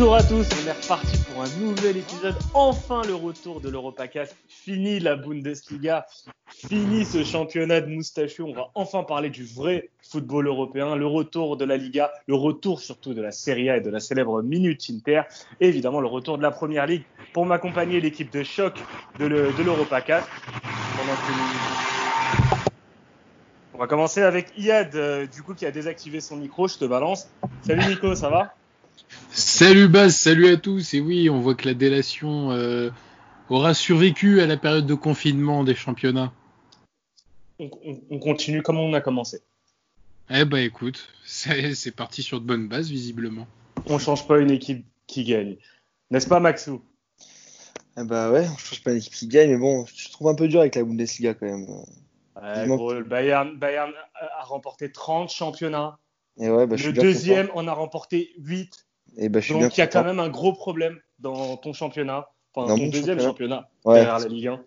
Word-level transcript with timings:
Bonjour 0.00 0.14
à 0.14 0.22
tous, 0.22 0.48
on 0.64 0.66
est 0.66 0.72
reparti 0.72 1.18
pour 1.30 1.42
un 1.42 1.58
nouvel 1.58 1.98
épisode. 1.98 2.34
Enfin 2.54 3.02
le 3.06 3.14
retour 3.14 3.60
de 3.60 3.68
l'Europacast. 3.68 4.34
Fini 4.48 4.98
la 4.98 5.14
Bundesliga, 5.14 6.06
fini 6.48 7.04
ce 7.04 7.22
championnat 7.22 7.82
de 7.82 7.88
moustachu. 7.88 8.40
On 8.40 8.54
va 8.54 8.70
enfin 8.74 9.02
parler 9.02 9.28
du 9.28 9.44
vrai 9.44 9.90
football 10.02 10.46
européen, 10.46 10.96
le 10.96 11.06
retour 11.06 11.58
de 11.58 11.66
la 11.66 11.76
Liga, 11.76 12.10
le 12.26 12.34
retour 12.34 12.80
surtout 12.80 13.12
de 13.12 13.20
la 13.20 13.30
Serie 13.30 13.68
A 13.68 13.76
et 13.76 13.82
de 13.82 13.90
la 13.90 14.00
célèbre 14.00 14.40
Minute 14.40 14.86
Inter, 14.90 15.24
et 15.60 15.68
évidemment 15.68 16.00
le 16.00 16.08
retour 16.08 16.38
de 16.38 16.42
la 16.42 16.50
Première 16.50 16.86
Ligue. 16.86 17.04
Pour 17.34 17.44
m'accompagner, 17.44 18.00
l'équipe 18.00 18.32
de 18.32 18.42
choc 18.42 18.82
de 19.18 19.26
l'Europacast. 19.26 20.26
On 23.74 23.78
va 23.78 23.86
commencer 23.86 24.22
avec 24.22 24.50
Iad, 24.56 24.94
euh, 24.94 25.26
du 25.26 25.42
coup, 25.42 25.52
qui 25.52 25.66
a 25.66 25.70
désactivé 25.70 26.20
son 26.20 26.36
micro. 26.36 26.68
Je 26.68 26.78
te 26.78 26.86
balance. 26.86 27.28
Salut 27.60 27.86
Nico, 27.86 28.14
ça 28.14 28.30
va? 28.30 28.54
Salut 29.32 29.88
Baz, 29.88 30.16
salut 30.16 30.48
à 30.48 30.56
tous. 30.56 30.94
Et 30.94 31.00
oui, 31.00 31.30
on 31.30 31.40
voit 31.40 31.54
que 31.54 31.66
la 31.66 31.74
délation 31.74 32.50
euh, 32.50 32.90
aura 33.48 33.74
survécu 33.74 34.40
à 34.40 34.46
la 34.46 34.56
période 34.56 34.86
de 34.86 34.94
confinement 34.94 35.64
des 35.64 35.74
championnats. 35.74 36.32
On, 37.58 38.18
continue 38.18 38.62
comme 38.62 38.78
on 38.78 38.94
a 38.94 39.00
commencé. 39.00 39.42
Eh 40.30 40.44
bah 40.44 40.60
écoute, 40.60 41.08
c'est 41.24 41.94
parti 41.94 42.22
sur 42.22 42.40
de 42.40 42.46
bonnes 42.46 42.68
bases 42.68 42.88
visiblement. 42.88 43.46
On 43.86 43.98
change 43.98 44.26
pas 44.26 44.38
une 44.38 44.50
équipe 44.50 44.86
qui 45.06 45.24
gagne, 45.24 45.56
n'est-ce 46.10 46.26
pas 46.26 46.40
Maxou? 46.40 46.82
Eh 47.98 48.04
bah 48.04 48.30
ouais, 48.30 48.46
on 48.48 48.56
change 48.56 48.82
pas 48.82 48.92
une 48.92 48.98
équipe 48.98 49.12
qui 49.12 49.28
gagne, 49.28 49.50
mais 49.50 49.58
bon, 49.58 49.84
je 49.94 50.10
trouve 50.10 50.28
un 50.28 50.34
peu 50.34 50.48
dur 50.48 50.60
avec 50.60 50.74
la 50.74 50.84
Bundesliga 50.84 51.34
quand 51.34 51.46
même. 51.46 51.66
le 52.36 53.02
Bayern, 53.04 53.58
Bayern, 53.58 53.92
a 54.14 54.44
remporté 54.44 54.90
30 54.90 55.30
championnats. 55.30 55.98
Et 56.38 56.48
ouais, 56.48 56.66
bah, 56.66 56.76
le 56.76 56.92
deuxième 56.92 57.50
en 57.54 57.66
a 57.68 57.72
remporté 57.72 58.32
8. 58.38 58.86
Et 59.16 59.28
bah, 59.28 59.40
je 59.40 59.52
Donc 59.52 59.76
il 59.76 59.80
y 59.80 59.82
a 59.82 59.86
quand 59.86 60.04
même 60.04 60.20
un 60.20 60.28
gros 60.28 60.52
problème 60.52 60.98
dans 61.18 61.56
ton 61.56 61.72
championnat, 61.72 62.28
enfin 62.54 62.74
ton 62.74 62.88
deuxième 62.88 63.20
championnat, 63.20 63.68
derrière 63.84 64.18
la 64.18 64.28
Ligue 64.28 64.48
1. 64.48 64.60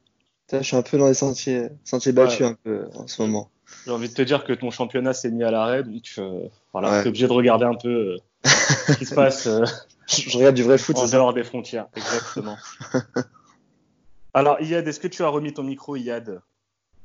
je 0.52 0.62
suis 0.62 0.76
un 0.76 0.82
peu 0.82 0.98
dans 0.98 1.08
les 1.08 1.14
sentiers, 1.14 1.70
sentiers 1.84 2.12
battus 2.12 2.46
un 2.46 2.56
peu 2.64 2.88
en 2.96 3.08
ce 3.08 3.22
moment. 3.22 3.50
J'ai 3.86 3.92
envie 3.92 4.10
de 4.10 4.14
te 4.14 4.22
dire 4.22 4.44
que 4.44 4.54
ton 4.54 4.72
championnat 4.72 5.14
s'est 5.14 5.32
mis 5.32 5.44
à 5.44 5.52
l'arrêt, 5.52 5.84
donc 5.84 6.04
euh, 6.18 6.48
voilà, 6.72 7.02
tu 7.02 7.06
es 7.06 7.10
obligé 7.10 7.28
de 7.28 7.34
regarder 7.34 7.66
un 7.66 7.76
peu 7.76 7.90
euh, 7.90 8.18
ce 8.46 8.94
qui 8.98 9.06
se 9.06 9.16
passe. 9.16 9.48
Euh, 9.48 9.66
je 10.08 10.38
regarde 10.38 10.56
du 10.56 10.64
vrai 10.64 10.78
foot. 10.78 10.98
En 10.98 11.08
dehors 11.08 11.34
des 11.34 11.44
frontières, 11.44 11.88
exactement. 11.96 12.58
Alors 14.34 14.62
Iyad, 14.62 14.88
est-ce 14.88 15.00
que 15.00 15.08
tu 15.08 15.24
as 15.24 15.28
remis 15.28 15.54
ton 15.54 15.64
micro 15.64 15.96
Iyad? 15.96 16.42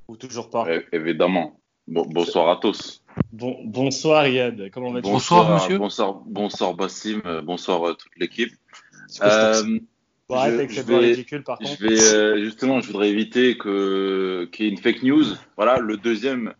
Ou 0.08 0.16
toujours 0.16 0.50
pas? 0.50 0.66
Évidemment. 0.92 1.60
bonsoir 1.86 2.48
à 2.48 2.56
tous. 2.56 3.02
Bon, 3.32 3.58
bonsoir 3.64 4.26
Iyad, 4.26 4.70
comment 4.70 4.92
vas-tu? 4.92 5.10
Bonsoir 5.10 5.54
monsieur. 5.54 5.78
Bonsoir, 5.78 6.22
bonsoir 6.26 6.74
Bassim, 6.74 7.22
bonsoir 7.44 7.84
à 7.84 7.94
toute 7.94 8.12
l'équipe. 8.16 8.52
Euh, 9.22 9.80
je, 10.30 10.82
vais, 10.82 10.96
ridicule, 10.98 11.42
par 11.42 11.58
contre. 11.58 11.70
Je 11.70 11.86
vais, 11.86 12.14
euh, 12.14 12.44
justement, 12.44 12.80
je 12.80 12.86
voudrais 12.88 13.08
éviter 13.08 13.56
que 13.56 14.48
qu'il 14.52 14.66
y 14.66 14.68
ait 14.68 14.72
une 14.72 14.78
fake 14.78 15.02
news. 15.02 15.24
Voilà, 15.56 15.78
le 15.78 15.96
deuxième 15.96 16.52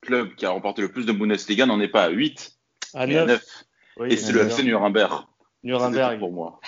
club 0.00 0.34
qui 0.34 0.46
a 0.46 0.50
remporté 0.50 0.82
le 0.82 0.90
plus 0.90 1.06
de 1.06 1.12
Bundesliga 1.12 1.66
n'en 1.66 1.80
est 1.80 1.88
pas 1.88 2.04
à 2.04 2.08
8, 2.08 2.58
à 2.94 3.06
9. 3.06 3.64
et 4.06 4.16
c'est 4.16 4.32
le 4.32 4.40
FC 4.42 4.64
Nuremberg. 4.64 5.24
Nuremberg. 5.62 6.18
pour 6.18 6.32
moi. 6.32 6.60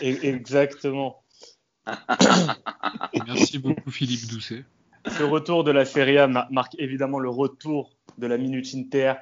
Exactement. 0.00 1.22
Merci 3.26 3.58
beaucoup 3.58 3.90
Philippe 3.90 4.28
Doucet. 4.28 4.64
Ce 5.06 5.22
retour 5.22 5.64
de 5.64 5.70
la 5.70 5.84
Serie 5.84 6.18
A 6.18 6.26
marque 6.26 6.76
évidemment 6.78 7.18
le 7.18 7.28
retour 7.28 7.90
de 8.18 8.26
la 8.26 8.38
Minute 8.38 8.74
Inter. 8.74 9.14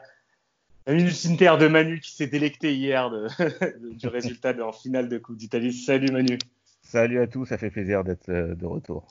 La 0.87 0.95
Minute 0.95 1.27
Inter 1.27 1.55
de 1.59 1.69
Manu 1.69 2.01
qui 2.01 2.13
s'est 2.13 2.27
délecté 2.27 2.75
hier 2.75 3.11
du 3.81 4.09
résultat 4.09 4.55
en 4.63 4.73
finale 4.73 5.09
de 5.09 5.19
Coupe 5.19 5.37
d'Italie. 5.37 5.73
Salut 5.73 6.13
Manu. 6.13 6.39
Salut 6.83 7.21
à 7.21 7.27
tous, 7.27 7.47
ça 7.47 7.59
fait 7.59 7.71
plaisir 7.71 8.05
d'être 8.05 8.29
euh, 8.29 8.55
de 8.55 8.67
retour. 8.67 9.07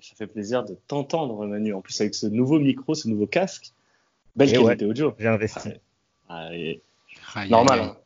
Ça 0.00 0.14
fait 0.16 0.26
plaisir 0.26 0.64
de 0.64 0.76
t'entendre 0.86 1.46
Manu. 1.46 1.74
En 1.74 1.80
plus 1.80 2.00
avec 2.00 2.14
ce 2.14 2.26
nouveau 2.26 2.58
micro, 2.58 2.94
ce 2.94 3.08
nouveau 3.08 3.26
casque. 3.26 3.72
Belle 4.36 4.52
qualité 4.52 4.84
audio. 4.84 5.14
J'ai 5.18 5.28
investi. 5.28 5.70
Ah, 6.28 6.50
normal. 7.48 7.80
Hein. 7.80 7.96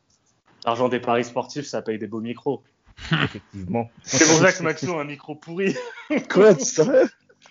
L'argent 0.65 0.89
des 0.89 0.99
paris 0.99 1.23
sportifs, 1.23 1.65
ça 1.65 1.81
paye 1.81 1.97
des 1.97 2.07
beaux 2.07 2.21
micros. 2.21 2.63
Effectivement. 3.11 3.89
C'est 4.03 4.25
pour 4.25 4.37
ça 4.37 4.51
que 4.51 4.63
Maxo 4.63 4.97
a 4.97 5.01
un 5.01 5.05
micro 5.05 5.35
pourri. 5.35 5.75
Quoi, 6.29 6.55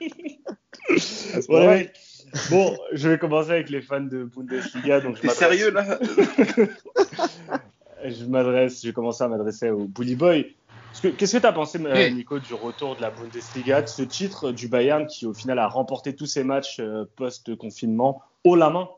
Bon, 2.51 2.77
je 2.93 3.09
vais 3.09 3.19
commencer 3.19 3.51
avec 3.51 3.71
les 3.71 3.83
fans 3.83 4.01
de 4.01 4.23
Bundesliga. 4.25 5.01
Donc 5.01 5.19
sérieux 5.19 5.71
là 5.71 5.99
Je 8.05 8.25
m'adresse, 8.25 8.81
je 8.83 8.89
vais 8.89 8.93
commencer 8.93 9.25
à 9.25 9.29
m'adresser 9.29 9.71
au 9.71 9.85
Bully 9.87 10.17
Boy. 10.17 10.55
Qu'est-ce 11.03 11.37
que 11.37 11.41
tu 11.41 11.47
as 11.47 11.53
pensé, 11.53 11.79
euh, 11.85 12.11
Nico, 12.11 12.39
du 12.39 12.55
retour 12.55 12.97
de 12.97 13.03
la 13.03 13.11
Bundesliga, 13.11 13.83
de 13.83 13.89
ce 13.89 14.03
titre 14.03 14.53
du 14.53 14.69
Bayern 14.69 15.07
qui, 15.07 15.27
au 15.27 15.33
final, 15.33 15.59
a 15.59 15.69
remporté 15.69 16.15
tous 16.15 16.27
ses 16.27 16.45
matchs 16.45 16.79
euh, 16.81 17.05
post-confinement 17.17 18.23
haut 18.45 18.57
la 18.57 18.71
main? 18.71 18.89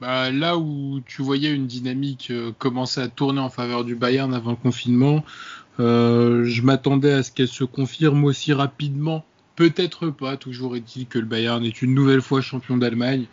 Bah, 0.00 0.30
Là 0.30 0.58
où 0.58 1.00
tu 1.06 1.22
voyais 1.22 1.52
une 1.52 1.66
dynamique 1.66 2.28
euh, 2.30 2.52
commencer 2.58 3.00
à 3.00 3.08
tourner 3.08 3.40
en 3.40 3.50
faveur 3.50 3.84
du 3.84 3.94
Bayern 3.94 4.32
avant 4.34 4.50
le 4.50 4.56
confinement, 4.56 5.24
je 5.78 6.62
m'attendais 6.62 7.12
à 7.12 7.22
ce 7.22 7.30
qu'elle 7.30 7.48
se 7.48 7.64
confirme 7.64 8.24
aussi 8.24 8.52
rapidement 8.52 9.24
Peut-être 9.58 10.10
pas, 10.10 10.36
toujours 10.36 10.76
est-il 10.76 11.08
que 11.08 11.18
le 11.18 11.24
Bayern 11.24 11.64
est 11.64 11.82
une 11.82 11.92
nouvelle 11.92 12.20
fois 12.20 12.40
champion 12.40 12.76
d'Allemagne. 12.76 13.24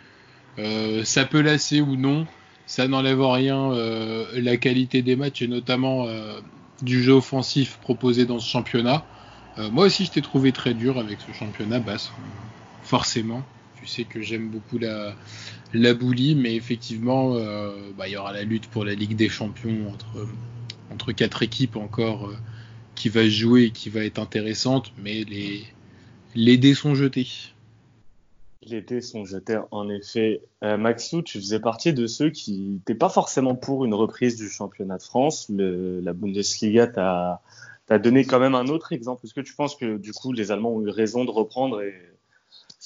Euh, 0.58 1.04
ça 1.04 1.24
peut 1.24 1.42
lasser 1.42 1.82
ou 1.82 1.96
non, 1.98 2.26
ça 2.66 2.88
n'enlève 2.88 3.22
rien 3.22 3.72
euh, 3.74 4.26
la 4.34 4.58
qualité 4.58 5.04
des 5.04 5.16
matchs 5.16 5.44
et 5.44 5.48
notamment 5.48 6.08
euh, 6.08 6.40
du 6.82 7.04
jeu 7.04 7.14
offensif 7.14 7.78
proposé 7.80 8.26
dans 8.26 8.40
ce 8.40 8.50
championnat. 8.50 9.06
moi 9.72 9.86
aussi, 9.86 10.06
je 10.06 10.14
t'ai 10.14 10.24
trouvé 10.24 10.52
très 10.52 10.74
dur 10.74 10.98
avec 10.98 11.20
ce 11.22 11.32
championnat, 11.32 11.78
basse. 11.78 12.12
Forcément, 12.82 13.44
tu 13.80 13.86
sais 13.86 14.06
que 14.06 14.24
j'aime 14.24 14.50
beaucoup 14.50 14.80
la, 14.80 15.14
la 15.76 15.94
mais 15.94 16.56
effectivement, 16.56 17.36
bah, 18.00 18.08
il 18.08 18.14
y 18.14 18.18
aura 18.18 18.34
la 18.34 18.42
lutte 18.42 18.66
pour 18.66 18.84
la 18.84 18.96
Ligue 18.96 19.16
des 19.16 19.30
Champions 19.30 19.92
entre, 19.94 20.28
entre 20.92 21.12
quatre 21.12 21.44
équipes 21.44 21.76
encore 21.76 22.32
qui 22.96 23.10
va 23.10 23.30
jouer 23.30 23.66
et 23.66 23.72
qui 23.72 23.90
va 23.90 24.00
être 24.00 24.18
intéressante, 24.18 24.92
mais 24.98 25.24
les, 25.26 25.66
les 26.36 26.58
dés 26.58 26.74
sont 26.76 26.96
jetés. 26.96 27.28
Les 28.68 28.82
dés 28.82 29.02
sont 29.02 29.26
jetés, 29.26 29.60
en 29.72 29.90
effet. 29.90 30.42
Euh, 30.64 30.78
Maxou, 30.78 31.22
tu 31.22 31.40
faisais 31.40 31.60
partie 31.60 31.94
de 31.94 32.08
ceux 32.08 32.30
qui 32.30 32.60
n'étaient 32.60 32.96
pas 32.96 33.10
forcément 33.10 33.56
pour 33.56 33.86
une 33.86 33.94
reprise 33.94 34.36
du 34.36 34.50
championnat 34.50 34.98
de 34.98 35.04
France. 35.04 35.48
la 35.50 36.14
Bundesliga 36.14 36.88
t'a 36.88 38.00
donné 38.00 38.26
quand 38.26 38.40
même 38.40 38.56
un 38.56 38.68
autre 38.68 38.92
exemple. 38.92 39.26
Est-ce 39.26 39.34
que 39.34 39.42
tu 39.42 39.54
penses 39.54 39.76
que 39.76 39.98
du 39.98 40.14
coup 40.14 40.34
les 40.34 40.52
Allemands 40.52 40.74
ont 40.74 40.82
eu 40.82 40.90
raison 40.90 41.26
de 41.26 41.32
reprendre 41.32 41.82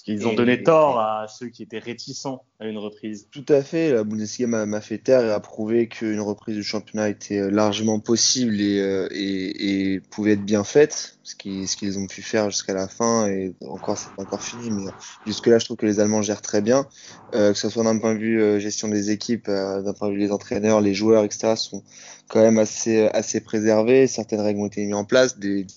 ils 0.07 0.27
ont 0.27 0.33
donné 0.33 0.63
tort 0.63 0.99
à 0.99 1.27
ceux 1.27 1.47
qui 1.47 1.63
étaient 1.63 1.79
réticents 1.79 2.43
à 2.59 2.67
une 2.67 2.77
reprise. 2.77 3.27
Tout 3.31 3.45
à 3.49 3.61
fait. 3.61 3.91
La 3.93 4.03
Bundesliga 4.03 4.47
m'a 4.47 4.81
fait 4.81 4.97
taire 4.97 5.23
et 5.23 5.31
a 5.31 5.39
prouvé 5.39 5.87
qu'une 5.87 6.19
reprise 6.19 6.55
du 6.55 6.63
championnat 6.63 7.09
était 7.09 7.39
euh, 7.39 7.49
largement 7.49 7.99
possible 7.99 8.59
et, 8.59 8.79
euh, 8.79 9.07
et, 9.11 9.93
et 9.93 9.99
pouvait 9.99 10.33
être 10.33 10.43
bien 10.43 10.63
faite. 10.63 11.17
Ce 11.23 11.35
qu'ils 11.35 11.67
qu'ils 11.67 11.99
ont 11.99 12.07
pu 12.07 12.21
faire 12.21 12.49
jusqu'à 12.49 12.73
la 12.73 12.87
fin 12.87 13.27
et 13.27 13.53
encore 13.67 13.97
c'est 13.97 14.09
pas 14.15 14.23
encore 14.23 14.41
fini, 14.41 14.71
mais 14.71 14.91
jusque 15.27 15.45
là 15.45 15.59
je 15.59 15.65
trouve 15.65 15.77
que 15.77 15.85
les 15.85 15.99
Allemands 15.99 16.23
gèrent 16.23 16.41
très 16.41 16.61
bien, 16.61 16.87
euh, 17.35 17.53
que 17.53 17.57
ce 17.59 17.69
soit 17.69 17.83
d'un 17.83 17.99
point 17.99 18.15
de 18.15 18.19
vue 18.19 18.41
euh, 18.41 18.59
gestion 18.59 18.87
des 18.87 19.11
équipes, 19.11 19.45
d'un 19.45 19.93
point 19.93 20.07
de 20.07 20.13
vue 20.13 20.19
des 20.19 20.31
entraîneurs, 20.31 20.81
les 20.81 20.95
joueurs, 20.95 21.23
etc. 21.23 21.53
sont 21.55 21.83
quand 22.29 22.41
même 22.41 22.57
assez 22.57 23.07
assez 23.09 23.41
préservés. 23.41 24.07
Certaines 24.07 24.41
règles 24.41 24.59
ont 24.59 24.67
été 24.67 24.83
mises 24.83 24.95
en 24.95 25.05
place, 25.05 25.37
des 25.37 25.67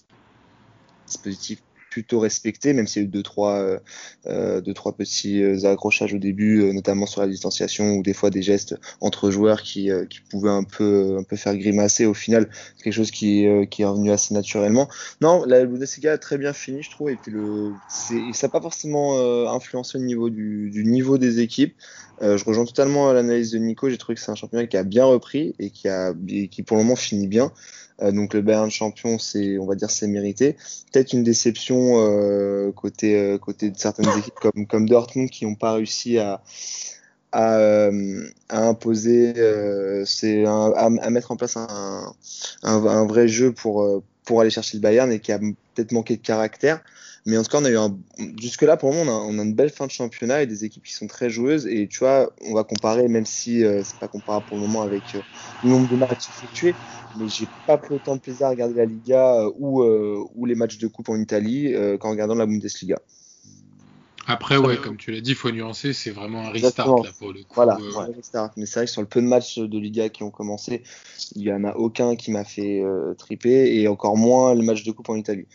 dispositifs 1.06 1.62
plutôt 1.92 2.20
respecté, 2.20 2.72
même 2.72 2.86
s'il 2.86 3.02
y 3.02 3.04
a 3.04 3.06
eu 3.06 3.10
deux 3.10 3.22
trois, 3.22 3.58
euh, 3.58 3.78
euh 4.26 4.62
deux, 4.62 4.72
trois 4.72 4.96
petits 4.96 5.42
euh, 5.42 5.70
accrochages 5.70 6.14
au 6.14 6.18
début, 6.18 6.62
euh, 6.62 6.72
notamment 6.72 7.04
sur 7.04 7.20
la 7.20 7.28
distanciation 7.28 7.96
ou 7.96 8.02
des 8.02 8.14
fois 8.14 8.30
des 8.30 8.40
gestes 8.40 8.76
entre 9.02 9.30
joueurs 9.30 9.60
qui, 9.60 9.90
qui 10.08 10.20
pouvaient 10.30 10.50
un 10.50 10.64
peu, 10.64 11.18
un 11.18 11.22
peu 11.22 11.36
faire 11.36 11.54
grimacer. 11.54 12.06
Au 12.06 12.14
final, 12.14 12.48
quelque 12.82 12.94
chose 12.94 13.10
qui, 13.10 13.46
qui 13.70 13.82
est 13.82 13.84
revenu 13.84 14.10
assez 14.10 14.32
naturellement. 14.32 14.88
Non, 15.20 15.44
la 15.46 15.66
Bundesliga 15.66 16.12
a 16.12 16.18
très 16.18 16.38
bien 16.38 16.54
fini, 16.54 16.82
je 16.82 16.90
trouve, 16.90 17.10
et 17.10 17.16
puis 17.16 17.30
le, 17.30 17.72
ça 17.90 18.46
n'a 18.46 18.48
pas 18.50 18.60
forcément 18.62 19.18
influencé 19.52 19.98
au 19.98 20.00
niveau 20.00 20.30
du, 20.30 20.82
niveau 20.86 21.18
des 21.18 21.40
équipes. 21.40 21.74
je 22.22 22.42
rejoins 22.44 22.64
totalement 22.64 23.12
l'analyse 23.12 23.50
de 23.50 23.58
Nico. 23.58 23.90
J'ai 23.90 23.98
trouvé 23.98 24.14
que 24.14 24.22
c'est 24.22 24.30
un 24.30 24.34
championnat 24.34 24.66
qui 24.66 24.78
a 24.78 24.84
bien 24.84 25.04
repris 25.04 25.54
et 25.58 25.68
qui 25.68 25.88
a, 25.88 26.14
qui 26.50 26.62
pour 26.62 26.78
le 26.78 26.84
moment 26.84 26.96
finit 26.96 27.28
bien. 27.28 27.52
Euh, 28.02 28.12
donc 28.12 28.34
le 28.34 28.42
Bayern 28.42 28.70
champion, 28.70 29.18
c'est, 29.18 29.58
on 29.58 29.66
va 29.66 29.74
dire, 29.74 29.90
c'est 29.90 30.06
mérité. 30.06 30.56
Peut-être 30.92 31.12
une 31.12 31.22
déception 31.22 31.94
euh, 31.98 32.72
côté 32.72 33.16
euh, 33.16 33.38
côté 33.38 33.70
de 33.70 33.78
certaines 33.78 34.08
équipes 34.18 34.34
comme 34.40 34.66
comme 34.66 34.88
Dortmund 34.88 35.30
qui 35.30 35.46
n'ont 35.46 35.54
pas 35.54 35.74
réussi 35.74 36.18
à 36.18 36.42
à, 37.34 37.88
à 38.50 38.68
imposer, 38.68 39.32
c'est 40.04 40.44
à, 40.44 40.66
à, 40.76 41.10
mettre 41.10 41.30
en 41.32 41.36
place 41.36 41.56
un, 41.56 42.14
un, 42.62 42.86
un, 42.86 43.06
vrai 43.06 43.26
jeu 43.26 43.52
pour 43.52 44.02
pour 44.24 44.42
aller 44.42 44.50
chercher 44.50 44.76
le 44.76 44.82
Bayern 44.82 45.10
et 45.10 45.18
qui 45.18 45.32
a 45.32 45.38
peut-être 45.38 45.92
manqué 45.92 46.16
de 46.16 46.22
caractère. 46.22 46.82
Mais 47.24 47.38
en 47.38 47.42
tout 47.44 47.50
cas, 47.50 47.58
on 47.60 47.64
a 47.64 47.70
eu 47.70 47.78
un, 47.78 47.96
jusque 48.40 48.62
là, 48.62 48.76
pour 48.76 48.90
le 48.90 48.96
moment, 48.96 49.24
on 49.28 49.38
a, 49.38 49.42
une 49.42 49.54
belle 49.54 49.70
fin 49.70 49.86
de 49.86 49.92
championnat 49.92 50.42
et 50.42 50.46
des 50.46 50.64
équipes 50.64 50.82
qui 50.82 50.92
sont 50.92 51.06
très 51.06 51.30
joueuses. 51.30 51.66
Et 51.66 51.86
tu 51.86 52.00
vois, 52.00 52.32
on 52.44 52.52
va 52.52 52.64
comparer, 52.64 53.06
même 53.06 53.26
si 53.26 53.64
euh, 53.64 53.82
c'est 53.84 53.98
pas 53.98 54.08
comparable 54.08 54.46
pour 54.46 54.56
le 54.56 54.62
moment 54.62 54.82
avec 54.82 55.02
le 55.62 55.70
nombre 55.70 55.88
de 55.88 55.96
matchs 55.96 56.28
effectués, 56.28 56.74
mais 57.16 57.28
j'ai 57.28 57.46
pas 57.66 57.78
pris 57.78 57.94
autant 57.94 58.16
de 58.16 58.20
plaisir 58.20 58.46
à 58.46 58.50
regarder 58.50 58.74
la 58.74 58.84
Liga 58.84 59.40
euh, 59.40 59.52
ou, 59.58 59.82
euh, 59.82 60.24
ou 60.34 60.46
les 60.46 60.54
matchs 60.54 60.78
de 60.78 60.86
coupe 60.88 61.08
en 61.08 61.16
Italie 61.16 61.74
euh, 61.74 61.98
qu'en 61.98 62.10
regardant 62.10 62.34
la 62.34 62.46
Bundesliga. 62.46 62.98
Après, 64.26 64.56
ouais, 64.56 64.76
comme 64.76 64.96
tu 64.96 65.10
l'as 65.10 65.20
dit, 65.20 65.30
il 65.30 65.36
faut 65.36 65.50
nuancer, 65.50 65.92
c'est 65.92 66.10
vraiment 66.10 66.42
un 66.42 66.50
restart 66.50 66.86
Exactement. 66.86 67.02
là 67.02 67.10
pour 67.18 67.32
le 67.32 67.42
coup. 67.42 67.54
Voilà, 67.54 67.76
euh, 67.80 67.98
ouais, 67.98 68.14
restart. 68.14 68.52
mais 68.56 68.66
c'est 68.66 68.78
vrai 68.80 68.86
que 68.86 68.92
sur 68.92 69.00
le 69.00 69.08
peu 69.08 69.20
de 69.20 69.26
matchs 69.26 69.58
de 69.58 69.78
Liga 69.78 70.08
qui 70.08 70.22
ont 70.22 70.30
commencé, 70.30 70.84
il 71.34 71.42
y 71.42 71.52
en 71.52 71.64
a 71.64 71.74
aucun 71.74 72.14
qui 72.14 72.30
m'a 72.30 72.44
fait 72.44 72.80
euh, 72.82 73.14
triper 73.14 73.80
et 73.80 73.88
encore 73.88 74.16
moins 74.16 74.54
le 74.54 74.62
match 74.62 74.84
de 74.84 74.92
coupe 74.92 75.08
en 75.08 75.16
Italie. 75.16 75.46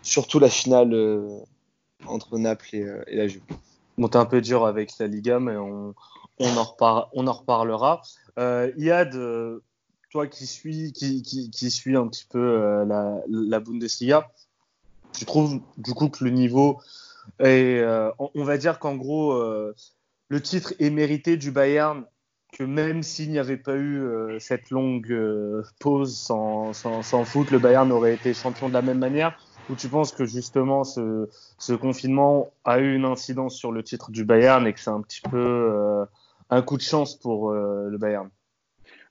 Surtout 0.00 0.38
la 0.38 0.48
finale 0.48 0.94
euh, 0.94 1.28
entre 2.06 2.38
Naples 2.38 2.68
et, 2.72 2.82
euh, 2.82 3.02
et 3.06 3.16
la 3.16 3.28
Juve. 3.28 3.42
Bon, 3.98 4.08
t'es 4.08 4.16
un 4.16 4.24
peu 4.24 4.40
dur 4.40 4.66
avec 4.66 4.90
la 4.98 5.06
Liga, 5.06 5.38
mais 5.38 5.56
on, 5.56 5.94
on, 6.38 6.56
en, 6.56 6.62
repar- 6.64 7.08
on 7.12 7.26
en 7.26 7.32
reparlera. 7.32 8.02
Euh, 8.38 8.72
Iad, 8.76 9.14
euh, 9.14 9.60
toi 10.14 10.28
qui 10.28 10.46
suis, 10.46 10.92
qui, 10.92 11.22
qui, 11.22 11.50
qui 11.50 11.96
un 11.96 12.06
petit 12.06 12.24
peu 12.30 12.38
euh, 12.38 12.84
la, 13.28 13.58
Bundesliga, 13.58 14.30
tu 15.12 15.24
trouves 15.24 15.60
du 15.76 15.92
coup 15.92 16.08
que 16.08 16.22
le 16.22 16.30
niveau 16.30 16.80
est, 17.40 17.80
euh, 17.80 18.12
on, 18.20 18.44
va 18.44 18.56
dire 18.56 18.78
qu'en 18.78 18.94
gros, 18.94 19.32
euh, 19.32 19.74
le 20.28 20.40
titre 20.40 20.72
est 20.78 20.90
mérité 20.90 21.36
du 21.36 21.50
Bayern, 21.50 22.04
que 22.52 22.62
même 22.62 23.02
s'il 23.02 23.32
n'y 23.32 23.40
avait 23.40 23.56
pas 23.56 23.74
eu 23.74 24.06
cette 24.38 24.70
longue 24.70 25.12
pause 25.80 26.16
sans, 26.16 26.72
sans, 26.72 27.02
sans 27.02 27.24
foot, 27.24 27.50
le 27.50 27.58
Bayern 27.58 27.90
aurait 27.90 28.14
été 28.14 28.34
champion 28.34 28.68
de 28.68 28.74
la 28.74 28.82
même 28.82 29.00
manière? 29.00 29.36
Ou 29.68 29.74
tu 29.74 29.88
penses 29.88 30.12
que 30.12 30.26
justement 30.26 30.84
ce, 30.84 31.26
confinement 31.74 32.52
a 32.64 32.78
eu 32.78 32.94
une 32.94 33.04
incidence 33.04 33.56
sur 33.56 33.72
le 33.72 33.82
titre 33.82 34.12
du 34.12 34.24
Bayern 34.24 34.64
et 34.64 34.74
que 34.74 34.78
c'est 34.78 34.90
un 34.90 35.00
petit 35.00 35.22
peu 35.28 36.06
un 36.50 36.62
coup 36.62 36.76
de 36.76 36.82
chance 36.82 37.16
pour 37.16 37.50
le 37.52 37.98
Bayern? 37.98 38.30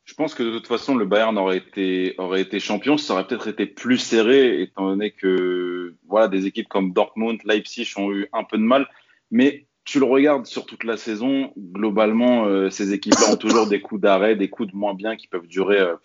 Je 0.06 0.16
pense 0.16 0.36
que 0.36 0.44
de 0.44 0.52
toute 0.52 0.68
façon, 0.68 0.96
le 0.96 1.06
Bayern 1.06 1.38
aurait 1.38 1.58
été, 1.58 2.16
aurait 2.18 2.42
été 2.42 2.60
champion. 2.60 2.98
Ça 2.98 3.14
aurait 3.14 3.26
peut-être 3.26 3.48
été 3.48 3.66
plus 3.66 3.98
serré, 3.98 4.62
étant 4.62 4.90
donné 4.90 5.12
que 5.12 5.96
voilà, 6.08 6.28
des 6.28 6.46
équipes 6.46 6.68
comme 6.68 6.92
Dortmund, 6.92 7.40
Leipzig 7.46 7.94
ont 7.96 8.12
eu 8.12 8.28
un 8.34 8.44
peu 8.44 8.58
de 8.58 8.64
mal. 8.64 8.88
Mais 9.32 9.66
tu 9.86 10.00
le 10.00 10.06
regardes 10.06 10.46
sur 10.46 10.66
toute 10.66 10.84
la 10.84 10.98
saison, 10.98 11.54
globalement, 11.58 12.46
euh, 12.46 12.70
ces 12.70 12.94
équipes-là 12.94 13.34
ont 13.34 13.38
toujours 13.38 13.68
des 13.68 13.82
coups 13.82 14.02
d'arrêt, 14.02 14.36
des 14.36 14.50
coups 14.50 14.72
de 14.72 14.76
moins 14.76 14.94
bien 14.94 15.16
qui 15.16 15.28
peuvent 15.28 15.48
durer, 15.48 15.80
euh, 15.80 15.96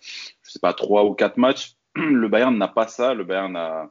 je 0.43 0.51
sais 0.51 0.59
pas, 0.59 0.73
trois 0.73 1.05
ou 1.05 1.13
quatre 1.13 1.37
matchs. 1.37 1.75
Le 1.95 2.27
Bayern 2.27 2.57
n'a 2.57 2.67
pas 2.67 2.87
ça. 2.87 3.13
Le 3.13 3.23
Bayern 3.23 3.55
a 3.55 3.89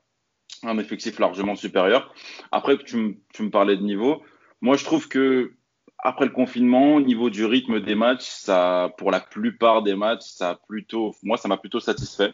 un 0.63 0.79
effectif 0.79 1.19
largement 1.19 1.55
supérieur. 1.55 2.15
Après, 2.51 2.79
tu, 2.79 3.19
tu 3.33 3.43
me 3.43 3.51
parlais 3.51 3.77
de 3.77 3.83
niveau. 3.83 4.23
Moi, 4.61 4.77
je 4.77 4.85
trouve 4.85 5.09
que 5.09 5.53
après 5.99 6.27
le 6.27 6.31
confinement, 6.31 6.95
au 6.95 7.01
niveau 7.01 7.29
du 7.29 7.45
rythme 7.45 7.81
des 7.81 7.95
matchs, 7.95 8.29
ça, 8.29 8.93
pour 8.99 9.11
la 9.11 9.21
plupart 9.21 9.83
des 9.83 9.97
matchs, 9.97 10.27
ça 10.27 10.51
a 10.51 10.55
plutôt, 10.55 11.15
moi, 11.23 11.37
ça 11.37 11.49
m'a 11.49 11.57
plutôt 11.57 11.81
satisfait. 11.81 12.33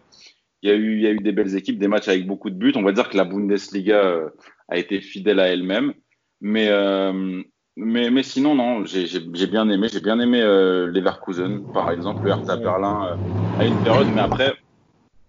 Il 0.62 0.68
y 0.68 0.72
a 0.72 0.76
eu, 0.76 0.96
il 0.96 1.02
y 1.02 1.06
a 1.06 1.10
eu 1.10 1.20
des 1.20 1.32
belles 1.32 1.56
équipes, 1.56 1.78
des 1.78 1.88
matchs 1.88 2.08
avec 2.08 2.26
beaucoup 2.26 2.50
de 2.50 2.56
buts. 2.56 2.72
On 2.76 2.82
va 2.82 2.92
dire 2.92 3.08
que 3.08 3.16
la 3.16 3.24
Bundesliga 3.24 3.96
euh, 3.96 4.30
a 4.68 4.78
été 4.78 5.00
fidèle 5.00 5.40
à 5.40 5.48
elle-même. 5.48 5.94
Mais, 6.40 6.68
euh, 6.68 7.42
mais, 7.76 8.10
mais 8.10 8.22
sinon, 8.22 8.54
non, 8.54 8.84
j'ai 8.84 9.46
bien 9.46 9.68
aimé. 9.70 9.88
J'ai 9.90 10.00
bien 10.00 10.20
aimé 10.20 10.40
euh, 10.42 10.86
Leverkusen, 10.86 11.64
par 11.72 11.90
exemple, 11.90 12.24
le 12.24 12.32
Hertha 12.32 12.56
Berlin 12.56 13.18
à 13.56 13.64
une 13.66 13.80
période. 13.80 14.08
Mais 14.10 14.20
après, 14.20 14.54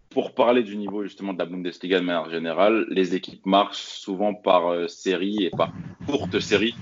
pour 0.10 0.36
parler 0.36 0.64
du 0.64 0.76
niveau 0.76 1.04
justement 1.04 1.34
de 1.34 1.40
la 1.40 1.46
Bundesliga 1.46 2.00
de 2.00 2.06
manière 2.06 2.30
générale, 2.30 2.86
les 2.90 3.16
équipes 3.16 3.46
marchent 3.46 3.78
souvent 3.78 4.34
par 4.34 4.90
série 4.90 5.44
et 5.44 5.50
par 5.50 5.74
courte 6.06 6.40
série 6.40 6.76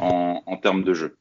en, 0.00 0.56
termes 0.56 0.84
de 0.84 0.94
jeu. 0.94 1.16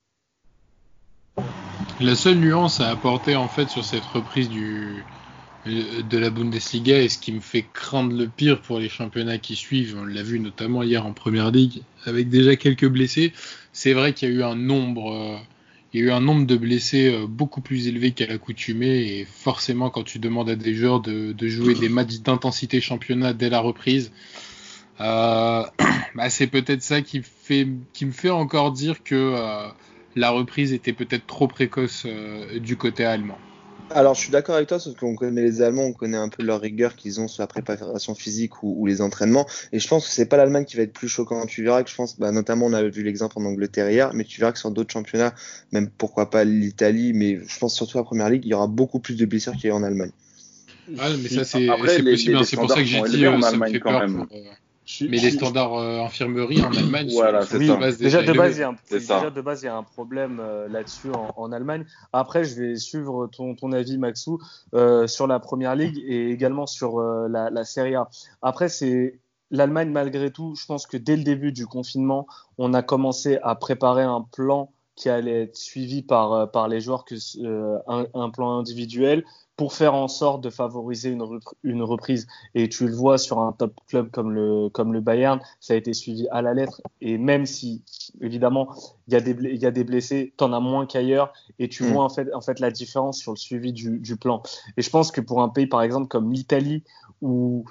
La 1.99 2.15
seule 2.15 2.37
nuance 2.37 2.79
à 2.79 2.89
apporter 2.89 3.35
en 3.35 3.47
fait 3.47 3.69
sur 3.69 3.83
cette 3.83 4.05
reprise 4.05 4.49
de 4.49 6.17
la 6.17 6.29
Bundesliga 6.29 6.99
et 6.99 7.09
ce 7.09 7.17
qui 7.17 7.31
me 7.31 7.39
fait 7.39 7.65
craindre 7.73 8.15
le 8.15 8.27
pire 8.27 8.61
pour 8.61 8.79
les 8.79 8.89
championnats 8.89 9.37
qui 9.37 9.55
suivent, 9.55 9.97
on 9.99 10.05
l'a 10.05 10.23
vu 10.23 10.39
notamment 10.39 10.83
hier 10.83 11.05
en 11.05 11.13
Première 11.13 11.51
Ligue 11.51 11.81
avec 12.05 12.29
déjà 12.29 12.55
quelques 12.55 12.87
blessés, 12.87 13.33
c'est 13.71 13.93
vrai 13.93 14.13
qu'il 14.13 14.29
y 14.29 14.31
a 14.31 14.35
eu 14.35 14.43
un 14.43 14.55
nombre 14.55 15.13
euh, 15.13 15.37
de 16.45 16.55
blessés 16.55 17.13
euh, 17.13 17.27
beaucoup 17.27 17.61
plus 17.61 17.87
élevé 17.87 18.11
qu'à 18.11 18.25
l'accoutumée 18.25 19.19
et 19.19 19.25
forcément 19.25 19.89
quand 19.89 20.03
tu 20.03 20.19
demandes 20.19 20.49
à 20.49 20.55
des 20.55 20.73
joueurs 20.73 20.99
de 20.99 21.47
jouer 21.47 21.75
des 21.75 21.89
matchs 21.89 22.19
d'intensité 22.19 22.81
championnat 22.81 23.33
dès 23.33 23.49
la 23.49 23.59
reprise, 23.59 24.11
euh, 25.01 25.63
bah, 26.15 26.29
c'est 26.29 26.47
peut-être 26.47 26.81
ça 26.81 27.01
qui 27.01 27.21
fait 27.23 27.67
qui 27.93 28.05
me 28.05 28.11
fait 28.11 28.29
encore 28.29 28.71
dire 28.71 29.03
que 29.03 29.15
euh, 29.15 29.67
la 30.15 30.29
reprise 30.29 30.73
était 30.73 30.93
peut-être 30.93 31.25
trop 31.27 31.47
précoce 31.47 32.03
euh, 32.05 32.59
du 32.59 32.77
côté 32.77 33.05
allemand. 33.05 33.37
Alors, 33.89 34.15
je 34.15 34.21
suis 34.21 34.31
d'accord 34.31 34.55
avec 34.55 34.67
toi, 34.69 34.79
sauf 34.79 34.95
qu'on 34.95 35.13
connaît 35.15 35.43
les 35.43 35.61
Allemands, 35.61 35.83
on 35.83 35.93
connaît 35.93 36.17
un 36.17 36.29
peu 36.29 36.41
leur 36.41 36.61
rigueur 36.61 36.95
qu'ils 36.95 37.19
ont 37.21 37.27
sur 37.27 37.43
la 37.43 37.47
préparation 37.47 38.15
physique 38.15 38.63
ou, 38.63 38.73
ou 38.79 38.87
les 38.87 39.01
entraînements. 39.01 39.45
Et 39.71 39.77
je 39.79 39.87
pense 39.87 40.07
que 40.07 40.11
c'est 40.13 40.25
pas 40.25 40.37
l'Allemagne 40.37 40.65
qui 40.65 40.77
va 40.77 40.83
être 40.83 40.93
plus 40.93 41.09
choquant. 41.09 41.45
Tu 41.45 41.63
verras 41.63 41.83
que 41.83 41.89
je 41.91 41.95
pense, 41.95 42.17
bah, 42.17 42.31
notamment, 42.31 42.65
on 42.65 42.73
a 42.73 42.81
vu 42.83 43.03
l'exemple 43.03 43.37
en 43.37 43.45
Angleterre 43.45 43.91
hier, 43.91 44.11
mais 44.13 44.23
tu 44.23 44.39
verras 44.39 44.51
que 44.53 44.57
sur 44.57 44.71
d'autres 44.71 44.91
championnats, 44.91 45.35
même 45.73 45.89
pourquoi 45.95 46.29
pas 46.31 46.43
l'Italie, 46.43 47.13
mais 47.13 47.39
je 47.45 47.59
pense 47.59 47.75
surtout 47.75 47.97
la 47.97 48.03
première 48.03 48.29
ligue, 48.29 48.45
il 48.45 48.49
y 48.49 48.53
aura 48.55 48.67
beaucoup 48.67 48.99
plus 48.99 49.15
de 49.15 49.25
blessures 49.25 49.53
qu'il 49.53 49.67
y 49.67 49.71
a 49.71 49.75
en 49.75 49.83
Allemagne. 49.83 50.11
Ah, 50.97 51.09
mais 51.21 51.29
ça 51.29 51.43
c'est 51.43 51.69
Après, 51.69 51.89
c'est 51.89 52.01
les- 52.01 52.11
possible, 52.11 52.37
hein, 52.37 52.43
c'est 52.43 52.55
pour 52.55 52.69
ça 52.69 52.75
que 52.77 52.85
j'ai 52.85 53.01
dit 53.01 53.21
ça 53.21 53.31
me 53.31 53.43
Allemagne 53.43 53.71
fait 53.73 53.79
quand 53.79 53.91
peur. 53.91 53.99
même. 54.01 54.15
pour, 54.15 54.27
Je- 54.85 55.05
mais 55.05 55.17
je- 55.17 55.25
les 55.25 55.31
standards 55.31 55.75
euh, 55.75 56.01
infirmerie 56.01 56.61
en 56.61 56.71
Allemagne 56.75 57.09
Voilà, 57.13 57.45
sont, 57.45 57.57
de 57.57 57.79
base 57.79 57.97
Déjà 57.97 58.21
de 58.21 58.33
base, 58.33 58.57
il 58.57 58.59
y 58.59 58.63
a 58.63 58.69
un, 58.69 58.75
C'est 58.85 58.99
ça. 58.99 59.15
déjà 59.19 59.29
de 59.29 59.41
base, 59.41 59.61
il 59.61 59.65
y 59.65 59.69
a 59.69 59.75
un 59.77 59.83
problème 59.83 60.39
euh, 60.41 60.67
là-dessus 60.67 61.09
en, 61.11 61.33
en 61.37 61.51
Allemagne. 61.51 61.85
Après, 62.11 62.43
je 62.43 62.55
vais 62.61 62.75
suivre 62.75 63.27
ton, 63.27 63.55
ton 63.55 63.71
avis, 63.71 63.97
Maxou, 63.97 64.39
euh, 64.73 65.07
sur 65.07 65.25
la 65.27 65.39
première 65.39 65.75
ligue 65.75 65.97
et 66.05 66.31
également 66.31 66.67
sur 66.67 66.99
euh, 66.99 67.27
la, 67.29 67.49
la 67.49 67.63
Serie 67.63 67.95
A. 67.95 68.09
Après, 68.41 68.67
c'est 68.67 69.19
l'Allemagne, 69.51 69.89
malgré 69.89 70.31
tout, 70.31 70.55
je 70.55 70.65
pense 70.65 70.85
que 70.87 70.97
dès 70.97 71.15
le 71.15 71.23
début 71.23 71.51
du 71.51 71.65
confinement, 71.67 72.27
on 72.57 72.73
a 72.73 72.81
commencé 72.81 73.37
à 73.43 73.55
préparer 73.55 74.03
un 74.03 74.25
plan 74.33 74.71
qui 74.95 75.09
allait 75.09 75.43
être 75.43 75.55
suivi 75.55 76.03
par, 76.03 76.51
par 76.51 76.67
les 76.67 76.79
joueurs, 76.81 77.03
que, 77.05 77.15
euh, 77.43 77.77
un, 77.87 78.05
un 78.13 78.29
plan 78.29 78.59
individuel, 78.59 79.23
pour 79.55 79.73
faire 79.73 79.93
en 79.93 80.07
sorte 80.07 80.43
de 80.43 80.49
favoriser 80.49 81.09
une, 81.09 81.21
repr- 81.21 81.53
une 81.63 81.83
reprise. 81.83 82.27
Et 82.55 82.69
tu 82.69 82.87
le 82.87 82.93
vois 82.93 83.17
sur 83.17 83.39
un 83.39 83.51
top 83.51 83.73
club 83.87 84.09
comme 84.11 84.31
le, 84.31 84.69
comme 84.69 84.93
le 84.93 85.01
Bayern, 85.01 85.39
ça 85.59 85.73
a 85.73 85.77
été 85.77 85.93
suivi 85.93 86.27
à 86.31 86.41
la 86.41 86.53
lettre. 86.53 86.81
Et 87.01 87.17
même 87.17 87.45
si, 87.45 87.83
évidemment, 88.21 88.73
il 89.07 89.13
y 89.13 89.17
a 89.17 89.21
des, 89.21 89.33
y 89.55 89.65
a 89.65 89.71
des 89.71 89.83
blessés, 89.83 90.33
t'en 90.37 90.53
as 90.53 90.59
moins 90.59 90.85
qu'ailleurs. 90.87 91.33
Et 91.59 91.69
tu 91.69 91.83
Mm. 91.83 91.87
vois 91.87 92.03
en 92.03 92.09
fait, 92.09 92.33
en 92.33 92.41
fait 92.41 92.59
la 92.59 92.71
différence 92.71 93.19
sur 93.19 93.31
le 93.31 93.37
suivi 93.37 93.73
du, 93.73 93.99
du 93.99 94.17
plan. 94.17 94.41
Et 94.77 94.81
je 94.81 94.89
pense 94.89 95.11
que 95.11 95.21
pour 95.21 95.41
un 95.41 95.49
pays, 95.49 95.67
par 95.67 95.81
exemple, 95.83 96.07
comme 96.07 96.31
l'Italie, 96.31 96.83
où 97.21 97.65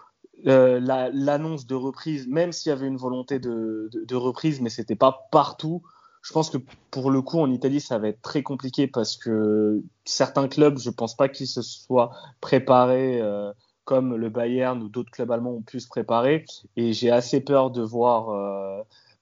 euh, 0.46 0.80
la- 0.80 1.10
l'annonce 1.10 1.66
de 1.66 1.74
reprise, 1.74 2.26
même 2.28 2.52
s'il 2.52 2.70
y 2.70 2.72
avait 2.72 2.86
une 2.86 2.96
volonté 2.96 3.38
de, 3.38 3.88
de, 3.92 4.04
de 4.04 4.14
reprise, 4.16 4.60
mais 4.60 4.70
c'était 4.70 4.96
pas 4.96 5.28
partout. 5.30 5.82
Je 6.22 6.32
pense 6.32 6.50
que 6.50 6.58
pour 6.90 7.10
le 7.10 7.20
coup, 7.20 7.40
en 7.40 7.50
Italie, 7.50 7.80
ça 7.80 7.98
va 7.98 8.08
être 8.08 8.22
très 8.22 8.42
compliqué 8.42 8.86
parce 8.86 9.16
que 9.16 9.82
certains 10.04 10.48
clubs, 10.48 10.78
je 10.78 10.90
pense 10.90 11.16
pas 11.16 11.28
qu'ils 11.28 11.48
se 11.48 11.62
soient 11.62 12.12
préparés 12.40 13.20
euh, 13.20 13.52
comme 13.84 14.14
le 14.14 14.30
Bayern 14.30 14.80
ou 14.82 14.88
d'autres 14.88 15.10
clubs 15.10 15.30
allemands 15.32 15.54
ont 15.54 15.62
pu 15.62 15.80
se 15.80 15.88
préparer. 15.88 16.44
Et 16.76 16.92
j'ai 16.92 17.10
assez 17.10 17.40
peur 17.40 17.72
de 17.72 17.82
voir 17.82 18.30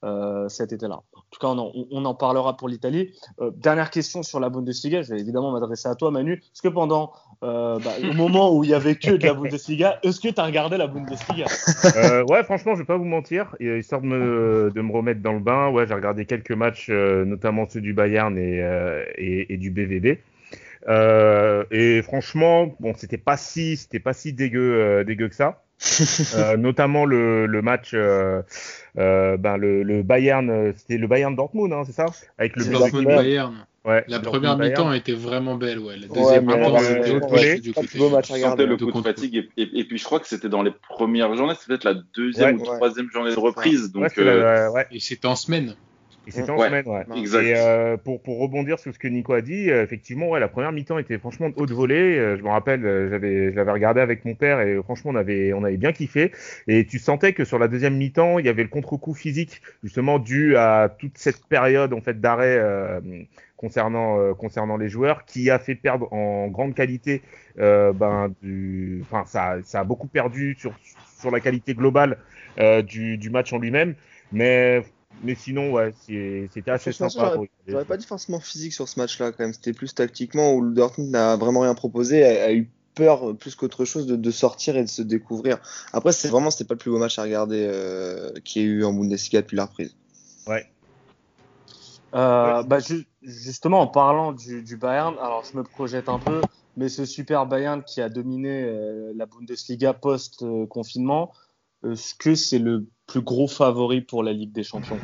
euh, 0.02 0.48
cet 0.48 0.72
été-là. 0.72 0.94
En 0.94 1.22
tout 1.30 1.38
cas, 1.38 1.48
on 1.48 2.04
en, 2.04 2.14
parlera 2.14 2.56
pour 2.56 2.68
l'Italie. 2.68 3.12
Euh, 3.40 3.50
dernière 3.54 3.90
question 3.90 4.22
sur 4.22 4.40
la 4.40 4.48
Bundesliga. 4.48 5.02
Je 5.02 5.12
vais 5.12 5.20
évidemment 5.20 5.52
m'adresser 5.52 5.88
à 5.88 5.94
toi, 5.94 6.10
Manu. 6.10 6.34
Est-ce 6.34 6.62
que 6.62 6.68
pendant, 6.68 7.12
euh, 7.42 7.78
bah, 7.78 7.90
au 8.02 8.14
moment 8.14 8.56
où 8.56 8.64
il 8.64 8.70
y 8.70 8.74
avait 8.74 8.94
que 8.94 9.10
de 9.10 9.26
la 9.26 9.34
Bundesliga, 9.34 9.98
est-ce 10.02 10.20
que 10.20 10.28
tu 10.28 10.40
as 10.40 10.44
regardé 10.44 10.78
la 10.78 10.86
Bundesliga? 10.86 11.46
Euh, 11.96 12.24
ouais, 12.24 12.42
franchement, 12.44 12.74
je 12.74 12.80
vais 12.80 12.86
pas 12.86 12.96
vous 12.96 13.04
mentir. 13.04 13.54
Histoire 13.60 14.00
de 14.00 14.06
me, 14.06 14.72
de 14.74 14.80
me 14.80 14.92
remettre 14.92 15.20
dans 15.20 15.32
le 15.32 15.40
bain, 15.40 15.68
ouais, 15.68 15.86
j'ai 15.86 15.94
regardé 15.94 16.24
quelques 16.24 16.52
matchs, 16.52 16.88
notamment 16.88 17.68
ceux 17.68 17.80
du 17.80 17.92
Bayern 17.92 18.36
et, 18.38 18.64
et, 19.18 19.56
du 19.56 19.70
BVB. 19.70 20.18
Et 21.70 22.02
franchement, 22.02 22.74
bon, 22.80 22.94
c'était 22.96 23.18
pas 23.18 23.36
si, 23.36 23.76
c'était 23.76 24.00
pas 24.00 24.12
si 24.12 24.32
dégueu 24.32 25.04
que 25.04 25.34
ça. 25.34 25.62
Euh, 26.36 26.56
notamment 26.56 27.04
le, 27.06 27.46
le 27.46 27.62
match, 27.62 27.90
euh, 27.94 28.42
euh, 28.98 29.36
ben 29.38 29.56
le, 29.56 29.82
le 29.82 30.02
Bayern, 30.02 30.48
euh, 30.50 30.72
c'était 30.76 30.98
le 30.98 31.06
Bayern 31.06 31.34
Dortmund, 31.34 31.72
hein, 31.72 31.82
c'est 31.86 31.92
ça, 31.92 32.06
avec 32.38 32.54
le 32.56 32.64
Dortmund. 32.66 33.06
Bayern. 33.06 33.66
Ouais, 33.86 34.04
La 34.08 34.18
Dortmund 34.18 34.42
première 34.42 34.56
Bayern. 34.58 34.72
mi-temps 34.88 34.92
était 34.92 35.14
vraiment 35.14 35.54
belle, 35.56 35.78
ouais. 35.78 35.96
La 35.96 36.06
deuxième 36.06 36.44
mi-temps, 36.44 36.72
ouais, 36.74 36.80
c'était 36.80 37.00
ouais, 37.10 37.16
autre 37.16 37.32
ouais, 37.32 37.52
chose 37.52 37.60
du 37.62 37.72
côté. 37.72 37.98
beau 37.98 38.10
match 38.10 38.30
regarder. 38.30 38.62
sentais 38.64 38.66
le 38.66 38.76
coup 38.76 39.00
de 39.00 39.04
fatigue 39.06 39.36
et, 39.36 39.62
et- 39.62 39.80
et 39.80 39.84
puis 39.84 39.96
je 39.96 40.04
crois 40.04 40.20
que 40.20 40.28
c'était 40.28 40.50
dans 40.50 40.62
les 40.62 40.70
premières 40.70 41.34
journées, 41.34 41.54
c'est 41.58 41.66
peut-être 41.66 41.84
la 41.84 41.94
deuxième 42.14 42.56
Ouais, 42.56 42.62
ou 42.62 42.70
ouais. 42.70 42.76
troisième 42.76 43.08
journée 43.10 43.30
de 43.34 43.38
reprise. 43.38 43.84
Ouais, 43.94 44.02
Donc 44.02 44.18
euh, 44.18 44.68
ouais. 44.70 44.86
Et 44.90 45.00
c'était 45.00 45.26
en 45.28 45.34
semaine. 45.36 45.74
Et 46.26 46.32
c'était 46.32 46.50
en 46.50 46.58
Ouais, 46.58 46.68
semaine, 46.68 46.86
ouais. 46.86 47.04
Exact. 47.16 47.42
Et 47.42 47.54
euh, 47.56 47.96
pour, 47.96 48.22
pour 48.22 48.38
rebondir 48.38 48.78
sur 48.78 48.92
ce 48.94 48.98
que 48.98 49.08
Nico 49.08 49.32
a 49.32 49.40
dit, 49.40 49.70
euh, 49.70 49.82
effectivement, 49.82 50.28
ouais, 50.28 50.38
la 50.38 50.48
première 50.48 50.70
mi-temps 50.70 50.98
était 50.98 51.18
franchement 51.18 51.48
de 51.48 51.54
haute 51.56 51.70
volée. 51.72 52.18
Euh, 52.18 52.36
je 52.36 52.42
me 52.42 52.48
rappelle, 52.50 52.84
euh, 52.84 53.08
j'avais, 53.08 53.50
je 53.50 53.56
l'avais 53.56 53.72
regardé 53.72 54.00
avec 54.00 54.24
mon 54.24 54.34
père 54.34 54.60
et 54.60 54.76
franchement, 54.82 55.12
on 55.12 55.16
avait, 55.16 55.52
on 55.54 55.64
avait 55.64 55.78
bien 55.78 55.92
kiffé. 55.92 56.30
Et 56.68 56.84
tu 56.86 56.98
sentais 56.98 57.32
que 57.32 57.44
sur 57.44 57.58
la 57.58 57.68
deuxième 57.68 57.96
mi-temps, 57.96 58.38
il 58.38 58.44
y 58.46 58.48
avait 58.50 58.62
le 58.62 58.68
contre-coup 58.68 59.14
physique, 59.14 59.62
justement 59.82 60.18
dû 60.18 60.56
à 60.56 60.94
toute 60.98 61.16
cette 61.16 61.44
période 61.46 61.92
en 61.94 62.00
fait 62.02 62.20
d'arrêt 62.20 62.58
euh, 62.58 63.00
concernant 63.56 64.18
euh, 64.20 64.34
concernant 64.34 64.76
les 64.76 64.88
joueurs, 64.88 65.24
qui 65.24 65.50
a 65.50 65.58
fait 65.58 65.74
perdre 65.74 66.12
en 66.12 66.48
grande 66.48 66.74
qualité. 66.74 67.22
euh, 67.58 67.92
ben, 67.92 68.32
du, 68.42 69.02
enfin, 69.02 69.24
ça, 69.26 69.56
ça 69.64 69.80
a 69.80 69.84
beaucoup 69.84 70.06
perdu 70.06 70.54
sur 70.58 70.74
sur 71.18 71.30
la 71.30 71.40
qualité 71.40 71.74
globale 71.74 72.18
euh, 72.58 72.82
du, 72.82 73.16
du 73.18 73.30
match 73.30 73.52
en 73.52 73.58
lui-même. 73.58 73.94
Mais 74.32 74.82
mais 75.22 75.34
sinon, 75.34 75.70
ouais, 75.72 75.92
c'était 76.00 76.70
assez 76.70 76.92
sympa. 76.92 77.34
j'aurais- 77.66 77.84
pas 77.84 77.96
dit 77.96 78.06
forcément 78.06 78.40
physique 78.40 78.72
sur 78.72 78.88
ce 78.88 78.98
match-là 78.98 79.32
quand 79.32 79.44
même. 79.44 79.52
C'était 79.52 79.72
plus 79.72 79.94
tactiquement 79.94 80.54
où 80.54 80.62
le 80.62 80.72
Dortmund 80.72 81.10
n'a 81.10 81.36
vraiment 81.36 81.60
rien 81.60 81.74
proposé, 81.74 82.24
a, 82.24 82.44
a 82.46 82.52
eu 82.52 82.70
peur 82.94 83.30
euh, 83.30 83.34
plus 83.34 83.54
qu'autre 83.54 83.84
chose 83.84 84.06
de, 84.06 84.16
de 84.16 84.30
sortir 84.30 84.76
et 84.76 84.82
de 84.82 84.88
se 84.88 85.02
découvrir. 85.02 85.58
Après, 85.92 86.12
c'est 86.12 86.28
vraiment 86.28 86.50
c'était 86.50 86.64
pas 86.64 86.74
le 86.74 86.78
plus 86.78 86.90
beau 86.90 86.98
match 86.98 87.18
à 87.18 87.22
regarder 87.22 87.66
euh, 87.68 88.32
qu'il 88.44 88.62
y 88.62 88.64
ait 88.64 88.68
eu 88.68 88.84
en 88.84 88.92
Bundesliga 88.92 89.42
depuis 89.42 89.56
la 89.56 89.66
reprise. 89.66 89.94
Euh, 92.14 92.62
bah, 92.64 92.80
ju- 92.80 93.06
justement, 93.22 93.80
en 93.82 93.86
parlant 93.86 94.32
du, 94.32 94.62
du 94.62 94.76
Bayern, 94.76 95.16
alors 95.20 95.44
je 95.44 95.56
me 95.56 95.62
projette 95.62 96.08
un 96.08 96.18
peu, 96.18 96.42
mais 96.76 96.88
ce 96.88 97.04
super 97.04 97.46
Bayern 97.46 97.84
qui 97.84 98.00
a 98.00 98.08
dominé 98.08 98.64
euh, 98.64 99.12
la 99.14 99.26
Bundesliga 99.26 99.92
post-confinement, 99.94 101.32
est-ce 101.88 102.14
que 102.16 102.34
c'est 102.34 102.58
le 102.58 102.86
plus 103.10 103.20
gros 103.22 103.48
favori 103.48 104.00
pour 104.00 104.22
la 104.22 104.32
Ligue 104.32 104.52
des 104.52 104.62
Champions 104.62 105.00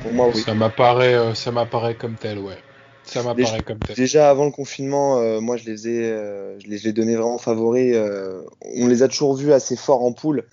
Pour 0.00 0.12
moi, 0.12 0.28
oui. 0.32 0.40
Ça 0.40 0.54
m'apparaît, 0.54 1.14
euh, 1.14 1.34
ça 1.34 1.50
m'apparaît 1.50 1.96
comme 1.96 2.14
tel, 2.14 2.38
ouais. 2.38 2.56
Ça 3.02 3.22
m'apparaît 3.22 3.62
comme 3.62 3.78
tel. 3.80 3.96
Déjà 3.96 4.30
avant 4.30 4.44
le 4.44 4.52
confinement, 4.52 5.18
euh, 5.18 5.40
moi 5.40 5.56
je 5.56 5.64
les 5.64 5.88
ai, 5.88 6.04
euh, 6.04 6.58
je 6.60 6.68
les, 6.68 6.78
les 6.78 6.92
donnais 6.92 7.16
vraiment 7.16 7.38
favoris. 7.38 7.94
euh, 7.96 8.42
on 8.76 8.86
les 8.86 9.02
a 9.02 9.08
toujours 9.08 9.34
vus 9.34 9.52
assez 9.52 9.76
forts 9.76 10.04
en 10.04 10.12
poule. 10.12 10.44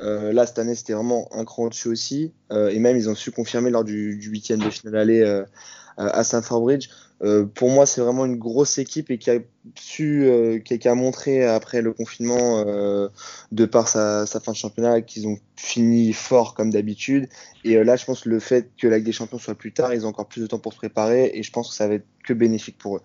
Euh, 0.00 0.32
là 0.32 0.46
cette 0.46 0.58
année 0.58 0.74
c'était 0.74 0.94
vraiment 0.94 1.28
un 1.32 1.44
cran 1.44 1.64
au-dessus 1.64 1.88
aussi. 1.88 2.32
Euh, 2.50 2.70
et 2.70 2.78
même 2.78 2.96
ils 2.96 3.08
ont 3.08 3.14
su 3.14 3.30
confirmer 3.30 3.70
lors 3.70 3.84
du, 3.84 4.16
du 4.16 4.30
week-end 4.30 4.56
de 4.56 4.70
finale 4.70 4.96
aller 4.96 5.20
euh, 5.20 5.44
à 5.98 6.24
Stamford 6.24 6.62
Bridge. 6.62 6.88
Euh, 7.20 7.44
pour 7.44 7.68
moi 7.68 7.84
c'est 7.84 8.00
vraiment 8.00 8.24
une 8.26 8.36
grosse 8.36 8.78
équipe 8.78 9.10
et 9.10 9.18
qui 9.18 9.28
a 9.30 9.40
su, 9.74 10.24
euh, 10.26 10.60
qui, 10.60 10.74
a- 10.74 10.78
qui 10.78 10.86
a 10.86 10.94
montré 10.94 11.44
après 11.44 11.82
le 11.82 11.92
confinement, 11.92 12.62
euh, 12.64 13.08
de 13.50 13.66
par 13.66 13.88
sa, 13.88 14.24
sa 14.24 14.38
fin 14.38 14.52
de 14.52 14.56
championnat, 14.56 15.00
qu'ils 15.02 15.26
ont 15.26 15.36
fini 15.56 16.12
fort 16.12 16.54
comme 16.54 16.70
d'habitude. 16.70 17.28
Et 17.64 17.82
là 17.82 17.96
je 17.96 18.04
pense 18.04 18.20
que 18.20 18.28
le 18.28 18.38
fait 18.38 18.70
que 18.80 18.86
la 18.86 18.98
Ligue 18.98 19.06
des 19.06 19.12
Champions 19.12 19.38
soit 19.38 19.56
plus 19.56 19.72
tard, 19.72 19.92
ils 19.92 20.06
ont 20.06 20.10
encore 20.10 20.28
plus 20.28 20.42
de 20.42 20.46
temps 20.46 20.60
pour 20.60 20.72
se 20.72 20.78
préparer 20.78 21.32
et 21.34 21.42
je 21.42 21.50
pense 21.50 21.70
que 21.70 21.74
ça 21.74 21.88
va 21.88 21.94
être 21.94 22.06
que 22.22 22.32
bénéfique 22.32 22.78
pour 22.78 22.98
eux. 22.98 23.02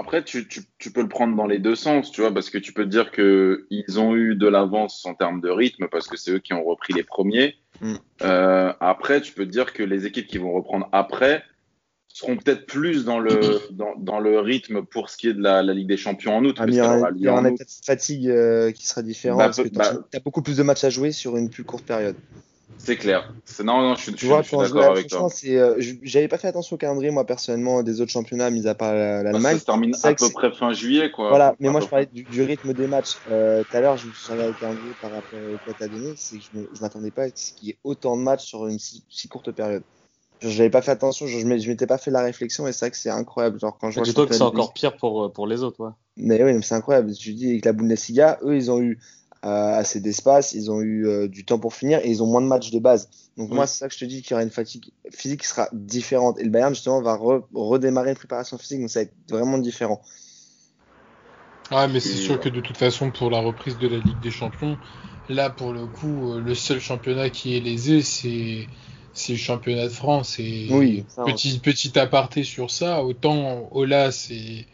Après, 0.00 0.22
tu, 0.22 0.46
tu, 0.46 0.60
tu 0.78 0.92
peux 0.92 1.02
le 1.02 1.08
prendre 1.08 1.34
dans 1.34 1.46
les 1.48 1.58
deux 1.58 1.74
sens, 1.74 2.12
tu 2.12 2.20
vois, 2.20 2.32
parce 2.32 2.50
que 2.50 2.58
tu 2.58 2.72
peux 2.72 2.84
te 2.84 2.88
dire 2.88 3.10
que 3.10 3.66
ils 3.70 3.98
ont 3.98 4.14
eu 4.14 4.36
de 4.36 4.46
l'avance 4.46 5.04
en 5.06 5.14
termes 5.14 5.40
de 5.40 5.48
rythme, 5.50 5.88
parce 5.90 6.06
que 6.06 6.16
c'est 6.16 6.30
eux 6.30 6.38
qui 6.38 6.52
ont 6.52 6.62
repris 6.62 6.92
les 6.92 7.02
premiers. 7.02 7.56
Mm. 7.80 7.96
Après, 8.20 9.20
tu 9.20 9.32
peux 9.32 9.44
te 9.44 9.50
dire 9.50 9.72
que 9.72 9.82
les 9.82 10.06
équipes 10.06 10.28
qui 10.28 10.38
vont 10.38 10.52
reprendre 10.52 10.88
après 10.92 11.42
seront 12.08 12.36
peut-être 12.36 12.66
plus 12.66 13.04
dans 13.04 13.18
le, 13.20 13.60
dans, 13.70 13.94
dans 13.96 14.18
le 14.18 14.40
rythme 14.40 14.82
pour 14.82 15.08
ce 15.08 15.16
qui 15.16 15.28
est 15.28 15.34
de 15.34 15.42
la, 15.42 15.62
la 15.62 15.74
Ligue 15.74 15.88
des 15.88 15.96
Champions 15.96 16.36
en 16.36 16.44
août. 16.44 16.56
Ah, 16.58 16.64
il 16.66 16.74
y 16.74 16.80
aura, 16.80 16.96
aura 16.96 17.42
août. 17.42 17.62
fatigue 17.84 18.28
euh, 18.28 18.72
qui 18.72 18.86
sera 18.86 19.02
différente 19.02 19.38
Bah, 19.38 19.44
parce 19.44 19.62
que 19.62 19.68
bah- 19.68 20.04
tu 20.10 20.16
as 20.16 20.20
beaucoup 20.20 20.42
plus 20.42 20.56
de 20.56 20.62
matchs 20.62 20.84
à 20.84 20.90
jouer 20.90 21.12
sur 21.12 21.36
une 21.36 21.48
plus 21.50 21.64
courte 21.64 21.84
période. 21.84 22.16
C'est 22.78 22.96
clair. 22.96 23.34
Non, 23.64 23.80
non, 23.82 23.94
je 23.96 24.02
suis, 24.02 24.12
je 24.12 24.16
Tu 24.16 24.18
suis- 24.18 24.28
vois, 24.28 24.42
je 24.42 24.48
suis 24.48 24.56
je 24.56 24.62
d'accord 24.62 24.92
avec 24.92 25.08
toi. 25.08 25.28
euh, 25.46 25.74
je- 25.78 25.94
j'avais 26.02 26.28
pas 26.28 26.38
fait 26.38 26.48
attention 26.48 26.74
au 26.74 26.78
calendrier, 26.78 27.10
moi, 27.10 27.26
personnellement, 27.26 27.82
des 27.82 28.00
autres 28.00 28.12
championnats, 28.12 28.50
mis 28.50 28.66
à 28.68 28.74
part 28.74 28.92
Bah, 28.92 29.22
l'Allemagne. 29.24 29.54
ça 29.54 29.58
se 29.60 29.64
termine 29.64 29.94
à 30.02 30.14
peu 30.14 30.28
près 30.30 30.52
fin 30.52 30.72
juillet, 30.72 31.10
quoi. 31.10 31.28
Voilà, 31.28 31.56
mais 31.58 31.68
À 31.68 31.72
moi 31.72 31.80
je 31.80 31.86
parlais 31.88 32.06
du, 32.06 32.24
du 32.24 32.42
rythme 32.42 32.72
des 32.74 32.86
matchs. 32.86 33.18
Euh, 33.28 33.64
Tout 33.64 33.76
à 33.76 33.80
l'heure, 33.80 33.96
je 33.96 34.06
me 34.06 34.12
suis 34.12 34.30
regardé 34.30 34.52
le 34.52 34.58
calendrier 34.58 34.94
par 34.94 35.12
rapport 35.12 35.40
au 35.40 35.58
que 35.58 35.72
t'as 35.72 35.88
donné, 35.88 36.14
c'est 36.16 36.38
que 36.38 36.44
je 36.44 36.58
je 36.72 36.80
m'attendais 36.80 37.10
pas 37.10 37.24
à 37.24 37.28
ce 37.34 37.52
qu'il 37.52 37.68
y 37.68 37.70
ait 37.72 37.78
autant 37.84 38.16
de 38.16 38.22
matchs 38.22 38.44
sur 38.46 38.66
une 38.66 38.78
si, 38.78 39.04
si 39.08 39.28
courte 39.28 39.50
période. 39.52 39.82
J'avais 40.40 40.70
pas 40.70 40.82
fait 40.82 40.92
attention, 40.92 41.26
je 41.26 41.38
je 41.38 41.46
m'étais 41.46 41.86
pas 41.86 41.98
fait 41.98 42.10
la 42.10 42.22
réflexion 42.22 42.68
et 42.68 42.72
c'est 42.72 42.86
vrai 42.86 42.90
que 42.92 42.96
c'est 42.96 43.10
incroyable. 43.10 43.58
Genre 43.58 43.76
quand 43.76 43.90
je 43.90 44.00
vois 44.00 44.26
que 44.26 44.34
c'est 44.34 44.42
encore 44.42 44.72
pire 44.72 44.96
pour, 44.96 45.32
pour 45.32 45.46
les 45.46 45.62
autres. 45.62 45.84
Ouais. 45.84 45.90
Mais 46.16 46.42
oui, 46.42 46.52
mais 46.52 46.62
c'est 46.62 46.74
incroyable. 46.74 47.12
Je 47.18 47.32
dis 47.32 47.50
avec 47.50 47.64
la 47.64 47.72
Bundesliga, 47.72 48.38
eux, 48.42 48.56
ils 48.56 48.70
ont 48.70 48.80
eu 48.80 48.98
euh, 49.44 49.48
assez 49.78 50.00
d'espace, 50.00 50.52
ils 50.52 50.70
ont 50.70 50.80
eu 50.80 51.06
euh, 51.06 51.28
du 51.28 51.44
temps 51.44 51.58
pour 51.58 51.74
finir 51.74 52.00
et 52.04 52.08
ils 52.08 52.22
ont 52.22 52.26
moins 52.26 52.40
de 52.40 52.46
matchs 52.46 52.70
de 52.70 52.78
base. 52.78 53.08
Donc 53.36 53.50
Oui. 53.50 53.56
moi, 53.56 53.66
c'est 53.66 53.78
ça 53.78 53.88
que 53.88 53.94
je 53.94 54.00
te 54.00 54.04
dis 54.04 54.22
qu'il 54.22 54.32
y 54.32 54.34
aura 54.34 54.42
une 54.42 54.50
fatigue 54.50 54.90
physique 55.10 55.42
qui 55.42 55.46
sera 55.48 55.68
différente. 55.72 56.38
Et 56.40 56.44
le 56.44 56.50
Bayern, 56.50 56.74
justement, 56.74 57.00
va 57.02 57.14
re- 57.16 57.44
redémarrer 57.54 58.10
une 58.10 58.16
préparation 58.16 58.58
physique, 58.58 58.80
donc 58.80 58.90
ça 58.90 59.00
va 59.00 59.04
être 59.04 59.14
vraiment 59.30 59.58
différent. 59.58 60.02
Ah, 61.70 61.86
mais 61.86 62.00
c'est 62.00 62.16
sûr 62.16 62.36
ouais. 62.36 62.40
que 62.40 62.48
de 62.48 62.60
toute 62.60 62.76
façon, 62.76 63.10
pour 63.10 63.30
la 63.30 63.40
reprise 63.40 63.78
de 63.78 63.88
la 63.88 63.98
Ligue 63.98 64.20
des 64.20 64.30
Champions, 64.30 64.78
là, 65.28 65.50
pour 65.50 65.72
le 65.72 65.86
coup, 65.86 66.32
euh, 66.32 66.40
le 66.40 66.54
seul 66.54 66.80
championnat 66.80 67.28
qui 67.30 67.56
est 67.56 67.60
lésé, 67.60 68.02
c'est 68.02 68.66
c'est 69.18 69.32
le 69.32 69.38
championnat 69.38 69.84
de 69.84 69.92
France. 69.92 70.38
Et 70.38 70.66
Oui, 70.70 71.04
ça, 71.08 71.24
petit, 71.24 71.58
petit 71.58 71.98
aparté 71.98 72.44
sur 72.44 72.70
ça, 72.70 73.02
autant 73.02 73.68
Ola 73.72 74.10
c'est 74.10 74.66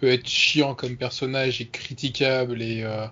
peut 0.00 0.08
être 0.08 0.28
chiant 0.28 0.74
comme 0.74 0.96
personnage 0.96 1.60
et 1.60 1.66
critiquable 1.66 2.60
et, 2.60 2.82
euh, 2.82 3.06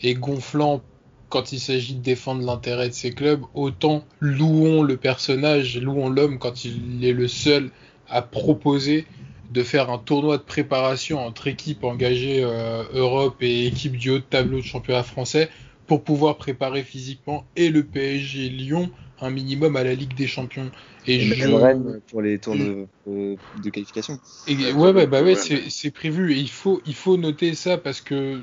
et 0.00 0.14
gonflant 0.14 0.82
quand 1.28 1.52
il 1.52 1.60
s'agit 1.60 1.94
de 1.94 2.02
défendre 2.02 2.44
l'intérêt 2.44 2.90
de 2.90 2.94
ses 2.94 3.10
clubs, 3.10 3.42
autant 3.54 4.04
louons 4.20 4.82
le 4.82 4.98
personnage, 4.98 5.78
louons 5.78 6.10
l'homme 6.10 6.38
quand 6.38 6.66
il 6.66 7.04
est 7.04 7.14
le 7.14 7.26
seul 7.26 7.70
à 8.08 8.20
proposer 8.20 9.06
de 9.50 9.62
faire 9.62 9.90
un 9.90 9.98
tournoi 9.98 10.36
de 10.36 10.42
préparation 10.42 11.24
entre 11.24 11.46
équipes 11.46 11.84
engagées 11.84 12.42
euh, 12.42 12.84
Europe 12.92 13.36
et 13.40 13.66
équipes 13.66 13.96
du 13.96 14.10
haut 14.10 14.18
de 14.18 14.24
tableau 14.24 14.58
de 14.58 14.64
championnat 14.64 15.02
français 15.02 15.48
pour 15.86 16.04
pouvoir 16.04 16.36
préparer 16.36 16.82
physiquement 16.82 17.44
et 17.56 17.70
le 17.70 17.82
PSG 17.82 18.46
et 18.46 18.48
Lyon 18.48 18.90
un 19.22 19.30
minimum 19.30 19.76
à 19.76 19.84
la 19.84 19.94
Ligue 19.94 20.14
des 20.14 20.26
Champions. 20.26 20.70
Et, 21.06 21.16
Et 21.16 21.20
je... 21.20 21.48
Rennes 21.48 22.00
pour 22.10 22.22
les 22.22 22.38
tours 22.38 22.56
de, 22.56 22.86
euh, 23.08 23.36
de 23.54 23.70
qualification. 23.70 24.18
Et- 24.46 24.72
Ouais, 24.72 24.92
ouais, 24.92 25.06
bah 25.06 25.22
ouais, 25.22 25.28
ouais, 25.28 25.34
c'est 25.34 25.54
ouais. 25.54 25.70
c'est 25.70 25.90
prévu 25.90 26.32
et 26.32 26.38
il 26.38 26.50
faut, 26.50 26.80
il 26.84 26.94
faut 26.94 27.16
noter 27.16 27.54
ça 27.54 27.78
parce 27.78 28.00
que 28.00 28.40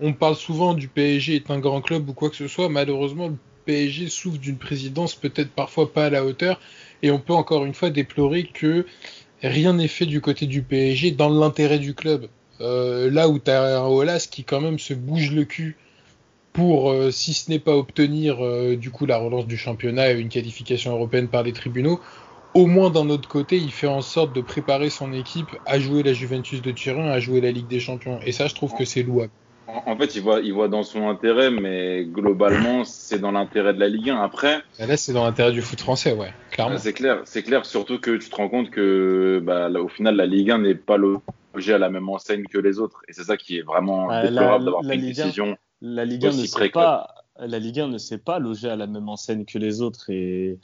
on 0.00 0.12
parle 0.12 0.36
souvent 0.36 0.74
du 0.74 0.88
PSG 0.88 1.36
est 1.36 1.50
un 1.50 1.58
grand 1.58 1.80
club 1.80 2.08
ou 2.08 2.14
quoi 2.14 2.30
que 2.30 2.36
ce 2.36 2.48
soit. 2.48 2.68
Malheureusement, 2.68 3.28
le 3.28 3.36
PSG 3.64 4.08
souffre 4.08 4.38
d'une 4.38 4.58
présidence 4.58 5.14
peut-être 5.14 5.52
parfois 5.52 5.92
pas 5.92 6.06
à 6.06 6.10
la 6.10 6.24
hauteur 6.24 6.60
et 7.02 7.10
on 7.10 7.18
peut 7.18 7.32
encore 7.32 7.64
une 7.64 7.74
fois 7.74 7.90
déplorer 7.90 8.44
que 8.44 8.86
rien 9.42 9.74
n'est 9.74 9.88
fait 9.88 10.06
du 10.06 10.20
côté 10.20 10.46
du 10.46 10.62
PSG 10.62 11.10
dans 11.12 11.28
l'intérêt 11.28 11.78
du 11.78 11.94
club. 11.94 12.28
Euh, 12.60 13.10
là 13.10 13.28
où 13.28 13.38
tu 13.38 13.50
as 13.50 13.78
un 13.80 13.86
Olas 13.86 14.28
qui 14.30 14.44
quand 14.44 14.60
même 14.60 14.78
se 14.78 14.94
bouge 14.94 15.32
le 15.32 15.44
cul 15.44 15.76
pour, 16.58 16.90
euh, 16.90 17.12
si 17.12 17.34
ce 17.34 17.48
n'est 17.50 17.60
pas 17.60 17.76
obtenir 17.76 18.44
euh, 18.44 18.74
du 18.74 18.90
coup 18.90 19.06
la 19.06 19.16
relance 19.16 19.46
du 19.46 19.56
championnat 19.56 20.10
et 20.10 20.18
une 20.18 20.28
qualification 20.28 20.90
européenne 20.92 21.28
par 21.28 21.44
les 21.44 21.52
tribunaux, 21.52 22.00
au 22.54 22.66
moins 22.66 22.90
d'un 22.90 23.10
autre 23.10 23.28
côté, 23.28 23.56
il 23.58 23.70
fait 23.70 23.86
en 23.86 24.00
sorte 24.00 24.34
de 24.34 24.40
préparer 24.40 24.90
son 24.90 25.12
équipe 25.12 25.46
à 25.66 25.78
jouer 25.78 26.02
la 26.02 26.12
Juventus 26.12 26.60
de 26.60 26.72
Turin, 26.72 27.08
à 27.10 27.20
jouer 27.20 27.40
la 27.40 27.52
Ligue 27.52 27.68
des 27.68 27.78
Champions. 27.78 28.18
Et 28.26 28.32
ça, 28.32 28.48
je 28.48 28.56
trouve 28.56 28.74
que 28.74 28.84
c'est 28.84 29.04
louable. 29.04 29.30
En, 29.68 29.92
en 29.92 29.96
fait, 29.96 30.16
il 30.16 30.22
voit, 30.22 30.40
il 30.40 30.52
voit 30.52 30.66
dans 30.66 30.82
son 30.82 31.08
intérêt, 31.08 31.50
mais 31.52 32.04
globalement, 32.04 32.84
c'est 32.84 33.20
dans 33.20 33.30
l'intérêt 33.30 33.72
de 33.72 33.78
la 33.78 33.88
Ligue 33.88 34.10
1. 34.10 34.16
Après, 34.20 34.58
Là, 34.80 34.96
c'est 34.96 35.12
dans 35.12 35.24
l'intérêt 35.24 35.52
du 35.52 35.62
foot 35.62 35.80
français, 35.80 36.12
ouais, 36.12 36.32
clairement. 36.50 36.76
c'est 36.78 36.92
clair, 36.92 37.20
c'est 37.24 37.44
clair, 37.44 37.66
surtout 37.66 38.00
que 38.00 38.16
tu 38.16 38.28
te 38.28 38.34
rends 38.34 38.48
compte 38.48 38.70
que, 38.70 39.40
bah, 39.44 39.68
là, 39.68 39.80
au 39.80 39.88
final, 39.88 40.16
la 40.16 40.26
Ligue 40.26 40.50
1 40.50 40.58
n'est 40.58 40.74
pas 40.74 40.96
logée 40.96 41.74
à 41.74 41.78
la 41.78 41.88
même 41.90 42.08
enseigne 42.08 42.42
que 42.46 42.58
les 42.58 42.80
autres. 42.80 43.02
Et 43.06 43.12
c'est 43.12 43.24
ça 43.24 43.36
qui 43.36 43.58
est 43.58 43.62
vraiment 43.62 44.06
Ouais, 44.08 44.22
déplorable 44.22 44.64
d'avoir 44.64 44.82
pris 44.82 44.96
une 44.96 45.02
Ligue 45.02 45.20
1, 45.20 45.24
décision. 45.24 45.56
La 45.80 46.04
Ligue 46.04 46.26
1 46.26 46.30
ne 46.30 46.46
précoce. 46.52 46.82
pas, 46.82 47.14
la 47.38 47.58
Ligue 47.58 47.80
1 47.80 47.88
ne 47.88 47.98
s'est 47.98 48.18
pas 48.18 48.38
logée 48.38 48.68
à 48.68 48.76
la 48.76 48.86
même 48.86 49.08
enseigne 49.08 49.44
que 49.44 49.58
les 49.58 49.80
autres 49.80 50.10
et, 50.10 50.58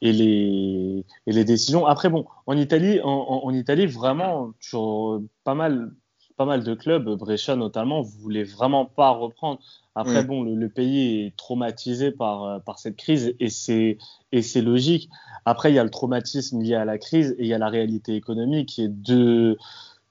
et 0.00 0.12
les, 0.12 1.04
et 1.26 1.32
les 1.32 1.44
décisions. 1.44 1.86
Après, 1.86 2.08
bon, 2.08 2.24
en 2.46 2.56
Italie, 2.56 3.00
en, 3.02 3.08
en- 3.10 3.44
en 3.44 3.54
Italie, 3.54 3.86
vraiment, 3.86 4.52
sur 4.60 5.20
pas 5.44 5.54
mal, 5.54 5.90
pas 6.36 6.44
mal 6.44 6.62
de 6.62 6.74
clubs, 6.74 7.08
Brescia 7.18 7.56
notamment, 7.56 8.00
voulaient 8.00 8.44
vraiment 8.44 8.86
pas 8.86 9.10
reprendre. 9.10 9.60
Après, 9.96 10.20
bon, 10.22 10.44
le, 10.44 10.54
le 10.54 10.68
pays 10.68 11.26
est 11.26 11.36
traumatisé 11.36 12.12
par, 12.12 12.62
par 12.62 12.78
cette 12.78 12.96
crise 12.96 13.34
et 13.40 13.50
c'est, 13.50 13.98
et 14.30 14.40
c'est 14.42 14.62
logique. 14.62 15.10
Après, 15.44 15.72
il 15.72 15.74
y 15.74 15.78
a 15.80 15.84
le 15.84 15.90
traumatisme 15.90 16.62
lié 16.62 16.76
à 16.76 16.84
la 16.84 16.96
crise 16.96 17.34
et 17.38 17.42
il 17.42 17.46
y 17.48 17.54
a 17.54 17.58
la 17.58 17.68
réalité 17.68 18.14
économique 18.14 18.78
est 18.78 18.88
de, 18.88 19.58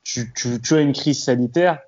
tu, 0.04 0.34
tu, 0.36 0.62
tu 0.62 0.74
as 0.76 0.82
une 0.82 0.92
crise 0.94 1.24
sanitaire, 1.24 1.80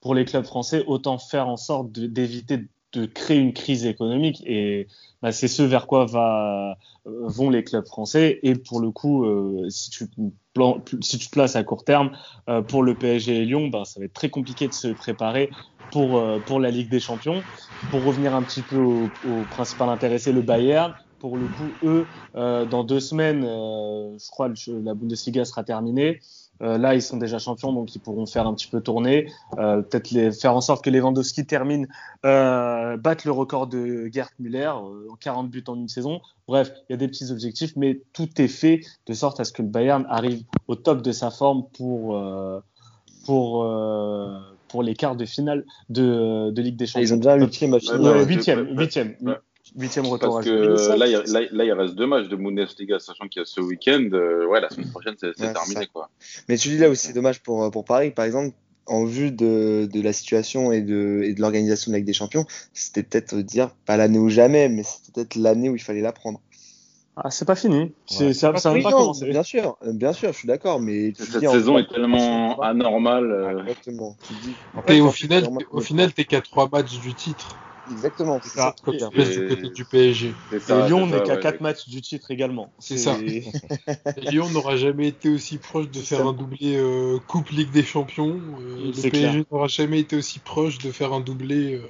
pour 0.00 0.14
les 0.14 0.24
clubs 0.24 0.44
français, 0.44 0.84
autant 0.86 1.18
faire 1.18 1.48
en 1.48 1.56
sorte 1.56 1.92
d'éviter 1.92 2.68
de 2.92 3.06
créer 3.06 3.38
une 3.38 3.52
crise 3.52 3.86
économique. 3.86 4.42
Et 4.46 4.88
bah, 5.22 5.30
c'est 5.32 5.48
ce 5.48 5.62
vers 5.62 5.86
quoi 5.86 6.06
va, 6.06 6.76
euh, 7.06 7.10
vont 7.26 7.50
les 7.50 7.62
clubs 7.62 7.86
français. 7.86 8.40
Et 8.42 8.54
pour 8.54 8.80
le 8.80 8.90
coup, 8.90 9.24
euh, 9.24 9.68
si, 9.70 9.90
tu, 9.90 10.08
plan- 10.54 10.82
places 11.30 11.54
à 11.56 11.62
court 11.62 11.84
terme, 11.84 12.10
euh, 12.48 12.62
pour 12.62 12.82
le 12.82 12.94
PSG 12.94 13.36
et 13.42 13.44
Lyon, 13.44 13.68
bah, 13.68 13.84
ça 13.84 14.00
va 14.00 14.06
être 14.06 14.12
très 14.12 14.30
compliqué 14.30 14.66
de 14.66 14.72
se 14.72 14.88
préparer 14.88 15.50
pour, 15.92 16.22
pour 16.46 16.60
la 16.60 16.70
Ligue 16.70 16.90
des 16.90 17.00
Champions. 17.00 17.42
Pour 17.90 18.04
revenir 18.04 18.34
un 18.34 18.42
petit 18.42 18.62
peu 18.62 18.76
au, 18.76 19.04
au 19.04 19.44
principal 19.50 19.88
intéressé, 19.88 20.32
le 20.32 20.42
Bayern, 20.42 20.94
pour 21.20 21.36
le 21.36 21.46
coup, 21.46 21.78
eux, 21.84 22.06
euh, 22.34 22.64
dans 22.64 22.82
deux 22.82 22.98
semaines, 22.98 23.44
euh, 23.44 24.16
je 24.18 24.30
crois, 24.30 24.48
la 24.48 24.94
Bundesliga 24.94 25.44
sera 25.44 25.62
terminée. 25.62 26.20
Euh, 26.62 26.78
là, 26.78 26.94
ils 26.94 27.02
sont 27.02 27.16
déjà 27.16 27.38
champions, 27.38 27.72
donc 27.72 27.94
ils 27.94 28.00
pourront 28.00 28.26
faire 28.26 28.46
un 28.46 28.54
petit 28.54 28.66
peu 28.66 28.80
tourner, 28.80 29.30
euh, 29.58 29.82
peut-être 29.82 30.10
les, 30.10 30.30
faire 30.32 30.54
en 30.54 30.60
sorte 30.60 30.84
que 30.84 30.90
Lewandowski 30.90 31.46
termine, 31.46 31.88
euh, 32.26 32.96
batte 32.96 33.24
le 33.24 33.32
record 33.32 33.66
de 33.66 34.10
Gerd 34.12 34.30
Müller, 34.38 34.72
euh, 34.82 35.08
40 35.20 35.50
buts 35.50 35.64
en 35.68 35.76
une 35.76 35.88
saison. 35.88 36.20
Bref, 36.46 36.72
il 36.88 36.92
y 36.92 36.94
a 36.94 36.96
des 36.96 37.08
petits 37.08 37.30
objectifs, 37.30 37.72
mais 37.76 38.00
tout 38.12 38.28
est 38.40 38.48
fait 38.48 38.80
de 39.06 39.12
sorte 39.14 39.40
à 39.40 39.44
ce 39.44 39.52
que 39.52 39.62
le 39.62 39.68
Bayern 39.68 40.04
arrive 40.08 40.42
au 40.68 40.74
top 40.74 41.02
de 41.02 41.12
sa 41.12 41.30
forme 41.30 41.64
pour 41.76 42.16
euh, 42.16 42.60
pour 43.24 43.64
euh, 43.64 44.38
pour 44.68 44.82
les 44.82 44.94
quarts 44.94 45.16
de 45.16 45.24
finale 45.24 45.64
de, 45.88 46.50
de 46.50 46.62
Ligue 46.62 46.76
des 46.76 46.86
Champions. 46.86 47.02
Ils 47.02 47.14
ont 47.14 47.16
déjà 47.16 47.36
huitième 47.36 47.74
à 47.74 47.76
ouais, 47.76 48.24
huitième, 48.24 48.78
huitième. 48.78 49.16
Huitième 49.76 50.06
retour 50.06 50.34
Parce 50.34 50.46
que 50.46 50.96
là, 50.96 51.06
il 51.06 51.32
là, 51.32 51.40
là, 51.50 51.64
il 51.64 51.72
reste 51.72 51.94
deux 51.94 52.06
matchs 52.06 52.28
de 52.28 52.36
Bundesliga, 52.36 52.98
sachant 52.98 53.28
qu'il 53.28 53.40
y 53.40 53.42
a 53.42 53.46
ce 53.46 53.60
week-end. 53.60 54.08
euh, 54.12 54.46
ouais, 54.46 54.60
la 54.60 54.70
semaine 54.70 54.90
prochaine, 54.90 55.14
c'est 55.18 55.28
Ouais, 55.38 55.52
terminé, 55.52 55.86
quoi. 55.92 56.10
Mais 56.48 56.56
tu 56.56 56.68
dis 56.68 56.78
là 56.78 56.88
aussi, 56.88 57.08
c'est 57.08 57.12
dommage 57.12 57.42
pour, 57.42 57.70
pour 57.70 57.84
Paris, 57.84 58.10
par 58.10 58.24
exemple, 58.24 58.54
en 58.86 59.04
vue 59.04 59.30
de, 59.30 59.88
de 59.92 60.02
la 60.02 60.12
situation 60.12 60.72
et 60.72 60.80
de, 60.80 61.22
et 61.24 61.34
de 61.34 61.40
l'organisation 61.40 61.90
de 61.90 61.94
la 61.94 61.98
Ligue 61.98 62.06
des 62.06 62.12
Champions, 62.12 62.44
c'était 62.74 63.02
peut-être 63.02 63.36
dire 63.36 63.70
pas 63.86 63.96
l'année 63.96 64.18
ou 64.18 64.28
jamais, 64.28 64.68
mais 64.68 64.82
c'était 64.82 65.12
peut-être 65.12 65.36
l'année 65.36 65.68
où 65.68 65.76
il 65.76 65.82
fallait 65.82 66.00
la 66.00 66.12
prendre. 66.12 66.40
Ah, 67.16 67.30
c'est 67.30 67.44
pas 67.44 67.54
fini. 67.54 67.92
C'est 68.06 68.28
Ouais. 68.28 68.34
ça, 68.34 68.56
ça 68.56 68.72
pas 68.82 68.92
commencé. 68.92 69.26
bien 69.30 69.42
sûr, 69.42 69.76
euh, 69.82 69.92
bien 69.92 70.12
sûr, 70.12 70.32
je 70.32 70.38
suis 70.38 70.48
d'accord, 70.48 70.80
mais 70.80 71.12
tu 71.14 71.24
Cette 71.24 71.40
dis 71.40 71.46
saison 71.46 71.78
est 71.78 71.86
tellement 71.88 72.58
anormale. 72.60 73.30
euh, 73.30 73.60
Exactement. 73.60 74.16
Tu 74.26 74.32
dis, 74.34 74.54
en 74.74 74.92
Et 74.92 75.00
au 75.00 75.10
final, 75.10 75.44
au 75.70 75.80
final, 75.80 76.12
t'es 76.12 76.24
qu'à 76.24 76.40
trois 76.40 76.68
matchs 76.70 76.98
du 77.00 77.12
titre, 77.14 77.56
Exactement, 77.90 78.40
c'est 78.42 78.50
ça. 78.50 78.74
ça. 78.86 78.92
du 78.92 79.20
et- 79.20 79.48
côté 79.48 79.68
du 79.70 79.84
PSG. 79.84 80.34
c'est 80.50 80.60
ça, 80.60 80.86
Et 80.86 80.88
Lyon 80.88 81.06
n'est 81.06 81.22
qu'à 81.22 81.34
ouais. 81.34 81.40
4 81.40 81.60
matchs 81.60 81.88
du 81.88 82.00
titre 82.00 82.30
également. 82.30 82.72
C'est 82.78 82.98
ça. 82.98 83.18
Lyon 84.30 84.48
n'aura 84.50 84.76
jamais 84.76 85.08
été 85.08 85.28
aussi 85.28 85.58
proche 85.58 85.90
de 85.90 86.00
faire 86.00 86.18
ça. 86.18 86.24
un 86.24 86.32
doublé 86.32 86.76
euh, 86.76 87.18
Coupe 87.26 87.50
Ligue 87.50 87.70
des 87.72 87.82
Champions. 87.82 88.40
Euh, 88.60 88.92
le 88.94 89.10
PSG 89.10 89.44
n'aura 89.50 89.66
jamais 89.66 90.00
été 90.00 90.16
aussi 90.16 90.38
proche 90.38 90.78
de 90.78 90.90
faire 90.92 91.12
un 91.12 91.20
doublé. 91.20 91.80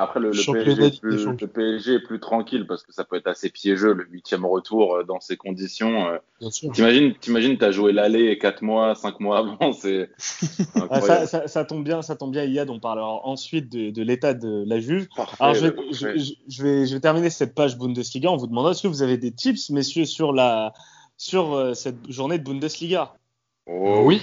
Après, 0.00 0.18
le, 0.18 0.30
PSG 0.30 0.82
est 0.86 1.00
plus, 1.00 1.26
le 1.26 1.46
PSG 1.46 1.92
est 1.94 2.00
plus 2.00 2.20
tranquille 2.20 2.66
parce 2.66 2.82
que 2.82 2.92
ça 2.92 3.04
peut 3.04 3.16
être 3.16 3.26
assez 3.26 3.50
piégeux 3.50 3.92
le 3.92 4.06
huitième 4.06 4.46
retour 4.46 4.94
euh, 4.96 5.04
dans 5.04 5.20
ces 5.20 5.36
conditions. 5.36 6.08
euh. 6.08 6.18
bien 6.40 6.50
sûr. 6.50 6.72
T'imagines, 6.72 7.14
t'imagines, 7.20 7.58
t'as 7.58 7.70
joué 7.70 7.92
l'aller 7.92 8.38
quatre 8.38 8.62
mois, 8.62 8.94
cinq 8.94 9.20
mois 9.20 9.38
avant, 9.38 9.72
c'est 9.72 10.10
Ah, 10.90 11.00
ça, 11.02 11.26
ça, 11.26 11.48
ça 11.48 11.64
tombe 11.66 11.84
bien, 11.84 12.00
ça 12.00 12.16
tombe 12.16 12.32
bien, 12.32 12.44
Iyad. 12.44 12.70
On 12.70 12.80
parlera 12.80 13.26
ensuite 13.26 13.70
de, 13.70 13.90
de 13.90 14.02
l'état 14.02 14.32
de 14.32 14.64
la 14.66 14.80
Juve. 14.80 15.06
Parfait, 15.14 15.36
Alors, 15.38 15.54
je 15.54 15.66
vais, 15.66 15.72
parfait. 15.72 16.18
je, 16.18 16.18
je- 16.18 16.32
je 16.48 16.62
vais, 16.62 16.86
je 16.86 16.94
vais 16.94 17.00
terminer 17.00 17.28
cette 17.28 17.54
page 17.54 17.76
Bundesliga 17.76 18.30
en 18.30 18.36
vous 18.38 18.46
demandant 18.46 18.70
est-ce 18.70 18.82
que 18.82 18.88
vous 18.88 19.02
avez 19.02 19.18
des 19.18 19.32
tips, 19.32 19.68
messieurs, 19.68 20.06
sur 20.06 20.32
la, 20.32 20.72
sur 21.18 21.52
euh, 21.52 21.74
cette 21.74 22.10
journée 22.10 22.38
de 22.38 22.44
Bundesliga? 22.44 23.14
Oh, 23.66 24.02
Oui, 24.06 24.22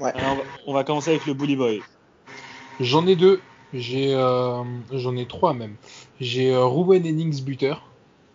Alors, 0.00 0.34
on 0.34 0.36
va- 0.36 0.44
on 0.66 0.72
va 0.74 0.84
commencer 0.84 1.10
avec 1.10 1.24
le 1.24 1.32
Bully 1.32 1.56
Boy. 1.56 1.82
j'en 2.80 3.06
ai 3.06 3.16
deux. 3.16 3.40
J'ai, 3.74 4.14
euh, 4.14 4.62
j'en 4.92 5.16
ai 5.16 5.26
trois 5.26 5.52
même. 5.54 5.74
J'ai 6.20 6.50
euh, 6.52 6.64
Ruben 6.64 7.04
Hennings 7.04 7.42
buteur 7.44 7.82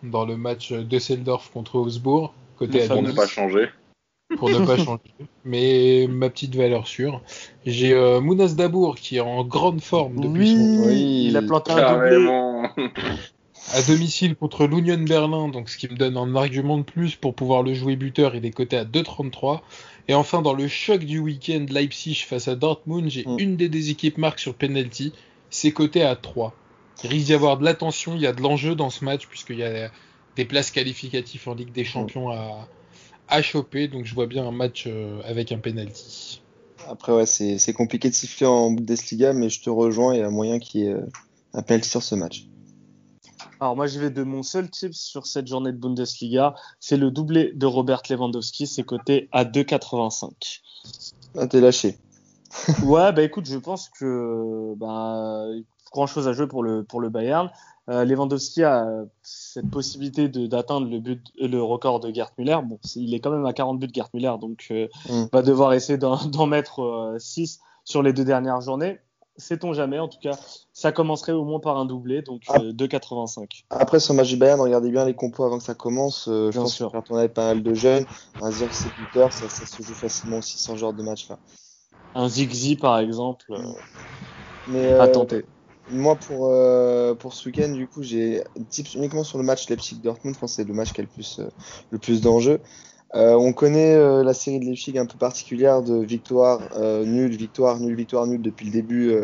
dans 0.02 0.24
le 0.24 0.36
match 0.36 0.72
Düsseldorf 0.72 1.50
contre 1.52 1.76
Augsbourg 1.76 2.32
côté 2.56 2.82
à 2.84 2.88
Pour 2.88 3.02
ne 3.02 3.10
10, 3.10 3.16
pas 3.16 3.26
changer. 3.26 3.68
pour 4.36 4.48
ne 4.50 4.64
pas 4.64 4.76
changer. 4.84 5.00
Mais 5.44 6.06
ma 6.08 6.30
petite 6.30 6.54
valeur 6.54 6.86
sûre. 6.86 7.20
J'ai 7.66 7.92
euh, 7.94 8.20
Mounas 8.20 8.54
Dabour 8.56 8.94
qui 8.96 9.16
est 9.16 9.20
en 9.20 9.42
grande 9.44 9.80
forme 9.80 10.20
depuis 10.20 10.52
son 10.52 10.86
Oui. 10.86 11.24
il 11.28 11.36
a 11.36 11.42
planté 11.42 11.72
un 11.72 11.76
doublé. 11.94 12.10
Carrément. 12.10 12.62
à 13.72 13.82
domicile 13.88 14.36
contre 14.36 14.66
l'Union 14.66 15.02
Berlin, 15.02 15.48
donc 15.48 15.68
ce 15.68 15.78
qui 15.78 15.88
me 15.88 15.96
donne 15.96 16.16
un 16.16 16.36
argument 16.36 16.78
de 16.78 16.82
plus 16.84 17.16
pour 17.16 17.34
pouvoir 17.34 17.62
le 17.64 17.74
jouer 17.74 17.96
buteur. 17.96 18.36
Il 18.36 18.44
est 18.46 18.50
coté 18.52 18.76
à 18.76 18.84
2,33. 18.84 19.60
Et 20.06 20.12
enfin, 20.14 20.42
dans 20.42 20.52
le 20.52 20.68
choc 20.68 21.02
du 21.04 21.18
week-end 21.18 21.64
Leipzig 21.70 22.24
face 22.28 22.46
à 22.46 22.56
Dortmund, 22.56 23.08
j'ai 23.08 23.24
Mm. 23.26 23.36
une 23.38 23.56
des 23.56 23.70
deux 23.70 23.88
équipes 23.88 24.18
marques 24.18 24.38
sur 24.38 24.52
penalty. 24.54 25.14
C'est 25.54 25.70
coté 25.70 26.02
à 26.02 26.16
3. 26.16 26.52
Il 27.04 27.10
risque 27.10 27.26
d'y 27.26 27.32
avoir 27.32 27.56
de 27.56 27.64
l'attention, 27.64 28.16
il 28.16 28.20
y 28.20 28.26
a 28.26 28.32
de 28.32 28.42
l'enjeu 28.42 28.74
dans 28.74 28.90
ce 28.90 29.04
match, 29.04 29.28
puisqu'il 29.28 29.58
y 29.58 29.62
a 29.62 29.88
des 30.34 30.44
places 30.44 30.72
qualificatives 30.72 31.48
en 31.48 31.54
Ligue 31.54 31.70
des 31.70 31.84
Champions 31.84 32.30
à, 32.30 32.68
à 33.28 33.40
choper. 33.40 33.86
Donc 33.86 34.04
je 34.04 34.16
vois 34.16 34.26
bien 34.26 34.44
un 34.44 34.50
match 34.50 34.86
euh, 34.88 35.20
avec 35.24 35.52
un 35.52 35.58
penalty. 35.58 36.42
Après, 36.88 37.12
ouais, 37.12 37.24
c'est 37.24 37.58
c'est 37.58 37.72
compliqué 37.72 38.10
de 38.10 38.14
siffler 38.14 38.46
en 38.46 38.72
Bundesliga, 38.72 39.32
mais 39.32 39.48
je 39.48 39.62
te 39.62 39.70
rejoins, 39.70 40.14
il 40.14 40.18
y 40.18 40.22
a 40.24 40.28
moyen 40.28 40.58
qu'il 40.58 40.80
y 40.80 40.86
ait 40.86 40.94
euh, 40.94 41.06
un 41.52 41.62
penalty 41.62 41.88
sur 41.88 42.02
ce 42.02 42.16
match. 42.16 42.48
Alors 43.60 43.76
moi, 43.76 43.86
je 43.86 44.00
vais 44.00 44.10
de 44.10 44.24
mon 44.24 44.42
seul 44.42 44.68
tip 44.68 44.92
sur 44.92 45.24
cette 45.24 45.46
journée 45.46 45.70
de 45.70 45.78
Bundesliga. 45.78 46.56
C'est 46.80 46.96
le 46.96 47.12
doublé 47.12 47.52
de 47.54 47.66
Robert 47.66 48.02
Lewandowski. 48.10 48.66
C'est 48.66 48.82
coté 48.82 49.28
à 49.30 49.44
2,85. 49.44 50.62
Ah, 51.38 51.46
t'es 51.46 51.60
lâché. 51.60 51.96
Ouais, 52.82 53.12
bah 53.12 53.22
écoute, 53.22 53.46
je 53.46 53.58
pense 53.58 53.88
que 53.88 54.74
bah, 54.76 55.44
grand 55.92 56.06
chose 56.06 56.28
à 56.28 56.32
jouer 56.32 56.46
pour 56.46 56.62
le 56.62 56.84
pour 56.84 57.00
le 57.00 57.08
Bayern. 57.08 57.50
Euh, 57.90 58.04
Lewandowski 58.06 58.62
a 58.62 58.86
cette 59.22 59.70
possibilité 59.70 60.28
d'atteindre 60.28 60.88
le 60.88 61.00
but, 61.00 61.20
le 61.38 61.62
record 61.62 62.00
de 62.00 62.10
Gerd 62.12 62.30
Müller. 62.38 62.58
Bon, 62.64 62.78
il 62.96 63.12
est 63.14 63.20
quand 63.20 63.30
même 63.30 63.44
à 63.44 63.52
40 63.52 63.78
buts 63.78 63.90
Gerd 63.92 64.08
Müller, 64.14 64.32
donc 64.40 64.68
euh, 64.70 64.88
Mm. 65.10 65.24
va 65.32 65.42
devoir 65.42 65.74
essayer 65.74 65.98
d'en 65.98 66.16
mettre 66.46 67.14
6 67.18 67.60
sur 67.84 68.02
les 68.02 68.12
deux 68.14 68.24
dernières 68.24 68.60
journées. 68.62 68.98
Sait-on 69.36 69.72
jamais 69.74 69.98
En 69.98 70.06
tout 70.08 70.20
cas, 70.22 70.38
ça 70.72 70.92
commencerait 70.92 71.32
au 71.32 71.44
moins 71.44 71.58
par 71.60 71.76
un 71.76 71.84
doublé, 71.84 72.22
donc 72.22 72.42
Ah. 72.48 72.60
euh, 72.60 72.72
2,85. 72.72 73.64
Après 73.68 73.98
ce 74.00 74.12
match 74.14 74.28
du 74.28 74.36
Bayern, 74.36 74.60
regardez 74.60 74.90
bien 74.90 75.04
les 75.04 75.14
compos 75.14 75.44
avant 75.44 75.58
que 75.58 75.64
ça 75.64 75.74
commence. 75.74 76.28
Euh, 76.28 76.46
je 76.46 76.52
Bien 76.52 76.62
pense 76.62 76.72
sûr. 76.74 76.86
que 76.90 76.96
quand 76.96 77.10
on 77.10 77.16
avait 77.16 77.28
pas 77.28 77.48
mal 77.48 77.62
de 77.62 77.74
jeunes, 77.74 78.06
un 78.40 78.48
dire 78.50 78.68
que 78.68 78.74
c'est 78.74 78.94
buteur, 78.96 79.30
ça, 79.32 79.48
ça 79.50 79.66
se 79.66 79.82
joue 79.82 79.92
facilement 79.92 80.38
aussi 80.38 80.56
ce 80.56 80.74
genre 80.76 80.92
de 80.94 81.02
match-là. 81.02 81.38
Un 82.14 82.28
Zigzi 82.28 82.76
par 82.76 82.98
exemple, 82.98 83.46
euh, 83.50 83.58
Mais 84.68 84.92
à 84.92 85.04
euh, 85.04 85.12
tenter. 85.12 85.44
moi, 85.90 86.14
pour, 86.16 86.48
euh, 86.50 87.14
pour 87.14 87.34
ce 87.34 87.48
week-end, 87.48 87.70
du 87.70 87.86
coup, 87.86 88.02
j'ai 88.02 88.42
tips 88.70 88.94
uniquement 88.94 89.24
sur 89.24 89.38
le 89.38 89.44
match 89.44 89.68
Leipzig-Dortmund. 89.68 90.34
Je 90.34 90.40
pense 90.40 90.52
que 90.52 90.56
c'est 90.56 90.68
le 90.68 90.74
match 90.74 90.92
qui 90.92 91.00
a 91.00 91.04
le 91.04 91.10
plus, 91.10 91.40
euh, 91.40 91.48
le 91.90 91.98
plus 91.98 92.20
d'enjeux. 92.20 92.60
On 93.16 93.52
connaît 93.52 93.96
la 94.24 94.34
série 94.34 94.58
de 94.58 94.64
Leipzig 94.64 94.98
un 94.98 95.06
peu 95.06 95.16
particulière 95.16 95.82
de 95.82 95.94
victoire 96.04 96.60
nulle, 97.04 97.36
victoire 97.36 97.78
nulle, 97.78 97.94
victoire 97.94 98.26
nulle 98.26 98.42
depuis 98.42 98.66
le 98.66 98.72
début 98.72 99.16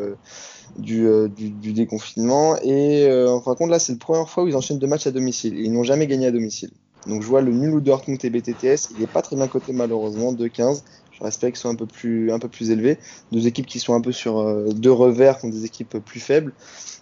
du, 0.79 1.09
du, 1.35 1.51
du 1.51 1.73
déconfinement. 1.73 2.57
Et 2.63 3.11
en 3.27 3.41
fin 3.41 3.55
de 3.55 3.57
compte, 3.57 3.71
là, 3.71 3.81
c'est 3.81 3.95
la 3.95 3.99
première 3.99 4.29
fois 4.29 4.45
où 4.45 4.47
ils 4.47 4.55
enchaînent 4.55 4.79
deux 4.79 4.87
matchs 4.87 5.09
à 5.09 5.11
domicile. 5.11 5.59
Ils 5.59 5.73
n'ont 5.73 5.83
jamais 5.83 6.07
gagné 6.07 6.29
à 6.29 6.31
domicile. 6.31 6.71
Donc 7.09 7.23
je 7.23 7.27
vois 7.27 7.41
le 7.41 7.51
nul 7.51 7.75
ou 7.75 7.81
Dortmund 7.81 8.25
et 8.25 8.31
BTTS. 8.31 8.91
Il 8.93 9.01
n'est 9.01 9.09
pas 9.09 9.23
très 9.23 9.35
bien 9.35 9.49
coté 9.49 9.73
malheureusement, 9.73 10.33
2-15. 10.33 10.85
Qu'ils 11.29 11.57
soient 11.57 11.71
un 11.71 11.75
peu 11.77 11.87
plus, 11.87 12.33
un 12.33 12.39
peu 12.39 12.49
plus 12.49 12.71
élevés. 12.71 12.99
Deux 13.33 13.47
équipes 13.47 13.67
qui 13.67 13.79
sont 13.79 13.95
un 13.95 14.01
peu 14.01 14.13
sur 14.13 14.39
euh, 14.39 14.69
deux 14.73 14.93
revers 14.93 15.39
contre 15.39 15.55
des 15.55 15.65
équipes 15.65 15.99
plus 15.99 16.21
faibles. 16.21 16.53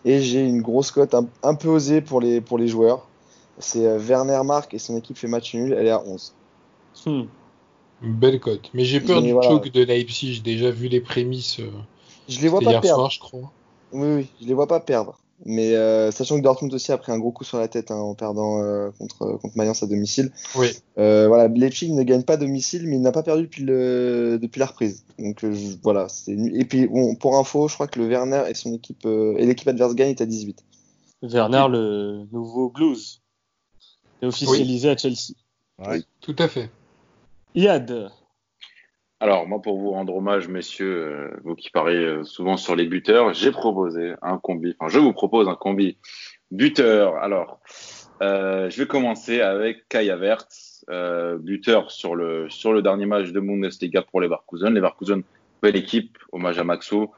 Et 0.05 0.21
j'ai 0.21 0.41
une 0.41 0.61
grosse 0.63 0.91
cote 0.91 1.15
un, 1.15 1.27
un 1.43 1.55
peu 1.55 1.69
osée 1.69 2.01
pour 2.01 2.21
les, 2.21 2.41
pour 2.41 2.59
les 2.59 2.69
joueurs. 2.69 3.07
C'est 3.59 3.87
euh, 3.87 3.99
Werner 3.99 4.41
Mark 4.45 4.73
et 4.75 4.79
son 4.79 4.97
équipe 4.97 5.17
fait 5.17 5.27
match 5.29 5.55
nul. 5.55 5.73
Elle 5.73 5.87
est 5.87 5.91
à 5.91 6.03
11. 6.05 6.35
Hmm. 7.07 7.23
Une 8.03 8.15
belle 8.15 8.39
cote. 8.41 8.71
Mais 8.75 8.85
j'ai 8.85 9.01
peur 9.01 9.21
Mais 9.21 9.29
du 9.29 9.33
voilà. 9.33 9.49
choc 9.49 9.71
de 9.71 9.83
Leipzig. 9.85 10.35
J'ai 10.35 10.43
déjà 10.43 10.71
vu 10.71 10.89
les 10.89 11.01
prémices. 11.01 11.59
euh, 11.61 11.71
Je 12.29 12.41
les 12.41 12.49
vois 12.49 12.61
pas 12.61 12.71
hier 12.71 12.81
perdre. 12.81 12.99
soir, 13.03 13.11
je 13.11 13.19
crois. 13.21 13.53
Oui, 13.93 14.09
oui, 14.17 14.27
je 14.41 14.47
les 14.47 14.55
vois 14.55 14.67
pas 14.67 14.81
perdre. 14.81 15.19
Mais 15.45 15.75
euh, 15.77 16.11
sachant 16.11 16.37
que 16.37 16.43
Dortmund 16.43 16.75
aussi 16.75 16.91
a 16.91 16.99
pris 16.99 17.13
un 17.13 17.19
gros 17.19 17.31
coup 17.31 17.45
sur 17.45 17.59
la 17.59 17.69
tête 17.69 17.91
hein, 17.93 17.97
en 17.97 18.15
perdant 18.15 18.61
euh, 18.61 18.91
contre, 18.99 19.39
contre 19.41 19.57
Mayence 19.57 19.83
à 19.85 19.87
domicile. 19.87 20.33
Oui. 20.57 20.69
Euh, 20.99 21.29
voilà, 21.29 21.47
Leipzig 21.49 21.93
ne 21.93 22.03
gagne 22.03 22.25
pas 22.25 22.33
à 22.35 22.37
domicile, 22.39 22.89
mais 22.89 22.97
il 22.97 23.03
n'a 23.03 23.13
pas 23.13 23.23
perdu 23.23 23.43
depuis, 23.43 23.63
le, 23.63 24.39
depuis 24.43 24.59
la 24.59 24.67
reprise. 24.67 25.05
Donc 25.19 25.45
euh, 25.45 25.53
je- 25.53 25.77
voilà, 25.83 26.09
c'est. 26.09 26.33
Et 26.33 26.65
puis 26.65 26.89
bon, 26.89 27.15
pour 27.15 27.37
info, 27.39 27.69
je 27.69 27.75
crois 27.75 27.87
que 27.87 28.01
le 28.01 28.09
Werner 28.09 28.43
et 28.49 28.55
son 28.55 28.75
équipe 28.75 29.07
euh, 29.07 29.37
et 29.39 29.47
l'équipe 29.47 29.69
adverse 29.69 29.95
gagne 29.95 30.11
est 30.11 30.21
à 30.21 30.27
18. 30.27 30.65
Werner, 31.23 31.67
le 31.71 32.25
nouveau 32.33 32.69
blues, 32.71 33.21
est 34.23 34.27
officialisé 34.27 34.91
à 34.91 34.97
Chelsea. 34.97 35.35
Ouais. 35.79 36.03
Tout 36.21 36.35
à 36.41 36.49
fait. 36.49 36.69
Yad, 37.55 38.11
Alors, 39.21 39.49
moi, 39.49 39.61
pour 39.61 39.79
vous 39.79 39.91
rendre 39.91 40.15
hommage, 40.15 40.49
messieurs, 40.49 41.07
euh, 41.07 41.37
vous 41.43 41.57
qui 41.57 41.71
pariez 41.71 42.05
euh, 42.05 42.25
souvent 42.25 42.57
sur 42.57 42.77
les 42.77 42.87
buteurs, 42.87 43.35
j'ai 43.35 43.51
proposé 43.51 44.15
un 44.23 44.39
combi. 44.39 44.77
Enfin, 44.79 44.89
je 44.89 45.01
vous 45.01 45.13
propose 45.13 45.49
un 45.49 45.57
combi 45.57 45.97
buteur. 46.53 47.17
Alors, 47.17 47.61
euh, 48.23 48.71
je 48.71 48.81
vais 48.81 48.87
commencer 48.87 49.41
avec 49.41 49.89
Kai 49.89 50.11
Havertz, 50.11 50.85
euh, 50.89 51.37
buteur 51.39 51.91
sur 51.91 52.15
le 52.15 52.49
sur 52.49 52.73
le 52.73 52.81
dernier 52.81 53.07
match 53.07 53.31
de 53.33 53.41
Bundesliga 53.41 54.03
pour 54.03 54.21
les 54.21 54.29
Leverkusen. 54.29 54.69
Les 54.69 54.77
Leverkusen, 54.77 55.23
belle 55.63 55.77
équipe, 55.77 56.19
hommage 56.33 56.59
à 56.59 56.65
Maxo. 56.65 57.13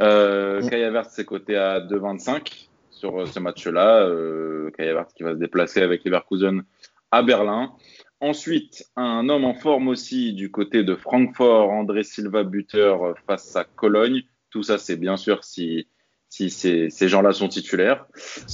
Euh, 0.00 0.60
Mm. 0.62 0.70
Kai 0.70 0.84
Havertz, 0.84 1.12
c'est 1.14 1.24
coté 1.24 1.56
à 1.56 1.80
2,25 1.80 2.68
sur 2.90 3.20
euh, 3.20 3.26
ce 3.26 3.38
match-là. 3.38 4.00
Euh, 4.00 4.70
Kai 4.76 4.88
Havertz 4.88 5.12
qui 5.14 5.22
va 5.22 5.32
se 5.32 5.38
déplacer 5.38 5.82
avec 5.82 6.04
les 6.04 6.10
Leverkusen 6.10 6.62
à 7.10 7.22
Berlin. 7.22 7.72
Ensuite, 8.20 8.86
un 8.96 9.28
homme 9.28 9.44
en 9.44 9.54
forme 9.54 9.88
aussi 9.88 10.32
du 10.32 10.50
côté 10.50 10.84
de 10.84 10.94
Francfort, 10.94 11.70
André 11.70 12.02
Silva 12.02 12.44
buteur 12.44 13.14
face 13.26 13.54
à 13.56 13.64
Cologne. 13.64 14.22
Tout 14.50 14.62
ça, 14.62 14.78
c'est 14.78 14.96
bien 14.96 15.18
sûr 15.18 15.44
si, 15.44 15.86
si 16.30 16.48
ces, 16.48 16.88
ces 16.88 17.08
gens-là 17.08 17.32
sont 17.32 17.48
titulaires. 17.48 18.06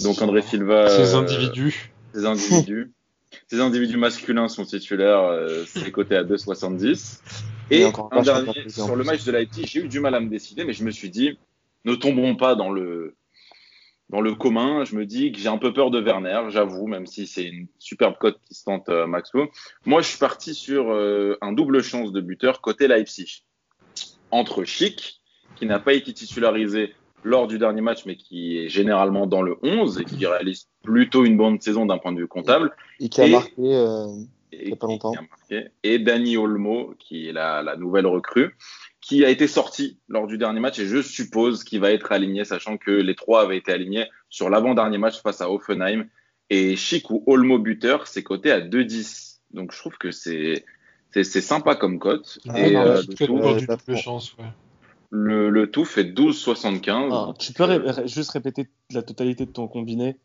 Donc 0.02 0.20
André 0.20 0.42
Silva. 0.42 0.88
Ces 0.88 1.14
euh, 1.14 1.18
individus. 1.18 1.92
ces 2.12 2.26
individus. 2.26 2.92
Ces 3.48 3.60
individus 3.60 3.96
masculins 3.96 4.48
sont 4.48 4.66
titulaires, 4.66 5.24
euh, 5.24 5.64
c'est 5.66 5.90
coté 5.90 6.16
à 6.16 6.22
2,70. 6.22 7.20
Il 7.70 7.78
y 7.78 7.80
Et 7.80 7.84
un 7.84 8.22
dernier, 8.22 8.68
sur 8.68 8.94
le 8.94 9.04
match 9.04 9.24
de 9.24 9.32
Leipzig, 9.32 9.64
j'ai 9.66 9.80
eu 9.80 9.88
du 9.88 10.00
mal 10.00 10.14
à 10.14 10.20
me 10.20 10.28
décider, 10.28 10.64
mais 10.64 10.74
je 10.74 10.84
me 10.84 10.90
suis 10.90 11.08
dit, 11.08 11.38
ne 11.86 11.94
tombons 11.94 12.36
pas 12.36 12.54
dans 12.54 12.70
le, 12.70 13.14
dans 14.12 14.20
le 14.20 14.34
commun. 14.34 14.84
Je 14.84 14.94
me 14.94 15.04
dis 15.06 15.32
que 15.32 15.38
j'ai 15.38 15.48
un 15.48 15.58
peu 15.58 15.72
peur 15.72 15.90
de 15.90 16.00
Werner, 16.00 16.42
j'avoue, 16.50 16.86
même 16.86 17.06
si 17.06 17.26
c'est 17.26 17.44
une 17.44 17.66
superbe 17.78 18.14
cote 18.20 18.38
qui 18.46 18.54
se 18.54 18.64
tente 18.64 18.88
euh, 18.90 19.06
Maxo. 19.06 19.48
Moi, 19.86 20.02
je 20.02 20.08
suis 20.08 20.18
parti 20.18 20.54
sur 20.54 20.92
euh, 20.92 21.36
un 21.40 21.52
double 21.52 21.82
chance 21.82 22.12
de 22.12 22.20
buteur 22.20 22.60
côté 22.60 22.86
Leipzig. 22.86 23.42
Entre 24.30 24.64
Chic, 24.64 25.20
qui 25.56 25.66
n'a 25.66 25.78
pas 25.78 25.92
été 25.94 26.12
titularisé 26.12 26.94
lors 27.24 27.46
du 27.46 27.58
dernier 27.58 27.80
match, 27.80 28.04
mais 28.06 28.16
qui 28.16 28.58
est 28.58 28.68
généralement 28.68 29.26
dans 29.26 29.42
le 29.42 29.56
11 29.62 30.00
et 30.00 30.04
qui 30.04 30.26
réalise 30.26 30.68
plutôt 30.82 31.24
une 31.24 31.36
bonne 31.36 31.60
saison 31.60 31.86
d'un 31.86 31.98
point 31.98 32.12
de 32.12 32.18
vue 32.18 32.28
comptable. 32.28 32.74
Et 33.00 33.08
qui 33.08 33.20
a 33.20 33.26
Et- 33.26 33.30
marqué. 33.30 33.52
euh, 33.58 34.06
Et, 34.52 34.70
pas 34.76 34.86
qui- 34.86 34.92
longtemps. 34.92 35.12
qui 35.12 35.18
a 35.18 35.22
marqué. 35.22 35.68
et 35.82 35.98
Dani 35.98 36.36
Olmo, 36.36 36.94
qui 36.98 37.28
est 37.28 37.32
la, 37.32 37.62
la 37.62 37.76
nouvelle 37.76 38.06
recrue, 38.06 38.54
qui 39.00 39.24
a 39.24 39.30
été 39.30 39.46
sorti 39.46 39.98
lors 40.08 40.26
du 40.26 40.38
dernier 40.38 40.60
match 40.60 40.78
et 40.78 40.86
je 40.86 41.00
suppose 41.02 41.64
qu'il 41.64 41.80
va 41.80 41.90
être 41.90 42.12
aligné, 42.12 42.44
sachant 42.44 42.76
que 42.76 42.90
les 42.90 43.14
trois 43.14 43.42
avaient 43.42 43.56
été 43.56 43.72
alignés 43.72 44.06
sur 44.28 44.50
l'avant-dernier 44.50 44.98
match 44.98 45.20
face 45.22 45.40
à 45.40 45.50
Offenheim. 45.50 46.06
Et 46.50 46.76
Chic 46.76 47.10
ou 47.10 47.22
Olmo 47.26 47.58
buteur, 47.58 48.06
c'est 48.06 48.22
coté 48.22 48.50
à 48.52 48.60
2-10. 48.60 49.38
Donc 49.52 49.72
je 49.72 49.78
trouve 49.78 49.96
que 49.98 50.10
c'est 50.10 50.64
c'est 51.10 51.24
c'est 51.24 51.40
sympa 51.40 51.74
comme 51.76 51.98
cote. 51.98 52.38
Ouais, 52.46 52.70
et 52.70 52.72
non, 52.74 52.80
euh, 52.86 53.02
le, 53.08 53.14
tout, 53.14 53.38
euh, 53.38 53.58
du 53.88 53.96
chance. 53.96 54.34
Ouais. 54.38 54.44
le, 55.10 55.48
le 55.50 55.70
tout 55.70 55.84
fait 55.84 56.04
12,75. 56.04 57.08
Ah, 57.12 57.34
tu 57.38 57.52
peux 57.52 57.64
ré- 57.64 58.06
juste 58.06 58.30
répéter 58.30 58.68
la 58.92 59.02
totalité 59.02 59.46
de 59.46 59.50
ton 59.50 59.66
combiné? 59.68 60.16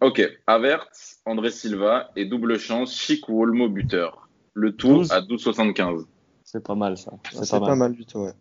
Ok, 0.00 0.22
Avert, 0.46 0.88
André 1.24 1.50
Silva 1.50 2.10
et 2.16 2.24
double 2.24 2.58
chance, 2.58 2.94
Chic 2.94 3.28
ou 3.28 3.42
Olmo 3.42 3.68
buteur. 3.68 4.28
Le 4.54 4.74
tout 4.74 4.88
12. 4.88 5.12
à 5.12 5.20
12,75. 5.20 6.04
C'est 6.44 6.64
pas 6.64 6.74
mal 6.74 6.96
ça. 6.96 7.12
C'est 7.32 7.58
pas, 7.58 7.74
mal 7.74 7.92
du 7.92 8.06
tout, 8.06 8.20
ouais. 8.20 8.32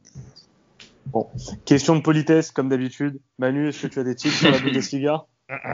Question 1.65 1.95
de 1.95 2.01
politesse, 2.01 2.51
comme 2.51 2.69
d'habitude. 2.69 3.19
Manu, 3.39 3.67
est-ce 3.67 3.81
que 3.81 3.87
tu 3.87 3.99
as 3.99 4.03
des 4.03 4.15
titres 4.15 4.35
sur 4.35 4.51
la 4.51 4.59
Bundesliga 4.59 5.25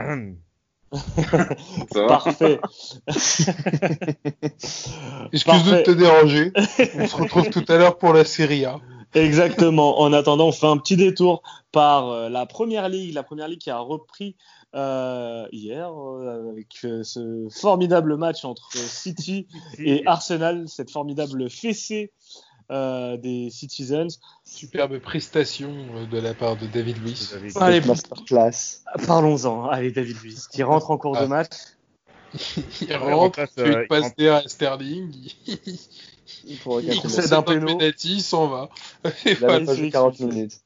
Ça 0.93 2.01
va 2.01 2.07
Parfait. 2.07 2.59
Excuse 3.07 3.45
Parfait. 5.45 5.77
de 5.77 5.83
te 5.83 5.91
déranger. 5.91 6.51
On 6.95 7.07
se 7.07 7.15
retrouve 7.15 7.49
tout 7.49 7.63
à 7.67 7.77
l'heure 7.77 7.97
pour 7.97 8.13
la 8.13 8.25
Serie 8.25 8.65
A. 8.65 8.79
Exactement. 9.13 9.99
En 9.99 10.13
attendant, 10.13 10.47
on 10.47 10.51
fait 10.51 10.67
un 10.67 10.77
petit 10.77 10.97
détour 10.97 11.43
par 11.71 12.09
euh, 12.09 12.29
la 12.29 12.45
première 12.45 12.89
ligue, 12.89 13.13
la 13.13 13.23
première 13.23 13.47
ligue 13.47 13.59
qui 13.59 13.69
a 13.69 13.79
repris 13.79 14.35
euh, 14.75 15.47
hier 15.51 15.91
euh, 15.93 16.49
avec 16.51 16.67
euh, 16.85 17.03
ce 17.03 17.47
formidable 17.49 18.15
match 18.17 18.45
entre 18.45 18.69
City 18.73 19.47
et 19.77 20.05
Arsenal, 20.05 20.67
cette 20.67 20.91
formidable 20.91 21.49
fessée 21.49 22.11
euh, 22.71 23.17
des 23.17 23.49
Citizens. 23.49 24.07
Superbe 24.45 24.99
prestation 24.99 25.73
euh, 25.95 26.05
de 26.05 26.17
la 26.19 26.33
part 26.33 26.55
de 26.55 26.67
David 26.67 26.97
Luiz. 27.03 27.35
Allez, 27.59 27.81
Masterclass. 27.81 28.81
parlons-en. 29.07 29.65
Allez, 29.65 29.91
David 29.91 30.17
Luiz, 30.23 30.47
qui 30.47 30.63
rentre 30.63 30.89
en 30.91 30.97
cours 30.97 31.13
de 31.17 31.23
Ah. 31.23 31.27
match. 31.27 31.49
Il 32.81 32.95
rentre, 32.95 33.45
fait 33.53 33.61
euh, 33.61 33.65
une 33.73 33.81
il 33.81 33.87
passe 33.89 34.03
rentre- 34.03 34.15
d'air 34.15 34.35
à 34.35 34.47
Sterling, 34.47 35.11
il, 35.47 35.57
Il 36.45 36.59
il 36.87 37.01
concède 37.01 37.33
un 37.33 37.41
penalty, 37.41 38.13
il 38.15 38.21
s'en 38.21 38.47
va. 38.47 38.69
Et 39.25 39.31
Il 39.31 39.35
voilà. 39.37 39.73
joué 39.75 39.89
40 39.89 40.19
minutes. 40.21 40.61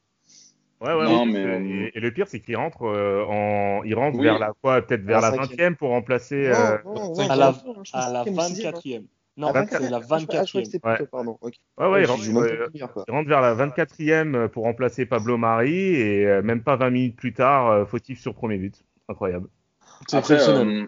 Ouais, 0.86 0.94
ouais, 0.94 1.04
Non, 1.06 1.26
mais, 1.26 1.40
euh, 1.44 1.60
et, 1.94 1.98
et 1.98 2.00
le 2.00 2.12
pire, 2.12 2.28
c'est 2.28 2.40
qu'il 2.40 2.56
rentre 2.58 2.84
euh, 2.84 3.24
en, 3.28 3.84
il 3.84 3.96
rentre 3.96 4.18
Oui. 4.18 4.24
vers 4.24 4.38
la 4.40 4.54
quoi, 4.62 4.82
peut-être 4.82 5.02
vers 5.02 5.20
la 5.22 5.32
la 5.32 5.38
20e 5.38 5.76
pour 5.76 5.90
remplacer. 5.90 6.50
Non, 6.50 6.56
euh, 6.56 6.78
non, 6.86 7.14
non. 7.16 7.30
À 7.30 7.36
la- 7.36 7.54
À 7.94 8.12
la 8.12 8.24
c'était 8.24 8.36
le 8.36 8.42
sixième, 8.44 8.68
hein. 8.76 8.80
24e. 8.80 9.04
Non, 9.38 9.48
c'est 9.48 9.54
24e. 9.54 9.90
la 9.90 9.98
Ah, 9.98 10.02
je 10.02 10.06
crois- 10.06 10.18
ah, 10.18 10.20
je 10.20 10.26
crois 10.26 10.46
que 10.46 10.46
24e. 10.46 10.66
c'était 10.66 10.88
Ouais. 10.88 10.96
plutôt, 10.96 11.10
pardon. 11.12 11.38
ok. 11.42 11.54
Ouais, 11.78 11.88
ouais, 11.90 12.04
il 12.04 12.06
rentre, 12.06 12.26
même 12.28 12.38
euh, 12.38 12.68
il 12.76 12.84
rentre 13.14 13.28
vers 13.30 13.42
la 13.42 13.54
24e 13.56 14.48
pour 14.50 14.64
remplacer 14.64 15.06
Pablo 15.06 15.38
Mari 15.38 15.74
et 15.96 16.26
euh, 16.26 16.42
même 16.42 16.62
pas 16.62 16.76
20 16.76 16.90
minutes 16.92 17.16
plus 17.16 17.34
tard, 17.34 17.68
euh, 17.72 17.86
fautif 17.86 18.20
sur 18.20 18.34
premier 18.36 18.58
but. 18.58 18.76
Incroyable. 19.10 19.48
C'est 20.08 20.18
Après, 20.18 20.36
euh, 20.50 20.86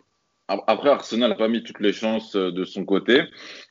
après, 0.47 0.89
Arsenal 0.89 1.29
n'a 1.29 1.35
pas 1.35 1.47
mis 1.49 1.63
toutes 1.63 1.79
les 1.81 1.91
chances 1.93 2.35
euh, 2.35 2.51
de 2.51 2.63
son 2.63 2.85
côté. 2.85 3.23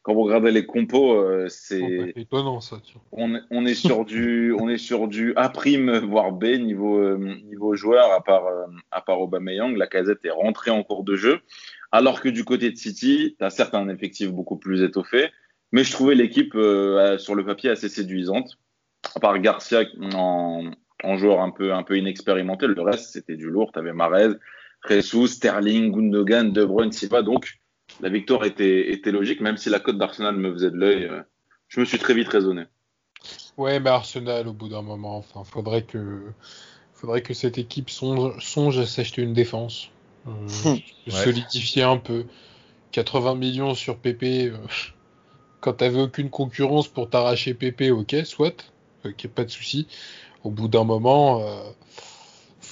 Quand 0.02 0.12
vous 0.14 0.22
regardez 0.22 0.50
les 0.50 0.66
compos, 0.66 1.14
euh, 1.14 1.38
Bon, 1.38 1.42
bah, 1.44 1.48
c'est 1.48 2.12
étonnant 2.16 2.60
ça. 2.60 2.76
tiens. 2.84 3.00
on, 3.12 3.34
est- 3.34 3.40
on 3.50 3.64
est 3.64 3.74
sur 3.74 4.04
du 4.04 4.52
on 4.60 4.68
est 4.68 4.76
sur 4.78 5.08
du 5.08 5.32
A 5.36 5.48
prime 5.48 5.98
voire 5.98 6.32
B 6.32 6.44
niveau 6.58 6.98
euh, 6.98 7.16
niveau 7.44 7.74
joueur 7.76 8.12
à 8.12 8.22
part 8.22 8.46
euh, 8.46 8.66
à 8.90 9.00
part 9.00 9.20
Aubameyang, 9.20 9.76
la 9.76 9.86
Casette 9.86 10.24
est 10.24 10.30
rentrée 10.30 10.70
en 10.70 10.82
cours 10.82 11.02
de 11.04 11.16
jeu. 11.16 11.40
Alors 11.92 12.20
que 12.20 12.28
du 12.28 12.44
côté 12.44 12.70
de 12.70 12.76
City, 12.76 13.36
tu 13.38 13.44
as 13.44 13.50
certes 13.50 13.74
un 13.74 13.88
effectif 13.88 14.30
beaucoup 14.30 14.56
plus 14.56 14.82
étoffé, 14.82 15.30
mais 15.72 15.82
je 15.84 15.92
trouvais 15.92 16.14
l'équipe 16.14 16.54
euh, 16.56 17.16
sur 17.16 17.34
le 17.34 17.44
papier 17.46 17.70
assez 17.70 17.88
séduisante. 17.88 18.58
À 19.14 19.20
part 19.20 19.38
Garcia 19.38 19.84
en, 20.14 20.70
en 21.04 21.16
joueur 21.16 21.40
un 21.40 21.50
peu 21.50 21.72
un 21.72 21.84
peu 21.84 21.96
inexpérimenté, 21.96 22.66
le 22.66 22.80
reste 22.82 23.12
c'était 23.12 23.36
du 23.36 23.48
lourd. 23.48 23.70
Tu 23.72 23.78
avais 23.78 23.92
Marez, 23.92 24.30
Jesus, 24.88 25.28
Sterling, 25.28 25.92
Gundogan, 25.92 26.52
De 26.52 26.64
Bruyne, 26.64 26.92
Silva. 26.92 27.22
Donc 27.22 27.58
la 28.00 28.08
victoire 28.08 28.44
était 28.44 28.92
était 28.92 29.12
logique, 29.12 29.40
même 29.40 29.56
si 29.56 29.70
la 29.70 29.80
cote 29.80 29.98
d'Arsenal 29.98 30.36
me 30.36 30.52
faisait 30.52 30.70
de 30.70 30.76
l'œil. 30.76 31.04
euh, 31.04 31.22
je 31.68 31.80
me 31.80 31.84
suis 31.84 31.98
très 31.98 32.14
vite 32.14 32.28
raisonné. 32.28 32.64
Ouais, 33.56 33.80
mais 33.80 33.90
Arsenal, 33.90 34.46
au 34.48 34.52
bout 34.52 34.68
d'un 34.68 34.82
moment, 34.82 35.16
enfin, 35.16 35.42
faudrait 35.44 35.82
que, 35.82 36.20
faudrait 36.94 37.22
que 37.22 37.34
cette 37.34 37.58
équipe 37.58 37.90
songe, 37.90 38.38
songe 38.44 38.78
à 38.78 38.86
s'acheter 38.86 39.22
une 39.22 39.32
défense, 39.32 39.90
euh, 40.28 40.76
solidifier 41.08 41.82
un 41.82 41.96
peu. 41.96 42.24
80 42.92 43.34
millions 43.34 43.74
sur 43.74 43.96
PP, 43.96 44.22
euh, 44.22 44.56
quand 45.60 45.74
t'avais 45.74 46.00
aucune 46.00 46.30
concurrence 46.30 46.88
pour 46.88 47.10
t'arracher 47.10 47.54
PP, 47.54 47.90
ok, 47.90 48.16
soit, 48.24 48.72
ok, 49.04 49.26
pas 49.28 49.44
de 49.44 49.50
souci. 49.50 49.86
Au 50.44 50.50
bout 50.50 50.68
d'un 50.68 50.84
moment, 50.84 51.40
euh, 51.40 51.62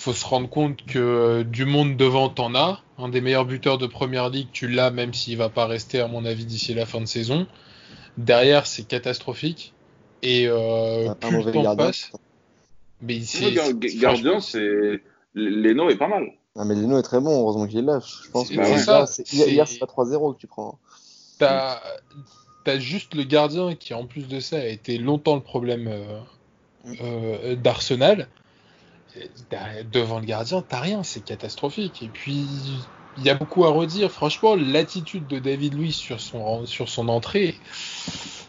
faut 0.05 0.13
se 0.13 0.27
rendre 0.27 0.51
compte 0.51 0.85
que 0.85 0.99
euh, 0.99 1.45
du 1.45 1.65
monde 1.65 1.97
devant 1.97 2.29
t'en 2.29 2.55
as. 2.55 2.81
Un 2.99 3.09
des 3.09 3.21
meilleurs 3.23 3.47
buteurs 3.47 3.79
de 3.79 3.87
première 3.87 4.29
ligue, 4.29 4.49
tu 4.53 4.69
l'as, 4.69 4.91
même 4.91 5.15
s'il 5.15 5.37
va 5.39 5.49
pas 5.49 5.67
rester, 5.67 5.99
à 6.01 6.09
mon 6.09 6.25
avis, 6.27 6.45
d'ici 6.45 6.75
la 6.75 6.85
fin 6.87 7.01
de 7.01 7.07
saison. 7.07 7.47
Derrière, 8.19 8.67
c'est 8.67 8.85
catastrophique. 8.87 9.73
Et 10.23 10.47
euh, 10.47 11.07
On 11.07 11.11
a 11.11 11.15
pas 11.15 11.29
un 11.29 11.31
plus 11.31 11.45
le 11.45 11.53
temps 11.53 11.63
gardien. 11.63 11.87
passe, 11.87 12.13
mais 13.01 13.21
c'est 13.23 13.47
Le 13.47 13.51
gar- 13.53 13.67
c'est- 13.67 13.97
gardien, 13.99 14.41
c'est 14.41 15.01
Leno 15.35 15.89
est 15.89 15.97
pas 15.97 16.07
mal. 16.09 16.29
Ah, 16.57 16.65
mais 16.65 16.75
Leno 16.75 16.99
est 16.99 17.03
très 17.03 17.21
bon, 17.21 17.41
heureusement 17.41 17.67
qu'il 17.67 17.79
est 17.79 17.83
là. 17.83 17.99
Je 18.01 18.31
pense 18.31 18.49
C'est- 18.49 18.57
que 18.57 18.65
c'est 18.65 18.71
là, 18.73 18.79
ça, 18.79 19.07
c'est- 19.07 19.33
hier, 19.33 19.49
hier, 19.49 19.67
c'est- 19.67 19.75
c'est 19.75 19.79
pas 19.81 19.87
3-0 19.87 20.35
que 20.35 20.39
tu 20.39 20.47
prends. 20.47 20.79
T'as 21.39 21.81
t'as 22.65 22.79
juste 22.79 23.15
le 23.15 23.25
gardien 23.25 23.75
qui, 23.75 23.93
en 23.95 24.07
plus 24.07 24.29
de 24.29 24.39
ça, 24.41 24.57
a 24.59 24.65
été 24.67 24.97
longtemps 24.99 25.35
le 25.35 25.43
problème 25.43 25.89
euh, 25.89 26.21
euh, 27.03 27.57
d'Arsenal. 27.57 28.29
Devant 29.93 30.19
le 30.21 30.27
gardien, 30.27 30.63
t'as 30.67 30.81
rien, 30.81 31.03
c'est 31.03 31.25
catastrophique. 31.25 32.03
Et 32.03 32.09
puis, 32.09 32.47
il 33.17 33.25
y 33.25 33.31
a 33.31 33.35
beaucoup 33.35 33.65
à 33.65 33.71
redire. 33.71 34.11
Franchement, 34.11 34.57
l'attitude 34.57 35.27
de 35.27 35.39
David 35.39 35.75
Luiz 35.75 35.95
sur 35.95 36.21
son, 36.21 36.67
sur 36.67 36.89
son 36.89 37.09
entrée, 37.09 37.55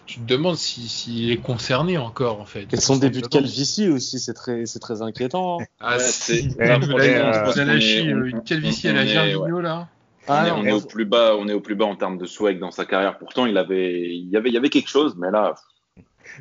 tu 0.05 0.19
te 0.19 0.25
demandes 0.25 0.57
s'il 0.57 0.89
si, 0.89 1.31
est 1.31 1.37
concerné 1.37 1.97
encore, 1.97 2.41
en 2.41 2.45
fait. 2.45 2.71
Et 2.73 2.77
son 2.77 2.97
début 2.97 3.21
de 3.21 3.27
calvitie 3.27 3.89
aussi, 3.89 4.19
c'est 4.19 4.33
très, 4.33 4.65
c'est 4.65 4.79
très 4.79 5.01
inquiétant. 5.01 5.59
Ah, 5.79 5.99
c'est- 5.99 6.41
vous 6.41 6.59
euh, 6.59 7.53
euh, 7.67 8.25
une 8.25 8.43
calvitie 8.43 8.87
à 8.87 8.93
la 8.93 9.05
Gervinho, 9.05 9.61
là. 9.61 9.87
Ah 10.27 10.41
on 10.41 10.45
est, 10.45 10.51
on 10.51 10.65
est 10.65 10.71
au 10.71 10.81
plus 10.81 11.05
bas, 11.05 11.35
on 11.37 11.47
est 11.47 11.53
au 11.53 11.61
plus 11.61 11.75
bas 11.75 11.85
en 11.85 11.95
termes 11.95 12.17
de 12.17 12.25
swag 12.25 12.57
dans 12.57 12.71
sa 12.71 12.85
carrière. 12.85 13.19
Pourtant, 13.19 13.45
il 13.45 13.55
avait, 13.57 14.09
il 14.15 14.27
y 14.29 14.37
avait, 14.37 14.49
il 14.49 14.53
y 14.53 14.57
avait 14.57 14.71
quelque 14.71 14.89
chose, 14.89 15.15
mais 15.17 15.29
là. 15.29 15.53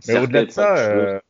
Mais 0.08 0.18
au-delà 0.18 0.46
de 0.46 0.50
ça, 0.50 1.20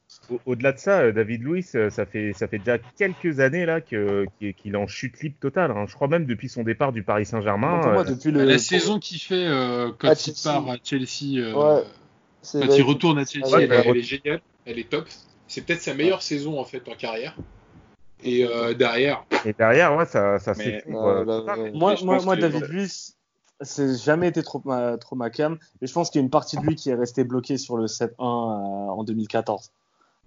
au-delà 0.46 0.72
de 0.72 0.78
ça, 0.78 1.00
euh, 1.00 1.12
David 1.12 1.42
Luiz, 1.42 1.74
euh, 1.74 1.90
ça 1.90 2.06
fait, 2.06 2.32
ça 2.32 2.48
fait 2.48 2.58
déjà 2.58 2.78
quelques 2.96 3.40
années 3.40 3.66
là 3.66 3.80
qu'il 3.80 4.76
en 4.76 4.86
chute 4.86 5.20
libre 5.20 5.36
totale. 5.40 5.70
hein. 5.70 5.84
Je 5.88 5.94
crois 5.94 6.08
même 6.08 6.26
depuis 6.26 6.48
son 6.48 6.62
départ 6.62 6.92
du 6.92 7.02
Paris 7.02 7.26
Saint-Germain. 7.26 7.80
euh, 7.98 8.30
le. 8.30 8.44
la 8.44 8.58
saison 8.58 8.98
qu'il 8.98 9.18
fait 9.18 9.46
euh, 9.46 9.90
quand 9.98 10.08
À 10.08 10.12
il 10.12 10.18
Chelsea. 10.18 10.42
part 10.44 10.68
à 10.70 10.76
Chelsea, 10.82 11.38
euh, 11.38 11.52
Ouais, 11.54 11.82
quand 12.52 12.66
vrai. 12.66 12.76
il 12.78 12.82
retourne 12.82 13.18
à 13.18 13.24
Chelsea, 13.24 13.46
Ouais, 13.48 13.62
elle, 13.64 13.68
bah, 13.68 13.82
elle 13.84 13.96
est 13.96 14.02
géniale, 14.02 14.40
elle 14.66 14.78
est 14.78 14.88
top. 14.90 15.06
C'est 15.46 15.64
peut-être 15.64 15.82
sa 15.82 15.94
meilleure 15.94 16.22
saison 16.22 16.58
en 16.58 16.64
fait 16.64 16.86
en 16.88 16.94
carrière. 16.94 17.36
Et 18.22 18.44
euh, 18.46 18.72
derrière, 18.74 19.24
Et 19.44 19.52
derrière, 19.52 19.94
ouais, 19.96 20.06
ça, 20.06 20.38
ça 20.38 20.52
euh, 20.52 21.24
ouais. 21.24 21.72
Moi, 21.74 21.96
moi, 22.02 22.36
David 22.36 22.64
Luiz, 22.68 23.16
c'est 23.60 23.96
jamais 24.02 24.28
été 24.28 24.42
trop 24.42 24.62
ma, 24.64 24.96
trop 24.96 25.14
ma 25.16 25.28
cam. 25.28 25.58
Et 25.82 25.86
je 25.86 25.92
pense 25.92 26.08
qu'il 26.10 26.20
y 26.20 26.22
a 26.22 26.24
une 26.24 26.30
partie 26.30 26.56
de 26.56 26.62
lui 26.62 26.74
qui 26.74 26.88
est 26.90 26.94
restée 26.94 27.24
bloquée 27.24 27.58
sur 27.58 27.76
le 27.76 27.86
7-1 27.86 28.06
euh, 28.18 28.22
en 28.92 29.04
2014. 29.04 29.70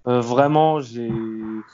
Euh, 0.07 0.21
vraiment, 0.21 0.79
j'ai, 0.81 1.65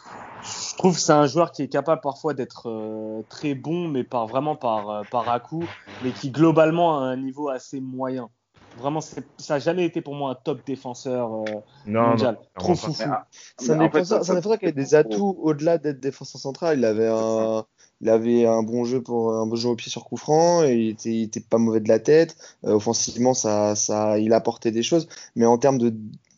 je 0.41 0.75
trouve 0.77 0.95
que 0.95 1.01
c'est 1.01 1.11
un 1.13 1.27
joueur 1.27 1.51
qui 1.51 1.61
est 1.63 1.67
capable 1.69 2.01
parfois 2.01 2.33
d'être 2.33 2.67
euh, 2.69 3.21
très 3.29 3.53
bon, 3.55 3.87
mais 3.87 4.03
par 4.03 4.27
vraiment 4.27 4.55
par 4.55 4.89
euh, 4.89 5.03
par 5.05 5.29
à 5.29 5.39
coup, 5.39 5.67
mais 6.01 6.13
qui 6.13 6.31
globalement 6.31 6.99
a 6.99 7.03
un 7.03 7.17
niveau 7.17 7.49
assez 7.49 7.79
moyen. 7.79 8.29
Vraiment, 8.75 9.01
ça 9.01 9.21
n'a 9.49 9.59
jamais 9.59 9.85
été 9.85 10.01
pour 10.01 10.15
moi 10.15 10.31
un 10.31 10.35
top 10.35 10.65
défenseur 10.65 11.31
euh, 11.31 11.59
Non, 11.85 12.07
mondial. 12.07 12.39
non, 12.39 12.43
Trop 12.55 12.69
pas. 12.69 12.75
foufou. 12.75 13.07
Ah, 13.07 13.27
mais 13.61 13.73
en 13.75 13.91
fait, 13.91 13.99
défenseur, 13.99 14.17
ça- 14.19 14.23
c'est 14.23 14.31
un 14.31 14.35
défenseur 14.35 14.57
qui 14.59 14.65
avait 14.65 14.71
des 14.73 14.95
atouts 14.95 15.37
au-delà 15.41 15.77
d'être 15.77 15.99
défenseur 15.99 16.41
central. 16.41 16.79
Il 16.79 16.85
avait 16.85 17.07
un, 17.07 17.65
il 18.01 18.09
avait 18.09 18.45
un 18.47 18.63
bon 18.63 18.83
jeu 18.83 19.01
pour 19.01 19.31
un 19.35 19.45
bon 19.45 19.55
jeu 19.55 19.69
au 19.69 19.75
pied 19.75 19.91
sur 19.91 20.05
coup 20.05 20.17
franc, 20.17 20.63
et 20.63 20.73
il 20.75 20.89
était, 20.89 21.21
était 21.21 21.39
pas 21.39 21.59
mauvais 21.59 21.81
de 21.81 21.87
la 21.87 21.99
tête. 21.99 22.35
Euh, 22.65 22.73
offensivement, 22.73 23.35
ça, 23.35 23.75
ça, 23.75 24.17
il 24.17 24.33
apportait 24.33 24.71
des 24.71 24.81
choses, 24.83 25.07
mais 25.35 25.45
en 25.45 25.57
termes 25.59 25.77
de, 25.77 25.93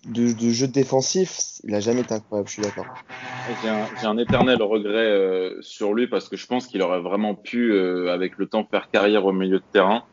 de, 0.06 0.34
de 0.34 0.50
jeu 0.50 0.68
défensif, 0.68 1.60
il 1.64 1.74
a 1.76 1.80
jamais 1.80 2.02
été 2.02 2.14
incroyable. 2.14 2.48
Je 2.48 2.54
suis 2.54 2.62
d'accord. 2.62 2.86
J'ai 3.64 3.70
un, 3.70 4.12
un, 4.12 4.18
éternel 4.18 4.62
regret 4.62 5.06
euh, 5.06 5.62
sur 5.62 5.94
lui 5.94 6.08
parce 6.08 6.30
que 6.30 6.38
je 6.38 6.46
pense 6.46 6.68
qu'il 6.68 6.82
aurait 6.82 7.02
vraiment 7.02 7.36
pu, 7.36 7.74
euh, 7.74 8.14
avec 8.14 8.38
le 8.38 8.46
temps, 8.46 8.66
faire 8.70 8.90
carrière 8.92 9.26
au 9.26 9.34
milieu 9.34 9.60
de 9.60 9.64
terrain, 9.72 10.04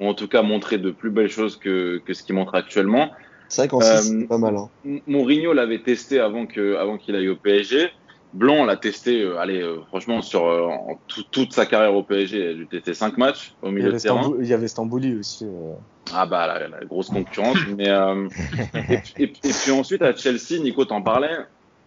ou 0.00 0.06
en 0.06 0.14
tout 0.14 0.28
cas 0.28 0.42
montrer 0.42 0.78
de 0.78 0.90
plus 0.90 1.10
belles 1.10 1.30
choses 1.30 1.56
que, 1.56 2.00
que 2.04 2.14
ce 2.14 2.22
qu'il 2.22 2.34
montre 2.34 2.54
actuellement. 2.54 3.10
C'est 3.48 3.62
vrai 3.62 3.68
qu'en 3.68 3.82
euh, 3.82 3.96
c'est 3.96 4.28
pas 4.28 4.38
mal. 4.38 4.56
Hein. 4.56 4.68
Mourinho 5.06 5.52
l'avait 5.52 5.80
testé 5.80 6.20
avant 6.20 6.46
que, 6.46 6.76
avant 6.76 6.98
qu'il 6.98 7.16
aille 7.16 7.28
au 7.28 7.36
PSG. 7.36 7.90
Blanc 8.32 8.64
l'a 8.64 8.76
testé, 8.76 9.22
euh, 9.22 9.40
allez, 9.40 9.60
euh, 9.60 9.80
franchement, 9.88 10.22
sur 10.22 10.46
euh, 10.46 10.68
tout, 11.08 11.24
toute 11.30 11.52
sa 11.52 11.66
carrière 11.66 11.94
au 11.94 12.04
PSG, 12.04 12.38
il 12.38 12.48
a 12.48 12.54
dû 12.54 12.66
tester 12.68 12.94
5 12.94 13.18
matchs 13.18 13.54
au 13.60 13.70
milieu 13.70 13.92
de 13.92 13.98
terrain. 13.98 14.32
Il 14.40 14.46
y 14.46 14.54
avait 14.54 14.68
Stambouli 14.68 15.16
aussi. 15.16 15.46
Ah 16.14 16.26
bah, 16.26 16.46
la, 16.46 16.68
la 16.68 16.84
grosse 16.84 17.08
concurrence. 17.08 17.58
mais, 17.76 17.88
et, 18.88 19.22
et, 19.22 19.24
et, 19.24 19.52
puis 19.52 19.72
ensuite, 19.72 20.02
à 20.02 20.14
Chelsea, 20.14 20.60
Nico 20.60 20.84
t'en 20.84 21.02
parlait, 21.02 21.38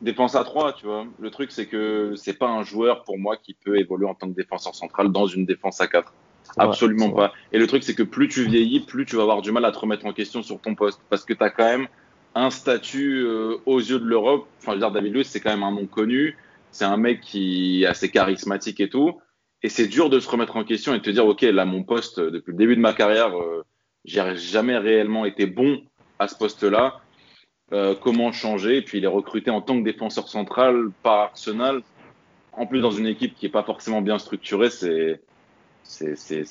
défense 0.02 0.36
à 0.36 0.44
3, 0.44 0.74
tu 0.74 0.86
vois. 0.86 1.06
Le 1.18 1.30
truc, 1.30 1.52
c'est 1.52 1.66
que 1.66 2.14
c'est 2.18 2.38
pas 2.38 2.50
un 2.50 2.64
joueur, 2.64 3.04
pour 3.04 3.18
moi, 3.18 3.38
qui 3.38 3.54
peut 3.54 3.80
évoluer 3.80 4.08
en 4.08 4.14
tant 4.14 4.28
que 4.28 4.36
défenseur 4.36 4.76
central 4.76 5.12
dans 5.12 5.28
une 5.28 5.46
défense 5.46 5.80
à 5.80 5.88
4. 5.88 6.14
Absolument 6.58 7.12
pas. 7.12 7.32
Et 7.52 7.58
le 7.58 7.68
truc, 7.68 7.84
c'est 7.84 7.96
que 7.96 8.04
plus 8.04 8.28
tu 8.28 8.44
vieillis, 8.46 8.82
plus 8.82 9.06
tu 9.06 9.16
vas 9.16 9.24
avoir 9.24 9.42
du 9.42 9.52
mal 9.52 9.64
à 9.66 9.72
te 9.72 9.80
remettre 9.80 10.06
en 10.06 10.14
question 10.14 10.44
sur 10.44 10.60
ton 10.60 10.76
poste. 10.76 11.00
Parce 11.10 11.24
que 11.24 11.34
tu 11.34 11.44
as 11.44 11.50
quand 11.50 11.64
même 11.64 11.88
un 12.36 12.50
statut 12.50 13.24
euh, 13.26 13.58
aux 13.66 13.80
yeux 13.80 14.00
de 14.00 14.06
l'Europe. 14.06 14.48
Enfin, 14.60 14.72
je 14.72 14.76
veux 14.76 14.80
dire, 14.80 14.92
David 14.92 15.14
Luiz, 15.14 15.28
c'est 15.28 15.40
quand 15.40 15.52
même 15.52 15.64
un 15.64 15.72
nom 15.72 15.86
connu. 15.86 16.38
C'est 16.72 16.86
un 16.86 16.98
mec 16.98 17.22
qui 17.22 17.84
est 17.84 17.86
assez 17.86 18.10
charismatique 18.10 18.80
et 18.80 18.90
tout. 18.90 19.20
Et 19.62 19.70
c'est 19.70 19.88
dur 19.88 20.10
de 20.10 20.20
se 20.20 20.30
remettre 20.30 20.58
en 20.58 20.64
question 20.64 20.94
et 20.94 20.98
de 20.98 21.04
te 21.04 21.10
dire, 21.10 21.26
OK, 21.26 21.42
là, 21.42 21.66
mon 21.66 21.84
poste, 21.84 22.20
depuis 22.20 22.52
le 22.52 22.58
début 22.58 22.76
de 22.76 22.82
ma 22.82 22.94
carrière, 22.94 23.40
euh, 23.40 23.64
j'ai 24.06 24.36
jamais 24.36 24.78
réellement 24.78 25.26
été 25.26 25.46
bon 25.46 25.82
à 26.20 26.28
ce 26.28 26.36
poste-là. 26.36 27.02
Euh, 27.72 27.96
comment 27.96 28.32
changer? 28.32 28.78
Et 28.78 28.82
puis, 28.82 28.98
il 28.98 29.04
est 29.04 29.08
recruté 29.08 29.52
en 29.52 29.62
tant 29.62 29.78
que 29.80 29.84
défenseur 29.84 30.28
central 30.28 30.90
par 31.02 31.20
Arsenal. 31.20 31.82
En 32.52 32.66
plus, 32.66 32.82
dans 32.82 32.92
une 32.92 33.08
équipe 33.08 33.36
qui 33.36 33.46
est 33.46 33.50
pas 33.50 33.64
forcément 33.64 34.02
bien 34.02 34.20
structurée, 34.20 34.70
c'est 34.70 35.22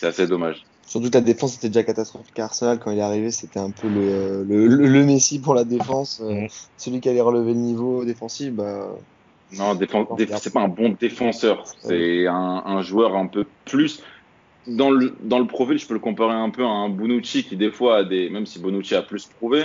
assez 0.03 0.27
dommage. 0.27 0.65
Surtout 0.93 1.09
ta 1.09 1.23
défense 1.23 1.57
était 1.57 1.69
déjà 1.71 1.85
catastrophique 1.85 2.39
à 2.39 2.45
Arsenal 2.45 2.79
quand 2.79 2.91
il 2.91 2.99
est 2.99 3.01
arrivé, 3.01 3.31
c'était 3.31 3.59
un 3.59 3.71
peu 3.71 3.89
le, 3.89 4.45
le, 4.47 4.67
le, 4.67 5.05
Messi 5.07 5.39
pour 5.39 5.55
la 5.55 5.65
défense, 5.65 6.21
euh, 6.23 6.47
celui 6.77 7.01
qui 7.01 7.09
allait 7.09 7.23
relever 7.23 7.55
le 7.55 7.61
niveau 7.61 8.05
défensif. 8.05 8.53
Bah, 8.53 8.91
non, 9.57 9.75
c'est 10.37 10.53
pas 10.53 10.61
un 10.61 10.69
bon 10.69 10.95
défenseur, 11.01 11.65
c'est 11.81 12.27
un, 12.27 12.63
un, 12.67 12.83
joueur 12.83 13.17
un 13.17 13.27
peu 13.27 13.47
plus. 13.65 14.03
Dans 14.67 14.91
le, 14.91 15.17
dans 15.23 15.39
le 15.39 15.47
profil, 15.47 15.79
je 15.79 15.87
peux 15.87 15.95
le 15.95 15.99
comparer 15.99 16.35
un 16.35 16.51
peu 16.51 16.63
à 16.63 16.69
un 16.69 16.91
Bonucci 16.91 17.45
qui 17.45 17.57
des 17.57 17.71
fois 17.71 18.01
a 18.01 18.05
des, 18.05 18.29
même 18.29 18.45
si 18.45 18.59
Bonucci 18.59 18.95
a 18.95 19.01
plus 19.01 19.25
prouvé, 19.25 19.65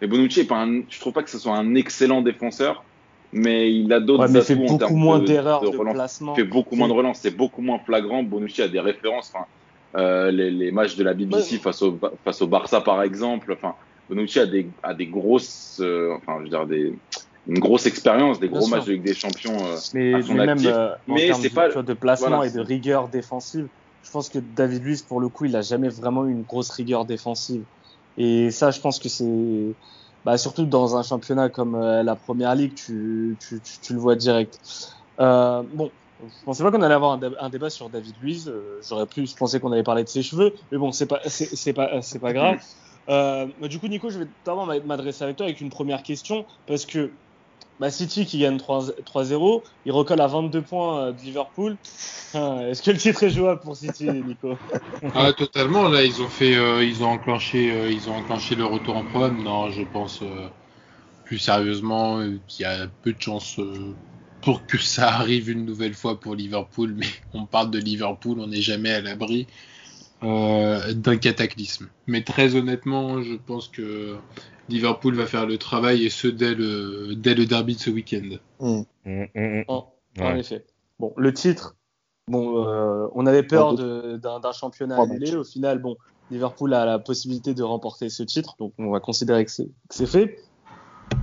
mais 0.00 0.06
Bonucci 0.06 0.42
est 0.42 0.44
pas 0.44 0.62
un, 0.62 0.82
je 0.88 1.00
trouve 1.00 1.12
pas 1.12 1.24
que 1.24 1.30
ce 1.30 1.40
soit 1.40 1.56
un 1.56 1.74
excellent 1.74 2.22
défenseur, 2.22 2.84
mais 3.32 3.74
il 3.74 3.92
a 3.92 3.98
d'autres 3.98 4.28
ouais, 4.28 4.36
atouts 4.36 4.46
fait 4.46 4.54
beaucoup 4.54 4.94
moins 4.94 5.18
d'erreurs 5.18 5.60
de, 5.60 5.70
de, 5.70 5.76
de, 5.76 5.92
placement. 5.92 6.34
Il 6.34 6.42
fait 6.44 6.48
beaucoup 6.48 6.76
moins 6.76 6.86
de 6.86 6.92
relance, 6.92 7.18
c'est 7.18 7.36
beaucoup 7.36 7.62
moins 7.62 7.80
flagrant. 7.80 8.22
Bonucci 8.22 8.62
a 8.62 8.68
des 8.68 8.78
références. 8.78 9.32
Enfin, 9.34 9.46
euh, 9.96 10.30
les, 10.30 10.50
les, 10.50 10.70
matchs 10.70 10.96
de 10.96 11.04
la 11.04 11.14
BBC 11.14 11.54
ouais. 11.54 11.58
face, 11.58 11.82
au, 11.82 11.98
face 12.24 12.42
au 12.42 12.46
Barça, 12.46 12.80
par 12.80 13.02
exemple. 13.02 13.52
Enfin, 13.52 13.74
Bonucci 14.08 14.38
a 14.38 14.46
des, 14.46 14.68
a 14.82 14.94
des 14.94 15.06
grosses, 15.06 15.78
euh, 15.80 16.14
enfin, 16.16 16.36
je 16.38 16.44
veux 16.44 16.48
dire, 16.50 16.66
des, 16.66 16.94
une 17.48 17.58
grosse 17.58 17.86
expérience, 17.86 18.38
des 18.38 18.48
gros 18.48 18.66
Bien 18.66 18.76
matchs 18.76 18.84
sûr. 18.84 18.88
de 18.88 18.92
Ligue 18.92 19.02
des 19.04 19.14
Champions 19.14 19.56
euh, 19.56 19.76
mais, 19.94 20.14
à 20.14 20.22
son 20.22 20.34
mais 20.34 20.48
actif. 20.48 20.66
Même, 20.66 20.76
euh, 20.76 20.94
mais 21.08 21.32
c'est 21.32 21.50
pas 21.50 21.68
de 21.68 21.94
placement 21.94 22.28
voilà, 22.28 22.46
et 22.46 22.50
de 22.50 22.60
rigueur 22.60 23.08
défensive. 23.08 23.66
Je 24.02 24.10
pense 24.10 24.28
que 24.28 24.38
David 24.38 24.84
Luiz, 24.84 25.02
pour 25.02 25.20
le 25.20 25.28
coup, 25.28 25.46
il 25.46 25.56
a 25.56 25.62
jamais 25.62 25.88
vraiment 25.88 26.26
eu 26.26 26.30
une 26.30 26.42
grosse 26.42 26.70
rigueur 26.70 27.04
défensive. 27.04 27.62
Et 28.16 28.50
ça, 28.50 28.70
je 28.70 28.80
pense 28.80 28.98
que 28.98 29.08
c'est, 29.08 29.74
bah, 30.24 30.36
surtout 30.36 30.66
dans 30.66 30.96
un 30.96 31.02
championnat 31.02 31.48
comme 31.48 31.74
euh, 31.74 32.02
la 32.02 32.16
Première 32.16 32.54
Ligue, 32.54 32.74
tu, 32.74 33.36
tu, 33.40 33.60
tu, 33.60 33.78
tu 33.80 33.92
le 33.94 33.98
vois 33.98 34.14
direct. 34.14 34.58
Euh, 35.20 35.62
bon, 35.72 35.90
je 36.20 36.44
pensais 36.44 36.62
pas 36.62 36.70
qu'on 36.70 36.82
allait 36.82 36.94
avoir 36.94 37.12
un, 37.12 37.20
un, 37.38 37.48
débat 37.50 37.70
sur 37.70 37.90
David 37.90 38.16
Luiz. 38.20 38.48
Euh, 38.48 38.80
J'aurais 38.86 39.06
plus 39.06 39.34
pensé 39.34 39.60
qu'on 39.60 39.72
allait 39.72 39.82
parler 39.82 40.04
de 40.04 40.08
ses 40.08 40.22
cheveux, 40.22 40.54
mais 40.70 40.78
bon, 40.78 40.92
c'est 40.92 41.06
pas, 41.06 41.20
c'est 41.26 41.72
pas, 41.72 42.02
c'est 42.02 42.18
pas 42.18 42.32
grave. 42.32 42.60
Euh, 43.08 43.46
bah, 43.58 43.68
du 43.68 43.78
coup, 43.78 43.88
Nico, 43.88 44.10
je 44.10 44.18
vais 44.18 44.26
d'abord 44.44 44.66
m'adresser 44.66 45.24
avec 45.24 45.36
toi 45.36 45.46
avec 45.46 45.62
une 45.62 45.70
première 45.70 46.02
question 46.02 46.44
parce 46.66 46.84
que 46.84 47.10
bah, 47.80 47.90
City 47.90 48.26
qui 48.26 48.38
gagne 48.40 48.56
3-0, 48.56 49.62
il 49.84 49.92
recolle 49.92 50.20
à 50.20 50.26
22 50.26 50.62
points 50.62 51.00
euh, 51.00 51.12
de 51.12 51.20
Liverpool. 51.20 51.76
Ah, 52.34 52.58
Est-ce 52.68 52.82
que 52.82 52.90
le 52.90 52.98
titre 52.98 53.22
est 53.22 53.30
jouable 53.30 53.60
pour 53.60 53.76
City, 53.76 54.04
Nico? 54.04 54.56
Ah, 55.14 55.32
totalement. 55.32 55.88
Là, 55.88 56.02
ils 56.02 56.20
ont 56.20 56.28
fait, 56.28 56.56
euh, 56.56 56.84
ils 56.84 57.02
ont 57.02 57.08
enclenché, 57.08 57.70
euh, 57.70 57.90
ils 57.90 58.10
ont 58.10 58.16
enclenché 58.16 58.56
le 58.56 58.64
retour 58.64 58.96
en 58.96 59.04
problème. 59.04 59.42
Non, 59.42 59.70
je 59.70 59.82
pense 59.82 60.22
euh, 60.22 60.48
plus 61.24 61.38
sérieusement 61.38 62.20
qu'il 62.48 62.64
y 62.64 62.66
a 62.66 62.88
peu 63.02 63.12
de 63.12 63.22
chances 63.22 63.60
pour 64.42 64.66
que 64.66 64.78
ça 64.78 65.08
arrive 65.08 65.50
une 65.50 65.64
nouvelle 65.64 65.94
fois 65.94 66.20
pour 66.20 66.34
Liverpool, 66.34 66.94
mais 66.96 67.06
on 67.34 67.46
parle 67.46 67.70
de 67.70 67.78
Liverpool, 67.78 68.38
on 68.40 68.46
n'est 68.46 68.62
jamais 68.62 68.90
à 68.90 69.00
l'abri 69.00 69.46
euh, 70.22 70.92
d'un 70.92 71.16
cataclysme. 71.16 71.88
Mais 72.06 72.22
très 72.22 72.54
honnêtement, 72.54 73.22
je 73.22 73.34
pense 73.34 73.68
que 73.68 74.16
Liverpool 74.68 75.14
va 75.14 75.26
faire 75.26 75.46
le 75.46 75.58
travail 75.58 76.04
et 76.04 76.10
ce 76.10 76.28
dès 76.28 76.54
le, 76.54 77.14
dès 77.16 77.34
le 77.34 77.46
derby 77.46 77.74
de 77.74 77.80
ce 77.80 77.90
week-end. 77.90 78.36
Mmh. 78.60 78.82
Mmh, 79.04 79.24
mmh, 79.34 79.62
en, 79.68 79.92
en 80.18 80.22
ouais. 80.22 80.40
effet. 80.40 80.64
Bon, 80.98 81.12
le 81.16 81.32
titre, 81.32 81.76
bon, 82.28 82.66
euh, 82.66 83.06
on 83.14 83.26
avait 83.26 83.42
peur 83.42 83.74
d'un 83.74 84.52
championnat 84.52 85.00
annulé. 85.00 85.34
Au 85.34 85.44
final, 85.44 85.78
bon, 85.78 85.96
Liverpool 86.30 86.74
a 86.74 86.84
la 86.84 86.98
possibilité 86.98 87.54
de 87.54 87.62
remporter 87.62 88.08
ce 88.08 88.22
titre, 88.22 88.56
donc 88.58 88.74
on 88.78 88.90
va 88.90 89.00
considérer 89.00 89.44
que 89.44 89.50
c'est 89.50 90.06
fait. 90.06 90.38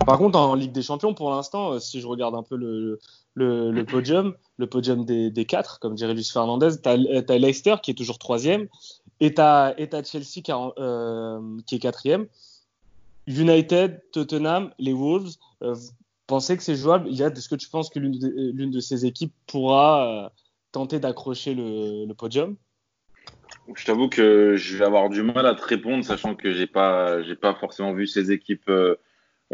Par 0.05 0.17
contre, 0.19 0.37
en 0.37 0.53
Ligue 0.53 0.71
des 0.71 0.83
Champions, 0.83 1.13
pour 1.13 1.31
l'instant, 1.31 1.73
euh, 1.73 1.79
si 1.79 1.99
je 1.99 2.07
regarde 2.07 2.35
un 2.35 2.43
peu 2.43 2.55
le, 2.55 2.99
podium, 3.85 4.35
le 4.57 4.67
podium 4.67 5.03
des, 5.03 5.45
quatre, 5.45 5.79
comme 5.79 5.95
dirait 5.95 6.13
Luis 6.13 6.29
Fernandez, 6.31 6.81
tu 6.81 6.89
as, 6.89 7.37
Leicester 7.37 7.75
qui 7.81 7.91
est 7.91 7.95
toujours 7.95 8.19
troisième, 8.19 8.67
et 9.19 9.33
tu 9.33 9.41
as, 9.41 9.75
Chelsea 10.03 10.41
qui, 10.43 10.51
euh, 10.51 11.39
qui 11.65 11.75
est 11.75 11.79
quatrième. 11.79 12.27
United, 13.27 14.01
Tottenham, 14.11 14.71
les 14.77 14.93
Wolves, 14.93 15.33
euh, 15.63 15.73
vous 15.73 15.89
pensez 16.27 16.55
que 16.57 16.63
c'est 16.63 16.75
jouable? 16.75 17.07
Il 17.09 17.15
y 17.15 17.23
a, 17.23 17.27
Est-ce 17.27 17.49
que 17.49 17.55
tu 17.55 17.69
penses 17.69 17.89
que 17.89 17.99
l'une 17.99 18.71
de, 18.71 18.79
ces 18.79 19.05
équipes 19.05 19.33
pourra 19.47 20.25
euh, 20.25 20.29
tenter 20.71 20.99
d'accrocher 20.99 21.55
le, 21.55 22.05
le, 22.05 22.13
podium? 22.13 22.55
Je 23.75 23.85
t'avoue 23.85 24.09
que 24.09 24.55
je 24.55 24.77
vais 24.77 24.85
avoir 24.85 25.09
du 25.09 25.23
mal 25.23 25.45
à 25.47 25.55
te 25.55 25.65
répondre, 25.65 26.05
sachant 26.05 26.35
que 26.35 26.53
j'ai 26.53 26.67
pas, 26.67 27.23
j'ai 27.23 27.35
pas 27.35 27.55
forcément 27.55 27.93
vu 27.93 28.05
ces 28.05 28.31
équipes. 28.31 28.69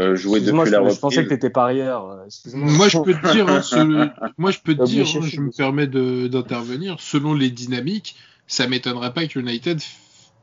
Euh 0.01 0.15
jouer 0.15 0.39
depuis 0.39 0.53
moi, 0.53 0.69
la 0.69 0.79
reprise. 0.79 0.95
Je 0.95 0.99
pensais 0.99 1.23
que 1.23 1.29
t'étais 1.29 1.49
parieur. 1.49 2.09
Euh, 2.09 2.25
moi, 2.53 2.87
je 2.87 2.97
peux 2.97 3.13
te 3.13 3.31
dire, 3.31 3.47
hein, 3.47 3.61
ce... 3.61 3.75
moi, 4.37 4.51
je 4.51 4.59
peux 4.59 4.75
te 4.75 4.83
dire, 4.83 5.05
hein, 5.05 5.21
je 5.23 5.41
me 5.41 5.51
permets 5.51 5.87
d'intervenir. 5.87 6.99
Selon 6.99 7.33
les 7.33 7.49
dynamiques, 7.49 8.15
ça 8.47 8.67
m'étonnerait 8.67 9.13
pas 9.13 9.27
que 9.27 9.39
United 9.39 9.79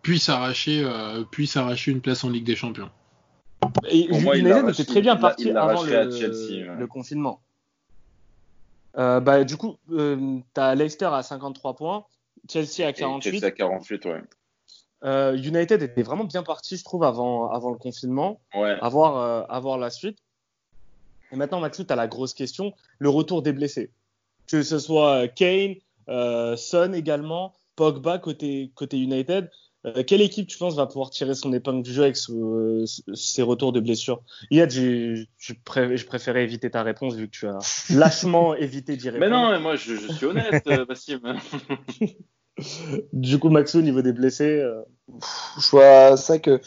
puisse 0.03 0.29
arracher, 0.29 0.83
euh, 0.85 1.25
puisse 1.25 1.57
arracher 1.57 1.91
une 1.91 2.01
place 2.01 2.25
en 2.25 2.31
Ligue 2.31 2.45
des 2.45 2.57
Champions. 2.57 2.91
Et 3.91 4.09
moi, 4.21 4.37
United 4.37 4.69
était 4.69 4.85
très 4.85 5.01
bien 5.01 5.17
parti 5.17 5.51
avant 5.51 5.83
le, 5.83 6.11
Chelsea, 6.11 6.71
ouais. 6.71 6.77
le, 6.79 6.87
confinement. 6.87 7.41
Euh, 8.97 9.21
bah, 9.21 9.45
du 9.45 9.57
coup, 9.57 9.77
euh, 9.93 10.39
tu 10.55 10.61
as 10.61 10.75
Leicester 10.75 11.11
à 11.13 11.23
53 11.23 11.77
points, 11.77 12.05
Chelsea 12.49 12.87
à 12.87 12.93
48. 12.93 13.29
Et 13.29 13.33
Chelsea 13.33 13.47
à 13.47 13.51
48, 13.51 14.05
ouais. 14.07 14.23
Euh, 15.05 15.37
United 15.37 15.83
était 15.83 16.03
vraiment 16.03 16.25
bien 16.25 16.43
parti, 16.43 16.77
je 16.77 16.85
trouve, 16.85 17.05
avant, 17.05 17.51
avant 17.51 17.71
le 17.71 17.79
confinement. 17.79 18.41
Ouais. 18.55 18.77
À 18.81 18.89
voir, 18.89 19.47
euh, 19.47 19.77
la 19.79 19.91
suite. 19.91 20.19
Et 21.31 21.37
maintenant, 21.37 21.61
Maxou, 21.61 21.85
tu 21.85 21.93
as 21.93 21.97
la 21.97 22.09
grosse 22.09 22.35
question 22.35 22.73
le 22.99 23.09
retour 23.09 23.43
des 23.43 23.53
blessés. 23.53 23.91
Que 24.51 24.63
ce 24.63 24.79
soit 24.79 25.29
Kane, 25.29 25.75
euh, 26.09 26.57
Son 26.57 26.93
également, 26.93 27.53
Pogba 27.77 28.19
côté, 28.19 28.73
côté 28.75 28.99
United. 28.99 29.51
Euh, 29.87 30.03
quelle 30.03 30.23
équipe, 30.23 30.49
tu 30.49 30.59
penses, 30.59 30.75
va 30.75 30.87
pouvoir 30.87 31.11
tirer 31.11 31.35
son 31.35 31.53
épingle 31.53 31.83
du 31.83 31.93
jeu 31.93 32.03
avec 32.03 32.17
ce, 32.17 32.85
ces 33.15 33.43
retours 33.43 33.73
de 33.73 33.79
blessures? 33.79 34.23
Yad, 34.51 34.71
je, 34.71 35.25
je, 35.39 35.53
pré 35.65 35.97
je, 35.97 36.05
préférais 36.07 36.43
éviter 36.43 36.71
ta 36.71 36.83
réponse 36.83 37.15
vu 37.15 37.27
que 37.29 37.37
tu 37.37 37.47
as 37.47 37.59
lâchement 37.91 38.55
évité 38.57 38.97
d'y 38.97 39.11
répondre. 39.11 39.31
Mais 39.31 39.37
non, 39.37 39.51
mais 39.51 39.61
moi, 39.61 39.77
je, 39.77 39.95
je 39.95 40.13
suis 40.13 40.27
honnête, 40.27 40.65
Bassim. 40.89 41.21
du 43.13 43.39
coup, 43.39 43.49
Maxo, 43.49 43.79
au 43.79 43.83
niveau 43.83 44.03
des 44.03 44.13
blessés 44.13 44.61
euh... 44.61 44.83
Je 45.59 45.71
vois 45.71 46.17
ça 46.17 46.39
que, 46.39 46.61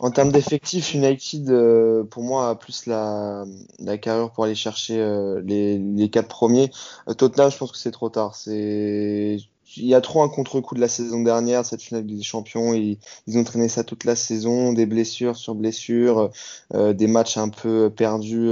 en 0.00 0.10
termes 0.10 0.30
d'effectifs, 0.30 0.94
United, 0.94 1.50
euh, 1.50 2.04
pour 2.04 2.22
moi, 2.22 2.50
a 2.50 2.54
plus 2.54 2.86
la, 2.86 3.44
la 3.80 3.98
carrure 3.98 4.30
pour 4.30 4.44
aller 4.44 4.54
chercher 4.54 4.98
euh, 5.00 5.42
les, 5.44 6.08
quatre 6.10 6.28
premiers. 6.28 6.70
Tottenham, 7.16 7.50
je 7.50 7.56
pense 7.56 7.72
que 7.72 7.78
c'est 7.78 7.90
trop 7.90 8.08
tard. 8.08 8.36
C'est 8.36 9.38
il 9.76 9.84
y 9.84 9.94
a 9.94 10.00
trop 10.00 10.22
un 10.22 10.30
contre-coup 10.30 10.74
de 10.74 10.80
la 10.80 10.88
saison 10.88 11.22
dernière, 11.22 11.66
cette 11.66 11.82
finale 11.82 12.06
des 12.06 12.22
champions. 12.22 12.72
Ils, 12.72 12.98
ils, 13.26 13.36
ont 13.36 13.44
traîné 13.44 13.68
ça 13.68 13.84
toute 13.84 14.04
la 14.04 14.16
saison, 14.16 14.72
des 14.72 14.86
blessures 14.86 15.36
sur 15.36 15.54
blessures, 15.54 16.30
des 16.72 17.06
matchs 17.06 17.36
un 17.36 17.50
peu 17.50 17.90
perdus. 17.90 18.50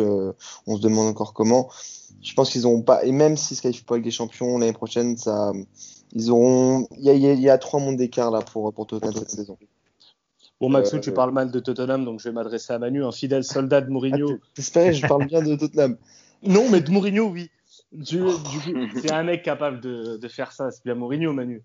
On 0.66 0.77
se 0.77 0.83
demande 0.83 1.09
encore 1.09 1.33
comment. 1.33 1.71
Je 2.23 2.35
pense 2.35 2.51
qu'ils 2.51 2.66
ont 2.66 2.83
pas, 2.83 3.03
et 3.03 3.12
même 3.12 3.37
s'ils 3.38 3.57
se 3.57 3.62
qualifient 3.62 3.85
pas 3.85 3.95
avec 3.95 4.05
des 4.05 4.11
champions 4.11 4.59
l'année 4.59 4.75
prochaine, 4.75 5.16
ça, 5.16 5.53
ils 6.12 6.31
auront, 6.31 6.87
il 6.99 7.05
y 7.05 7.11
a, 7.11 7.14
il 7.14 7.21
y 7.21 7.27
a- 7.27 7.33
il 7.33 7.40
y 7.40 7.51
a 7.51 7.59
trois 7.59 7.81
mondes 7.81 7.97
d'écart 7.97 8.31
là 8.31 8.40
pour, 8.40 8.73
pour 8.73 8.87
Tottenham 8.87 9.14
cette 9.14 9.31
saison. 9.31 9.57
Bon, 10.61 10.71
Maxou, 10.71 10.97
Euh, 10.97 11.01
tu 11.01 11.12
parles 11.12 11.33
mal 11.33 11.51
de 11.51 11.61
Tottenham, 11.61 12.05
donc 12.05 12.21
je 12.21 12.29
vais 12.29 12.35
m'adresser 12.35 12.73
à 12.73 12.79
Manu, 12.79 13.05
un 13.05 13.12
fidèle 13.12 13.45
soldat 13.45 13.81
de 13.83 13.87
Ah, 13.88 13.90
Mourinho. 13.90 14.29
t- 14.35 14.40
T'espérais, 14.55 14.92
je 14.95 15.07
parle 15.07 15.27
bien 15.27 15.42
de 15.42 15.55
Tottenham. 15.57 15.97
Non, 16.42 16.69
mais 16.71 16.81
de 16.81 16.90
Mourinho, 16.90 17.29
oui. 17.29 17.51
Du, 17.92 18.19
du 18.19 18.21
coup, 18.21 18.99
c'est 19.01 19.11
un 19.11 19.23
mec 19.23 19.42
capable 19.42 19.81
de, 19.81 20.16
de 20.16 20.29
faire 20.29 20.53
ça. 20.53 20.71
C'est 20.71 20.85
bien 20.85 20.95
Mourinho, 20.95 21.33
Manu. 21.33 21.62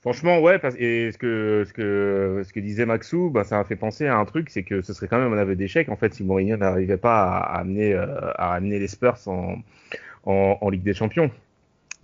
Franchement, 0.00 0.38
ouais, 0.40 0.58
parce, 0.58 0.74
et 0.76 1.10
ce 1.12 1.18
que, 1.18 1.64
ce 1.66 1.72
que, 1.72 2.42
ce 2.46 2.52
que 2.52 2.60
disait 2.60 2.86
Maxou, 2.86 3.30
bah, 3.30 3.44
ça 3.44 3.56
m'a 3.58 3.64
fait 3.64 3.76
penser 3.76 4.06
à 4.06 4.16
un 4.16 4.24
truc, 4.24 4.48
c'est 4.50 4.62
que 4.62 4.80
ce 4.82 4.92
serait 4.92 5.08
quand 5.08 5.18
même 5.18 5.32
un 5.32 5.38
aveu 5.38 5.56
d'échec, 5.56 5.88
en 5.88 5.96
fait, 5.96 6.14
si 6.14 6.22
Mourinho 6.24 6.56
n'arrivait 6.56 6.96
pas 6.98 7.24
à, 7.24 7.38
à 7.38 7.60
amener, 7.60 7.94
euh, 7.94 8.06
à 8.36 8.54
amener 8.54 8.78
les 8.78 8.88
Spurs 8.88 9.16
en, 9.26 9.56
en, 10.24 10.58
en 10.60 10.68
Ligue 10.70 10.82
des 10.82 10.94
Champions. 10.94 11.30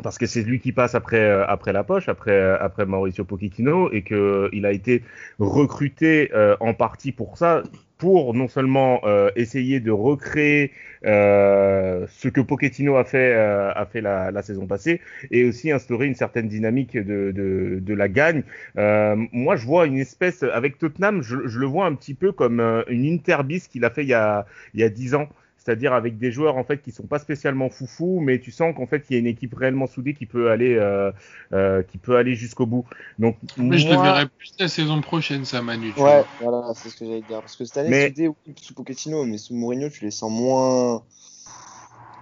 Parce 0.02 0.18
que 0.18 0.26
c'est 0.26 0.42
lui 0.42 0.60
qui 0.60 0.72
passe 0.72 0.94
après, 0.94 1.20
euh, 1.20 1.46
après 1.46 1.72
la 1.72 1.82
poche, 1.82 2.08
après, 2.08 2.32
euh, 2.32 2.58
après 2.60 2.84
Mauricio 2.84 3.24
Pochettino, 3.24 3.90
et 3.92 4.02
que 4.02 4.50
il 4.52 4.66
a 4.66 4.72
été 4.72 5.02
recruté 5.38 6.30
euh, 6.34 6.54
en 6.60 6.74
partie 6.74 7.12
pour 7.12 7.38
ça, 7.38 7.62
pour 7.96 8.34
non 8.34 8.46
seulement 8.46 9.00
euh, 9.04 9.30
essayer 9.36 9.80
de 9.80 9.90
recréer 9.90 10.72
euh, 11.06 12.06
ce 12.10 12.28
que 12.28 12.42
Pochettino 12.42 12.96
a 12.96 13.04
fait, 13.04 13.34
euh, 13.34 13.72
a 13.74 13.86
fait 13.86 14.02
la, 14.02 14.30
la 14.30 14.42
saison 14.42 14.66
passée, 14.66 15.00
et 15.30 15.44
aussi 15.44 15.70
instaurer 15.72 16.06
une 16.06 16.14
certaine 16.14 16.48
dynamique 16.48 16.96
de, 16.96 17.32
de, 17.32 17.78
de 17.80 17.94
la 17.94 18.08
gagne. 18.08 18.42
Euh, 18.76 19.16
moi, 19.32 19.56
je 19.56 19.64
vois 19.66 19.86
une 19.86 19.98
espèce, 19.98 20.42
avec 20.42 20.78
Tottenham, 20.78 21.22
je, 21.22 21.46
je 21.46 21.58
le 21.58 21.66
vois 21.66 21.86
un 21.86 21.94
petit 21.94 22.14
peu 22.14 22.32
comme 22.32 22.60
euh, 22.60 22.82
une 22.88 23.06
interbis 23.14 23.62
qu'il 23.68 23.84
a 23.86 23.90
fait 23.90 24.02
il 24.02 24.08
y 24.08 24.14
a, 24.14 24.44
il 24.74 24.80
y 24.80 24.84
a 24.84 24.90
10 24.90 25.14
ans. 25.14 25.28
C'est-à-dire 25.66 25.94
avec 25.94 26.16
des 26.16 26.30
joueurs 26.30 26.56
en 26.58 26.62
fait 26.62 26.80
qui 26.80 26.92
sont 26.92 27.08
pas 27.08 27.18
spécialement 27.18 27.68
foufous, 27.70 28.20
mais 28.20 28.38
tu 28.38 28.52
sens 28.52 28.72
qu'en 28.76 28.86
fait 28.86 29.04
il 29.10 29.14
y 29.14 29.16
a 29.16 29.18
une 29.18 29.26
équipe 29.26 29.52
réellement 29.52 29.88
soudée 29.88 30.14
qui 30.14 30.24
peut 30.24 30.48
aller, 30.52 30.76
euh, 30.76 31.10
euh, 31.52 31.82
qui 31.82 31.98
peut 31.98 32.16
aller 32.16 32.36
jusqu'au 32.36 32.66
bout. 32.66 32.84
Donc 33.18 33.36
Mais 33.56 33.76
je 33.76 33.88
le 33.88 33.94
moi- 33.94 34.04
verrai 34.04 34.26
plus 34.28 34.52
la 34.60 34.68
saison 34.68 35.00
prochaine, 35.00 35.44
ça, 35.44 35.62
Manu. 35.62 35.92
tu 35.92 36.00
Ouais, 36.00 36.22
vois. 36.22 36.26
voilà, 36.52 36.72
c'est 36.74 36.88
ce 36.88 36.94
que 36.96 37.04
j'allais 37.04 37.22
dire. 37.22 37.40
Parce 37.40 37.56
que 37.56 37.64
cette 37.64 37.78
année, 37.78 37.90
Mais- 37.90 38.06
soudé, 38.10 38.28
oui, 38.28 38.54
sous 38.62 38.74
Pochettino, 38.74 39.24
mais 39.24 39.38
sous 39.38 39.54
Mourinho, 39.56 39.88
tu 39.90 40.04
les 40.04 40.12
sens 40.12 40.30
moins. 40.30 41.02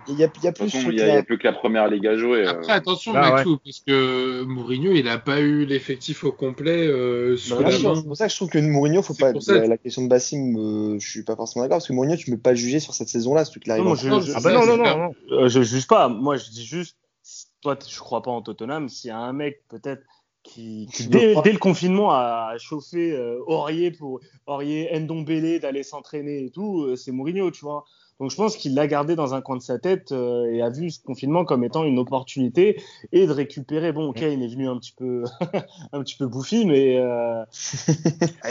Il 0.06 0.14
y 0.14 0.22
a, 0.22 0.26
y 0.26 0.28
plus 0.28 0.40
il 0.74 0.90
n'y 0.90 1.00
a, 1.00 1.08
il 1.08 1.14
y 1.14 1.16
a 1.16 1.22
plus 1.22 1.38
que 1.38 1.44
la 1.46 1.52
première 1.54 1.88
ligue 1.88 2.06
à 2.06 2.16
jouer. 2.16 2.44
euh. 2.44 2.50
Après, 2.50 2.72
attention, 2.74 3.12
Ah, 3.14 3.30
Maxou, 3.32 3.58
parce 3.64 3.80
que 3.80 4.42
Mourinho, 4.42 4.92
il 4.92 5.08
a 5.08 5.18
pas 5.18 5.40
eu 5.40 5.64
l'effectif 5.64 6.24
au 6.24 6.32
complet 6.32 6.86
euh, 6.86 7.36
sous 7.36 7.58
la 7.62 7.70
main. 7.78 7.94
c'est 7.96 8.06
pour 8.06 8.16
ça 8.16 8.26
que 8.26 8.32
je 8.32 8.36
trouve 8.36 8.50
que 8.50 8.58
Mourinho, 8.58 9.02
faut 9.02 9.14
pas. 9.14 9.32
ça. 9.40 9.54
La, 9.54 9.66
la 9.66 9.78
question 9.78 10.02
de 10.02 10.08
Bassim, 10.08 10.56
euh, 10.58 10.98
je 10.98 11.08
suis 11.10 11.22
pas 11.24 11.36
forcément 11.36 11.64
d'accord 11.64 11.76
parce 11.78 11.88
que 11.88 11.92
Mourinho, 11.94 12.16
tu 12.16 12.30
peux 12.30 12.38
pas 12.38 12.54
juger 12.54 12.80
sur 12.80 12.92
cette 12.94 13.08
saison-là, 13.08 13.44
surtout 13.44 13.60
qu'il 13.60 13.72
arrive. 13.72 13.84
Non, 13.84 13.94
je- 13.94 14.08
Non, 14.08 14.20
je- 14.20 14.32
ah 14.32 14.34
bah 14.34 14.40
ça, 14.40 14.52
non 14.54 14.60
c'est 14.62 14.66
non 14.68 14.76
non 14.76 14.82
clair. 14.82 14.98
non. 14.98 15.10
Euh, 15.32 15.48
je 15.48 15.62
juge 15.62 15.86
pas. 15.86 16.08
Moi, 16.08 16.36
je 16.36 16.50
dis 16.50 16.64
juste, 16.66 16.96
si 17.22 17.46
toi, 17.62 17.78
je 17.88 17.98
crois 17.98 18.20
pas 18.22 18.30
en 18.30 18.42
Tottenham. 18.42 18.88
S'il 18.90 19.08
y 19.08 19.10
a 19.10 19.18
un 19.18 19.32
mec, 19.32 19.62
peut-être, 19.70 20.02
qui, 20.42 20.86
qui, 20.92 21.08
dès 21.08 21.32
le 21.52 21.58
confinement, 21.58 22.10
a 22.12 22.54
chauffé 22.58 23.12
euh, 23.12 23.38
Aurier 23.46 23.90
pour 23.90 24.20
Aurier, 24.46 24.90
Ndombele 25.00 25.58
d'aller 25.60 25.82
s'entraîner 25.82 26.44
et 26.44 26.50
tout, 26.50 26.82
euh, 26.82 26.96
c'est 26.96 27.12
Mourinho, 27.12 27.50
tu 27.50 27.64
vois. 27.64 27.84
Donc, 28.20 28.30
je 28.30 28.36
pense 28.36 28.56
qu'il 28.56 28.74
l'a 28.74 28.86
gardé 28.86 29.16
dans 29.16 29.34
un 29.34 29.40
coin 29.40 29.56
de 29.56 29.62
sa 29.62 29.78
tête 29.78 30.12
euh, 30.12 30.44
et 30.52 30.62
a 30.62 30.70
vu 30.70 30.90
ce 30.90 31.02
confinement 31.02 31.44
comme 31.44 31.64
étant 31.64 31.84
une 31.84 31.98
opportunité 31.98 32.80
et 33.10 33.26
de 33.26 33.32
récupérer. 33.32 33.92
Bon, 33.92 34.12
Kane 34.12 34.40
est 34.40 34.48
venu 34.48 34.68
un 34.68 34.78
petit 34.78 34.94
peu, 34.96 35.24
un 35.92 36.02
petit 36.02 36.16
peu 36.16 36.26
bouffi, 36.26 36.64
mais 36.64 36.98
euh, 36.98 37.42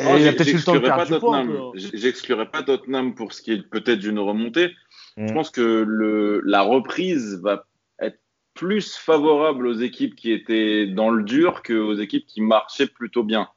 Oh, 0.06 0.16
il 0.18 0.28
a 0.28 0.34
peut-être 0.34 0.50
eu 0.50 0.58
le 0.58 0.64
temps 0.64 0.74
de 0.74 0.80
j'exclurais 0.80 0.82
perdre 0.82 0.98
pas 0.98 1.06
du 1.06 1.20
poids. 1.20 1.72
J'exclurais 1.76 2.52
pas 2.52 2.64
Tottenham 2.64 3.16
pour 3.16 3.32
ce 3.32 3.42
qui 3.42 3.54
est 3.54 3.62
peut-être 3.62 4.00
d'une 4.00 4.20
remontée. 4.20 4.72
Mm. 5.16 5.28
Je 5.28 5.34
pense 5.34 5.50
que 5.50 5.86
le, 5.88 6.42
la 6.46 6.62
reprise 6.62 7.40
va 7.42 7.66
être 8.00 8.20
plus 8.54 8.96
favorable 8.96 9.66
aux 9.66 9.80
équipes 9.80 10.16
qui 10.16 10.34
étaient 10.34 10.88
dans 10.88 11.10
le 11.10 11.24
dur 11.24 11.64
qu'aux 11.64 11.96
équipes 11.96 12.26
qui 12.28 12.42
marchaient 12.42 12.88
plutôt 12.88 13.24
bien, 13.24 13.48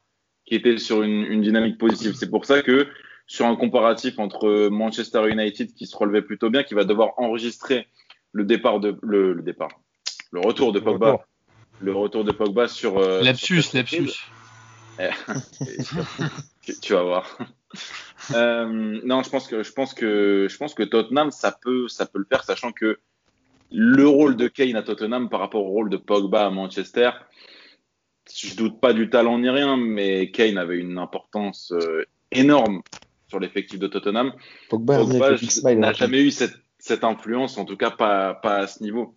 qui 0.44 0.54
étaient 0.54 0.78
sur 0.78 1.02
une, 1.02 1.24
une 1.24 1.42
dynamique 1.42 1.78
positive. 1.78 2.14
C'est 2.14 2.30
pour 2.30 2.44
ça 2.44 2.62
que 2.62 2.86
sur 3.26 3.46
un 3.46 3.56
comparatif 3.56 4.18
entre 4.18 4.68
Manchester 4.68 5.28
United 5.28 5.74
qui 5.74 5.86
se 5.86 5.96
relevait 5.96 6.22
plutôt 6.22 6.50
bien, 6.50 6.62
qui 6.62 6.74
va 6.74 6.84
devoir 6.84 7.14
enregistrer 7.16 7.88
le 8.32 8.44
départ 8.44 8.80
de 8.80 8.96
le, 9.02 9.32
le 9.32 9.42
départ, 9.42 9.80
le 10.30 10.40
retour 10.40 10.72
de 10.72 10.80
Pogba, 10.80 11.12
Retour. 11.12 11.26
le 11.80 11.92
retour 11.92 12.24
de 12.24 12.32
Pogba 12.32 12.68
sur 12.68 12.98
euh, 12.98 13.22
Lapsus, 13.22 13.62
sur 13.62 13.76
lapsus. 13.78 14.12
tu, 16.62 16.80
tu 16.80 16.92
vas 16.92 17.02
voir. 17.02 17.38
Euh, 18.34 19.00
non, 19.04 19.22
je 19.22 19.28
pense 19.28 19.46
que 19.46 19.62
je 19.62 19.70
pense 19.70 19.92
que 19.92 20.48
je 20.50 20.56
pense 20.56 20.74
que 20.74 20.82
Tottenham 20.82 21.30
ça 21.30 21.52
peut 21.52 21.86
ça 21.86 22.06
peut 22.06 22.18
le 22.18 22.24
faire, 22.24 22.42
sachant 22.42 22.72
que 22.72 22.98
le 23.70 24.08
rôle 24.08 24.36
de 24.36 24.48
Kane 24.48 24.74
à 24.76 24.82
Tottenham 24.82 25.28
par 25.28 25.40
rapport 25.40 25.64
au 25.64 25.70
rôle 25.70 25.90
de 25.90 25.96
Pogba 25.96 26.46
à 26.46 26.50
Manchester, 26.50 27.10
je 28.34 28.56
doute 28.56 28.80
pas 28.80 28.92
du 28.94 29.10
talent 29.10 29.38
ni 29.38 29.50
rien, 29.50 29.76
mais 29.76 30.30
Kane 30.30 30.58
avait 30.58 30.78
une 30.78 30.98
importance 30.98 31.72
euh, 31.72 32.04
énorme 32.32 32.82
sur 33.28 33.40
l'effectif 33.40 33.78
de 33.78 33.86
Tottenham. 33.86 34.32
Pogba, 34.68 35.04
smile, 35.36 35.78
n'a 35.78 35.88
hein. 35.88 35.92
jamais 35.92 36.22
eu 36.22 36.30
cette, 36.30 36.54
cette 36.78 37.04
influence, 37.04 37.58
en 37.58 37.64
tout 37.64 37.76
cas 37.76 37.90
pas, 37.90 38.34
pas 38.34 38.58
à 38.58 38.66
ce 38.66 38.82
niveau. 38.82 39.16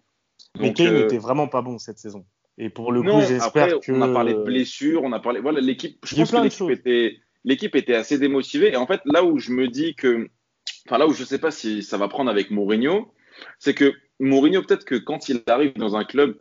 Mais 0.59 0.67
Donc, 0.67 0.77
Kane 0.77 0.93
euh, 0.93 1.05
était 1.05 1.17
vraiment 1.17 1.47
pas 1.47 1.61
bon 1.61 1.77
cette 1.77 1.99
saison. 1.99 2.25
Et 2.57 2.69
pour 2.69 2.91
le 2.91 3.01
coup, 3.01 3.07
non, 3.07 3.21
j'espère 3.21 3.63
après, 3.65 3.79
que. 3.79 3.91
on 3.91 4.01
a 4.01 4.07
parlé 4.11 4.33
de 4.33 4.43
blessures, 4.43 5.03
on 5.03 5.11
a 5.13 5.19
parlé. 5.19 5.39
Voilà, 5.39 5.61
l'équipe. 5.61 5.97
Je 6.05 6.15
pense 6.15 6.31
que 6.31 6.37
l'équipe 6.37 6.69
était, 6.69 7.19
l'équipe 7.43 7.75
était 7.75 7.95
assez 7.95 8.17
démotivée. 8.17 8.73
Et 8.73 8.75
en 8.75 8.85
fait, 8.87 9.01
là 9.05 9.23
où 9.23 9.39
je 9.39 9.51
me 9.51 9.67
dis 9.67 9.95
que, 9.95 10.29
enfin 10.85 10.97
là 10.97 11.07
où 11.07 11.13
je 11.13 11.23
sais 11.23 11.39
pas 11.39 11.51
si 11.51 11.83
ça 11.83 11.97
va 11.97 12.07
prendre 12.07 12.29
avec 12.29 12.51
Mourinho, 12.51 13.13
c'est 13.59 13.73
que 13.73 13.93
Mourinho 14.19 14.61
peut-être 14.63 14.83
que 14.83 14.95
quand 14.95 15.29
il 15.29 15.41
arrive 15.47 15.73
dans 15.75 15.95
un 15.95 16.03
club, 16.03 16.37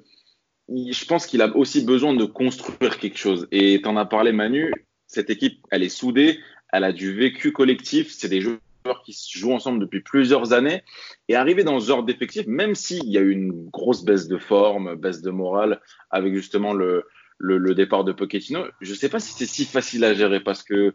il- 0.69 0.93
je 0.93 1.05
pense 1.05 1.27
qu'il 1.27 1.41
a 1.43 1.55
aussi 1.57 1.85
besoin 1.85 2.15
de 2.15 2.25
construire 2.25 2.99
quelque 2.99 3.19
chose. 3.19 3.47
Et 3.53 3.81
t'en 3.83 3.97
as 3.97 4.07
parlé, 4.07 4.33
Manu. 4.33 4.73
Cette 5.07 5.31
équipe, 5.31 5.65
elle 5.71 5.83
est 5.83 5.89
soudée, 5.89 6.39
elle 6.73 6.85
a 6.85 6.93
du 6.93 7.15
vécu 7.15 7.53
collectif. 7.53 8.11
C'est 8.11 8.29
des 8.29 8.41
joueurs 8.41 8.59
qui 9.05 9.13
se 9.13 9.39
jouent 9.39 9.53
ensemble 9.53 9.81
depuis 9.81 10.01
plusieurs 10.01 10.53
années. 10.53 10.83
Et 11.29 11.35
arriver 11.35 11.65
dans 11.65 11.79
ce 11.81 11.87
genre 11.89 12.03
d'effectif, 12.05 12.47
même 12.47 12.75
s'il 12.75 13.09
y 13.09 13.19
a 13.19 13.21
eu 13.21 13.33
une 13.33 13.69
grosse 13.71 14.05
baisse 14.05 14.29
de 14.29 14.39
forme, 14.39 14.97
baisse 14.97 15.21
de 15.23 15.31
morale, 15.31 15.81
avec 16.11 16.35
justement 16.35 16.73
le, 16.73 17.05
le, 17.39 17.59
le 17.59 17.75
départ 17.75 18.05
de 18.05 18.13
Pochettino, 18.13 18.65
je 18.81 18.95
sais 18.95 19.09
pas 19.09 19.21
si 19.21 19.33
c'est 19.33 19.47
si 19.47 19.65
facile 19.65 20.05
à 20.05 20.15
gérer 20.15 20.41
parce 20.41 20.63
que, 20.63 20.95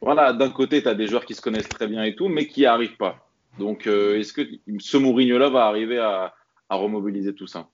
voilà, 0.00 0.32
d'un 0.32 0.50
côté, 0.50 0.82
tu 0.82 0.88
as 0.88 0.94
des 0.94 1.08
joueurs 1.08 1.26
qui 1.26 1.34
se 1.34 1.42
connaissent 1.42 1.68
très 1.68 1.86
bien 1.86 2.04
et 2.04 2.14
tout, 2.14 2.28
mais 2.28 2.46
qui 2.46 2.60
n'y 2.60 2.66
arrivent 2.66 2.96
pas. 2.96 3.28
Donc, 3.58 3.86
euh, 3.86 4.18
est-ce 4.18 4.32
que 4.32 4.42
ce 4.78 4.96
Mourinho-là 4.96 5.50
va 5.50 5.66
arriver 5.66 5.98
à, 5.98 6.34
à 6.68 6.76
remobiliser 6.76 7.34
tout 7.34 7.46
ça? 7.46 7.68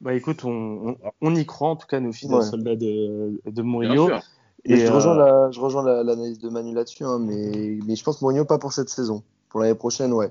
Bah 0.00 0.12
écoute, 0.12 0.44
on, 0.44 0.50
on, 0.88 0.98
on 1.22 1.34
y 1.34 1.46
croit 1.46 1.70
en 1.70 1.76
tout 1.76 1.86
cas, 1.86 2.00
nous 2.00 2.12
fidèles 2.12 2.36
Ouais. 2.36 2.42
soldats 2.42 2.76
de, 2.76 3.40
de 3.46 3.50
Bien 3.50 3.62
Mourinho. 3.62 4.10
Et, 4.68 4.86
je 4.86 4.92
rejoins 4.92 5.16
euh, 5.18 5.46
la- 5.46 5.50
je 5.50 5.60
rejoins 5.60 5.82
la- 5.84 6.02
l'analyse 6.02 6.38
de 6.38 6.48
Manu 6.48 6.74
là-dessus, 6.74 7.04
hein, 7.04 7.18
mais, 7.18 7.78
mais 7.86 7.96
je 7.96 8.04
pense 8.04 8.20
Mourinho 8.20 8.44
pas 8.44 8.58
pour 8.58 8.72
cette 8.72 8.88
saison. 8.88 9.22
Pour 9.48 9.60
l'année 9.60 9.74
prochaine, 9.74 10.12
ouais. 10.12 10.30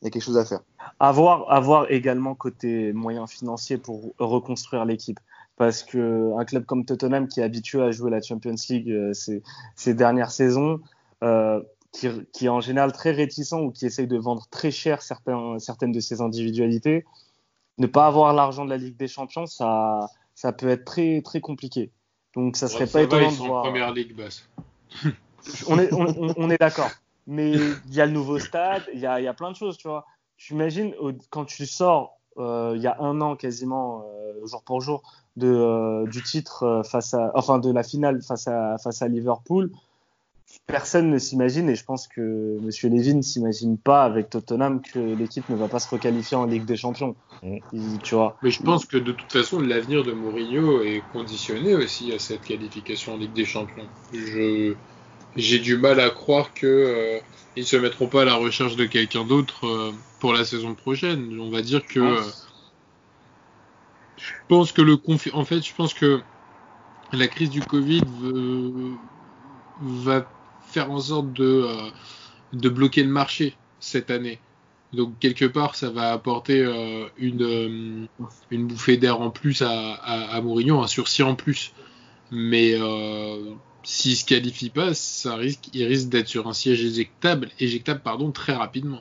Il 0.00 0.06
y 0.06 0.08
a 0.08 0.10
quelque 0.10 0.22
chose 0.22 0.38
à 0.38 0.44
faire. 0.44 0.60
avoir, 0.98 1.50
avoir 1.50 1.90
également 1.90 2.34
côté 2.34 2.92
moyens 2.92 3.30
financiers 3.30 3.78
pour 3.78 4.14
reconstruire 4.18 4.84
l'équipe. 4.84 5.20
Parce 5.56 5.82
que 5.82 6.32
un 6.38 6.44
club 6.44 6.64
comme 6.64 6.84
Tottenham 6.84 7.28
qui 7.28 7.40
est 7.40 7.42
habitué 7.44 7.80
à 7.82 7.90
jouer 7.92 8.10
la 8.10 8.20
Champions 8.20 8.54
League 8.68 8.90
euh, 8.90 9.12
ces, 9.12 9.42
ces 9.76 9.94
dernières 9.94 10.30
saisons, 10.32 10.80
euh, 11.22 11.60
qui, 11.92 12.08
qui 12.32 12.46
est 12.46 12.48
en 12.48 12.60
général 12.60 12.92
très 12.92 13.12
réticent 13.12 13.52
ou 13.52 13.70
qui 13.70 13.86
essaye 13.86 14.06
de 14.06 14.16
vendre 14.16 14.46
très 14.50 14.70
cher 14.70 15.02
certains, 15.02 15.58
certaines 15.58 15.92
de 15.92 16.00
ses 16.00 16.20
individualités, 16.20 17.04
ne 17.78 17.86
pas 17.86 18.06
avoir 18.06 18.32
l'argent 18.32 18.64
de 18.64 18.70
la 18.70 18.76
Ligue 18.78 18.96
des 18.96 19.08
Champions, 19.08 19.46
ça, 19.46 20.08
ça 20.34 20.52
peut 20.52 20.68
être 20.68 20.84
très, 20.84 21.20
très 21.22 21.40
compliqué. 21.40 21.92
Donc 22.34 22.56
ça 22.56 22.68
serait 22.68 22.86
Ça 22.86 22.92
pas 22.98 23.00
va, 23.00 23.04
étonnant 23.06 23.30
ils 23.30 23.36
de 23.38 23.42
en 23.42 23.46
voir. 23.46 23.62
première 23.62 23.92
ligue 23.92 24.14
basse. 24.16 24.48
On 25.66 25.78
est, 25.78 25.92
on, 25.92 26.06
on- 26.06 26.34
on 26.36 26.50
est 26.50 26.58
d'accord. 26.58 26.90
Mais 27.26 27.52
il 27.52 27.94
y 27.94 28.00
a 28.00 28.06
le 28.06 28.12
nouveau 28.12 28.38
stade, 28.38 28.82
il 28.92 29.00
y 29.00 29.06
a, 29.06 29.20
il 29.20 29.24
y 29.24 29.28
a 29.28 29.34
plein 29.34 29.50
de 29.50 29.56
choses, 29.56 29.76
tu 29.76 29.88
vois. 29.88 30.06
Tu 30.36 30.54
imagines 30.54 30.92
quand 31.30 31.44
tu 31.44 31.66
sors 31.66 32.18
euh, 32.38 32.72
il 32.74 32.82
y 32.82 32.86
a 32.86 32.96
un 33.00 33.20
an 33.20 33.36
quasiment, 33.36 34.04
euh, 34.06 34.46
jour 34.46 34.62
pour 34.64 34.80
jour, 34.80 35.02
de, 35.36 35.46
euh, 35.46 36.06
du 36.06 36.22
titre 36.22 36.82
face 36.84 37.14
à, 37.14 37.30
enfin 37.34 37.58
de 37.58 37.70
la 37.70 37.82
finale 37.82 38.22
face 38.22 38.48
à, 38.48 38.76
face 38.78 39.02
à 39.02 39.08
Liverpool, 39.08 39.70
personne 40.66 41.10
ne 41.10 41.18
s'imagine, 41.18 41.68
et 41.68 41.74
je 41.74 41.84
pense 41.84 42.08
que 42.08 42.58
Monsieur 42.62 42.88
Levin 42.88 43.16
ne 43.16 43.22
s'imagine 43.22 43.78
pas 43.78 44.04
avec 44.04 44.30
Tottenham 44.30 44.80
que 44.82 44.98
l'équipe 44.98 45.48
ne 45.48 45.56
va 45.56 45.68
pas 45.68 45.78
se 45.78 45.88
requalifier 45.88 46.36
en 46.36 46.46
Ligue 46.46 46.64
des 46.64 46.76
Champions. 46.76 47.16
Mm. 47.42 47.58
Il- 47.72 47.98
tu 48.00 48.14
vois. 48.14 48.36
Mais 48.42 48.50
je 48.50 48.62
pense 48.62 48.86
que 48.86 48.96
de 48.96 49.12
toute 49.12 49.30
façon, 49.32 49.60
l'avenir 49.60 50.04
de 50.04 50.12
Mourinho 50.12 50.82
est 50.82 51.02
conditionné 51.12 51.74
aussi 51.74 52.12
à 52.12 52.18
cette 52.18 52.44
qualification 52.44 53.14
en 53.14 53.16
Ligue 53.18 53.32
des 53.32 53.44
Champions. 53.44 53.88
Je 54.12 54.74
j'ai 55.34 55.58
du 55.58 55.76
mal 55.78 55.98
à 56.00 56.10
croire 56.10 56.52
que 56.52 56.66
euh, 56.66 57.18
ils 57.56 57.66
se 57.66 57.76
mettront 57.76 58.06
pas 58.06 58.22
à 58.22 58.24
la 58.26 58.34
recherche 58.34 58.76
de 58.76 58.84
quelqu'un 58.84 59.24
d'autre 59.24 59.64
euh, 59.66 59.92
pour 60.18 60.34
la 60.34 60.44
saison 60.44 60.74
prochaine. 60.74 61.38
On 61.40 61.50
va 61.50 61.62
dire 61.62 61.86
que 61.86 61.94
Je 61.94 62.00
euh, 62.00 62.16
pense. 62.16 62.48
je 64.18 64.32
pense 64.48 64.72
que 64.72 64.82
le 64.82 64.96
confi 64.96 65.30
en 65.32 65.44
fait, 65.44 65.62
je 65.62 65.74
pense 65.74 65.94
que 65.94 66.22
la 67.12 67.28
crise 67.28 67.50
du 67.50 67.60
Covid 67.62 68.02
veut- 68.06 68.98
va 69.80 70.30
faire 70.72 70.90
en 70.90 71.00
sorte 71.00 71.32
de 71.32 71.64
euh, 71.66 71.90
de 72.52 72.68
bloquer 72.68 73.02
le 73.02 73.10
marché 73.10 73.54
cette 73.80 74.10
année. 74.10 74.38
Donc 74.92 75.18
quelque 75.18 75.44
part, 75.44 75.74
ça 75.74 75.90
va 75.90 76.12
apporter 76.12 76.60
euh, 76.60 77.06
une, 77.16 77.42
euh, 77.42 78.06
une 78.50 78.66
bouffée 78.66 78.98
d'air 78.98 79.20
en 79.20 79.30
plus 79.30 79.62
à, 79.62 79.94
à, 79.94 80.40
Mourinho, 80.42 80.82
un 80.82 80.86
sursis 80.86 81.22
en 81.22 81.34
plus. 81.34 81.72
Mais 82.30 82.74
s'il 83.82 84.16
se 84.16 84.24
qualifie 84.24 84.70
pas, 84.70 84.94
ça 84.94 85.36
risque, 85.36 85.68
il 85.74 85.84
risque 85.84 86.08
d'être 86.08 86.28
sur 86.28 86.46
un 86.48 86.52
siège 86.52 86.84
éjectable, 86.84 87.50
éjectable 87.58 88.00
pardon, 88.00 88.30
très 88.32 88.54
rapidement. 88.54 89.00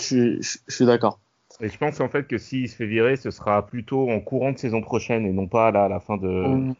Je 0.00 0.40
suis 0.68 0.84
d'accord. 0.86 1.18
Et 1.62 1.68
je 1.68 1.78
pense 1.78 2.00
en 2.00 2.08
fait 2.08 2.26
que 2.26 2.38
s'il 2.38 2.68
se 2.68 2.74
fait 2.74 2.86
virer, 2.86 3.16
ce 3.16 3.30
sera 3.30 3.64
plutôt 3.64 4.10
en 4.10 4.18
courant 4.20 4.50
de 4.52 4.58
saison 4.58 4.80
prochaine 4.82 5.24
et 5.24 5.32
non 5.32 5.46
pas 5.46 5.68
à 5.68 5.70
la, 5.70 5.84
à 5.84 5.88
la 5.88 6.00
fin 6.00 6.16
de. 6.16 6.72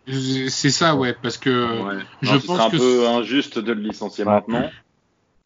C'est 0.48 0.70
ça, 0.70 0.96
ouais, 0.96 1.14
parce 1.22 1.38
que 1.38 1.50
Ouais. 1.96 2.02
je 2.20 2.32
Non, 2.34 2.40
ce 2.40 2.46
pense 2.48 2.60
un 2.60 2.70
que 2.70 2.76
peu 2.78 3.08
injuste 3.08 3.58
de 3.60 3.72
le 3.72 3.80
licencier 3.80 4.24
Ouais. 4.24 4.32
maintenant. 4.32 4.68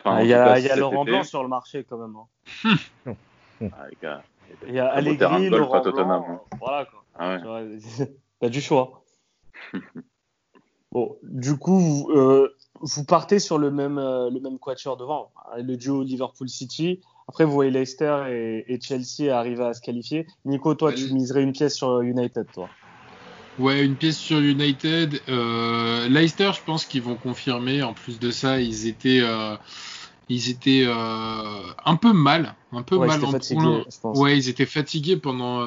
Enfin, 0.00 0.16
en 0.16 0.20
il 0.20 0.28
y 0.28 0.32
a, 0.34 0.44
cas, 0.54 0.58
il 0.58 0.64
y 0.64 0.70
a 0.70 0.76
Laurent. 0.76 1.04
Blanc 1.04 1.22
sur 1.22 1.42
le 1.42 1.48
marché 1.50 1.84
quand 1.88 1.98
même. 1.98 2.16
hein. 2.16 3.14
Ah, 3.72 3.86
les 3.90 3.96
gars. 4.02 4.22
Il 4.68 4.74
y 4.74 4.78
a 4.78 4.86
Allegri, 4.88 5.48
Laurent 5.50 5.80
Blanc. 5.82 6.24
hein. 6.28 6.40
Voilà 6.60 6.86
quoi. 6.86 7.04
Ah 7.18 7.36
ouais. 7.36 7.78
T'as 8.40 8.48
du 8.48 8.60
choix. 8.60 9.02
bon, 10.92 11.16
du 11.22 11.56
coup, 11.56 11.78
vous, 11.78 12.10
euh, 12.14 12.54
vous 12.80 13.04
partez 13.04 13.38
sur 13.38 13.58
le 13.58 13.70
même, 13.70 13.98
euh, 13.98 14.30
le 14.30 14.40
même 14.40 14.58
quatuor 14.58 14.96
devant. 14.96 15.30
Le 15.56 15.76
duo 15.76 16.02
Liverpool-City. 16.02 17.00
Après, 17.28 17.44
vous 17.44 17.52
voyez 17.52 17.70
Leicester 17.70 18.24
et, 18.30 18.64
et 18.72 18.80
Chelsea 18.80 19.30
arriver 19.36 19.64
à 19.64 19.74
se 19.74 19.80
qualifier. 19.80 20.26
Nico, 20.44 20.74
toi, 20.74 20.92
tu 20.92 21.12
miserais 21.12 21.42
une 21.42 21.52
pièce 21.52 21.76
sur 21.76 22.00
United, 22.00 22.50
toi? 22.52 22.74
Ouais, 23.58 23.84
une 23.84 23.96
pièce 23.96 24.18
sur 24.18 24.38
United. 24.38 25.22
Euh, 25.28 26.08
Leicester, 26.08 26.50
je 26.54 26.62
pense 26.62 26.84
qu'ils 26.84 27.02
vont 27.02 27.16
confirmer. 27.16 27.82
En 27.82 27.94
plus 27.94 28.18
de 28.18 28.30
ça, 28.30 28.60
ils 28.60 28.86
étaient, 28.86 29.20
euh, 29.22 29.56
ils 30.28 30.50
étaient 30.50 30.84
euh, 30.86 31.72
un 31.84 31.96
peu 31.96 32.12
mal, 32.12 32.54
un 32.72 32.82
peu 32.82 32.98
Ouais, 32.98 33.06
mal 33.06 33.20
ils 33.20 33.24
étaient 33.24 33.26
en 33.26 33.32
fatigués, 33.32 33.54
points. 33.54 33.84
je 33.90 33.98
pense. 34.00 34.20
Ouais, 34.20 34.36
ils 34.36 34.48
étaient 34.48 34.66
fatigués 34.66 35.16
pendant, 35.16 35.66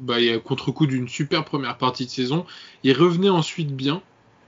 bah, 0.00 0.16
contre-coup 0.44 0.86
d'une 0.86 1.08
super 1.08 1.44
première 1.44 1.78
partie 1.78 2.04
de 2.06 2.10
saison. 2.10 2.46
Ils 2.82 2.92
revenaient 2.92 3.28
ensuite 3.28 3.74
bien 3.74 4.02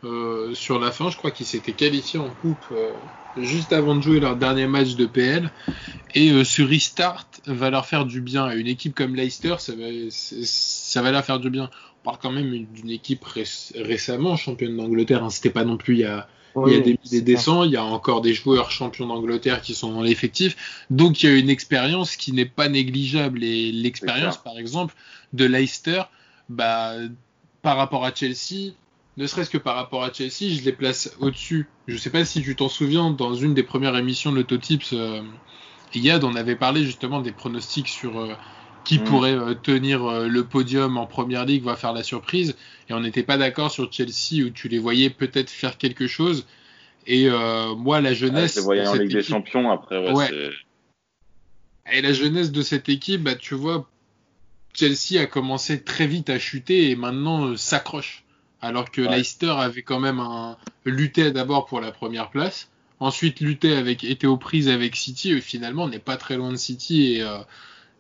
euh, 0.05 0.55
sur 0.55 0.79
la 0.79 0.91
fin. 0.93 1.11
Je 1.11 1.17
crois 1.17 1.31
qu'ils 1.31 1.47
s'étaient 1.47 1.73
qualifiés 1.73 2.19
en 2.19 2.31
coupe 2.31 2.65
euh, 2.73 2.93
juste 3.37 3.73
avant 3.73 3.95
de 3.95 4.01
jouer 4.03 4.21
leur 4.21 4.37
dernier 4.37 4.67
match 4.67 4.95
de 4.97 5.07
PL. 5.07 5.51
Et 6.15 6.31
euh, 6.31 6.45
ce 6.45 6.63
restart 6.63 7.27
va 7.47 7.71
leur 7.71 7.87
faire 7.87 8.05
du 8.07 8.21
bien. 8.21 8.45
À 8.45 8.55
une 8.55 8.67
équipe 8.67 8.95
comme 8.95 9.15
Leicester, 9.15 9.57
ça 9.59 9.75
va, 9.75 9.85
c'est- 10.11 10.45
ça 10.45 11.03
va 11.03 11.11
leur 11.13 11.25
faire 11.25 11.39
du 11.41 11.51
bien. 11.51 11.71
On 12.03 12.05
parle 12.05 12.19
quand 12.21 12.33
même 12.33 12.65
d'une 12.67 12.91
équipe 12.91 13.25
réc- 13.25 13.73
récemment 13.81 14.37
championne 14.37 14.77
d'Angleterre. 14.77 15.23
Hein. 15.25 15.31
C'était 15.31 15.51
pas 15.51 15.65
non 15.65 15.77
plus 15.77 15.95
il 15.95 16.01
y 16.01 16.05
a, 16.05 16.29
il 16.67 16.73
y 16.73 16.77
a 16.77 16.81
des, 16.81 16.99
des 17.11 17.21
décents. 17.23 17.63
Il 17.65 17.71
y 17.73 17.77
a 17.77 17.85
encore 17.85 18.23
des 18.23 18.33
joueurs 18.35 18.71
champions 18.71 19.07
d'Angleterre 19.07 19.61
qui 19.61 19.75
sont 19.75 19.93
dans 19.93 20.03
l'effectif. 20.03 20.85
Donc 20.91 21.23
il 21.23 21.31
y 21.31 21.33
a 21.33 21.37
une 21.37 21.51
expérience 21.51 22.17
qui 22.17 22.33
n'est 22.33 22.47
pas 22.47 22.69
négligeable. 22.69 23.45
Et 23.45 23.71
l'expérience, 23.71 24.39
par 24.43 24.59
exemple, 24.59 24.95
de 25.35 25.45
Leicester, 25.45 26.03
bah, 26.49 26.95
par 27.63 27.77
rapport 27.77 28.05
à 28.05 28.13
Chelsea, 28.15 28.73
ne 29.17 29.27
serait-ce 29.27 29.51
que 29.51 29.59
par 29.59 29.77
rapport 29.77 30.03
à 30.05 30.13
Chelsea, 30.13 30.55
je 30.55 30.63
les 30.63 30.73
place 30.73 31.15
au-dessus. 31.21 31.69
Je 31.87 31.97
sais 31.97 32.11
pas 32.11 32.25
si 32.25 32.43
tu 32.43 32.57
t'en 32.57 32.69
souviens, 32.69 33.11
dans 33.11 33.35
une 33.35 33.55
des 33.55 33.63
premières 33.63 33.97
émissions 33.97 34.31
de 34.33 34.37
l'Autotips, 34.37 34.93
euh, 34.93 35.23
Yad, 35.95 36.25
on 36.25 36.35
avait 36.37 36.57
parlé 36.57 36.85
justement 36.85 37.21
des 37.21 37.33
pronostics 37.33 37.89
sur 37.89 38.19
euh, 38.19 38.35
qui 38.85 38.99
Mm. 38.99 39.05
pourrait 39.05 39.35
euh, 39.35 39.55
tenir 39.55 40.05
euh, 40.05 40.27
le 40.27 40.45
podium 40.45 40.97
en 40.97 41.07
première 41.07 41.45
ligue, 41.45 41.65
va 41.65 41.77
faire 41.77 41.93
la 41.93 42.03
surprise. 42.03 42.57
Et 42.89 42.93
on 42.95 43.01
n'était 43.01 43.23
pas 43.23 43.37
d'accord 43.37 43.71
sur 43.71 43.93
Chelsea 43.93 44.45
où 44.45 44.51
tu 44.51 44.69
les 44.69 44.79
voyais 44.79 45.11
peut-être 45.11 45.51
faire 45.51 45.77
quelque 45.77 46.07
chose. 46.07 46.47
Et 47.07 47.29
moi, 47.77 48.01
la 48.01 48.11
Ah, 48.11 48.15
jeunesse. 48.15 48.55
je 48.55 48.61
les 48.61 48.65
voyais 48.65 48.87
en 48.87 48.95
Ligue 48.95 49.11
des 49.11 49.23
Champions 49.23 49.71
après. 49.71 50.13
Ouais, 50.13 50.31
et 51.91 52.03
la 52.03 52.13
jeunesse 52.13 52.53
de 52.53 52.63
cette 52.63 52.89
équipe, 52.89 53.23
bah, 53.23 53.35
tu 53.35 53.55
vois, 53.55 53.89
Chelsea 54.75 55.21
a 55.21 55.27
commencé 55.27 55.83
très 55.83 56.07
vite 56.07 56.31
à 56.31 56.39
chuter 56.39 56.91
et 56.91 56.97
maintenant 56.97 57.57
s'accroche. 57.57 58.25
Alors 58.63 58.91
que 58.91 59.01
Ouais. 59.01 59.17
Leicester 59.17 59.55
avait 59.59 59.83
quand 59.83 60.01
même 60.01 60.21
un, 60.21 60.57
lutté 60.85 61.31
d'abord 61.31 61.67
pour 61.67 61.81
la 61.81 61.93
première 61.93 62.31
place, 62.31 62.69
ensuite 62.99 63.41
lutté 63.41 63.75
avec, 63.75 64.05
était 64.05 64.27
aux 64.27 64.37
prises 64.37 64.69
avec 64.69 64.97
City 64.97 65.33
et 65.33 65.41
finalement 65.41 65.85
on 65.85 65.89
n'est 65.89 65.99
pas 65.99 66.17
très 66.17 66.37
loin 66.37 66.51
de 66.51 66.57
City 66.57 67.15
et, 67.15 67.23
euh, 67.23 67.39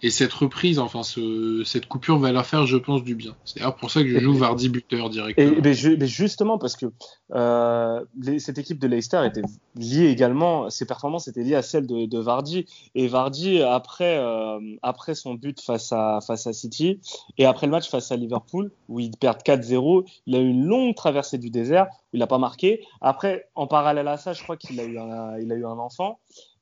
et 0.03 0.11
cette 0.11 0.33
reprise, 0.33 0.79
enfin 0.79 1.03
ce, 1.03 1.63
cette 1.65 1.87
coupure 1.87 2.19
va 2.19 2.33
leur 2.33 2.47
faire, 2.47 2.67
je 2.67 2.77
pense, 2.77 3.03
du 3.05 3.15
bien. 3.15 3.37
C'est 3.45 3.59
d'ailleurs 3.59 3.77
pour 3.77 3.91
ça 3.91 4.03
que 4.03 4.09
je 4.09 4.19
joue 4.19 4.33
Vardy 4.35 4.69
buteur 4.69 5.11
directement. 5.11 5.53
Et 5.53 5.61
mais, 5.61 5.75
ju- 5.75 5.97
mais 5.99 6.07
justement, 6.07 6.59
parce 6.59 6.77
que 6.77 6.87
euh, 7.35 8.05
les- 8.21 8.39
cette 8.39 8.59
équipe 8.59 8.79
de 8.79 8.87
Leicester 8.89 9.23
était 9.27 9.43
liée 9.77 10.07
également, 10.09 10.69
ses 10.71 10.87
performances 10.87 11.29
étaient 11.29 11.43
liées 11.43 11.55
à 11.55 11.63
celles 11.63 11.87
de, 11.87 12.07
de 12.07 12.19
Vardy. 12.19 12.67
Et 12.95 13.09
Vardy, 13.09 13.63
après, 13.63 14.17
euh, 14.19 14.59
après 14.83 15.15
son 15.15 15.35
but 15.35 15.61
face 15.61 15.93
à, 15.93 16.21
face 16.27 16.47
à 16.47 16.53
City 16.53 17.01
et 17.39 17.45
après 17.45 17.67
le 17.67 17.73
match 17.73 17.89
face 17.89 18.11
à 18.11 18.17
Liverpool, 18.17 18.73
où 18.89 19.01
ils 19.01 19.11
perdent 19.17 19.43
4-0, 19.43 20.05
il 20.27 20.35
a 20.35 20.39
eu 20.41 20.49
une 20.49 20.65
longue 20.65 20.95
traversée 20.95 21.39
du 21.39 21.51
désert 21.51 21.87
où 22.13 22.17
il 22.17 22.21
n'a 22.21 22.27
pas 22.27 22.39
marqué. 22.39 22.85
Après, 23.01 23.49
en 23.55 23.67
parallèle 23.67 24.09
à 24.09 24.17
ça, 24.17 24.33
je 24.33 24.43
crois 24.43 24.57
qu'il 24.57 24.81
a, 24.81 24.85
eu 24.85 24.99
un- 24.99 25.39
il 25.39 25.53
a 25.53 25.55
eu 25.55 25.65
un 25.65 25.79
enfant. 25.79 26.19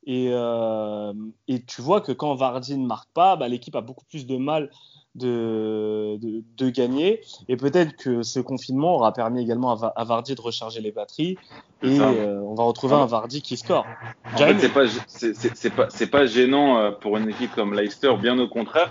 Et, 0.08 0.30
euh, 0.32 1.12
et 1.48 1.62
tu 1.62 1.82
vois 1.82 2.00
que 2.00 2.12
quand 2.12 2.34
Vardy 2.34 2.78
ne 2.78 2.86
marque 2.86 3.10
pas, 3.12 3.36
bah, 3.36 3.46
l'équipe 3.46 3.76
a 3.76 3.82
beaucoup 3.82 4.06
plus 4.06 4.26
de 4.26 4.38
mal 4.38 4.70
de, 5.14 6.16
de, 6.16 6.42
de 6.56 6.70
gagner. 6.70 7.20
Et 7.48 7.58
peut-être 7.58 7.94
que 7.94 8.22
ce 8.22 8.40
confinement 8.40 8.94
aura 8.94 9.12
permis 9.12 9.42
également 9.42 9.70
à, 9.70 9.74
Va- 9.74 9.92
à 9.94 10.04
Vardy 10.04 10.34
de 10.34 10.40
recharger 10.40 10.80
les 10.80 10.92
batteries. 10.92 11.38
Et 11.82 12.00
euh, 12.00 12.40
on 12.40 12.54
va 12.54 12.64
retrouver 12.64 12.94
un 12.94 13.04
Vardy 13.04 13.42
qui 13.42 13.58
score. 13.58 13.86
En 14.32 14.38
fait, 14.38 14.58
c'est 14.58 15.70
pas, 15.74 15.88
pas, 15.88 16.06
pas 16.10 16.26
gênant 16.26 16.78
euh, 16.78 16.90
pour 16.90 17.18
une 17.18 17.28
équipe 17.28 17.54
comme 17.54 17.74
Leicester, 17.74 18.14
bien 18.20 18.38
au 18.38 18.48
contraire. 18.48 18.90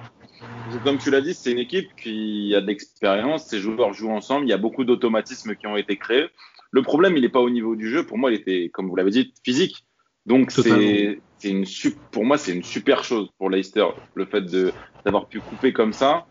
Comme 0.84 1.00
tu 1.00 1.10
l'as 1.10 1.22
dit, 1.22 1.34
c'est 1.34 1.52
une 1.52 1.60
équipe 1.60 1.90
qui 1.96 2.54
a 2.56 2.62
de 2.62 2.68
l'expérience, 2.68 3.46
ses 3.46 3.58
joueurs 3.60 3.94
jouent 3.94 4.12
ensemble, 4.12 4.46
il 4.46 4.50
y 4.50 4.54
a 4.54 4.58
beaucoup 4.58 4.84
d'automatismes 4.84 5.56
qui 5.56 5.66
ont 5.66 5.78
été 5.78 5.98
créés. 5.98 6.28
Le 6.70 6.84
problème, 6.84 7.18
il 7.18 7.22
n'est 7.22 7.30
pas 7.30 7.42
au 7.42 7.50
niveau 7.50 7.76
du 7.76 7.90
jeu. 7.90 8.06
Pour 8.06 8.20
moi, 8.20 8.32
il 8.32 8.36
était, 8.36 8.70
comme 8.72 8.88
vous 8.88 8.96
l'avez 8.96 9.10
dit, 9.10 9.34
physique. 9.44 9.87
Donc, 10.28 10.52
c'est, 10.52 11.22
c'est 11.38 11.50
une, 11.50 11.66
pour 12.12 12.26
moi, 12.26 12.38
c'est 12.38 12.54
une 12.54 12.64
super 12.64 13.04
chose 13.06 13.30
pour 13.38 13.50
Leicester, 13.50 13.86
le 14.14 14.26
fait 14.26 14.42
de, 14.42 14.74
d'avoir 15.06 15.28
pu 15.28 15.40
couper 15.40 15.72
comme 15.72 15.94
ça. 15.94 16.28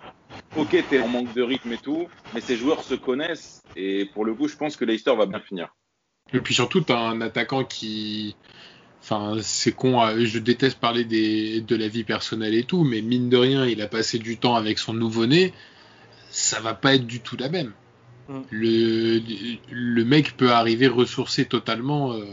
Ok, 0.54 0.76
t'es 0.90 1.00
en 1.00 1.08
manque 1.08 1.32
de 1.32 1.42
rythme 1.42 1.72
et 1.72 1.78
tout, 1.78 2.06
mais 2.34 2.42
ces 2.42 2.56
joueurs 2.56 2.84
se 2.84 2.94
connaissent. 2.94 3.62
Et 3.74 4.04
pour 4.04 4.26
le 4.26 4.34
coup, 4.34 4.48
je 4.48 4.56
pense 4.56 4.76
que 4.76 4.84
Leicester 4.84 5.16
va 5.16 5.24
bien 5.24 5.40
finir. 5.40 5.74
Et 6.34 6.40
puis 6.40 6.52
surtout, 6.52 6.82
t'as 6.82 6.98
un 6.98 7.20
attaquant 7.22 7.64
qui. 7.64 8.36
Enfin, 9.02 9.36
c'est 9.40 9.72
con, 9.72 10.02
euh, 10.02 10.24
je 10.24 10.38
déteste 10.40 10.78
parler 10.78 11.04
des, 11.04 11.60
de 11.60 11.76
la 11.76 11.88
vie 11.88 12.04
personnelle 12.04 12.54
et 12.54 12.64
tout, 12.64 12.84
mais 12.84 13.00
mine 13.00 13.30
de 13.30 13.36
rien, 13.36 13.64
il 13.64 13.80
a 13.80 13.86
passé 13.86 14.18
du 14.18 14.36
temps 14.36 14.56
avec 14.56 14.78
son 14.78 14.92
nouveau-né. 14.92 15.54
Ça 16.28 16.60
va 16.60 16.74
pas 16.74 16.96
être 16.96 17.06
du 17.06 17.20
tout 17.20 17.36
la 17.38 17.48
même. 17.48 17.72
Mm. 18.28 18.40
Le, 18.50 19.20
le 19.70 20.04
mec 20.04 20.36
peut 20.36 20.50
arriver 20.50 20.88
ressourcé 20.88 21.46
totalement 21.46 22.12
euh, 22.12 22.24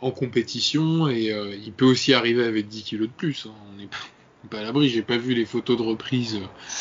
en 0.00 0.10
compétition 0.10 1.08
et 1.08 1.32
euh, 1.32 1.54
il 1.56 1.72
peut 1.72 1.84
aussi 1.86 2.14
arriver 2.14 2.44
avec 2.44 2.68
10 2.68 2.82
kilos 2.84 3.08
de 3.08 3.12
plus. 3.12 3.46
hein. 3.46 3.54
On 3.72 3.76
n'est 3.76 3.88
pas, 3.88 4.58
à 4.58 4.62
l'abri. 4.62 4.88
J'ai 4.88 5.02
pas 5.02 5.16
vu 5.18 5.34
les 5.34 5.44
photos 5.44 5.76
de 5.76 5.82
reprise 5.82 6.36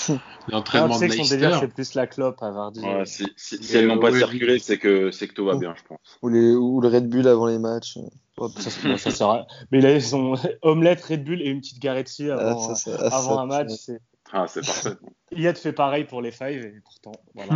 euh, 0.10 0.14
Ah, 0.14 0.20
d'entraînement 0.52 1.00
de 1.00 1.06
Leicester. 1.06 1.58
c'est 1.60 1.68
plus 1.74 1.94
la 1.96 2.08
clope 2.08 2.42
à 2.44 2.52
Vardy. 2.52 2.82
Ouais, 2.82 3.06
si, 3.06 3.28
si, 3.36 3.62
si 3.64 3.76
elles 3.78 3.88
n'ont 3.88 4.00
pas 4.00 4.12
ouais, 4.12 4.20
circulé, 4.20 4.60
c'est 4.60 4.78
que, 4.78 5.10
c'est 5.12 5.28
que 5.28 5.34
tout 5.34 5.46
va 5.46 5.56
bien, 5.58 5.74
je 5.76 5.84
pense. 5.88 5.98
Ou, 6.22 6.30
les, 6.30 6.52
ou 6.54 6.80
le 6.82 6.88
Red 6.88 7.10
Bull 7.10 7.28
avant 7.28 7.48
les 7.48 7.60
matchs. 7.60 7.98
Hop, 8.38 8.52
ça, 8.60 8.70
ça, 8.70 8.98
ça 9.00 9.12
sert 9.12 9.30
à- 9.30 9.48
Mais 9.72 9.82
là, 9.82 9.94
ils 9.96 10.16
ont 10.16 10.36
omelette, 10.62 11.04
Red 11.04 11.24
Bull 11.24 11.42
et 11.42 11.48
une 11.50 11.60
petite 11.60 11.80
Garetti 11.82 12.30
Ah, 12.30 12.36
avant, 12.38 12.60
ça, 12.60 12.76
ça- 12.76 12.98
ah, 13.00 13.18
avant 13.18 13.36
ça- 13.36 13.42
un 13.42 13.46
match. 13.48 13.70
c'est- 13.72 14.00
Ah, 14.32 14.46
c'est 14.48 14.64
parfait. 14.64 14.92
Iyad 15.36 15.58
fait 15.58 15.74
pareil 15.74 16.04
pour 16.06 16.22
les 16.22 16.32
five 16.32 16.64
et 16.64 16.82
pourtant, 16.86 17.14
voilà. 17.34 17.54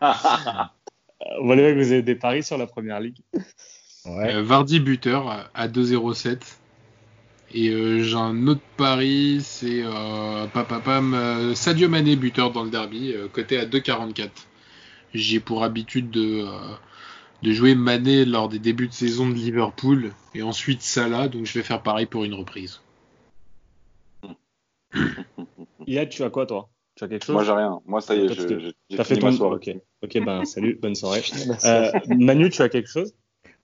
Voilà, 1.42 1.62
les 1.62 1.74
mecs, 1.74 1.84
vous 1.84 1.92
avez 1.92 2.02
des 2.02 2.14
paris 2.14 2.42
sur 2.42 2.58
la 2.58 2.66
première 2.66 3.00
ligue. 3.00 3.18
Ouais. 4.04 4.34
Euh, 4.34 4.42
Vardy 4.42 4.80
buteur 4.80 5.28
à- 5.28 5.50
à 5.54 5.68
2,07. 5.68 6.58
Et 7.52 7.68
euh, 7.70 8.02
j'ai 8.02 8.16
un 8.16 8.46
autre 8.48 8.60
pari, 8.76 9.38
c'est 9.40 9.82
euh, 9.84 10.46
papapam, 10.48 11.14
euh, 11.14 11.54
Sadio 11.54 11.88
Mané 11.88 12.16
buteur 12.16 12.50
dans 12.50 12.64
le 12.64 12.70
derby, 12.70 13.12
euh, 13.14 13.28
coté 13.28 13.58
à 13.58 13.64
2,44. 13.64 14.30
J'ai 15.14 15.38
pour 15.40 15.62
habitude 15.62 16.10
de, 16.10 16.44
euh, 16.44 16.74
de 17.42 17.52
jouer 17.52 17.74
Mané 17.76 18.24
lors 18.24 18.48
des 18.48 18.58
débuts 18.58 18.88
de 18.88 18.92
saison 18.92 19.28
de 19.28 19.34
Liverpool 19.34 20.12
et 20.34 20.42
ensuite 20.42 20.82
Salah, 20.82 21.28
donc 21.28 21.46
je 21.46 21.52
vais 21.54 21.62
faire 21.64 21.82
pareil 21.82 22.06
pour 22.06 22.24
une 22.24 22.34
reprise. 22.34 22.80
Iyad, 25.86 26.08
tu 26.08 26.22
as 26.24 26.30
quoi, 26.30 26.46
toi? 26.46 26.68
Tu 26.96 27.04
as 27.04 27.08
quelque 27.08 27.24
chose 27.24 27.34
Moi, 27.34 27.44
j'ai 27.44 27.52
rien. 27.52 27.80
Moi, 27.86 28.00
ça 28.00 28.14
y 28.14 28.20
est, 28.20 28.28
j'ai 28.32 28.96
T'as 28.96 29.04
fait 29.04 29.14
fini 29.14 29.24
ma 29.26 29.30
ton. 29.30 29.36
soirée. 29.36 29.56
Ok, 29.56 29.76
ok, 30.02 30.24
ben 30.24 30.44
salut, 30.44 30.78
bonne 30.80 30.94
soirée. 30.94 31.22
Euh, 31.64 31.90
Manu, 32.08 32.50
tu 32.50 32.62
as 32.62 32.68
quelque 32.68 32.88
chose? 32.88 33.14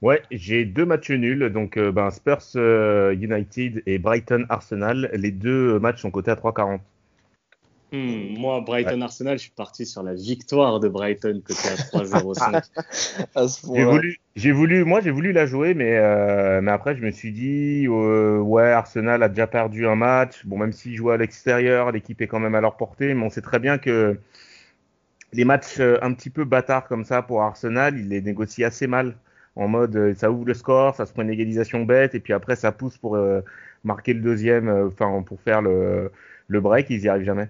Ouais, 0.02 0.22
j'ai 0.30 0.64
deux 0.64 0.86
matchs 0.86 1.10
nuls, 1.10 1.50
donc 1.52 1.76
euh, 1.76 1.92
ben, 1.92 2.10
Spurs 2.10 2.38
euh, 2.56 3.12
United 3.12 3.82
et 3.86 3.98
Brighton 3.98 4.46
Arsenal. 4.48 5.10
Les 5.12 5.30
deux 5.30 5.78
matchs 5.78 6.00
sont 6.00 6.10
cotés 6.10 6.30
à 6.30 6.36
3,40. 6.36 6.80
Hmm, 7.92 8.38
moi, 8.38 8.60
Brighton 8.60 9.00
Arsenal, 9.00 9.36
je 9.38 9.42
suis 9.42 9.50
parti 9.50 9.84
sur 9.84 10.02
la 10.02 10.14
victoire 10.14 10.78
de 10.78 10.88
Brighton 10.88 11.42
côté 11.44 11.68
à 11.68 11.74
3-0-5. 11.74 12.62
À 13.34 13.48
ce 13.48 13.66
J'ai 13.74 13.84
voulu, 13.84 14.20
j'ai 14.36 14.52
voulu, 14.52 14.84
moi 14.84 15.00
j'ai 15.00 15.10
voulu 15.10 15.32
la 15.32 15.46
jouer, 15.46 15.74
mais 15.74 15.96
euh, 15.96 16.60
mais 16.60 16.70
après 16.70 16.94
je 16.94 17.02
me 17.02 17.10
suis 17.10 17.32
dit 17.32 17.86
euh, 17.88 18.38
ouais 18.38 18.70
Arsenal 18.70 19.22
a 19.22 19.28
déjà 19.28 19.46
perdu 19.46 19.86
un 19.86 19.96
match. 19.96 20.46
Bon 20.46 20.56
même 20.56 20.72
s'ils 20.72 20.94
jouent 20.94 21.10
à 21.10 21.16
l'extérieur, 21.16 21.90
l'équipe 21.90 22.20
est 22.22 22.28
quand 22.28 22.38
même 22.38 22.54
à 22.54 22.60
leur 22.60 22.76
portée, 22.76 23.12
mais 23.14 23.24
on 23.24 23.30
sait 23.30 23.42
très 23.42 23.58
bien 23.58 23.78
que 23.78 24.18
les 25.32 25.44
matchs 25.44 25.80
euh, 25.80 25.98
un 26.02 26.12
petit 26.12 26.30
peu 26.30 26.44
bâtards 26.44 26.86
comme 26.86 27.04
ça 27.04 27.22
pour 27.22 27.42
Arsenal, 27.42 27.98
ils 27.98 28.08
les 28.08 28.20
négocient 28.22 28.66
assez 28.66 28.86
mal. 28.86 29.16
En 29.56 29.66
mode 29.68 30.14
ça 30.16 30.30
ouvre 30.30 30.46
le 30.46 30.54
score, 30.54 30.94
ça 30.94 31.06
se 31.06 31.12
prend 31.12 31.22
une 31.22 31.30
égalisation 31.30 31.84
bête 31.84 32.14
et 32.14 32.20
puis 32.20 32.32
après 32.32 32.56
ça 32.56 32.70
pousse 32.72 32.98
pour 32.98 33.16
euh, 33.16 33.40
marquer 33.84 34.12
le 34.14 34.20
deuxième, 34.20 34.68
euh, 34.68 34.88
enfin 34.88 35.22
pour 35.22 35.40
faire 35.40 35.62
le 35.62 36.12
le 36.48 36.60
break, 36.60 36.90
ils 36.90 37.02
y 37.02 37.08
arrivent 37.08 37.24
jamais. 37.24 37.48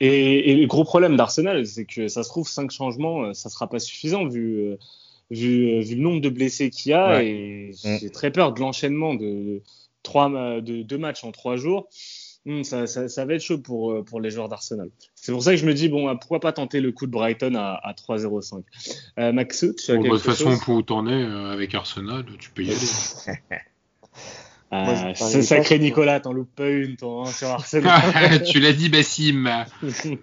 Et, 0.00 0.52
et 0.52 0.54
le 0.56 0.66
gros 0.66 0.84
problème 0.84 1.16
d'Arsenal, 1.16 1.66
c'est 1.66 1.84
que 1.84 2.08
ça 2.08 2.22
se 2.22 2.28
trouve, 2.28 2.48
cinq 2.48 2.70
changements, 2.70 3.24
euh, 3.24 3.32
ça 3.34 3.48
sera 3.50 3.68
pas 3.68 3.78
suffisant 3.80 4.26
vu, 4.28 4.60
euh, 4.60 4.76
vu, 5.30 5.72
euh, 5.74 5.80
vu 5.80 5.96
le 5.96 6.02
nombre 6.02 6.20
de 6.20 6.28
blessés 6.28 6.70
qu'il 6.70 6.90
y 6.90 6.94
a. 6.94 7.08
Ouais. 7.18 7.26
Et 7.28 7.70
Mm. 7.84 7.98
j'ai 8.00 8.10
très 8.10 8.30
peur 8.30 8.52
de 8.54 8.60
l'enchaînement 8.60 9.14
de, 9.14 9.60
trois, 10.02 10.30
de 10.60 10.82
deux 10.82 10.98
matchs 10.98 11.24
en 11.24 11.32
trois 11.32 11.56
jours. 11.56 11.88
Hmm, 12.46 12.62
ça, 12.62 12.86
ça, 12.86 13.08
ça 13.08 13.24
va 13.26 13.34
être 13.34 13.42
chaud 13.42 13.58
pour, 13.58 14.02
pour 14.04 14.20
les 14.20 14.30
joueurs 14.30 14.48
d'Arsenal. 14.48 14.88
C'est 15.16 15.32
pour 15.32 15.42
ça 15.42 15.50
que 15.50 15.56
je 15.58 15.66
me 15.66 15.74
dis, 15.74 15.88
bon, 15.88 16.08
euh, 16.08 16.14
pourquoi 16.14 16.40
pas 16.40 16.52
tenter 16.52 16.80
le 16.80 16.92
coup 16.92 17.04
de 17.06 17.10
Brighton 17.10 17.54
à, 17.56 17.78
à 17.82 17.92
3-0-5. 17.92 18.62
Euh, 19.18 19.32
Maxou, 19.32 19.74
tu 19.74 19.90
as 19.90 19.96
Bon, 19.96 20.02
bah, 20.02 20.08
de 20.10 20.14
toute 20.14 20.22
façon, 20.22 20.50
chose? 20.52 20.60
pour 20.60 20.76
où 20.76 20.82
t'en 20.82 21.06
es 21.08 21.12
euh, 21.12 21.50
avec 21.52 21.74
Arsenal, 21.74 22.24
tu 22.38 22.50
peux 22.50 22.62
y 22.62 22.70
aller. 22.70 22.78
Ah, 24.70 24.84
Moi, 24.84 24.94
parlais 24.94 25.14
ce 25.14 25.42
sacré 25.42 25.78
Nicolas, 25.78 26.20
t'en 26.20 26.32
loupes 26.32 26.54
pas 26.54 26.68
une, 26.68 26.96
toi, 26.96 27.24
hein, 27.26 27.32
sur 27.32 27.48
Arsenal. 27.48 28.42
tu 28.50 28.60
l'as 28.60 28.72
dit, 28.74 28.88
Bassim. 28.88 29.48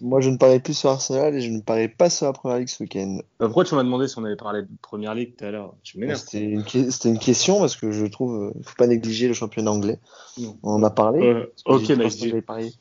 Moi, 0.00 0.20
je 0.20 0.28
ne 0.30 0.36
parie 0.36 0.58
plus 0.58 0.74
sur 0.76 0.90
Arsenal 0.90 1.34
et 1.34 1.40
je 1.40 1.50
ne 1.50 1.60
parie 1.60 1.88
pas 1.88 2.10
sur 2.10 2.26
la 2.26 2.32
première 2.32 2.58
ligue 2.58 2.68
ce 2.68 2.82
week-end. 2.82 3.18
Euh, 3.40 3.46
Pourquoi 3.46 3.64
tu 3.64 3.74
m'as 3.76 3.84
demandé 3.84 4.08
si 4.08 4.18
on 4.18 4.24
avait 4.24 4.34
parlé 4.36 4.62
de 4.62 4.68
Première 4.82 5.14
Ligue 5.14 5.36
tout 5.36 5.44
à 5.44 5.50
l'heure? 5.52 5.74
M'énerves. 5.94 6.18
C'était 6.18 6.44
une, 6.44 6.64
que- 6.64 6.90
c'était 6.90 7.08
une 7.08 7.18
question 7.20 7.60
parce 7.60 7.76
que 7.76 7.92
je 7.92 8.04
trouve 8.06 8.50
qu'il 8.50 8.58
ne 8.60 8.64
faut 8.64 8.74
pas 8.76 8.88
négliger 8.88 9.28
le 9.28 9.34
championnat 9.34 9.70
anglais. 9.70 10.00
Non. 10.38 10.58
On 10.64 10.72
en 10.72 10.82
a 10.82 10.90
parlé. 10.90 11.22
Euh, 11.22 11.46
ok, 11.64 11.88
mais 11.90 12.42
parié. 12.42 12.72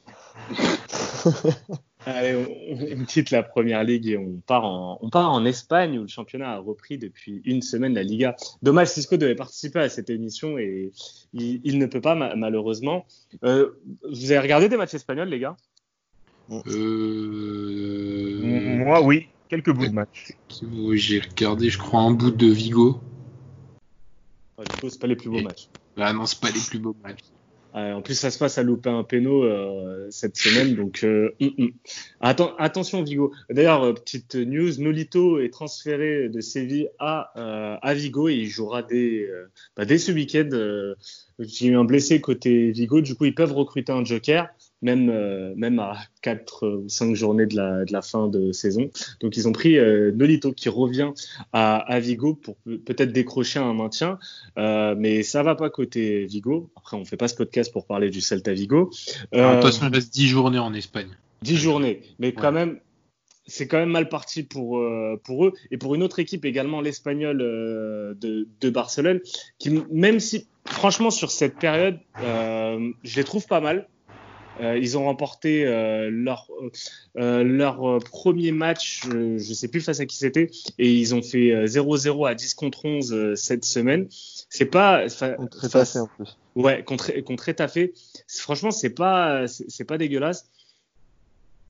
Allez, 2.06 2.36
on, 2.36 3.01
on 3.01 3.06
quitte 3.06 3.32
la 3.32 3.41
première 3.41 3.84
ligue 3.84 4.08
et 4.08 4.18
on 4.18 4.41
part 4.45 4.64
en, 4.66 4.99
on 5.01 5.10
part 5.10 5.32
en 5.32 5.43
Espagne 5.45 5.97
où 5.97 6.03
le 6.03 6.08
championnat 6.08 6.51
a 6.53 6.58
repris 6.60 6.97
depuis 6.99 7.41
une 7.45 7.62
semaine 7.64 7.93
la 7.95 8.03
Liga. 8.03 8.36
Dommage, 8.62 8.89
Cisco 8.89 9.18
devait 9.18 9.34
participer 9.36 9.80
à 9.80 9.89
cette 9.89 10.10
émission 10.10 10.58
et 10.60 10.91
il, 11.34 11.62
il 11.64 11.78
ne 11.80 11.86
peut 11.88 12.01
pas 12.01 12.14
ma- 12.16 12.36
malheureusement. 12.36 13.06
Euh, 13.43 13.72
vous 14.08 14.32
avez 14.32 14.39
regardé 14.39 14.70
des 14.70 14.78
matchs 14.78 14.93
espagnols, 14.93 15.30
les 15.30 15.39
gars? 15.39 15.58
Euh... 16.51 18.39
Moi 18.43 19.01
oui, 19.01 19.28
quelques 19.49 19.72
bouts 19.72 19.88
de 19.88 19.93
match. 19.93 20.34
Oui, 20.62 20.97
J'ai 20.99 21.20
regardé, 21.22 21.70
je 21.70 21.78
crois, 21.80 22.01
un 22.01 22.12
bout 22.12 22.30
de 22.32 22.47
Vigo. 22.47 22.99
Ouais, 24.58 24.66
Du 24.66 24.78
coup, 24.80 24.89
c'est 24.89 24.99
pas 25.01 25.08
les 25.08 25.16
plus 25.16 25.30
beaux 25.30 25.39
Et- 25.39 25.43
matchs. 25.43 25.70
Là, 25.97 26.12
non, 26.14 26.26
c'est 26.26 26.39
pas 26.39 26.51
les 26.51 26.60
plus 26.60 26.78
beaux 26.78 26.95
matchs. 27.03 27.20
Ouais, 27.76 27.91
en 27.91 28.01
plus, 28.01 28.13
ça 28.17 28.32
se 28.32 28.39
passe 28.39 28.57
à 28.57 28.63
louper 28.63 28.89
un 28.89 29.03
péno 29.03 29.43
euh, 29.43 30.07
cette 30.09 30.38
semaine, 30.38 30.76
donc 30.76 31.03
euh, 31.03 31.36
hum. 31.41 31.71
Atten- 32.21 32.53
attention 32.57 33.03
Vigo. 33.03 33.34
D'ailleurs, 33.49 33.84
euh, 33.84 33.93
petite 33.93 34.36
news, 34.36 34.71
Nolito 34.80 35.39
est 35.39 35.49
transféré 35.49 36.30
de 36.30 36.39
Séville 36.39 36.89
à, 36.99 37.32
euh, 37.38 37.78
à 37.82 37.93
Vigo 37.93 38.30
et 38.30 38.36
il 38.36 38.47
jouera 38.47 38.82
dès, 38.82 39.28
euh, 39.28 39.51
bah, 39.76 39.84
dès 39.84 39.97
ce 39.97 40.13
week-end. 40.13 40.47
Euh, 40.53 40.95
J'ai 41.39 41.67
eu 41.67 41.76
un 41.76 41.84
blessé 41.84 42.21
côté 42.21 42.71
Vigo, 42.71 43.01
du 43.01 43.13
coup 43.15 43.26
ils 43.26 43.36
peuvent 43.36 43.51
recruter 43.51 43.91
un 43.91 44.05
joker, 44.05 44.47
même 44.86 45.10
euh, 45.10 45.54
même 45.58 45.80
à 45.80 45.98
4 46.22 46.68
ou 46.68 46.88
5 46.90 47.16
journées 47.16 47.48
de 47.48 47.56
la, 47.56 47.86
de 47.86 47.92
la 47.92 48.02
fin 48.02 48.28
de 48.28 48.52
saison. 48.52 48.90
Donc 49.20 49.36
ils 49.36 49.48
ont 49.48 49.52
pris 49.52 49.78
euh, 49.78 50.12
Nolito 50.14 50.54
qui 50.54 50.70
revient 50.70 51.12
à, 51.52 51.78
à 51.78 52.00
Vigo 52.00 52.36
pour 52.36 52.56
pe- 52.58 52.78
peut-être 52.78 53.12
décrocher 53.12 53.60
un 53.60 53.74
maintien. 53.74 54.20
Euh, 54.58 54.96
mais 54.98 55.24
ça 55.24 55.44
va 55.44 55.56
pas 55.56 55.70
côté 55.70 56.26
Vigo. 56.26 56.70
Après, 56.78 56.96
on 56.98 57.04
fait 57.04 57.18
pas 57.18 57.28
ce 57.28 57.36
podcast 57.36 57.74
pour 57.74 57.86
parler 57.86 58.10
du 58.10 58.22
Celta 58.22 58.54
Vigo. 58.54 58.92
Alors, 59.32 59.52
de 59.52 59.62
toute 59.62 59.72
façon, 59.72 59.88
il 59.90 59.94
reste 59.96 60.14
10 60.14 60.28
journées 60.28 60.60
en 60.60 60.74
Espagne. 60.74 61.10
10 61.42 61.58
journées. 61.58 62.02
Mais 62.20 62.32
quand 62.32 62.52
même, 62.52 62.80
c'est 63.48 63.68
quand 63.68 63.78
même 63.78 63.90
mal 63.92 64.08
parti 64.10 64.44
pour, 64.44 64.78
euh, 64.80 65.20
pour 65.24 65.46
eux. 65.46 65.54
Et 65.72 65.78
pour 65.78 65.96
une 65.96 66.04
autre 66.04 66.20
équipe 66.20 66.46
également, 66.46 66.82
l'Espagnol 66.82 67.40
euh, 67.42 68.14
de, 68.16 68.48
de 68.62 68.70
Barcelone, 68.70 69.20
qui, 69.60 69.70
même 69.92 70.20
si, 70.20 70.48
franchement, 70.66 71.12
sur 71.12 71.32
cette 71.32 71.58
période, 71.58 71.98
euh, 72.24 72.92
je 73.04 73.16
les 73.18 73.24
trouve 73.24 73.46
pas 73.48 73.62
mal. 73.62 73.88
Euh, 74.62 74.78
ils 74.78 74.97
ont 74.97 75.06
remporté 75.06 75.66
euh, 75.66 76.10
leur, 76.10 76.47
euh, 77.18 77.43
leur 77.43 77.84
euh, 77.89 77.99
premier 77.99 78.51
match, 78.51 79.01
euh, 79.08 79.38
je 79.38 79.53
sais 79.53 79.68
plus 79.68 79.82
face 79.82 79.99
à 79.99 80.06
qui 80.06 80.16
c'était, 80.16 80.49
et 80.80 80.91
ils 80.93 81.14
ont 81.14 81.22
fait 81.22 81.51
euh, 81.51 81.66
0-0 81.66 82.28
à 82.28 82.36
10 82.36 82.53
contre 82.53 82.86
11 82.86 83.14
euh, 83.14 83.36
cette 83.36 83.66
semaine. 83.66 84.08
C'est 84.49 84.66
pas, 84.66 85.10
face- 85.10 85.36
fait 85.91 85.99
en 85.99 86.08
plus. 86.08 86.38
Ouais, 86.56 86.84
contre, 86.84 87.12
contre 87.22 87.49
Etafé. 87.49 87.93
Franchement, 88.30 88.72
c'est 88.72 88.91
pas, 88.91 89.45
c'est 89.47 89.84
pas 89.84 89.97
dégueulasse. 89.97 90.49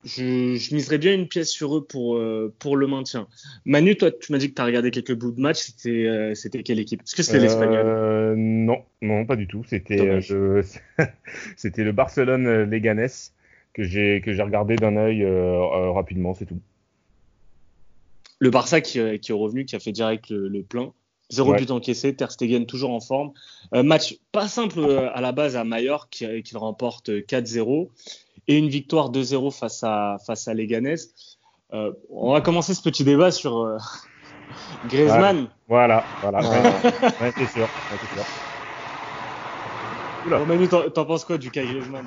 Je, 0.04 0.54
je 0.56 0.74
miserais 0.74 0.98
bien 0.98 1.14
une 1.14 1.26
pièce 1.26 1.50
sur 1.50 1.76
eux 1.76 1.84
pour, 1.84 2.16
euh, 2.16 2.54
pour 2.60 2.76
le 2.76 2.86
maintien. 2.86 3.26
Manu, 3.64 3.96
toi, 3.96 4.12
tu 4.12 4.30
m'as 4.30 4.38
dit 4.38 4.50
que 4.50 4.54
tu 4.54 4.62
as 4.62 4.64
regardé 4.64 4.90
quelques 4.92 5.14
bouts 5.14 5.32
de 5.32 5.40
match. 5.40 5.58
C'était, 5.58 6.06
euh, 6.06 6.34
c'était 6.34 6.62
quelle 6.62 6.78
équipe? 6.78 7.02
Est-ce 7.02 7.16
que 7.16 7.22
c'était 7.22 7.40
l'Espagnol? 7.40 7.82
Euh, 7.84 8.34
non, 8.36 8.84
non, 9.02 9.26
pas 9.26 9.34
du 9.36 9.48
tout. 9.48 9.64
C'était 9.64 10.20
je- 10.20 10.62
c'était 11.56 11.82
le 11.82 11.92
Barcelone 11.92 12.64
Leganés 12.64 13.06
que 13.72 13.82
j'ai 13.82 14.20
que 14.24 14.32
j'ai 14.32 14.42
regardé 14.42 14.76
d'un 14.76 14.96
œil 14.96 15.26
rapidement, 15.92 16.34
c'est 16.34 16.46
tout. 16.46 16.60
Le 18.38 18.50
Barça 18.50 18.80
qui, 18.80 19.00
qui 19.18 19.32
est 19.32 19.34
revenu, 19.34 19.64
qui 19.64 19.76
a 19.76 19.80
fait 19.80 19.92
direct 19.92 20.30
le, 20.30 20.48
le 20.48 20.62
plein. 20.62 20.92
Zéro 21.28 21.50
Ouais. 21.50 21.58
but 21.58 21.70
encaissé, 21.72 22.14
Ter 22.14 22.30
Stegen 22.30 22.66
toujours 22.66 22.90
en 22.92 23.00
forme. 23.00 23.32
Euh, 23.74 23.82
match 23.82 24.16
pas 24.32 24.46
simple 24.48 24.78
euh, 24.78 25.10
à 25.12 25.20
la 25.20 25.32
base 25.32 25.56
à 25.56 25.64
Mallorca 25.64 26.06
qui, 26.10 26.42
qui 26.42 26.56
remporte 26.56 27.10
4-0 27.10 27.88
et 28.48 28.56
une 28.56 28.68
victoire 28.68 29.10
2-0 29.10 29.50
face 29.56 29.82
à 29.82 30.18
face 30.24 30.46
à 30.46 30.54
Leganés. 30.54 30.94
Euh, 31.72 31.92
on 32.10 32.32
va 32.32 32.40
commencer 32.40 32.74
ce 32.74 32.82
petit 32.82 33.02
débat 33.02 33.32
sur 33.32 33.58
euh, 33.62 33.76
Griezmann. 34.88 35.48
Voilà, 35.68 36.04
voilà. 36.22 36.38
Ouais. 36.40 36.48
Ouais, 37.20 37.32
c'est 37.36 37.46
sûr, 37.48 37.62
ouais, 37.62 37.68
c'est 37.90 38.14
sûr. 38.14 38.24
Oula. 40.26 40.38
Bon, 40.38 40.46
Manu, 40.46 40.68
t'en 40.68 41.04
penses 41.04 41.24
quoi 41.24 41.38
du 41.38 41.50
cas 41.50 41.64
Griezmann? 41.64 42.06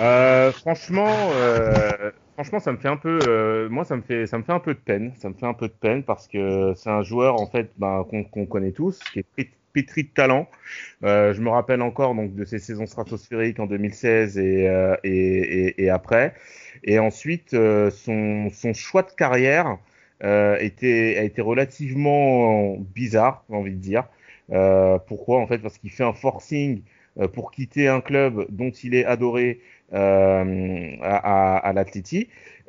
Euh, 0.00 0.52
franchement, 0.52 1.08
euh, 1.34 2.10
franchement, 2.38 2.60
ça 2.60 2.70
me 2.70 2.76
fait 2.78 2.86
un 2.88 2.96
peu, 2.96 3.08
euh, 3.08 3.68
moi, 3.68 3.84
ça 3.84 3.96
me 3.96 4.02
fait, 4.02 4.26
ça 4.28 4.38
me 4.38 4.44
fait 4.44 4.52
un 4.52 4.60
peu 4.60 4.72
de 4.74 4.78
peine. 4.78 5.12
Ça 5.16 5.28
me 5.28 5.34
fait 5.34 5.46
un 5.46 5.54
peu 5.54 5.66
de 5.66 5.72
peine 5.72 6.04
parce 6.04 6.28
que 6.28 6.72
c'est 6.76 6.88
un 6.90 7.02
joueur 7.02 7.34
en 7.34 7.48
fait, 7.48 7.72
ben, 7.78 8.04
qu'on 8.08 8.22
qu'on 8.22 8.46
connaît 8.46 8.70
tous, 8.70 9.00
qui 9.12 9.18
est 9.20 9.26
pét- 9.36 9.50
pétri 9.72 10.04
de 10.04 10.10
talent. 10.10 10.48
Euh, 11.04 11.34
je 11.34 11.40
me 11.42 11.50
rappelle 11.50 11.82
encore 11.82 12.14
donc 12.14 12.34
de 12.36 12.44
ses 12.44 12.58
saisons 12.60 12.86
stratosphériques 12.86 13.58
en 13.60 13.66
2016 13.66 14.38
et, 14.38 14.68
euh, 14.68 14.96
et, 15.04 15.82
et, 15.84 15.90
après. 15.90 16.34
Et 16.84 16.98
ensuite, 17.00 17.54
euh, 17.54 17.90
son, 17.90 18.50
son 18.50 18.72
choix 18.74 19.02
de 19.02 19.10
carrière 19.12 19.78
euh, 20.24 20.56
était, 20.60 21.16
a 21.18 21.24
été 21.24 21.40
relativement 21.42 22.76
bizarre, 22.78 23.44
j'ai 23.50 23.56
envie 23.56 23.72
de 23.72 23.80
dire. 23.80 24.04
Euh, 24.52 24.98
pourquoi? 25.08 25.40
En 25.40 25.46
fait, 25.48 25.58
parce 25.58 25.78
qu'il 25.78 25.90
fait 25.90 26.04
un 26.04 26.12
forcing 26.14 26.82
pour 27.34 27.50
quitter 27.50 27.88
un 27.88 28.00
club 28.00 28.46
dont 28.50 28.70
il 28.70 28.94
est 28.94 29.04
adoré 29.04 29.60
euh, 29.94 30.96
à, 31.02 31.68
à. 31.68 31.84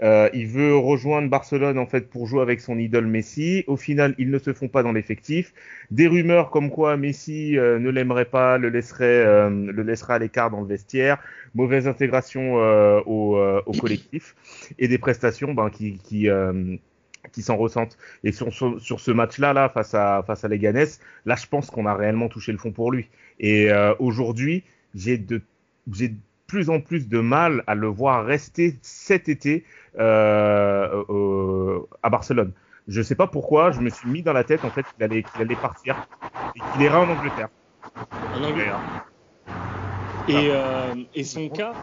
Euh, 0.02 0.30
il 0.34 0.48
veut 0.48 0.78
rejoindre 0.78 1.30
Barcelone 1.30 1.78
en 1.78 1.86
fait 1.86 2.10
pour 2.10 2.26
jouer 2.26 2.42
avec 2.42 2.62
son 2.62 2.80
idole 2.80 3.06
Messi. 3.08 3.66
Au 3.68 3.76
final, 3.76 4.16
ils 4.18 4.30
ne 4.30 4.40
se 4.40 4.54
font 4.54 4.70
pas 4.70 4.82
dans 4.82 4.94
l'effectif. 4.94 5.54
Des 5.92 6.08
rumeurs 6.08 6.52
comme 6.52 6.70
quoi 6.70 6.96
Messi 6.96 7.58
euh, 7.58 7.80
ne 7.80 7.90
l'aimerait 7.90 8.26
pas, 8.26 8.58
le 8.58 8.70
laisserait, 8.70 9.50
le 9.50 9.84
laisserait 9.84 10.14
à 10.14 10.20
l'écart 10.20 10.52
dans 10.52 10.62
le 10.62 10.68
vestiaire. 10.68 11.18
Mauvaise 11.54 11.88
intégration 11.88 12.56
au, 13.06 13.38
au 13.66 13.72
collectif 13.74 14.36
et 14.78 14.88
des 14.88 14.98
prestations 14.98 15.54
ben, 15.54 15.70
qui, 15.70 15.98
qui, 15.98 16.30
qui 17.34 17.42
s'en 17.42 17.58
ressentent. 17.58 17.98
Et 18.24 18.32
sur, 18.32 18.54
sur, 18.54 19.00
ce 19.00 19.12
match-là, 19.12 19.52
là, 19.52 19.68
face 19.68 19.94
à 19.94 20.24
face 20.26 20.46
à 20.46 20.48
Leganés, 20.48 20.86
là, 21.26 21.36
je 21.36 21.48
pense 21.48 21.70
qu'on 21.70 21.86
a 21.86 21.94
réellement 21.94 22.30
touché 22.30 22.54
le 22.54 22.58
fond 22.58 22.72
pour 22.72 22.94
lui. 22.94 23.10
Et 23.42 23.70
aujourd'hui, 24.00 24.64
j'ai 24.96 25.18
de 25.18 25.42
j'ai 25.92 26.14
plus 26.50 26.70
en 26.70 26.82
plus 26.82 27.08
de 27.08 27.20
mal 27.20 27.64
à 27.68 27.76
le 27.76 27.88
voir 27.88 28.26
rester 28.26 28.76
cet 28.82 29.30
été 29.30 29.64
euh, 30.00 31.04
euh, 31.10 31.80
à 32.04 32.10
Barcelone. 32.10 32.54
Je 32.88 33.02
sais 33.02 33.16
pas 33.16 33.28
pourquoi, 33.28 33.72
je 33.72 33.80
me 33.80 33.90
suis 33.90 34.10
mis 34.10 34.24
dans 34.24 34.34
la 34.34 34.44
tête 34.44 34.66
en 34.66 34.70
fait 34.70 34.84
qu'il 34.84 35.04
allait 35.04 35.56
partir 35.56 35.96
et 36.56 36.60
qu'il 36.60 36.82
irait 36.82 36.98
en 36.98 37.08
Angleterre. 37.08 37.50
En 38.34 38.44
Angleterre. 38.44 38.82
Et, 40.28 40.50
euh, 40.50 40.96
et 41.14 41.24
son 41.24 41.50
cas, 41.50 41.76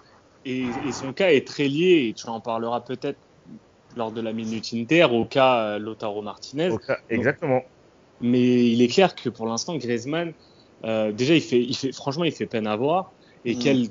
et, 0.45 0.64
et 0.85 0.93
son 0.93 1.12
cas 1.12 1.31
est 1.31 1.47
très 1.47 1.69
lié. 1.69 2.09
Et 2.09 2.14
tu 2.14 2.29
en 2.29 2.41
parleras 2.41 2.81
peut-être 2.81 3.21
lors 3.97 4.11
de 4.11 4.21
la 4.21 4.33
minute 4.33 4.67
Inter 4.75 5.05
au 5.05 5.25
cas 5.25 5.61
euh, 5.61 5.79
Lautaro 5.79 6.23
Martinez. 6.23 6.71
Ça- 6.87 6.99
exactement. 7.09 7.62
Mais 8.21 8.67
il 8.73 8.83
est 8.83 8.89
clair 8.89 9.14
que 9.14 9.29
pour 9.29 9.47
l'instant, 9.47 9.77
Griezmann, 9.77 10.33
déjà, 10.83 11.35
il 11.35 11.41
fait, 11.41 11.62
il 11.62 11.77
fait, 11.77 11.93
franchement, 11.93 12.25
il 12.25 12.33
fait 12.33 12.47
peine 12.47 12.67
à 12.67 12.77
voir. 12.77 13.12
Et 13.45 13.55
Mm. 13.55 13.59
quel, 13.61 13.89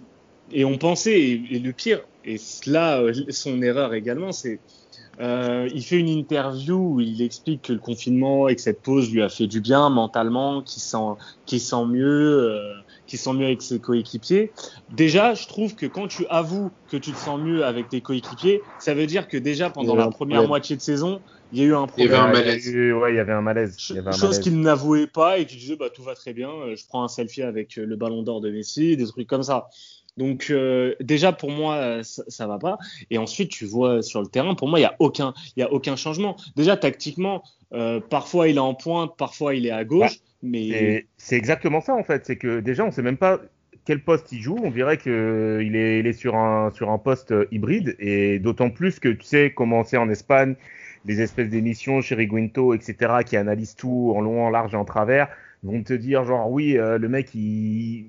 et 0.52 0.66
on 0.66 0.78
pensait, 0.78 1.20
et, 1.20 1.60
le 1.60 1.72
pire, 1.72 2.02
et 2.24 2.38
là, 2.68 3.02
son 3.30 3.62
erreur 3.62 3.94
également, 3.94 4.32
c'est 4.32 4.60
euh, 5.20 5.70
il 5.74 5.84
fait 5.84 5.98
une 5.98 6.10
interview 6.10 6.76
où 6.76 7.00
il 7.00 7.22
explique 7.22 7.64
que 7.64 7.74
le 7.74 7.80
confinement 7.80 8.50
et 8.50 8.56
que 8.56 8.62
cette 8.62 8.82
pause 8.82 9.12
lui 9.12 9.22
a 9.22 9.30
fait 9.30 9.48
du 9.48 9.62
bien 9.62 9.90
mentalement, 9.90 10.62
qu'il 10.62 10.82
sent, 10.82 11.16
qu'il 11.46 11.62
sent 11.62 11.86
mieux, 11.88 12.52
euh, 12.52 12.74
qu'il 13.08 13.18
sent 13.18 13.34
mieux 13.34 13.46
avec 13.46 13.62
ses 13.62 13.80
coéquipiers. 13.80 14.52
Déjà, 14.94 15.34
je 15.34 15.48
trouve 15.48 15.76
que 15.76 15.86
quand 15.86 16.08
tu 16.08 16.26
avoues 16.30 16.70
que 16.90 16.98
tu 16.98 17.12
te 17.12 17.18
sens 17.18 17.40
mieux 17.40 17.64
avec 17.64 17.88
tes 17.88 18.02
coéquipiers, 18.02 18.62
ça 18.78 18.94
veut 18.94 19.06
dire 19.06 19.28
que 19.28 19.38
déjà 19.38 19.70
pendant 19.70 19.96
la 19.96 20.10
première 20.10 20.48
moitié 20.48 20.76
de 20.76 20.82
saison, 20.82 21.22
il 21.54 21.60
y 21.60 21.62
a 21.62 21.66
eu 21.66 21.76
un 21.76 21.88
problème. 21.88 22.08
Il 22.08 22.12
y 22.12 22.16
avait 22.16 22.24
un 22.24 22.34
malaise. 22.34 22.68
Ouais, 22.68 23.14
il 23.14 23.16
y 23.16 23.20
avait 23.20 23.34
un 23.34 23.42
malaise. 23.42 23.78
Il 23.90 23.96
y 23.96 24.00
avait 24.00 24.10
un 24.10 24.12
Chose 24.12 24.40
qu'il 24.40 24.60
n'avouait 24.60 25.08
pas 25.08 25.38
et 25.38 25.46
qui 25.46 25.56
disait 25.56 25.78
bah 25.78 25.90
tout 25.90 26.04
va 26.04 26.16
très 26.16 26.34
bien, 26.34 26.50
euh, 26.50 26.76
je 26.76 26.86
prends 26.88 27.04
un 27.04 27.08
selfie 27.08 27.44
avec 27.44 27.78
le 27.78 27.96
ballon 27.96 28.24
d'or 28.24 28.42
de 28.42 28.50
Messi, 28.50 28.98
des 28.98 29.06
trucs 29.06 29.28
comme 29.28 29.44
ça. 29.44 29.70
Donc 30.18 30.48
euh, 30.50 30.96
déjà 31.02 31.34
pour 31.34 31.52
moi 31.52 32.04
ça, 32.04 32.24
ça, 32.28 32.48
va 32.48 32.58
pas. 32.58 32.78
Et 33.10 33.18
ensuite 33.18 33.52
tu 33.52 33.66
vois 33.66 34.02
sur 34.02 34.22
le 34.22 34.28
terrain, 34.28 34.56
pour 34.56 34.68
moi 34.68 34.80
il 34.80 34.84
y 34.84 34.86
a 34.86 34.96
aucun, 35.00 35.34
il 35.56 35.60
y 35.60 35.64
a 35.64 35.72
aucun 35.72 35.96
changement. 35.96 36.38
Déjà 36.56 36.78
tactiquement, 36.78 37.44
euh, 37.74 38.00
parfois 38.00 38.48
il 38.48 38.56
est 38.56 38.60
en 38.60 38.74
pointe, 38.74 39.18
parfois 39.18 39.56
il 39.56 39.66
est 39.66 39.72
à 39.72 39.84
gauche, 39.84 40.20
mais 40.42 41.06
c'est 41.18 41.36
exactement 41.36 41.82
ça 41.82 41.96
en 41.96 42.04
fait. 42.04 42.26
C'est 42.26 42.38
que 42.38 42.62
déjà 42.62 42.86
on 42.86 42.92
sait 42.92 43.02
même 43.02 43.18
pas 43.18 43.42
quel 43.84 44.02
poste 44.02 44.32
il 44.32 44.42
joue. 44.42 44.58
On 44.64 44.72
dirait 44.72 44.98
qu'il 44.98 45.12
est, 45.76 46.00
il 46.00 46.08
est 46.08 46.14
sur 46.14 46.36
un 46.36 46.72
sur 46.72 46.92
un 46.92 46.98
poste 46.98 47.34
hybride 47.52 47.96
et 48.00 48.40
d'autant 48.40 48.70
plus 48.70 49.00
que 49.00 49.10
tu 49.10 49.26
sais 49.26 49.52
comment 49.54 49.84
c'est 49.84 49.98
en 49.98 50.10
Espagne, 50.10 50.56
les 51.06 51.22
espèces 51.22 51.50
d'émissions 51.50 52.00
chez 52.02 52.16
Riguinto, 52.16 52.74
etc. 52.74 53.16
qui 53.26 53.36
analysent 53.36 53.76
tout 53.76 54.14
en 54.16 54.22
long, 54.22 54.46
en 54.46 54.50
large 54.50 54.74
et 54.74 54.78
en 54.78 54.86
travers 54.86 55.28
vont 55.64 55.84
te 55.84 55.94
dire 55.94 56.24
genre 56.24 56.50
oui 56.50 56.78
euh, 56.78 56.98
le 56.98 57.10
mec 57.10 57.34
il 57.34 58.06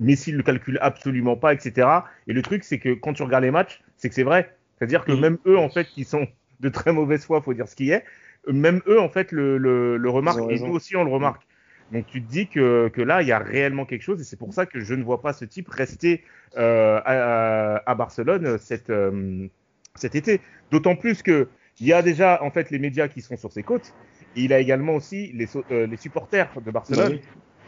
Messi 0.00 0.32
le 0.32 0.42
calcule 0.42 0.78
absolument 0.80 1.36
pas, 1.36 1.54
etc. 1.54 1.86
Et 2.26 2.32
le 2.32 2.42
truc, 2.42 2.64
c'est 2.64 2.78
que 2.78 2.94
quand 2.94 3.12
tu 3.12 3.22
regardes 3.22 3.44
les 3.44 3.50
matchs, 3.50 3.82
c'est 3.96 4.08
que 4.08 4.14
c'est 4.14 4.24
vrai. 4.24 4.56
C'est-à-dire 4.78 5.04
que 5.04 5.12
même 5.12 5.38
eux, 5.46 5.58
en 5.58 5.68
fait, 5.68 5.84
qui 5.84 6.04
sont 6.04 6.26
de 6.60 6.68
très 6.68 6.92
mauvaise 6.92 7.24
foi, 7.24 7.40
faut 7.42 7.54
dire 7.54 7.68
ce 7.68 7.76
qui 7.76 7.90
est, 7.90 8.04
même 8.48 8.80
eux, 8.86 8.98
en 8.98 9.08
fait, 9.08 9.30
le, 9.30 9.58
le, 9.58 9.96
le 9.96 10.10
remarquent. 10.10 10.50
Et 10.50 10.58
nous 10.58 10.72
aussi, 10.72 10.96
on 10.96 11.04
le 11.04 11.10
remarque. 11.10 11.46
Donc 11.92 12.06
tu 12.06 12.22
te 12.22 12.30
dis 12.30 12.46
que, 12.46 12.88
que 12.88 13.02
là, 13.02 13.22
il 13.22 13.28
y 13.28 13.32
a 13.32 13.38
réellement 13.38 13.84
quelque 13.84 14.02
chose. 14.02 14.20
Et 14.20 14.24
c'est 14.24 14.38
pour 14.38 14.54
ça 14.54 14.66
que 14.66 14.80
je 14.80 14.94
ne 14.94 15.02
vois 15.02 15.20
pas 15.20 15.32
ce 15.32 15.44
type 15.44 15.68
rester 15.68 16.24
euh, 16.56 17.00
à, 17.04 17.82
à, 17.90 17.94
Barcelone 17.94 18.58
cet, 18.58 18.90
euh, 18.90 19.48
cet 19.96 20.14
été. 20.14 20.40
D'autant 20.70 20.96
plus 20.96 21.22
que 21.22 21.48
il 21.80 21.86
y 21.86 21.92
a 21.92 22.02
déjà, 22.02 22.42
en 22.42 22.50
fait, 22.50 22.70
les 22.70 22.78
médias 22.78 23.08
qui 23.08 23.22
sont 23.22 23.36
sur 23.36 23.52
ses 23.52 23.62
côtes. 23.62 23.94
Et 24.36 24.42
il 24.42 24.52
a 24.52 24.60
également 24.60 24.94
aussi 24.94 25.32
les, 25.32 25.46
euh, 25.70 25.86
les 25.86 25.96
supporters 25.96 26.50
de 26.64 26.70
Barcelone 26.70 27.18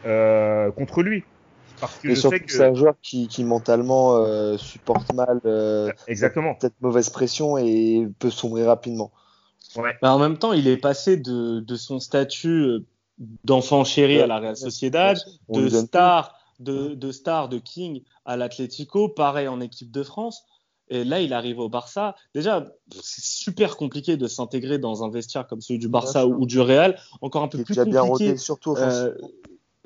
euh, 0.05 0.71
contre 0.71 1.01
lui. 1.01 1.23
Parce 1.83 1.99
que 1.99 2.07
et 2.07 2.15
surtout 2.15 2.39
que 2.39 2.51
c'est 2.51 2.65
un 2.65 2.73
joueur 2.73 2.95
qui, 3.01 3.27
qui 3.27 3.43
mentalement 3.43 4.15
euh, 4.15 4.57
supporte 4.57 5.11
mal 5.13 5.41
euh, 5.45 5.91
Exactement. 6.07 6.55
cette 6.61 6.79
mauvaise 6.81 7.09
pression 7.09 7.57
et 7.57 8.07
peut 8.19 8.29
sombrer 8.29 8.65
rapidement. 8.65 9.11
Ouais. 9.75 9.97
Bah, 10.01 10.13
en 10.13 10.19
même 10.19 10.37
temps, 10.37 10.53
il 10.53 10.69
est 10.69 10.77
passé 10.77 11.17
de, 11.17 11.59
de 11.59 11.75
son 11.75 11.99
statut 11.99 12.61
euh, 12.61 12.85
d'enfant 13.43 13.83
chéri 13.83 14.21
à 14.21 14.27
la 14.27 14.39
Real 14.39 14.55
Sociedad, 14.55 15.17
de 15.49 15.67
star, 15.67 16.39
de, 16.59 16.95
de, 16.95 17.11
star 17.11 17.49
de 17.49 17.57
King 17.57 18.03
à 18.23 18.37
l'Atlético, 18.37 19.09
pareil 19.09 19.49
en 19.49 19.59
équipe 19.59 19.91
de 19.91 20.03
France. 20.03 20.45
Et 20.87 21.03
là, 21.03 21.19
il 21.19 21.33
arrive 21.33 21.59
au 21.59 21.67
Barça. 21.67 22.15
Déjà, 22.33 22.65
c'est 23.01 23.23
super 23.23 23.75
compliqué 23.75 24.15
de 24.15 24.27
s'intégrer 24.27 24.77
dans 24.77 25.03
un 25.03 25.09
vestiaire 25.09 25.47
comme 25.47 25.59
celui 25.59 25.79
du 25.79 25.89
Barça 25.89 26.27
ou, 26.27 26.45
du 26.45 26.61
Real. 26.61 26.97
Encore 27.21 27.43
un 27.43 27.49
peu 27.49 27.57
plus 27.57 27.75
compliqué. 27.75 27.91
Bien 27.91 28.01
rodé, 28.03 28.37
surtout 28.37 28.75
euh, 28.77 29.13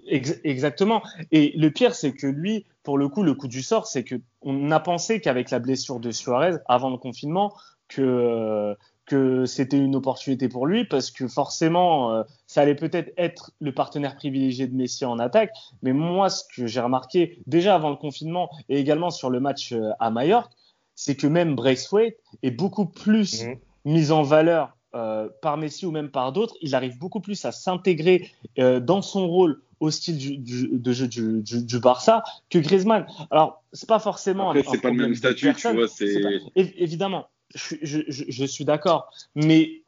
exactement. 0.07 1.01
Et 1.31 1.53
le 1.55 1.71
pire, 1.71 1.95
c'est 1.95 2.13
que 2.13 2.27
lui, 2.27 2.65
pour 2.83 2.97
le 2.97 3.09
coup, 3.09 3.23
le 3.23 3.33
coup 3.33 3.47
du 3.47 3.61
sort, 3.61 3.87
c'est 3.87 4.03
que 4.03 4.15
on 4.41 4.71
a 4.71 4.79
pensé 4.79 5.21
qu'avec 5.21 5.51
la 5.51 5.59
blessure 5.59 5.99
de 5.99 6.11
Suarez 6.11 6.57
avant 6.67 6.89
le 6.89 6.97
confinement, 6.97 7.53
que 7.87 8.75
que 9.07 9.45
c'était 9.45 9.77
une 9.77 9.95
opportunité 9.95 10.49
pour 10.49 10.67
lui 10.67 10.83
parce 10.83 11.11
que 11.11 11.27
forcément, 11.29 12.13
euh, 12.13 12.23
ça 12.45 12.61
allait 12.61 12.75
peut-être 12.75 13.13
être 13.17 13.51
le 13.61 13.73
partenaire 13.73 14.17
privilégié 14.17 14.67
de 14.67 14.75
Messi 14.75 15.05
en 15.05 15.17
attaque. 15.17 15.51
Mais 15.81 15.93
moi, 15.93 16.29
ce 16.29 16.43
que 16.53 16.67
j'ai 16.67 16.81
remarqué 16.81 17.39
déjà 17.47 17.73
avant 17.73 17.89
le 17.89 17.95
confinement 17.95 18.49
et 18.67 18.77
également 18.77 19.09
sur 19.09 19.29
le 19.29 19.39
match 19.39 19.71
euh, 19.71 19.91
à 19.99 20.11
Majorque, 20.11 20.51
c'est 20.93 21.15
que 21.15 21.25
même 21.25 21.55
Braithwaite 21.55 22.19
est 22.43 22.51
beaucoup 22.51 22.85
plus 22.85 23.45
mmh. 23.45 23.55
mis 23.85 24.11
en 24.11 24.23
valeur 24.23 24.77
euh, 24.95 25.29
par 25.41 25.57
Messi 25.57 25.85
ou 25.85 25.91
même 25.91 26.09
par 26.09 26.31
d'autres. 26.31 26.55
Il 26.61 26.73
arrive 26.73 26.97
beaucoup 26.97 27.19
plus 27.19 27.45
à 27.45 27.51
s'intégrer 27.51 28.31
euh, 28.57 28.79
dans 28.79 29.01
son 29.01 29.27
rôle 29.27 29.61
au 29.79 29.91
style 29.91 30.17
du, 30.17 30.37
du, 30.37 30.69
de 30.71 30.91
jeu 30.93 31.07
du, 31.07 31.41
du, 31.41 31.63
du, 31.63 31.79
Barça 31.79 32.23
que 32.49 32.59
Griezmann. 32.59 33.05
Alors, 33.31 33.63
c'est 33.73 33.87
pas 33.87 33.99
forcément. 33.99 34.49
Après, 34.49 34.63
c'est 34.71 34.81
pas 34.81 34.89
le 34.89 34.95
même 34.97 35.15
statut, 35.15 35.53
tu 35.53 35.73
vois. 35.73 35.87
C'est 35.87 36.21
évidemment, 36.55 37.27
je, 37.53 37.75
je, 37.81 38.23
je 38.27 38.45
suis 38.45 38.65
d'accord, 38.65 39.11
mais 39.35 39.83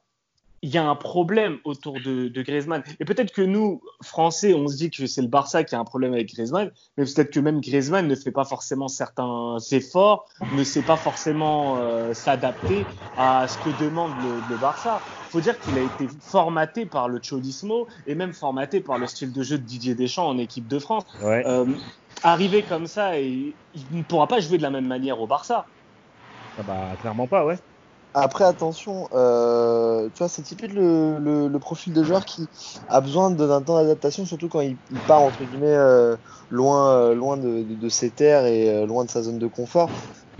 il 0.61 0.69
y 0.69 0.77
a 0.77 0.87
un 0.87 0.95
problème 0.95 1.57
autour 1.63 1.93
de, 1.93 2.27
de 2.27 2.41
Griezmann. 2.41 2.83
Et 2.99 3.05
peut-être 3.05 3.31
que 3.31 3.41
nous, 3.41 3.81
Français, 4.01 4.53
on 4.53 4.67
se 4.67 4.75
dit 4.75 4.89
que 4.89 5.07
c'est 5.07 5.21
le 5.21 5.27
Barça 5.27 5.63
qui 5.63 5.75
a 5.75 5.79
un 5.79 5.85
problème 5.85 6.13
avec 6.13 6.33
Griezmann, 6.33 6.71
mais 6.97 7.05
peut-être 7.05 7.31
que 7.31 7.39
même 7.39 7.61
Griezmann 7.61 8.07
ne 8.07 8.15
fait 8.15 8.31
pas 8.31 8.45
forcément 8.45 8.87
certains 8.87 9.57
efforts, 9.71 10.25
ne 10.55 10.63
sait 10.63 10.81
pas 10.81 10.97
forcément 10.97 11.77
euh, 11.77 12.13
s'adapter 12.13 12.85
à 13.17 13.47
ce 13.47 13.57
que 13.57 13.83
demande 13.83 14.11
le, 14.23 14.53
le 14.53 14.61
Barça. 14.61 14.99
Il 15.29 15.31
faut 15.31 15.41
dire 15.41 15.59
qu'il 15.59 15.77
a 15.77 15.81
été 15.81 16.07
formaté 16.21 16.85
par 16.85 17.07
le 17.07 17.19
Cholismo 17.21 17.87
et 18.07 18.15
même 18.15 18.33
formaté 18.33 18.79
par 18.79 18.97
le 18.97 19.05
style 19.05 19.31
de 19.31 19.43
jeu 19.43 19.57
de 19.57 19.63
Didier 19.63 19.93
Deschamps 19.93 20.27
en 20.27 20.37
équipe 20.37 20.67
de 20.67 20.79
France. 20.79 21.03
Ouais. 21.21 21.43
Euh, 21.45 21.65
arriver 22.23 22.63
comme 22.63 22.87
ça, 22.87 23.19
et, 23.19 23.53
il 23.75 23.97
ne 23.97 24.03
pourra 24.03 24.27
pas 24.27 24.39
jouer 24.39 24.57
de 24.57 24.63
la 24.63 24.71
même 24.71 24.87
manière 24.87 25.19
au 25.21 25.27
Barça. 25.27 25.65
Ah 26.57 26.63
bah, 26.63 26.89
clairement 26.99 27.27
pas, 27.27 27.45
ouais. 27.45 27.57
Après, 28.15 28.43
attention, 28.43 29.07
euh, 29.13 30.09
tu 30.13 30.17
vois, 30.17 30.27
c'est 30.27 30.41
typique 30.41 30.73
le, 30.73 31.19
le, 31.19 31.47
le, 31.47 31.59
profil 31.59 31.93
de 31.93 32.03
joueur 32.03 32.25
qui 32.25 32.47
a 32.87 33.01
besoin 33.01 33.29
d'un 33.29 33.61
temps 33.61 33.75
d'adaptation, 33.75 34.25
surtout 34.25 34.49
quand 34.49 34.61
il, 34.61 34.77
il, 34.91 34.99
part 35.01 35.21
entre 35.21 35.43
guillemets 35.43 35.67
euh, 35.67 36.15
loin, 36.49 36.91
euh, 36.91 37.13
loin 37.13 37.37
de, 37.37 37.61
de, 37.61 37.75
de, 37.75 37.89
ses 37.89 38.09
terres 38.09 38.45
et 38.47 38.69
euh, 38.69 38.87
loin 38.87 39.05
de 39.05 39.11
sa 39.11 39.21
zone 39.21 39.37
de 39.37 39.45
confort. 39.45 39.91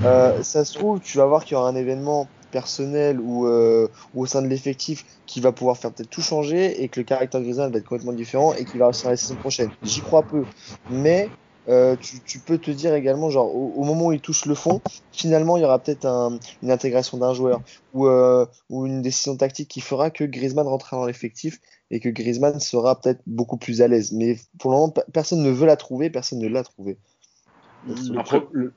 Euh, 0.04 0.42
ça 0.42 0.66
se 0.66 0.74
trouve, 0.74 1.00
tu 1.00 1.20
vas 1.20 1.26
voir 1.26 1.46
qu'il 1.46 1.54
y 1.54 1.58
aura 1.58 1.70
un 1.70 1.76
événement 1.76 2.28
personnel 2.50 3.20
ou, 3.20 3.46
au 4.16 4.26
sein 4.26 4.42
de 4.42 4.48
l'effectif 4.48 5.06
qui 5.28 5.40
va 5.40 5.52
pouvoir 5.52 5.78
faire 5.78 5.92
peut-être 5.92 6.10
tout 6.10 6.24
changer 6.24 6.82
et 6.82 6.88
que 6.88 7.00
le 7.00 7.04
caractère 7.04 7.42
Griezmann 7.42 7.72
va 7.72 7.78
être 7.78 7.88
complètement 7.88 8.14
différent 8.14 8.54
et 8.54 8.66
qu'il 8.66 8.80
va 8.80 8.86
réussir 8.86 9.12
la 9.12 9.18
saison 9.18 9.36
prochaine. 9.36 9.70
J'y 9.84 10.02
crois 10.02 10.24
peu, 10.24 10.44
mais 10.90 11.30
euh, 11.70 11.96
tu, 11.96 12.20
tu, 12.26 12.40
peux 12.40 12.58
te 12.58 12.72
dire 12.72 12.96
également, 12.96 13.30
genre, 13.30 13.56
au, 13.56 13.74
au, 13.76 13.84
moment 13.84 14.08
où 14.08 14.12
il 14.12 14.22
touche 14.22 14.46
le 14.46 14.56
fond, 14.56 14.82
finalement, 15.12 15.56
il 15.56 15.62
y 15.62 15.66
aura 15.66 15.78
peut-être 15.78 16.06
un, 16.06 16.40
une 16.64 16.72
intégration 16.72 17.18
d'un 17.20 17.34
joueur 17.34 17.62
ou, 17.94 18.08
euh, 18.08 18.46
ou 18.70 18.88
une 18.88 19.04
décision 19.04 19.38
tactique 19.38 19.70
qui 19.70 19.82
fera 19.82 20.10
que 20.10 20.24
Griezmann 20.24 20.68
rentrera 20.68 20.98
dans 20.98 21.06
l'effectif 21.06 21.60
et 21.92 22.00
que 22.00 22.10
Griezmann 22.10 22.60
sera 22.60 23.00
peut-être 23.00 23.22
beaucoup 23.28 23.58
plus 23.58 23.84
à 23.84 23.88
l'aise. 23.88 24.12
Mais 24.14 24.38
pour 24.58 24.72
le 24.72 24.78
moment, 24.78 24.94
personne 25.14 25.44
ne 25.44 25.52
veut 25.52 25.68
la 25.68 25.76
trouver, 25.76 26.10
personne 26.10 26.40
ne 26.40 26.48
l'a 26.48 26.64
trouvé. 26.64 26.98
Après, 28.18 28.42
le... 28.52 28.74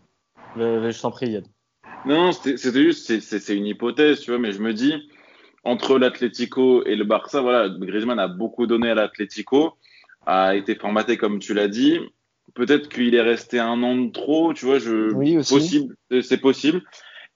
Le... 0.56 0.90
je 0.90 1.00
t'en 1.00 1.10
prie, 1.10 1.30
Yann. 1.30 1.44
Non, 2.04 2.32
c'était 2.32 2.58
juste, 2.58 3.20
c'est 3.20 3.56
une 3.56 3.66
hypothèse, 3.66 4.20
tu 4.20 4.32
vois, 4.32 4.40
mais 4.40 4.52
je 4.52 4.60
me 4.60 4.74
dis, 4.74 4.94
entre 5.64 5.98
l'Atlético 5.98 6.84
et 6.84 6.96
le 6.96 7.04
Barça, 7.04 7.40
voilà, 7.40 7.70
Griezmann 7.70 8.18
a 8.18 8.28
beaucoup 8.28 8.66
donné 8.66 8.90
à 8.90 8.94
l'Atlético, 8.94 9.74
a 10.26 10.56
été 10.56 10.74
formaté 10.74 11.16
comme 11.16 11.38
tu 11.38 11.54
l'as 11.54 11.68
dit, 11.68 11.98
peut-être 12.54 12.88
qu'il 12.88 13.14
est 13.14 13.22
resté 13.22 13.58
un 13.58 13.82
an 13.82 13.96
de 13.96 14.10
trop, 14.10 14.52
tu 14.52 14.66
vois, 14.66 14.78
je 14.78 15.12
oui, 15.12 15.36
possible, 15.36 15.96
c'est 16.22 16.40
possible. 16.40 16.82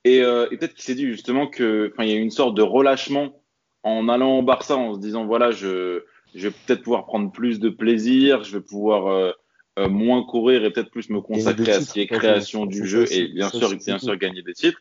Et, 0.04 0.22
euh, 0.22 0.46
et 0.50 0.56
peut-être 0.56 0.74
qu'il 0.74 0.84
s'est 0.84 0.94
dit 0.94 1.06
justement 1.06 1.48
que, 1.48 1.90
enfin, 1.92 2.04
il 2.04 2.10
y 2.10 2.14
a 2.14 2.18
une 2.18 2.30
sorte 2.30 2.56
de 2.56 2.62
relâchement 2.62 3.42
en 3.82 4.08
allant 4.08 4.38
au 4.38 4.42
Barça, 4.42 4.76
en 4.76 4.94
se 4.94 5.00
disant 5.00 5.26
voilà, 5.26 5.50
je, 5.50 6.04
je 6.34 6.48
vais 6.48 6.54
peut-être 6.66 6.82
pouvoir 6.82 7.06
prendre 7.06 7.32
plus 7.32 7.58
de 7.58 7.70
plaisir, 7.70 8.44
je 8.44 8.58
vais 8.58 8.62
pouvoir 8.62 9.06
euh, 9.06 9.32
euh, 9.78 9.88
moins 9.88 10.22
courir 10.24 10.64
et 10.64 10.72
peut-être 10.72 10.90
plus 10.90 11.10
me 11.10 11.20
consacrer 11.20 11.72
à 11.72 11.80
ce 11.80 11.92
qui 11.92 12.00
est 12.00 12.06
création 12.06 12.66
du 12.66 12.86
jeu 12.86 13.04
et 13.12 13.28
bien 13.28 13.48
sûr, 13.48 13.74
bien 13.74 13.98
sûr, 13.98 14.16
gagner 14.16 14.42
des 14.42 14.54
titres. 14.54 14.80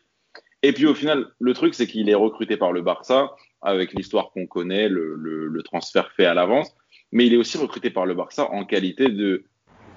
Et 0.62 0.72
puis 0.72 0.86
au 0.86 0.94
final, 0.94 1.26
le 1.38 1.54
truc, 1.54 1.74
c'est 1.74 1.86
qu'il 1.86 2.08
est 2.08 2.14
recruté 2.14 2.56
par 2.56 2.72
le 2.72 2.82
Barça 2.82 3.34
avec 3.62 3.92
l'histoire 3.94 4.30
qu'on 4.30 4.46
connaît, 4.46 4.88
le, 4.88 5.14
le, 5.14 5.46
le 5.48 5.62
transfert 5.62 6.12
fait 6.12 6.26
à 6.26 6.34
l'avance, 6.34 6.74
mais 7.12 7.26
il 7.26 7.34
est 7.34 7.36
aussi 7.36 7.58
recruté 7.58 7.90
par 7.90 8.06
le 8.06 8.14
Barça 8.14 8.50
en 8.50 8.64
qualité 8.64 9.08
de 9.08 9.44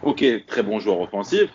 ok, 0.03 0.23
très 0.47 0.63
bon 0.63 0.79
joueur 0.79 0.99
offensif, 1.01 1.49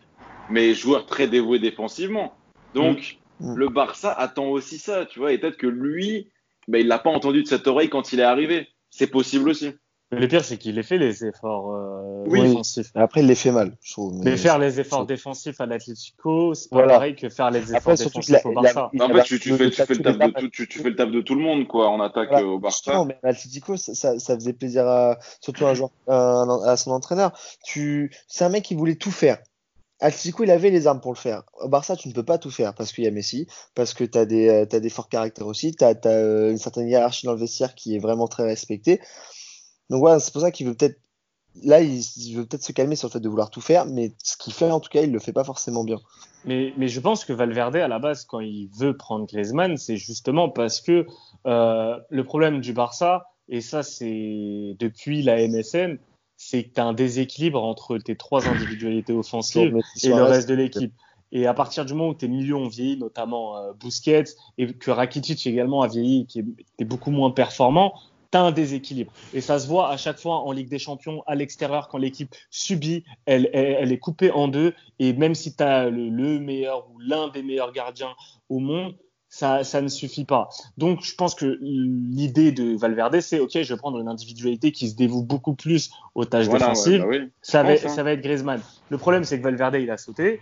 mais 0.50 0.74
joueur 0.74 1.06
très 1.06 1.26
dévoué 1.28 1.58
défensivement. 1.58 2.34
Donc, 2.74 3.18
mmh. 3.40 3.54
le 3.56 3.68
Barça 3.68 4.12
attend 4.12 4.46
aussi 4.46 4.78
ça, 4.78 5.06
tu 5.06 5.18
vois, 5.18 5.32
et 5.32 5.38
peut-être 5.38 5.56
que 5.56 5.66
lui, 5.66 6.30
ben, 6.68 6.78
il 6.78 6.88
l'a 6.88 6.98
pas 6.98 7.10
entendu 7.10 7.42
de 7.42 7.48
cette 7.48 7.66
oreille 7.66 7.88
quand 7.88 8.12
il 8.12 8.20
est 8.20 8.24
arrivé. 8.24 8.68
C'est 8.90 9.08
possible 9.08 9.48
aussi. 9.48 9.72
Le 10.10 10.28
pire, 10.28 10.44
c'est 10.44 10.58
qu'il 10.58 10.78
ait 10.78 10.82
fait 10.82 10.98
les 10.98 11.24
efforts 11.24 11.72
euh, 11.72 12.24
oui. 12.28 12.42
défensifs. 12.42 12.90
Après, 12.94 13.20
il 13.20 13.26
les 13.26 13.34
fait 13.34 13.50
mal, 13.50 13.76
je 13.82 13.92
trouve. 13.92 14.14
Mais, 14.18 14.32
mais 14.32 14.36
faire 14.36 14.58
les 14.58 14.78
efforts 14.78 15.06
défensifs 15.06 15.60
à 15.60 15.66
l'Atlético, 15.66 16.54
c'est 16.54 16.70
pas 16.70 16.76
voilà. 16.76 16.94
pareil 16.94 17.16
que 17.16 17.28
faire 17.28 17.50
les 17.50 17.62
efforts 17.62 17.76
Après, 17.76 17.96
défensifs 17.96 18.28
la, 18.30 18.46
au 18.46 18.52
Barça. 18.52 18.90
en 19.00 19.08
fait, 19.08 19.22
tu, 19.24 19.40
tu, 19.40 19.56
fais, 19.56 19.70
tu, 19.70 19.82
fais 19.82 19.94
le 19.94 20.02
taf 20.02 20.18
de 20.18 20.40
tout, 20.40 20.48
tu, 20.48 20.68
tu, 20.68 20.78
fais 20.78 20.90
le 20.90 20.96
taf 20.96 21.10
de 21.10 21.20
tout 21.20 21.34
le 21.34 21.40
monde, 21.40 21.66
quoi, 21.66 21.88
en 21.88 22.00
attaque 22.00 22.28
voilà. 22.28 22.46
au 22.46 22.58
Barça. 22.58 22.92
Non, 22.92 23.06
mais 23.06 23.18
l'Atlético, 23.22 23.76
ça, 23.76 23.94
ça, 23.94 24.18
ça, 24.18 24.34
faisait 24.36 24.52
plaisir 24.52 24.86
à, 24.86 25.18
surtout 25.40 25.66
à, 25.66 25.70
un 25.70 25.74
joueur, 25.74 25.90
à, 26.06 26.44
à 26.66 26.76
son 26.76 26.92
entraîneur. 26.92 27.32
Tu, 27.64 28.14
c'est 28.28 28.44
un 28.44 28.50
mec 28.50 28.62
qui 28.62 28.74
voulait 28.74 28.96
tout 28.96 29.10
faire 29.10 29.38
Atlético, 30.00 30.44
il 30.44 30.50
avait 30.50 30.70
les 30.70 30.86
armes 30.86 31.00
pour 31.00 31.12
le 31.12 31.18
faire. 31.18 31.44
Au 31.60 31.68
Barça, 31.68 31.96
tu 31.96 32.08
ne 32.08 32.12
peux 32.12 32.24
pas 32.24 32.36
tout 32.36 32.50
faire 32.50 32.74
parce 32.74 32.92
qu'il 32.92 33.04
y 33.04 33.06
a 33.06 33.10
Messi, 33.10 33.46
parce 33.74 33.94
que 33.94 34.04
tu 34.04 34.18
as 34.18 34.26
des, 34.26 34.48
euh, 34.48 34.66
t'as 34.66 34.80
des 34.80 34.90
forts 34.90 35.08
caractères 35.08 35.46
aussi, 35.46 35.74
tu 35.74 35.84
as, 35.84 35.94
euh, 36.06 36.50
une 36.50 36.58
certaine 36.58 36.88
hiérarchie 36.88 37.26
dans 37.26 37.32
le 37.32 37.38
vestiaire 37.38 37.74
qui 37.74 37.94
est 37.94 38.00
vraiment 38.00 38.26
très 38.26 38.42
respectée. 38.42 39.00
Donc 39.90 40.00
voilà, 40.00 40.18
c'est 40.18 40.32
pour 40.32 40.42
ça 40.42 40.50
qu'il 40.50 40.66
veut 40.66 40.74
peut-être. 40.74 40.98
Là, 41.62 41.80
il, 41.80 42.00
il 42.16 42.36
veut 42.36 42.44
peut-être 42.44 42.64
se 42.64 42.72
calmer 42.72 42.96
sur 42.96 43.08
le 43.08 43.12
fait 43.12 43.20
de 43.20 43.28
vouloir 43.28 43.50
tout 43.50 43.60
faire, 43.60 43.86
mais 43.86 44.12
ce 44.22 44.36
qu'il 44.36 44.52
fait, 44.52 44.70
en 44.70 44.80
tout 44.80 44.90
cas, 44.90 45.02
il 45.02 45.12
le 45.12 45.20
fait 45.20 45.32
pas 45.32 45.44
forcément 45.44 45.84
bien. 45.84 46.00
Mais, 46.44 46.74
mais 46.76 46.88
je 46.88 47.00
pense 47.00 47.24
que 47.24 47.32
Valverde, 47.32 47.76
à 47.76 47.88
la 47.88 47.98
base, 47.98 48.24
quand 48.24 48.40
il 48.40 48.68
veut 48.76 48.96
prendre 48.96 49.26
Griezmann, 49.26 49.76
c'est 49.76 49.96
justement 49.96 50.48
parce 50.48 50.80
que 50.80 51.06
euh, 51.46 51.98
le 52.10 52.24
problème 52.24 52.60
du 52.60 52.72
Barça, 52.72 53.30
et 53.48 53.60
ça, 53.60 53.82
c'est 53.82 54.76
depuis 54.78 55.22
la 55.22 55.46
MSN, 55.46 55.98
c'est 56.36 56.64
que 56.64 56.74
tu 56.74 56.80
as 56.80 56.84
un 56.84 56.92
déséquilibre 56.92 57.62
entre 57.62 57.98
tes 57.98 58.16
trois 58.16 58.48
individualités 58.48 59.12
offensives 59.12 59.76
et 60.02 60.08
le 60.08 60.22
reste 60.22 60.48
de 60.48 60.54
l'équipe. 60.54 60.92
Et 61.32 61.46
à 61.46 61.54
partir 61.54 61.84
du 61.84 61.94
moment 61.94 62.10
où 62.10 62.14
tes 62.14 62.28
milieux 62.28 62.54
ont 62.54 62.68
vieilli, 62.68 62.96
notamment 62.96 63.56
euh, 63.56 63.72
Busquets, 63.72 64.24
et 64.56 64.72
que 64.72 64.90
Rakitic 64.90 65.46
également 65.46 65.82
a 65.82 65.88
vieilli, 65.88 66.26
qui 66.26 66.40
est, 66.40 66.44
est 66.78 66.84
beaucoup 66.84 67.10
moins 67.10 67.30
performant, 67.30 67.94
tu 68.34 68.38
as 68.38 68.42
un 68.42 68.50
déséquilibre. 68.50 69.12
Et 69.32 69.40
ça 69.40 69.60
se 69.60 69.68
voit 69.68 69.90
à 69.90 69.96
chaque 69.96 70.18
fois 70.18 70.38
en 70.40 70.50
Ligue 70.50 70.68
des 70.68 70.80
Champions, 70.80 71.22
à 71.28 71.36
l'extérieur, 71.36 71.86
quand 71.88 71.98
l'équipe 71.98 72.34
subit, 72.50 73.04
elle, 73.26 73.48
elle, 73.52 73.76
elle, 73.80 73.92
est 73.92 73.98
coupée 73.98 74.32
en 74.32 74.48
deux. 74.48 74.74
Et 74.98 75.12
même 75.12 75.36
si 75.36 75.54
tu 75.54 75.62
as 75.62 75.88
le, 75.88 76.08
le 76.08 76.40
meilleur 76.40 76.88
ou 76.90 76.98
l'un 76.98 77.28
des 77.28 77.44
meilleurs 77.44 77.72
gardiens 77.72 78.14
au 78.48 78.58
monde, 78.58 78.96
ça, 79.28 79.64
ça 79.64 79.82
ne 79.82 79.88
suffit 79.88 80.24
pas. 80.24 80.48
Donc, 80.78 81.02
je 81.02 81.14
pense 81.14 81.34
que 81.34 81.58
l'idée 81.60 82.52
de 82.52 82.76
Valverde, 82.76 83.20
c'est 83.20 83.40
OK, 83.40 83.50
je 83.52 83.74
vais 83.74 83.78
prendre 83.78 83.98
une 83.98 84.08
individualité 84.08 84.70
qui 84.70 84.88
se 84.88 84.96
dévoue 84.96 85.22
beaucoup 85.22 85.54
plus 85.54 85.90
aux 86.14 86.24
tâches 86.24 86.46
Voilà, 86.46 86.66
défensives. 86.66 87.04
ouais, 87.04 87.18
bah 87.18 87.24
oui. 87.24 87.30
ça, 87.42 87.62
va, 87.64 87.72
pense, 87.74 87.84
hein. 87.84 87.88
ça 87.88 88.02
va 88.04 88.12
être 88.12 88.20
Griezmann. 88.20 88.60
Le 88.90 88.98
problème, 88.98 89.24
c'est 89.24 89.38
que 89.38 89.42
Valverde, 89.44 89.76
il 89.80 89.90
a 89.90 89.96
sauté. 89.96 90.40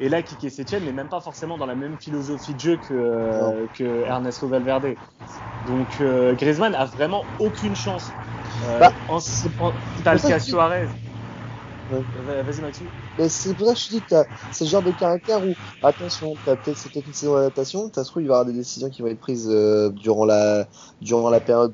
Et 0.00 0.08
là, 0.08 0.22
Kike 0.22 0.50
Setien 0.50 0.80
n'est 0.80 0.92
même 0.92 1.08
pas 1.08 1.20
forcément 1.20 1.56
dans 1.56 1.66
la 1.66 1.74
même 1.74 1.96
philosophie 1.98 2.54
de 2.54 2.60
jeu 2.60 2.76
que, 2.76 2.92
euh, 2.94 3.66
que 3.72 4.02
Ernesto 4.04 4.48
Valverde. 4.48 4.96
Donc, 5.64 5.98
euh, 6.00 6.34
Griezmann 6.34 6.74
a 6.74 6.84
vraiment 6.84 7.24
aucune 7.38 7.76
chance. 7.76 8.12
Euh, 8.62 8.80
Bah, 8.80 8.92
en, 9.08 9.16
en, 9.16 9.18
c'est 9.20 10.02
t'as 10.02 10.14
le 10.14 10.20
cas 10.20 10.38
que- 10.38 10.44
Suarez. 10.44 10.88
Ouais. 11.90 12.02
Vas-y. 12.42 12.60
Mais 13.18 13.28
c'est 13.28 13.54
pour 13.54 13.66
ça 13.68 13.74
que 13.74 13.78
je 13.78 13.86
te 13.86 13.90
dis 13.92 14.02
que 14.02 14.08
t'as- 14.08 14.26
c'est 14.50 14.64
le 14.64 14.70
genre 14.70 14.82
de 14.82 14.90
caractère 14.90 15.44
où, 15.46 15.54
attention, 15.82 16.36
t'as 16.44 16.56
peut-être 16.56 16.82
peut-être 16.90 17.06
une 17.06 17.12
saison 17.12 17.34
d'adaptation, 17.34 17.90
ça 17.94 18.02
se 18.04 18.10
trouve, 18.10 18.22
il 18.22 18.28
va 18.28 18.34
y 18.34 18.38
avoir 18.38 18.46
des 18.46 18.58
décisions 18.58 18.90
qui 18.90 19.02
vont 19.02 19.08
être 19.08 19.20
prises 19.20 19.48
euh, 19.48 19.90
durant, 19.90 20.24
la, 20.24 20.66
durant 21.00 21.30
la 21.30 21.40
période 21.40 21.72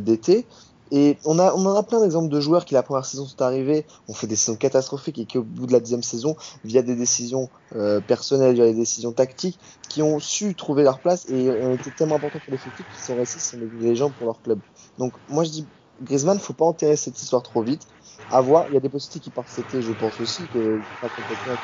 d'été. 0.00 0.46
Et 0.94 1.16
on, 1.24 1.38
a, 1.38 1.54
on 1.54 1.64
en 1.64 1.74
a 1.74 1.82
plein 1.82 2.00
d'exemples 2.02 2.28
de 2.28 2.38
joueurs 2.38 2.64
qui, 2.66 2.74
la 2.74 2.82
première 2.82 3.06
saison, 3.06 3.24
sont 3.26 3.40
arrivés, 3.40 3.86
ont 4.08 4.12
fait 4.14 4.26
des 4.26 4.36
saisons 4.36 4.56
catastrophiques 4.58 5.18
et 5.18 5.24
qui, 5.26 5.38
au 5.38 5.42
bout 5.42 5.66
de 5.66 5.72
la 5.72 5.80
deuxième 5.80 6.02
saison, 6.02 6.36
via 6.64 6.82
des 6.82 6.94
décisions 6.94 7.48
euh, 7.74 8.00
personnelles, 8.02 8.54
via 8.54 8.66
des 8.66 8.74
décisions 8.74 9.12
tactiques, 9.12 9.58
qui 9.88 10.02
ont 10.02 10.18
su 10.18 10.54
trouver 10.54 10.82
leur 10.82 11.00
place 11.00 11.24
et 11.30 11.50
ont 11.50 11.74
été 11.74 11.90
tellement 11.90 12.16
importants 12.16 12.40
pour 12.40 12.52
l'effectif 12.52 12.86
qu'ils 12.88 13.02
sont 13.02 13.16
restés, 13.16 13.40
sont 13.40 13.56
des 13.58 13.70
légendes 13.88 14.14
pour 14.14 14.26
leur 14.26 14.42
club. 14.42 14.60
Donc, 14.98 15.14
moi, 15.28 15.44
je 15.44 15.50
dis, 15.50 15.66
Griezmann, 16.02 16.38
faut 16.38 16.52
pas 16.52 16.66
enterrer 16.66 16.96
cette 16.96 17.20
histoire 17.22 17.42
trop 17.42 17.62
vite. 17.62 17.82
À 18.30 18.40
voir, 18.42 18.66
il 18.68 18.74
y 18.74 18.76
a 18.76 18.80
des 18.80 18.88
possibilités 18.88 19.24
qui 19.24 19.30
partent 19.30 19.48
cet 19.48 19.66
été, 19.68 19.82
je 19.82 19.92
pense 19.92 20.20
aussi, 20.20 20.46
que 20.48 20.82
pas 21.00 21.08
complètement. 21.08 21.54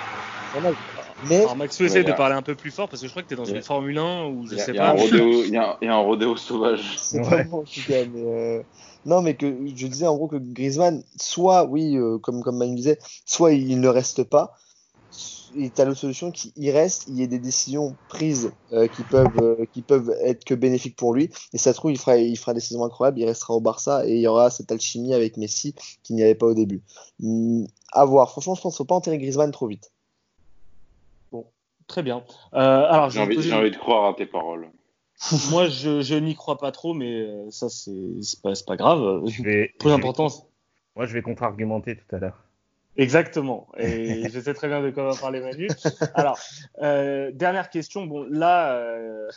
Mais 1.29 1.41
Alors, 1.41 1.57
Maxou 1.57 1.85
essaie 1.85 1.99
Ouais, 1.99 2.05
de 2.05 2.12
parler 2.12 2.35
un 2.35 2.43
peu 2.43 2.55
plus 2.55 2.70
fort 2.70 2.89
parce 2.89 3.03
que 3.03 3.09
je 3.09 3.12
crois 3.12 3.22
que 3.22 3.29
tu 3.29 3.35
es 3.35 3.37
dans 3.37 3.45
une 3.45 3.62
Formule 3.62 3.99
1 3.99 4.26
ou 4.26 4.47
je 4.47 4.57
sais 4.57 4.72
pas. 4.72 4.95
il 4.97 5.51
y 5.53 5.57
a, 5.57 5.70
un- 5.72 5.76
il 5.83 5.87
y 5.87 5.89
a 5.89 5.95
un 5.95 5.99
rodéo 6.01 6.37
sauvage. 6.37 6.97
c'est 6.99 7.20
Ouais. 7.20 7.29
pas 7.29 7.43
bon 7.45 7.59
en 7.59 7.62
tout 7.64 7.81
cas. 7.87 8.05
Mais 8.07 8.22
euh, 8.24 8.62
non, 9.09 9.23
mais 9.23 9.37
que 9.37 9.47
je 9.75 9.87
disais 9.87 10.07
en 10.07 10.17
gros 10.17 10.29
que 10.29 10.37
Griezmann, 10.37 11.03
soit 11.21 11.65
oui, 11.65 11.97
euh, 11.97 12.19
comme 12.19 12.43
comme 12.43 12.59
Manu 12.59 12.77
disait, 12.77 12.99
soit 13.27 13.53
il 13.53 13.81
ne 13.81 13.89
reste 13.89 14.23
pas. 14.25 14.55
Et 15.57 15.71
t'as 15.71 15.87
l'autre 15.87 15.99
solution 16.01 16.31
qui 16.31 16.53
il 16.57 16.71
reste, 16.71 17.07
il 17.09 17.19
y 17.19 17.23
a 17.23 17.27
des 17.27 17.39
décisions 17.39 17.97
prises 18.11 18.53
euh, 18.73 18.87
qui 18.87 19.03
peuvent 19.03 19.27
euh, 19.41 19.65
qui 19.73 19.81
peuvent 19.83 20.11
être 20.23 20.45
que 20.45 20.55
bénéfiques 20.55 20.97
pour 20.97 21.15
lui. 21.15 21.31
Et 21.55 21.59
ça 21.59 21.73
se 21.73 21.79
trouve 21.79 21.91
il 21.91 21.99
fera 21.99 22.17
il 22.19 22.37
fera 22.37 22.53
des 22.53 22.61
saisons 22.61 22.85
incroyables, 22.85 23.19
il 23.19 23.25
restera 23.25 23.55
au 23.55 23.61
Barça 23.61 24.07
et 24.07 24.15
il 24.17 24.21
y 24.21 24.27
aura 24.27 24.51
cette 24.51 24.71
alchimie 24.71 25.15
avec 25.15 25.39
Messi 25.39 25.75
qu'il 26.03 26.15
n'y 26.17 26.23
avait 26.23 26.35
pas 26.35 26.47
au 26.47 26.55
début. 26.55 26.83
Hum, 27.23 27.67
à 27.93 28.05
voir. 28.05 28.31
Franchement, 28.31 28.55
je 28.55 28.61
pense 28.61 28.75
qu'il 28.75 28.79
faut 28.79 28.85
pas 28.85 28.95
enterrer 28.95 29.17
Griezmann 29.19 29.51
trop 29.51 29.67
vite. 29.67 29.91
Très 31.87 32.03
bien. 32.03 32.23
Euh, 32.53 32.59
alors, 32.59 33.09
je 33.09 33.15
J'ai 33.15 33.21
vais 33.21 33.25
envie, 33.25 33.35
poser- 33.37 33.49
j'ai 33.49 33.55
envie 33.55 33.71
de 33.71 33.77
croire 33.77 34.11
à 34.11 34.15
tes 34.15 34.27
paroles. 34.27 34.71
moi, 35.51 35.69
je, 35.69 36.01
je 36.01 36.14
n'y 36.14 36.35
crois 36.35 36.59
pas 36.59 36.73
trop, 36.73 36.95
mais 36.95 37.23
euh, 37.23 37.51
ça, 37.51 37.69
c'est 37.69 38.23
c'est 38.23 38.41
pas, 38.41 38.55
c'est 38.55 38.66
pas 38.66 38.77
grave. 38.77 39.23
Je 39.27 39.43
vais, 39.43 39.75
Peu 39.79 39.91
d'importance. 39.91 40.47
Moi, 40.97 41.07
je 41.07 41.12
vais 41.12 41.23
contre-argumenter 41.23 41.97
tout 41.97 42.16
à 42.16 42.19
l'heure. 42.19 42.45
Exactement. 42.99 43.69
Et 43.79 44.29
je 44.33 44.41
sais 44.41 44.55
très 44.55 44.69
bien 44.69 44.83
de 44.83 44.91
quoi 44.91 45.05
va 45.05 45.14
parler 45.14 45.41
Manu. 45.41 45.69
Alors, 46.14 46.39
euh, 46.83 47.31
dernière 47.33 47.71
question. 47.71 48.07
Bon, 48.07 48.27
là, 48.29 48.73
euh, 48.75 49.31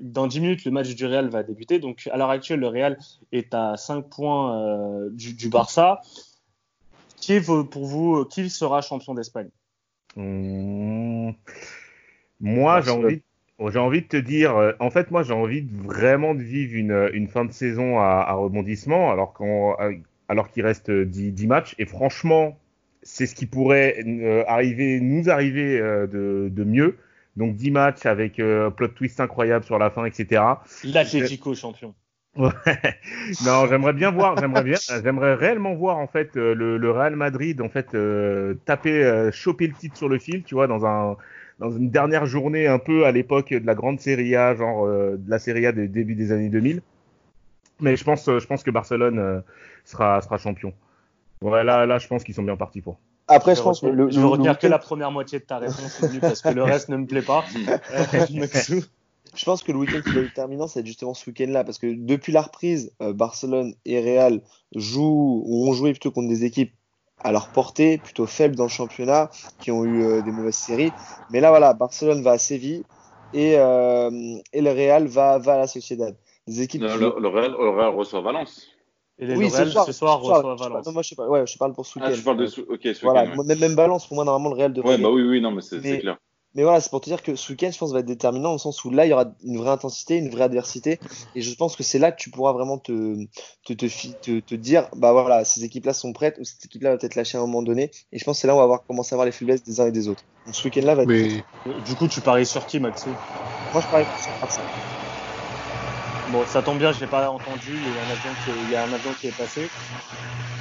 dans 0.00 0.26
10 0.26 0.40
minutes, 0.40 0.64
le 0.64 0.72
match 0.72 0.94
du 0.94 1.06
Real 1.06 1.28
va 1.28 1.44
débuter. 1.44 1.78
Donc, 1.78 2.08
à 2.12 2.16
l'heure 2.16 2.30
actuelle, 2.30 2.60
le 2.60 2.68
Real 2.68 2.98
est 3.30 3.54
à 3.54 3.76
5 3.76 4.02
points 4.08 4.60
euh, 4.60 5.10
du, 5.10 5.34
du 5.34 5.48
Barça. 5.48 6.02
Qui 7.16 7.34
est 7.34 7.40
pour 7.40 7.84
vous, 7.84 8.24
qui 8.26 8.48
sera 8.48 8.80
champion 8.80 9.14
d'Espagne? 9.14 9.50
Hum, 10.16 11.34
Moi, 12.40 12.80
j'ai 12.80 12.90
envie, 12.90 13.22
j'ai 13.66 13.78
envie 13.78 14.02
de 14.02 14.06
te 14.06 14.16
dire, 14.16 14.56
euh, 14.56 14.72
en 14.80 14.90
fait, 14.90 15.10
moi, 15.10 15.22
j'ai 15.22 15.32
envie 15.32 15.62
de 15.62 15.76
vraiment 15.76 16.34
de 16.34 16.42
vivre 16.42 16.74
une, 16.76 17.10
une 17.12 17.28
fin 17.28 17.44
de 17.44 17.52
saison 17.52 17.98
à, 17.98 18.24
à 18.26 18.32
rebondissement, 18.34 19.10
alors 19.10 19.32
qu'on, 19.32 19.74
euh, 19.80 19.92
alors 20.28 20.50
qu'il 20.50 20.64
reste 20.64 20.90
10, 20.90 21.32
10 21.32 21.46
matchs. 21.46 21.74
Et 21.78 21.86
franchement, 21.86 22.58
c'est 23.02 23.26
ce 23.26 23.34
qui 23.34 23.46
pourrait 23.46 23.96
euh, 24.06 24.44
arriver, 24.46 25.00
nous 25.00 25.30
arriver 25.30 25.80
euh, 25.80 26.06
de, 26.06 26.48
de 26.50 26.64
mieux. 26.64 26.96
Donc 27.36 27.54
10 27.54 27.70
matchs 27.70 28.06
avec 28.06 28.40
euh, 28.40 28.70
plot 28.70 28.88
twist 28.88 29.20
incroyable 29.20 29.64
sur 29.64 29.78
la 29.78 29.90
fin, 29.90 30.04
etc. 30.04 30.42
L'Atlético 30.84 31.54
champion. 31.54 31.94
non, 32.36 33.66
j'aimerais 33.68 33.92
bien 33.92 34.10
voir, 34.10 34.36
j'aimerais 34.36 34.62
bien, 34.62 34.76
j'aimerais 35.02 35.34
réellement 35.34 35.74
voir 35.74 35.96
en 35.96 36.06
fait 36.06 36.36
euh, 36.36 36.54
le, 36.54 36.76
le 36.76 36.90
Real 36.90 37.16
Madrid 37.16 37.60
en 37.60 37.68
fait 37.68 37.94
euh, 37.94 38.54
taper, 38.64 39.02
euh, 39.04 39.32
choper 39.32 39.66
le 39.66 39.72
titre 39.72 39.96
sur 39.96 40.08
le 40.08 40.18
fil, 40.18 40.44
tu 40.44 40.54
vois, 40.54 40.66
dans 40.66 40.86
un 40.86 41.16
dans 41.58 41.70
une 41.70 41.90
dernière 41.90 42.26
journée 42.26 42.66
un 42.66 42.78
peu 42.78 43.04
à 43.06 43.12
l'époque 43.12 43.50
de 43.52 43.66
la 43.66 43.74
grande 43.74 44.00
Serie 44.00 44.36
A, 44.36 44.54
genre 44.54 44.86
euh, 44.86 45.16
de 45.18 45.28
la 45.30 45.38
Serie 45.38 45.66
A 45.66 45.72
des 45.72 45.88
début 45.88 46.14
des 46.14 46.32
années 46.32 46.48
2000. 46.48 46.82
Mais 47.80 47.96
je 47.96 48.04
pense, 48.04 48.28
euh, 48.28 48.38
je 48.40 48.46
pense 48.46 48.62
que 48.62 48.70
Barcelone 48.70 49.18
euh, 49.18 49.40
sera 49.84 50.20
sera 50.20 50.38
champion. 50.38 50.72
Ouais, 51.42 51.62
là, 51.64 51.86
là, 51.86 51.98
je 51.98 52.08
pense 52.08 52.24
qu'ils 52.24 52.34
sont 52.34 52.42
bien 52.42 52.56
partis 52.56 52.80
pour. 52.80 52.98
Après, 53.28 53.52
je 53.54 53.58
je 53.58 53.62
pense 53.62 53.80
que 53.80 53.86
le, 53.86 54.10
je 54.10 54.18
le- 54.20 54.26
le 54.26 54.36
que 54.36 54.42
week-end- 54.42 54.68
la 54.68 54.78
première 54.78 55.10
moitié 55.12 55.38
de 55.38 55.44
ta 55.44 55.58
réponse, 55.58 56.00
parce 56.20 56.40
que 56.42 56.48
le 56.48 56.62
reste 56.62 56.88
ne 56.88 56.96
me 56.96 57.06
plaît 57.06 57.22
pas. 57.22 57.44
Je 59.34 59.44
pense 59.44 59.62
que 59.62 59.70
le 59.72 59.78
week-end 59.78 60.00
qui 60.02 60.10
va 60.14 60.20
être 60.20 60.28
déterminant, 60.28 60.66
c'est 60.66 60.84
justement 60.86 61.12
ce 61.12 61.28
week-end-là, 61.28 61.62
parce 61.62 61.78
que 61.78 61.86
depuis 61.94 62.32
la 62.32 62.40
reprise, 62.40 62.92
euh, 63.02 63.12
Barcelone 63.12 63.74
et 63.84 64.00
Real 64.00 64.40
jouent 64.74 65.42
ou 65.46 65.68
ont 65.68 65.72
joué 65.74 65.92
plutôt 65.92 66.10
contre 66.10 66.28
des 66.28 66.44
équipes 66.44 66.72
à 67.20 67.32
leur 67.32 67.48
portée, 67.50 67.98
plutôt 67.98 68.26
faibles 68.26 68.54
dans 68.56 68.64
le 68.64 68.68
championnat, 68.70 69.30
qui 69.58 69.70
ont 69.70 69.84
eu 69.84 70.02
euh, 70.04 70.22
des 70.22 70.30
mauvaises 70.32 70.56
séries. 70.56 70.92
Mais 71.30 71.40
là, 71.40 71.50
voilà, 71.50 71.74
Barcelone 71.74 72.22
va 72.22 72.32
à 72.32 72.38
Séville 72.38 72.84
et, 73.32 73.54
euh, 73.58 74.10
et 74.52 74.60
le 74.60 74.70
Real 74.70 75.06
va, 75.06 75.38
va 75.38 75.54
à 75.54 75.58
la 75.58 75.66
Sociedad. 75.66 76.16
Des 76.46 76.62
équipes 76.62 76.82
Le, 76.82 76.88
qui- 76.88 76.98
le- 76.98 77.14
le 77.18 77.28
Real, 77.28 77.50
le 77.52 77.70
Real 77.70 77.94
reçoit 77.94 78.20
Valence. 78.20 78.66
Et 79.18 79.26
les 79.26 79.36
Oui, 79.36 79.48
Real, 79.48 79.66
ce 79.66 79.72
soir, 79.72 79.86
ce 79.86 79.92
soir, 79.92 80.20
reçoit 80.20 80.36
je 80.38 80.42
parle- 80.58 80.58
Valence. 80.70 80.86
non, 80.86 80.92
moi, 80.92 81.02
je, 81.02 81.14
parle, 81.14 81.28
ouais, 81.30 81.46
je 81.46 81.58
parle 81.58 81.72
pour 81.72 81.84
week-end. 81.96 82.08
Ah, 82.12 82.16
tu 82.16 82.22
parles 82.22 82.36
de 82.36 82.98
Voilà, 83.02 83.24
ouais. 83.24 83.44
même, 83.44 83.58
même 83.58 83.74
balance, 83.74 84.06
pour 84.06 84.14
moi, 84.14 84.24
normalement, 84.24 84.54
le 84.54 84.60
Real 84.60 84.72
devrait. 84.72 84.94
Ouais, 84.96 85.02
bah 85.02 85.10
oui, 85.10 85.22
oui, 85.22 85.40
non, 85.40 85.50
Mais- 85.80 85.88
c'est 85.88 85.98
clair. 85.98 86.18
Mais 86.54 86.62
voilà, 86.62 86.80
c'est 86.80 86.90
pour 86.90 87.00
te 87.00 87.08
dire 87.10 87.22
que 87.22 87.36
ce 87.36 87.52
week-end, 87.52 87.70
je 87.72 87.78
pense, 87.78 87.92
va 87.92 88.00
être 88.00 88.06
déterminant, 88.06 88.48
dans 88.48 88.52
le 88.54 88.58
sens 88.58 88.84
où 88.84 88.90
là, 88.90 89.06
il 89.06 89.10
y 89.10 89.12
aura 89.12 89.26
une 89.44 89.58
vraie 89.58 89.70
intensité, 89.70 90.16
une 90.16 90.30
vraie 90.30 90.44
adversité. 90.44 91.00
Et 91.34 91.42
je 91.42 91.54
pense 91.54 91.76
que 91.76 91.82
c'est 91.82 91.98
là 91.98 92.10
que 92.12 92.20
tu 92.20 92.30
pourras 92.30 92.52
vraiment 92.52 92.78
te, 92.78 93.16
te, 93.64 93.72
te, 93.74 93.88
fi- 93.88 94.18
te, 94.18 94.40
te 94.40 94.54
dire, 94.54 94.88
bah 94.96 95.12
voilà, 95.12 95.44
ces 95.44 95.64
équipes-là 95.64 95.92
sont 95.92 96.12
prêtes, 96.12 96.38
ou 96.40 96.44
cette 96.44 96.64
équipe-là 96.64 96.90
va 96.92 96.98
peut-être 96.98 97.14
lâcher 97.16 97.38
à 97.38 97.40
un 97.42 97.46
moment 97.46 97.62
donné. 97.62 97.90
Et 98.12 98.18
je 98.18 98.24
pense 98.24 98.38
que 98.38 98.40
c'est 98.42 98.46
là 98.48 98.54
où 98.54 98.58
on 98.58 98.60
va 98.60 98.66
voir, 98.66 98.84
commencer 98.86 99.14
à 99.14 99.16
voir 99.16 99.26
les 99.26 99.32
faiblesses 99.32 99.62
des 99.62 99.80
uns 99.80 99.86
et 99.86 99.92
des 99.92 100.08
autres. 100.08 100.24
Donc 100.46 100.56
ce 100.56 100.66
week-end-là 100.66 100.94
va 100.94 101.04
être. 101.04 101.14
Mais 101.66 101.80
Du 101.82 101.94
coup, 101.96 102.08
tu 102.08 102.22
paries 102.22 102.46
sur 102.46 102.66
qui, 102.66 102.80
Maxou 102.80 103.20
Moi, 103.72 103.82
je 103.82 103.88
parie 103.88 104.06
que 104.06 104.12
ça 104.16 104.32
sera 104.34 104.48
ça. 104.48 104.64
Bon, 106.26 106.44
ça 106.46 106.62
tombe 106.62 106.78
bien, 106.78 106.92
je 106.92 107.00
l'ai 107.00 107.06
pas 107.08 107.30
entendu. 107.30 107.80
Il 107.86 107.92
y 107.92 107.98
a 107.98 108.02
un 108.02 108.10
avion 108.10 108.34
qui, 108.34 108.50
il 108.50 108.68
y 108.68 108.74
a 108.74 108.82
un 108.82 108.92
avion 108.92 109.14
qui 109.14 109.26
est 109.26 109.32
passé. 109.32 109.72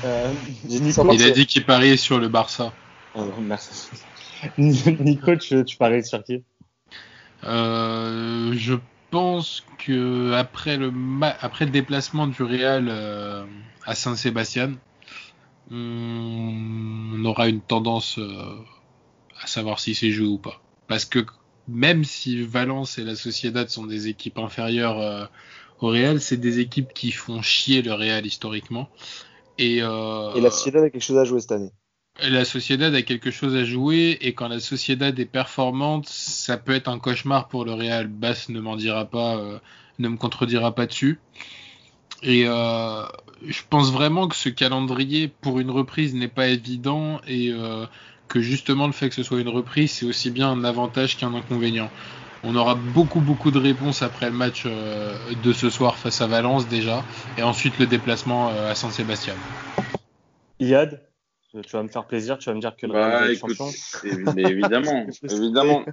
Euh, 0.04 0.34
Nico, 0.64 1.10
il 1.12 1.24
a 1.24 1.32
dit 1.32 1.46
qu'il 1.48 1.66
pariait 1.66 1.98
sur 1.98 2.20
le 2.20 2.30
Barça. 2.30 2.74
Oh, 3.14 3.42
merci. 3.42 3.90
Nico, 4.58 5.36
tu, 5.36 5.64
tu 5.66 5.78
paries 5.78 6.04
sur 6.04 6.24
qui? 6.24 6.44
Euh, 7.44 8.54
je 8.54 8.76
pense 9.12 9.64
que 9.80 10.34
après 10.34 10.78
le 10.78 10.92
ma- 10.92 11.36
après 11.40 11.66
le 11.66 11.72
déplacement 11.72 12.28
du 12.28 12.44
Real 12.44 12.88
euh, 12.90 13.46
à 13.86 13.96
Saint-Sébastien, 13.96 14.74
on 15.72 17.24
aura 17.26 17.48
une 17.50 17.62
tendance 17.62 18.18
euh, 18.20 18.56
à 19.42 19.48
savoir 19.48 19.80
si 19.80 19.96
c'est 19.96 20.12
joué 20.12 20.28
ou 20.28 20.38
pas. 20.38 20.62
Parce 20.88 21.06
que 21.06 21.26
même 21.68 22.04
si 22.04 22.42
Valence 22.42 22.98
et 22.98 23.04
la 23.04 23.16
Sociedad 23.16 23.70
sont 23.70 23.86
des 23.86 24.08
équipes 24.08 24.40
inférieures 24.40 25.00
euh, 25.00 25.26
au 25.82 25.88
Real, 25.88 26.22
c'est 26.22 26.38
des 26.38 26.60
équipes 26.60 26.94
qui 26.94 27.12
font 27.12 27.42
chier 27.42 27.82
le 27.82 27.94
Real 27.94 28.26
historiquement. 28.26 28.90
Et, 29.58 29.80
euh, 29.82 30.36
Et 30.36 30.42
la 30.42 30.50
Sociedad 30.50 30.84
a 30.84 30.90
quelque 30.90 31.04
chose 31.04 31.18
à 31.18 31.26
jouer 31.26 31.40
cette 31.42 31.52
année. 31.52 31.72
La 32.24 32.46
Sociedad 32.46 32.94
a 32.96 33.02
quelque 33.04 33.32
chose 33.32 33.56
à 33.56 33.64
jouer 33.64 34.18
et 34.22 34.34
quand 34.34 34.48
la 34.48 34.60
Sociedad 34.60 35.18
est 35.20 35.26
performante, 35.26 36.08
ça 36.08 36.58
peut 36.58 36.74
être 36.74 36.88
un 36.88 37.00
cauchemar 37.00 37.48
pour 37.48 37.64
le 37.64 37.74
Real. 37.74 38.08
Bass 38.08 38.50
ne 38.50 38.60
m'en 38.60 38.76
dira 38.76 39.06
pas, 39.06 39.38
euh, 39.38 39.60
ne 40.00 40.08
me 40.08 40.18
contredira 40.18 40.74
pas 40.74 40.88
dessus. 40.88 41.20
Et 42.24 42.46
euh, 42.48 43.04
je 43.46 43.62
pense 43.70 43.92
vraiment 43.92 44.28
que 44.28 44.36
ce 44.36 44.50
calendrier 44.50 45.28
pour 45.28 45.60
une 45.60 45.70
reprise 45.70 46.16
n'est 46.16 46.28
pas 46.28 46.48
évident 46.48 47.22
et 47.28 47.52
euh, 47.52 47.86
que 48.28 48.42
justement 48.42 48.88
le 48.88 48.94
fait 48.94 49.10
que 49.10 49.16
ce 49.16 49.24
soit 49.24 49.40
une 49.40 49.50
reprise, 49.50 49.92
c'est 49.92 50.06
aussi 50.06 50.32
bien 50.32 50.50
un 50.50 50.64
avantage 50.64 51.18
qu'un 51.18 51.34
inconvénient. 51.34 51.90
On 52.44 52.56
aura 52.56 52.76
beaucoup 52.76 53.20
beaucoup 53.20 53.52
de 53.52 53.60
réponses 53.60 54.02
après 54.02 54.28
le 54.30 54.36
match 54.36 54.64
euh, 54.66 55.16
de 55.44 55.54
ce 55.54 55.70
soir 55.70 55.98
face 55.98 56.22
à 56.22 56.28
Valence 56.28 56.68
déjà, 56.68 57.04
et 57.38 57.44
ensuite 57.44 57.80
le 57.80 57.88
déplacement 57.88 58.50
euh, 58.50 58.72
à 58.72 58.76
San 58.76 58.92
Sébastien. 58.92 59.34
Iad, 60.60 61.07
tu 61.52 61.72
vas 61.72 61.84
me 61.84 61.88
faire 61.88 62.06
plaisir, 62.06 62.38
tu 62.38 62.50
vas 62.50 62.56
me 62.56 62.60
dire 62.62 62.76
que 62.76 62.86
le 62.88 62.94
Bah, 62.94 63.08
Real 63.08 63.32
est 63.32 63.36
écoute, 63.36 63.56
champion. 63.58 63.72
mais 64.36 64.44
évidemment, 64.44 65.06
évidemment. 65.30 65.86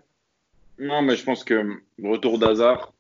Non, 0.79 1.03
mais 1.03 1.17
je 1.17 1.25
pense 1.25 1.45
que 1.45 1.65
retour 2.03 2.39
d'hasard, 2.39 2.93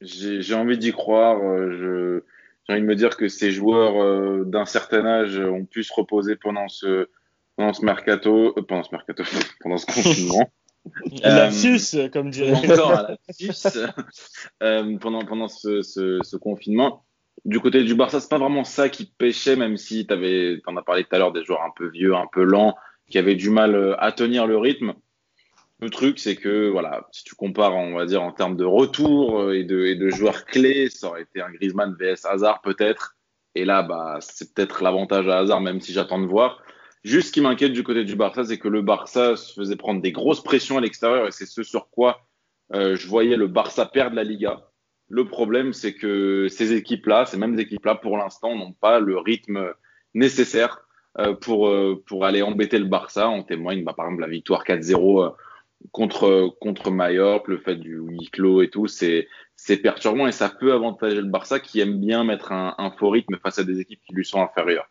j'ai 0.00 0.54
envie 0.54 0.78
d'y 0.78 0.92
croire. 0.92 1.38
euh, 1.42 1.70
je- 1.72 2.24
J'ai 2.66 2.74
envie 2.74 2.82
de 2.82 2.86
me 2.86 2.94
dire 2.96 3.16
que 3.16 3.28
ces 3.28 3.50
joueurs 3.52 4.00
euh, 4.02 4.44
d'un 4.44 4.64
certain 4.66 5.04
âge 5.06 5.38
ont 5.40 5.64
pu 5.64 5.82
se 5.82 5.92
reposer 5.92 6.36
pendant 6.36 6.68
ce, 6.68 7.08
pendant 7.56 7.72
ce 7.72 7.84
mercato, 7.84 8.54
euh, 8.56 8.62
pendant 8.62 8.82
ce 8.82 8.90
mercato, 8.92 9.22
pendant 9.60 9.76
ce 9.78 9.86
confinement. 9.86 10.50
La 11.22 11.46
Euh, 11.48 11.50
sus, 11.50 12.10
comme 12.10 12.30
dirait. 12.30 12.52
encore 12.54 12.92
à 12.92 13.02
la 13.02 13.16
euh, 14.62 14.98
pendant, 14.98 15.24
pendant 15.24 15.48
ce, 15.48 15.82
ce, 15.82 16.20
ce 16.22 16.36
confinement. 16.36 17.04
Du 17.44 17.60
côté 17.60 17.84
du 17.84 17.94
Barça, 17.94 18.20
c'est 18.20 18.28
pas 18.28 18.38
vraiment 18.38 18.64
ça 18.64 18.88
qui 18.88 19.06
pêchait, 19.06 19.56
même 19.56 19.76
si 19.76 20.06
tu 20.06 20.62
en 20.66 20.76
as 20.76 20.82
parlé 20.82 21.04
tout 21.04 21.14
à 21.14 21.18
l'heure 21.18 21.32
des 21.32 21.44
joueurs 21.44 21.62
un 21.62 21.72
peu 21.74 21.88
vieux, 21.88 22.14
un 22.14 22.26
peu 22.30 22.42
lents, 22.42 22.76
qui 23.08 23.18
avaient 23.18 23.34
du 23.34 23.50
mal 23.50 23.74
euh, 23.74 23.94
à 23.98 24.12
tenir 24.12 24.46
le 24.46 24.58
rythme. 24.58 24.94
Le 25.80 25.88
truc, 25.88 26.18
c'est 26.18 26.36
que 26.36 26.68
voilà, 26.68 27.08
si 27.12 27.24
tu 27.24 27.34
compares, 27.34 27.74
on 27.74 27.96
va 27.96 28.04
dire 28.04 28.22
en 28.22 28.32
termes 28.32 28.56
de 28.56 28.64
retour 28.64 29.40
euh, 29.40 29.54
et 29.54 29.64
de, 29.64 29.86
et 29.86 29.94
de 29.94 30.10
joueurs 30.10 30.44
clés, 30.44 30.90
ça 30.90 31.08
aurait 31.08 31.22
été 31.22 31.40
un 31.40 31.50
Griezmann 31.50 31.96
vs 31.98 32.26
Hazard 32.26 32.60
peut-être. 32.60 33.16
Et 33.54 33.64
là, 33.64 33.82
bah, 33.82 34.18
c'est 34.20 34.54
peut-être 34.54 34.82
l'avantage 34.82 35.26
à 35.28 35.38
Hazard, 35.38 35.60
même 35.60 35.80
si 35.80 35.92
j'attends 35.92 36.20
de 36.20 36.26
voir. 36.26 36.62
Juste 37.02 37.28
ce 37.28 37.32
qui 37.32 37.40
m'inquiète 37.40 37.72
du 37.72 37.82
côté 37.82 38.04
du 38.04 38.14
Barça, 38.14 38.44
c'est 38.44 38.58
que 38.58 38.68
le 38.68 38.82
Barça 38.82 39.36
se 39.36 39.54
faisait 39.54 39.76
prendre 39.76 40.02
des 40.02 40.12
grosses 40.12 40.42
pressions 40.42 40.76
à 40.76 40.82
l'extérieur 40.82 41.26
et 41.26 41.32
c'est 41.32 41.46
ce 41.46 41.62
sur 41.62 41.88
quoi 41.88 42.26
euh, 42.72 42.94
je 42.96 43.08
voyais 43.08 43.36
le 43.36 43.48
Barça 43.48 43.86
perdre 43.86 44.16
la 44.16 44.24
Liga. 44.24 44.69
Le 45.10 45.24
problème, 45.26 45.72
c'est 45.72 45.94
que 45.94 46.46
ces 46.48 46.72
équipes-là, 46.72 47.26
ces 47.26 47.36
mêmes 47.36 47.58
équipes-là, 47.58 47.96
pour 47.96 48.16
l'instant, 48.16 48.54
n'ont 48.54 48.72
pas 48.72 49.00
le 49.00 49.18
rythme 49.18 49.74
nécessaire 50.14 50.86
euh, 51.18 51.34
pour, 51.34 51.68
euh, 51.68 52.00
pour 52.06 52.24
aller 52.24 52.42
embêter 52.42 52.78
le 52.78 52.84
Barça. 52.84 53.28
En 53.28 53.42
témoigne, 53.42 53.82
bah, 53.82 53.92
par 53.92 54.06
exemple, 54.06 54.22
la 54.22 54.28
victoire 54.28 54.64
4-0 54.64 55.24
euh, 55.24 55.30
contre, 55.90 56.54
contre 56.60 56.92
Mallorca, 56.92 57.50
le 57.50 57.58
fait 57.58 57.74
du 57.74 57.96
huis 57.96 58.30
clos 58.30 58.62
et 58.62 58.70
tout, 58.70 58.86
c'est 58.86 59.26
c'est 59.56 59.76
perturbant 59.78 60.26
et 60.26 60.32
ça 60.32 60.48
peut 60.48 60.72
avantager 60.72 61.16
le 61.16 61.28
Barça 61.28 61.58
qui 61.58 61.80
aime 61.80 62.00
bien 62.00 62.24
mettre 62.24 62.52
un, 62.52 62.74
un 62.78 62.90
faux 62.92 63.10
rythme 63.10 63.36
face 63.42 63.58
à 63.58 63.64
des 63.64 63.80
équipes 63.80 64.00
qui 64.06 64.14
lui 64.14 64.24
sont 64.24 64.40
inférieures. 64.40 64.88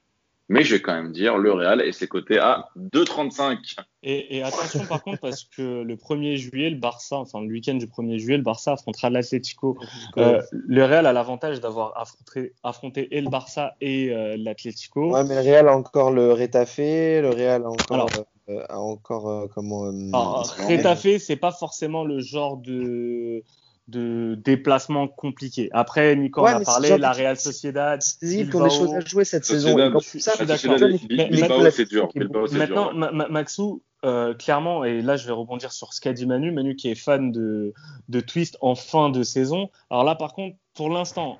Mais 0.52 0.64
je 0.64 0.74
vais 0.76 0.82
quand 0.82 0.94
même 0.96 1.12
dire 1.12 1.38
le 1.38 1.54
Real 1.54 1.80
et 1.82 1.92
ses 1.92 2.08
cotés 2.08 2.40
à 2.40 2.70
2,35. 2.76 3.76
Et, 4.02 4.38
et 4.38 4.44
attention 4.44 4.84
par 4.86 5.04
contre 5.04 5.20
parce 5.20 5.44
que 5.44 5.84
le 5.84 5.96
1er 5.96 6.38
juillet, 6.38 6.72
le 6.72 6.78
Barça, 6.78 7.18
enfin 7.18 7.42
le 7.42 7.48
week-end 7.48 7.76
du 7.76 7.86
1er 7.86 8.18
juillet, 8.18 8.38
le 8.38 8.44
Barça 8.44 8.72
affrontera 8.74 9.10
l'Atlético. 9.12 9.78
Euh, 10.18 10.42
le 10.52 10.84
Real 10.86 11.06
a 11.06 11.14
l'avantage 11.14 11.60
d'avoir 11.60 11.96
affronté, 12.00 12.54
affronté 12.64 13.16
et 13.16 13.22
le 13.22 13.30
Barça 13.30 13.76
et 13.80 14.10
euh, 14.12 14.38
l'Atlético. 14.40 15.14
Ouais, 15.14 15.24
mais 15.24 15.36
le 15.36 15.42
Real 15.42 15.68
a 15.68 15.76
encore 15.78 16.12
le 16.12 16.34
Rétafé, 16.34 17.22
le 17.22 17.30
Real 17.30 17.64
a 17.64 17.70
encore, 17.70 17.94
Alors. 17.94 18.10
euh, 18.50 18.64
a 18.70 18.80
encore 18.80 19.30
euh, 19.30 19.48
comment. 19.54 19.86
euh, 19.86 19.92
Alors, 20.14 20.56
Retafe, 20.68 21.18
c'est 21.20 21.36
pas 21.36 21.52
forcément 21.52 22.04
le 22.04 22.22
genre 22.22 22.58
de 22.58 23.44
de 23.90 24.36
déplacement 24.36 25.08
compliqué. 25.08 25.70
Après, 25.72 26.16
Nico 26.16 26.44
Ouais, 26.44 26.54
en 26.54 26.62
a 26.62 26.64
parlé, 26.64 26.90
genre 26.90 26.98
la 26.98 27.12
Real 27.12 27.38
Sociedad, 27.38 28.00
qui 28.02 28.50
ont 28.54 28.64
des 28.64 28.70
choses 28.70 28.94
à 28.94 29.00
jouer 29.02 29.26
cette 29.26 29.46
saison. 29.46 29.70
Sociedad, 29.70 29.94
je 30.02 30.20
ça, 30.20 30.32
je 30.40 30.98
suis 30.98 31.08
Bilbao, 31.08 31.70
c'est 31.72 31.90
dur. 31.90 32.10
Bilbao, 32.14 32.48
c'est 32.48 32.58
Maintenant, 32.58 32.94
dur. 32.94 33.30
Maxou, 33.30 33.82
euh, 34.06 34.34
clairement, 34.34 34.86
et 34.86 35.02
là 35.02 35.18
je 35.18 35.26
vais 35.28 35.34
rebondir 35.34 35.74
sur 35.74 35.94
ce 35.94 36.00
qu'a 36.00 36.14
dit 36.14 36.26
Manu, 36.26 36.52
Manu 36.52 36.76
qui 36.76 36.90
est 36.90 36.96
fan 36.96 37.34
de, 37.34 37.74
de 38.08 38.20
Twist 38.22 38.58
en 38.62 38.76
fin 38.76 39.10
de 39.10 39.24
saison. 39.24 39.70
Alors 39.90 40.04
là, 40.04 40.16
par 40.16 40.34
contre, 40.34 40.56
pour 40.74 40.90
l'instant, 40.90 41.40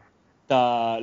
tu 0.50 0.54
as, 0.56 1.00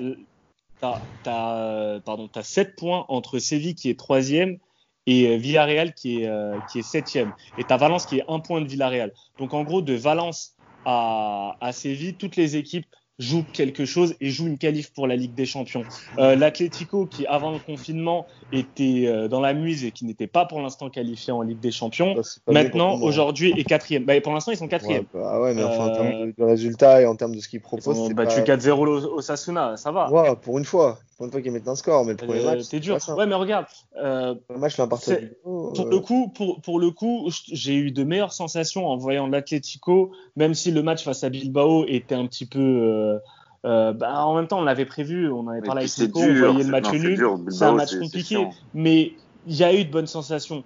pardon, 2.04 2.28
t'as 2.28 2.42
7 2.42 2.76
points 2.76 3.06
entre 3.08 3.38
Séville 3.38 3.74
qui 3.74 3.88
est 3.88 3.98
troisième 3.98 4.58
et 5.06 5.28
euh, 5.28 5.36
Villarreal 5.36 5.94
qui 5.94 6.22
est, 6.22 6.28
euh, 6.28 6.58
qui 6.70 6.80
est 6.80 6.82
septième. 6.82 7.32
Et 7.58 7.64
tu 7.64 7.72
as 7.72 7.76
Valence 7.76 8.06
qui 8.06 8.18
est 8.18 8.24
un 8.28 8.40
point 8.40 8.60
de 8.60 8.68
Villarreal. 8.68 9.12
Donc 9.38 9.54
en 9.54 9.62
gros, 9.62 9.80
de 9.80 9.94
Valence 9.94 10.55
à, 10.86 11.58
à 11.60 11.72
Séville, 11.72 12.16
toutes 12.16 12.36
les 12.36 12.56
équipes 12.56 12.86
jouent 13.18 13.44
quelque 13.52 13.84
chose 13.86 14.14
et 14.20 14.28
jouent 14.30 14.46
une 14.46 14.58
qualif 14.58 14.92
pour 14.92 15.06
la 15.06 15.16
Ligue 15.16 15.34
des 15.34 15.46
Champions. 15.46 15.84
Euh, 16.18 16.36
L'Atlético, 16.36 17.06
qui 17.06 17.26
avant 17.26 17.50
le 17.50 17.58
confinement 17.58 18.26
était 18.52 19.04
euh, 19.06 19.26
dans 19.28 19.40
la 19.40 19.54
muse 19.54 19.84
et 19.84 19.90
qui 19.90 20.04
n'était 20.04 20.26
pas 20.26 20.44
pour 20.44 20.60
l'instant 20.60 20.90
qualifié 20.90 21.32
en 21.32 21.40
Ligue 21.42 21.60
des 21.60 21.70
Champions, 21.70 22.14
maintenant, 22.46 22.96
pour 22.98 23.06
aujourd'hui, 23.06 23.54
est 23.56 23.64
quatrième. 23.64 24.04
Bah, 24.04 24.20
pour 24.20 24.32
l'instant, 24.34 24.52
ils 24.52 24.58
sont 24.58 24.64
Ouais, 24.64 24.70
quatrième. 24.70 25.04
bah, 25.14 25.30
ah 25.32 25.40
ouais, 25.40 25.54
mais 25.54 25.62
enfin, 25.62 25.86
en 25.86 25.88
Euh, 25.88 25.94
termes 25.94 26.26
de, 26.26 26.34
de 26.36 26.44
résultats 26.44 27.00
et 27.00 27.06
en 27.06 27.16
termes 27.16 27.34
de 27.34 27.40
ce 27.40 27.48
qu'ils 27.48 27.58
Ils 27.58 27.62
proposent, 27.62 27.98
ont 27.98 28.08
c'est 28.08 28.14
battu 28.14 28.42
pas... 28.42 28.56
4-0 28.56 29.06
au, 29.06 29.20
Sasuna, 29.22 29.76
ça 29.76 29.92
va. 29.92 30.10
Ouais, 30.10 30.36
pour 30.36 30.58
une 30.58 30.64
fois. 30.64 30.98
Pour 31.16 31.24
une 31.24 31.32
fois 31.32 31.40
qu'ils 31.40 31.50
mettent 31.52 31.66
un 31.66 31.74
score, 31.76 32.04
mais 32.04 32.10
le 32.10 32.18
premier 32.18 32.40
Euh, 32.40 32.44
match. 32.44 32.58
T'es 32.58 32.64
c'est 32.64 32.80
dur. 32.80 32.98
pas. 33.06 33.14
Ouais, 33.14 33.24
mais 33.24 33.34
regarde, 33.36 33.64
euh, 33.98 34.34
Le 34.50 34.58
match, 34.58 34.76
là, 34.76 34.86
coup, 34.86 34.98
pour 35.42 35.86
euh, 35.86 35.90
le 35.90 36.00
coup, 36.00 36.28
pour, 36.28 36.60
pour 36.60 36.78
le 36.78 36.90
coup, 36.90 37.30
j'ai 37.50 37.74
eu 37.74 37.90
de 37.90 38.04
meilleures 38.04 38.34
sensations 38.34 38.86
en 38.86 38.98
voyant 38.98 39.26
l'Atlético, 39.26 40.12
même 40.36 40.52
si 40.52 40.70
le 40.72 40.82
match 40.82 41.04
face 41.04 41.24
à 41.24 41.30
Bilbao 41.30 41.86
était 41.88 42.14
un 42.14 42.26
petit 42.26 42.44
peu. 42.44 42.58
Euh, 43.06 43.18
euh, 43.64 43.92
bah, 43.92 44.24
en 44.24 44.34
même 44.34 44.46
temps, 44.46 44.60
on 44.60 44.64
l'avait 44.64 44.84
prévu, 44.84 45.30
on 45.30 45.48
avait 45.48 45.58
Et 45.58 45.62
parlé 45.62 45.82
avec 45.82 45.98
Nico, 45.98 46.20
on 46.20 46.34
voyait 46.34 46.64
le 46.64 46.70
match 46.70 46.84
non, 46.84 46.92
c'est 46.92 46.98
nul. 46.98 47.16
dur. 47.16 47.38
C'est 47.48 47.64
un 47.64 47.72
match 47.72 47.98
compliqué, 47.98 48.46
mais 48.74 49.12
il 49.46 49.56
y 49.56 49.64
a 49.64 49.74
eu 49.74 49.84
de 49.84 49.90
bonnes 49.90 50.06
sensations. 50.06 50.62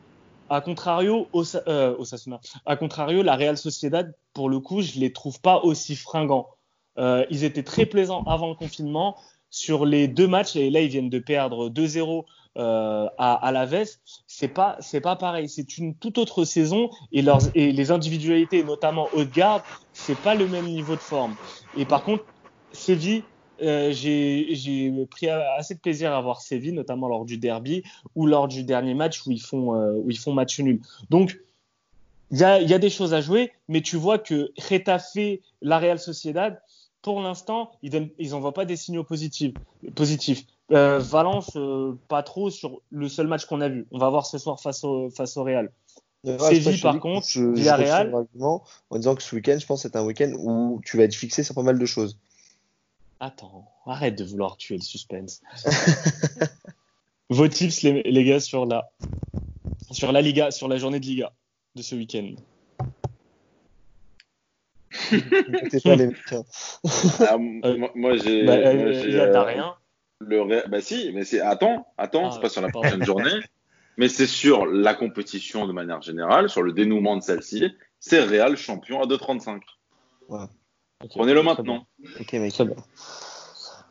A 0.50 0.60
contrario, 0.60 1.28
au, 1.32 1.44
euh, 1.68 1.94
Osasuna. 1.98 2.40
À 2.66 2.76
contrario, 2.76 3.22
la 3.22 3.36
Real 3.36 3.56
Sociedad, 3.56 4.12
pour 4.34 4.50
le 4.50 4.58
coup, 4.58 4.82
je 4.82 4.98
les 4.98 5.12
trouve 5.12 5.40
pas 5.40 5.60
aussi 5.62 5.94
fringants. 5.94 6.48
Euh, 6.98 7.24
ils 7.30 7.44
étaient 7.44 7.62
très 7.62 7.86
plaisants 7.86 8.24
avant 8.24 8.48
le 8.48 8.54
confinement. 8.54 9.16
Sur 9.52 9.84
les 9.84 10.06
deux 10.06 10.28
matchs, 10.28 10.54
et 10.54 10.70
là, 10.70 10.80
ils 10.80 10.88
viennent 10.88 11.10
de 11.10 11.18
perdre 11.18 11.70
2-0 11.70 12.24
euh, 12.58 13.06
à, 13.18 13.52
la 13.52 13.64
veste. 13.64 14.00
C'est 14.26 14.48
pas, 14.48 14.76
c'est 14.80 15.00
pas 15.00 15.16
pareil. 15.16 15.48
C'est 15.48 15.78
une 15.78 15.94
toute 15.94 16.18
autre 16.18 16.44
saison 16.44 16.90
et 17.12 17.24
et 17.54 17.72
les 17.72 17.90
individualités, 17.90 18.64
notamment 18.64 19.08
Odegaard, 19.14 19.62
c'est 19.92 20.18
pas 20.18 20.34
le 20.34 20.48
même 20.48 20.66
niveau 20.66 20.94
de 20.94 21.00
forme. 21.00 21.36
Et 21.76 21.84
par 21.84 22.02
contre, 22.02 22.24
Séville, 22.72 23.22
euh, 23.62 23.92
j'ai 23.92 25.06
pris 25.10 25.28
assez 25.28 25.74
de 25.74 25.80
plaisir 25.80 26.12
à 26.12 26.20
voir 26.20 26.40
Séville, 26.40 26.72
notamment 26.72 27.08
lors 27.08 27.24
du 27.24 27.38
derby 27.38 27.84
ou 28.14 28.26
lors 28.26 28.48
du 28.48 28.64
dernier 28.64 28.94
match 28.94 29.26
où 29.26 29.30
ils 29.30 29.42
font 29.42 29.74
euh, 29.74 29.92
où 29.92 30.10
ils 30.10 30.18
font 30.18 30.32
match 30.32 30.58
nul. 30.58 30.80
Donc 31.10 31.38
il 32.32 32.38
y 32.38 32.44
a, 32.44 32.60
y 32.60 32.74
a 32.74 32.78
des 32.78 32.90
choses 32.90 33.12
à 33.12 33.20
jouer, 33.20 33.52
mais 33.68 33.80
tu 33.80 33.96
vois 33.96 34.18
que 34.18 34.52
Retafe, 34.70 35.40
la 35.62 35.78
Real 35.78 35.98
Sociedad, 35.98 36.60
pour 37.02 37.20
l'instant, 37.20 37.72
ils 37.82 37.90
donnent, 37.90 38.10
ils 38.18 38.34
envoient 38.34 38.54
pas 38.54 38.64
des 38.64 38.76
signaux 38.76 39.04
positifs. 39.04 39.54
Euh, 40.72 40.98
Valence, 40.98 41.56
euh, 41.56 41.98
pas 42.08 42.22
trop 42.22 42.50
sur 42.50 42.80
le 42.90 43.08
seul 43.08 43.26
match 43.26 43.44
qu'on 43.46 43.60
a 43.60 43.68
vu. 43.68 43.86
On 43.90 43.98
va 43.98 44.08
voir 44.08 44.26
ce 44.26 44.38
soir 44.38 44.60
face 44.60 44.84
au, 44.84 45.10
face 45.10 45.36
au 45.36 45.42
Real. 45.42 45.70
Séville, 46.24 46.76
je 46.76 46.82
par 46.82 46.92
dis 46.92 47.00
contre, 47.00 47.26
je, 47.26 47.40
je 47.40 47.48
Villarreal. 47.60 48.10
l'argument 48.10 48.62
en 48.90 48.96
disant 48.98 49.14
que 49.14 49.22
ce 49.22 49.34
week-end, 49.34 49.56
je 49.58 49.66
pense 49.66 49.82
que 49.82 49.88
c'est 49.88 49.96
un 49.96 50.04
week-end 50.04 50.32
où 50.38 50.80
tu 50.84 50.98
vas 50.98 51.04
être 51.04 51.14
fixé 51.14 51.42
sur 51.42 51.54
pas 51.54 51.62
mal 51.62 51.78
de 51.78 51.86
choses. 51.86 52.18
Attends, 53.20 53.66
arrête 53.86 54.16
de 54.16 54.24
vouloir 54.24 54.56
tuer 54.56 54.76
le 54.76 54.82
suspense. 54.82 55.40
Vos 57.30 57.48
tips, 57.48 57.82
les, 57.82 58.02
les 58.02 58.24
gars, 58.24 58.40
sur 58.40 58.66
la, 58.66 58.90
sur 59.90 60.12
la 60.12 60.20
Liga, 60.20 60.50
sur 60.50 60.68
la 60.68 60.76
journée 60.76 61.00
de 61.00 61.06
Liga 61.06 61.32
de 61.74 61.82
ce 61.82 61.94
week-end. 61.94 62.34
Pas 65.84 65.96
les 65.96 66.06
mecs. 66.06 66.34
Ah, 67.20 67.36
moi, 67.38 67.90
moi, 67.94 68.16
j'ai. 68.16 68.44
Bah, 68.44 68.54
euh, 68.54 69.04
euh, 69.04 69.32
t'as 69.32 69.44
rien. 69.44 69.74
Le 70.20 70.42
Real- 70.42 70.68
Bah 70.68 70.80
si, 70.80 71.10
mais 71.14 71.24
c'est. 71.24 71.40
Attends, 71.40 71.86
attends, 71.98 72.26
Ah, 72.26 72.30
c'est 72.32 72.40
pas 72.40 72.48
sur 72.48 72.62
la 72.62 72.68
prochaine 72.68 73.04
journée, 73.04 73.40
mais 73.96 74.08
c'est 74.08 74.26
sur 74.26 74.66
la 74.66 74.94
compétition 74.94 75.66
de 75.66 75.72
manière 75.72 76.02
générale, 76.02 76.48
sur 76.48 76.62
le 76.62 76.72
dénouement 76.72 77.16
de 77.16 77.22
celle-ci. 77.22 77.72
C'est 77.98 78.20
Real 78.24 78.56
champion 78.56 79.02
à 79.02 79.06
2,35. 79.06 79.60
Ok, 80.28 81.10
Prenez-le 81.14 81.40
très 81.40 81.48
maintenant. 81.48 81.86
Ok, 82.20 82.32
mec. 82.34 82.52
Très 82.52 82.64
bien. 82.64 82.76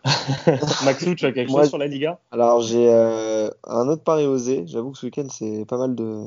Maxou, 0.86 1.16
tu 1.16 1.26
as 1.26 1.32
quelque 1.34 1.50
Moi, 1.50 1.64
chose 1.64 1.70
sur 1.70 1.78
la 1.78 1.88
Liga? 1.88 2.20
Alors, 2.32 2.62
j'ai 2.62 2.88
euh, 2.88 3.50
un 3.66 3.88
autre 3.88 4.04
pari 4.04 4.26
osé. 4.26 4.64
J'avoue 4.66 4.92
que 4.92 4.98
ce 4.98 5.06
week-end, 5.06 5.28
c'est 5.30 5.66
pas 5.68 5.78
mal 5.78 5.94
de, 5.96 6.24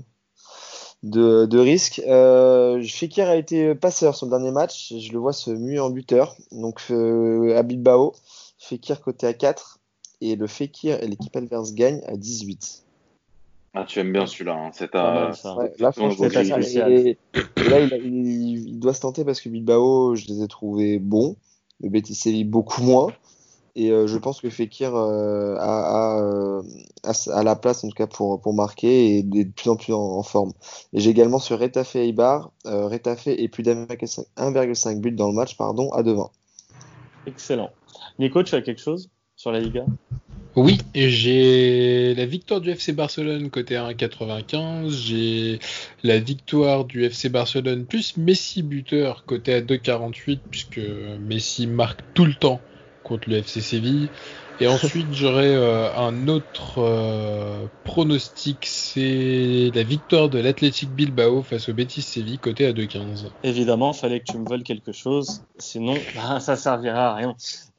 de, 1.03 1.47
de 1.47 1.59
risques. 1.59 2.01
Euh, 2.07 2.83
Fekir 2.83 3.29
a 3.29 3.37
été 3.37 3.75
passeur 3.75 4.15
sur 4.15 4.27
le 4.27 4.31
dernier 4.31 4.51
match. 4.51 4.93
Je 4.99 5.13
le 5.13 5.19
vois 5.19 5.33
se 5.33 5.51
muer 5.51 5.81
en 5.81 5.91
buteur. 5.91 6.37
Donc, 6.51 6.83
euh, 6.91 7.57
à 7.57 7.63
Bilbao, 7.63 8.15
Fekir 8.59 9.01
côté 9.01 9.27
à 9.27 9.33
4. 9.33 9.79
Et 10.25 10.37
le 10.37 10.47
Fekir 10.47 11.03
et 11.03 11.07
l'équipe 11.09 11.35
adverse 11.35 11.75
gagnent 11.75 12.01
à 12.07 12.17
18. 12.17 12.85
Ah, 13.75 13.85
tu 13.85 13.99
aimes 14.01 14.13
bien 14.13 14.27
celui-là. 14.27 14.55
Hein. 14.55 14.71
C'est. 14.73 14.85
Ouais, 14.95 15.73
là, 15.79 15.87
Non, 15.87 15.93
franchement, 15.93 16.11
c'est 16.29 16.35
pas 16.35 16.45
ça, 16.45 16.55
spécial. 16.63 16.93
et- 16.93 17.19
et 17.35 17.69
là, 17.69 17.81
il, 17.81 17.93
a- 17.95 17.97
il- 17.99 18.69
il 18.69 18.79
doit 18.79 18.95
se 18.95 19.01
tenter 19.01 19.25
parce 19.25 19.41
que 19.41 19.49
Bilbao, 19.49 20.15
je 20.15 20.27
les 20.29 20.43
ai 20.43 20.49
trouvés 20.49 20.99
bons. 20.99 21.37
Le 21.81 21.89
Betis 21.89 22.15
Séville, 22.15 22.45
beaucoup 22.45 22.83
moins. 22.83 23.09
Et 23.75 23.91
euh, 23.91 24.07
je 24.07 24.19
pense 24.19 24.41
que 24.43 24.51
Fekir 24.51 24.95
euh, 24.95 25.57
a, 25.59 26.19
a, 26.19 26.23
euh, 26.23 26.63
a, 27.03 27.13
a 27.35 27.43
la 27.43 27.57
place, 27.57 27.83
en 27.83 27.89
tout 27.89 27.95
cas, 27.97 28.07
pour, 28.07 28.39
pour 28.43 28.53
marquer 28.53 29.07
et 29.17 29.19
est 29.21 29.23
de 29.23 29.51
plus 29.51 29.71
en 29.71 29.77
plus 29.77 29.95
en, 29.95 29.99
en 30.01 30.23
forme. 30.23 30.53
Et 30.93 31.01
j'ai 31.01 31.09
également 31.11 31.39
sur 31.39 31.59
Retafe 31.59 31.97
et 31.97 32.07
Eibar. 32.09 32.53
Euh, 32.67 32.87
Retafe 32.87 33.27
est 33.29 33.49
plus 33.49 33.63
d'1,5 33.63 35.01
but 35.01 35.13
dans 35.17 35.29
le 35.29 35.35
match, 35.35 35.57
pardon, 35.57 35.91
à 35.93 36.03
2,20. 36.03 36.31
Excellent. 37.27 37.71
Nico, 38.19 38.43
tu 38.43 38.55
as 38.55 38.61
quelque 38.63 38.81
chose? 38.83 39.09
La 39.51 39.61
Liga 39.61 39.85
Oui, 40.55 40.79
j'ai 40.95 42.15
la 42.15 42.27
victoire 42.27 42.61
du 42.61 42.71
FC 42.71 42.93
Barcelone 42.93 43.51
côté 43.51 43.75
1,95. 43.75 44.91
J'ai 44.91 45.59
la 46.05 46.19
victoire 46.19 46.85
du 46.85 47.05
FC 47.05 47.29
Barcelone 47.29 47.85
plus 47.87 48.17
Messi 48.17 48.63
buteur 48.63 49.25
côté 49.25 49.55
à 49.55 49.61
2,48 49.61 50.39
puisque 50.51 50.81
Messi 51.21 51.67
marque 51.67 52.01
tout 52.15 52.25
le 52.25 52.35
temps 52.35 52.61
contre 53.03 53.29
le 53.29 53.37
FC 53.37 53.61
Séville. 53.61 54.09
Et 54.61 54.67
ensuite, 54.67 55.13
j'aurai 55.13 55.55
euh, 55.55 55.93
un 55.95 56.29
autre 56.29 56.79
euh, 56.79 57.67
pronostic, 57.85 58.65
c'est 58.67 59.71
la 59.75 59.83
victoire 59.83 60.29
de 60.29 60.39
l'Athletic 60.39 60.91
Bilbao 60.91 61.43
face 61.43 61.69
au 61.69 61.75
Betis 61.75 62.03
Séville 62.03 62.39
côté 62.39 62.67
à 62.67 62.73
2,15. 62.73 63.31
Évidemment, 63.43 63.93
fallait 63.93 64.21
que 64.21 64.31
tu 64.31 64.39
me 64.39 64.47
voles 64.47 64.63
quelque 64.63 64.93
chose, 64.93 65.43
sinon 65.59 65.95
bah, 66.17 66.39
ça 66.41 66.57
servira 66.57 67.11
à 67.11 67.15
rien. 67.15 67.35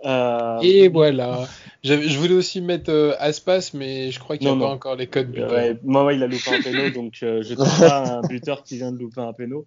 Euh, 0.06 0.60
Et 0.62 0.90
voilà. 0.90 1.48
Je 1.84 2.18
voulais 2.18 2.34
aussi 2.34 2.60
mettre 2.60 2.92
euh, 2.92 3.14
Aspas, 3.20 3.72
mais 3.74 4.12
je 4.12 4.20
crois 4.20 4.38
qu'il 4.38 4.48
n'y 4.48 4.54
a 4.54 4.56
Non, 4.56 4.66
pas 4.68 4.74
encore 4.74 4.96
les 4.96 5.08
codes 5.08 5.34
Euh, 5.38 5.76
moi, 5.84 6.04
ouais, 6.06 6.16
il 6.16 6.24
a 6.24 6.28
loupé 6.28 6.54
un 6.54 6.62
péno, 6.62 6.90
donc 6.90 7.20
euh, 7.24 7.42
je 7.44 7.54
ne 7.54 7.58
pas 7.58 8.18
un 8.18 8.22
buteur 8.22 8.64
qui 8.64 8.78
vient 8.78 8.92
de 8.92 8.98
louper 8.98 9.22
un 9.22 9.34
péno. 9.34 9.66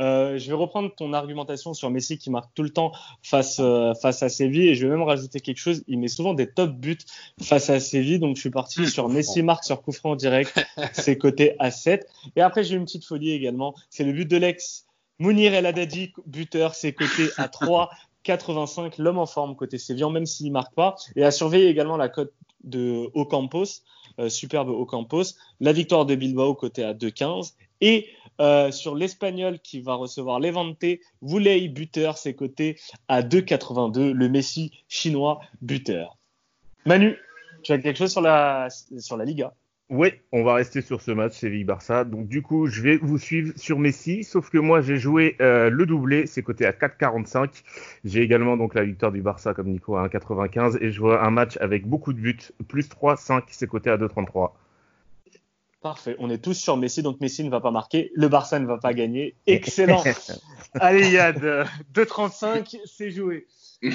Euh, 0.00 0.38
je 0.38 0.46
vais 0.48 0.54
reprendre 0.54 0.94
ton 0.94 1.12
argumentation 1.12 1.74
sur 1.74 1.90
Messi 1.90 2.18
qui 2.18 2.30
marque 2.30 2.54
tout 2.54 2.62
le 2.62 2.70
temps 2.70 2.92
face, 3.22 3.58
euh, 3.60 3.94
face 3.94 4.22
à 4.22 4.28
Séville 4.28 4.68
et 4.68 4.74
je 4.74 4.86
vais 4.86 4.92
même 4.92 5.02
rajouter 5.02 5.40
quelque 5.40 5.58
chose. 5.58 5.82
Il 5.88 5.98
met 5.98 6.08
souvent 6.08 6.34
des 6.34 6.48
top 6.48 6.72
buts 6.72 6.98
face 7.42 7.68
à 7.70 7.80
Séville, 7.80 8.18
donc 8.18 8.36
je 8.36 8.40
suis 8.40 8.50
parti 8.50 8.78
Mmh, 8.78 8.86
sur 8.86 9.08
Messi 9.08 9.42
marque 9.42 9.64
sur 9.64 9.82
coup 9.82 9.92
franc 9.92 10.16
direct, 10.16 10.54
c'est 10.92 11.18
coté 11.18 11.56
à 11.58 11.70
7. 11.70 12.06
Et 12.36 12.40
après, 12.40 12.62
j'ai 12.64 12.76
une 12.76 12.84
petite 12.84 13.04
folie 13.04 13.32
également, 13.32 13.74
c'est 13.90 14.04
le 14.04 14.12
but 14.12 14.28
de 14.28 14.36
l'ex 14.36 14.84
Mounir 15.20 15.52
El 15.52 15.66
Haddadi, 15.66 16.12
buteur, 16.26 16.76
c'est 16.76 16.92
coté 16.92 17.28
à 17.36 17.48
3. 17.48 17.90
85, 18.28 18.98
l'homme 18.98 19.18
en 19.18 19.24
forme 19.24 19.56
côté 19.56 19.78
Séville, 19.78 20.10
même 20.12 20.26
s'il 20.26 20.52
marque 20.52 20.74
pas. 20.74 20.96
Et 21.16 21.24
à 21.24 21.30
surveiller 21.30 21.68
également 21.68 21.96
la 21.96 22.10
cote 22.10 22.34
de 22.62 23.08
Ocampos, 23.14 23.82
euh, 24.20 24.28
superbe 24.28 24.68
Ocampos. 24.68 25.34
La 25.60 25.72
victoire 25.72 26.04
de 26.04 26.14
Bilbao 26.14 26.54
côté 26.54 26.84
à 26.84 26.92
2,15. 26.92 27.54
Et 27.80 28.08
euh, 28.40 28.70
sur 28.70 28.94
l'Espagnol 28.94 29.60
qui 29.60 29.80
va 29.80 29.94
recevoir 29.94 30.40
Levante, 30.40 30.84
Vouley 31.22 31.68
buteur, 31.68 32.18
c'est 32.18 32.34
coté 32.34 32.78
à 33.08 33.22
2,82. 33.22 34.10
Le 34.10 34.28
Messi 34.28 34.72
chinois 34.88 35.40
buteur. 35.62 36.18
Manu, 36.84 37.16
tu 37.62 37.72
as 37.72 37.78
quelque 37.78 37.96
chose 37.96 38.12
sur 38.12 38.20
la, 38.20 38.68
sur 38.98 39.16
la 39.16 39.24
Liga? 39.24 39.54
Oui, 39.90 40.12
on 40.32 40.42
va 40.42 40.52
rester 40.54 40.82
sur 40.82 41.00
ce 41.00 41.10
match 41.12 41.32
Séville-Barça. 41.32 42.04
Donc 42.04 42.28
du 42.28 42.42
coup, 42.42 42.66
je 42.66 42.82
vais 42.82 42.98
vous 42.98 43.16
suivre 43.16 43.54
sur 43.56 43.78
Messi, 43.78 44.22
sauf 44.22 44.50
que 44.50 44.58
moi 44.58 44.82
j'ai 44.82 44.98
joué 44.98 45.36
euh, 45.40 45.70
le 45.70 45.86
doublé, 45.86 46.26
c'est 46.26 46.42
coté 46.42 46.66
à 46.66 46.72
4,45. 46.72 47.62
J'ai 48.04 48.20
également 48.20 48.58
donc 48.58 48.74
la 48.74 48.84
victoire 48.84 49.12
du 49.12 49.22
Barça 49.22 49.54
comme 49.54 49.68
Nico 49.68 49.96
à 49.96 50.06
1,95 50.06 50.76
et 50.82 50.92
je 50.92 51.00
vois 51.00 51.24
un 51.24 51.30
match 51.30 51.56
avec 51.62 51.86
beaucoup 51.86 52.12
de 52.12 52.20
buts, 52.20 52.38
plus 52.68 52.86
3, 52.86 53.16
5, 53.16 53.44
c'est 53.48 53.66
coté 53.66 53.88
à 53.88 53.96
2,33. 53.96 54.50
Parfait, 55.80 56.16
on 56.18 56.28
est 56.28 56.38
tous 56.38 56.54
sur 56.54 56.76
Messi, 56.76 57.02
donc 57.02 57.20
Messi 57.20 57.42
ne 57.44 57.50
va 57.50 57.60
pas 57.60 57.70
marquer, 57.70 58.10
le 58.14 58.28
Barça 58.28 58.58
ne 58.58 58.66
va 58.66 58.76
pas 58.76 58.92
gagner. 58.92 59.36
Excellent. 59.46 60.02
Allez 60.74 61.12
Yad, 61.12 61.42
euh, 61.44 61.64
2,35, 61.94 62.78
c'est 62.84 63.10
joué. 63.10 63.46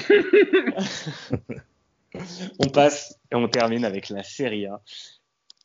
on 2.58 2.68
passe 2.68 3.20
et 3.30 3.36
on 3.36 3.46
termine 3.48 3.84
avec 3.84 4.08
la 4.08 4.24
Serie 4.24 4.66
A. 4.66 4.80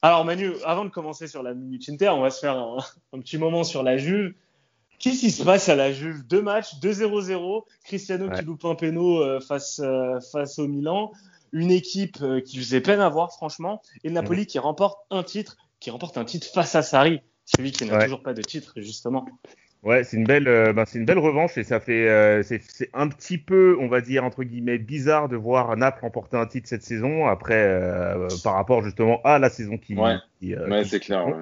Alors 0.01 0.23
Manu, 0.23 0.53
avant 0.63 0.85
de 0.85 0.89
commencer 0.89 1.27
sur 1.27 1.43
la 1.43 1.53
Minute 1.53 1.89
Inter, 1.89 2.09
on 2.09 2.21
va 2.21 2.29
se 2.29 2.39
faire 2.39 2.57
un, 2.57 2.77
un 3.13 3.19
petit 3.19 3.37
moment 3.37 3.63
sur 3.63 3.83
la 3.83 3.97
Juve. 3.97 4.33
Qu'est-ce 4.99 5.19
qui 5.21 5.31
se 5.31 5.43
passe 5.43 5.69
à 5.69 5.75
la 5.75 5.91
Juve? 5.93 6.25
Deux 6.27 6.41
matchs, 6.41 6.75
2-0-0, 6.81 7.63
Cristiano 7.83 8.27
Ouais. 8.27 8.37
qui 8.39 8.45
loupe 8.45 8.65
un 8.65 8.75
péno 8.75 9.21
euh, 9.21 9.39
face, 9.39 9.79
euh, 9.83 10.19
face 10.31 10.59
au 10.59 10.67
Milan, 10.67 11.11
une 11.53 11.71
équipe 11.71 12.17
euh, 12.21 12.41
qui 12.41 12.57
faisait 12.57 12.81
peine 12.81 12.99
à 12.99 13.09
voir 13.09 13.31
franchement, 13.31 13.81
et 14.03 14.09
Napoli 14.09 14.45
qui 14.45 14.59
remporte 14.59 14.99
un 15.09 15.23
titre, 15.23 15.57
qui 15.79 15.89
remporte 15.89 16.17
un 16.17 16.25
titre 16.25 16.47
face 16.47 16.75
à 16.75 16.81
Sarri, 16.81 17.21
celui 17.45 17.71
qui 17.71 17.85
n'a 17.85 17.95
Ouais. 17.97 18.03
toujours 18.03 18.21
pas 18.23 18.33
de 18.33 18.41
titre 18.41 18.73
justement. 18.77 19.25
Ouais, 19.81 20.03
c'est 20.03 20.17
une 20.17 20.25
belle, 20.25 20.49
euh, 20.49 20.73
ben, 20.73 20.83
c'est 20.85 20.99
une 20.99 21.05
belle 21.05 21.19
revanche 21.19 21.57
et 21.57 21.63
ça 21.63 21.79
fait, 21.79 22.09
euh, 22.09 22.43
c'est, 22.43 22.61
un 22.93 23.07
petit 23.07 23.37
peu, 23.37 23.77
on 23.79 23.87
va 23.87 24.01
dire 24.01 24.25
entre 24.25 24.43
guillemets, 24.43 24.77
bizarre 24.77 25.29
de 25.29 25.37
voir 25.37 25.77
Naples 25.77 26.01
remporter 26.01 26.35
un 26.35 26.45
titre 26.47 26.67
cette 26.67 26.83
saison 26.83 27.27
après, 27.27 27.55
euh, 27.55 28.27
par 28.43 28.55
rapport 28.55 28.83
justement 28.83 29.21
à 29.23 29.39
la 29.39 29.49
saison 29.49 29.77
qui, 29.77 29.95
Ouais. 29.95 30.15
qui, 30.41 30.53
euh, 30.53 30.69
Ouais, 30.69 30.83
c'est 30.83 30.99
clair. 30.99 31.25
ouais. 31.25 31.33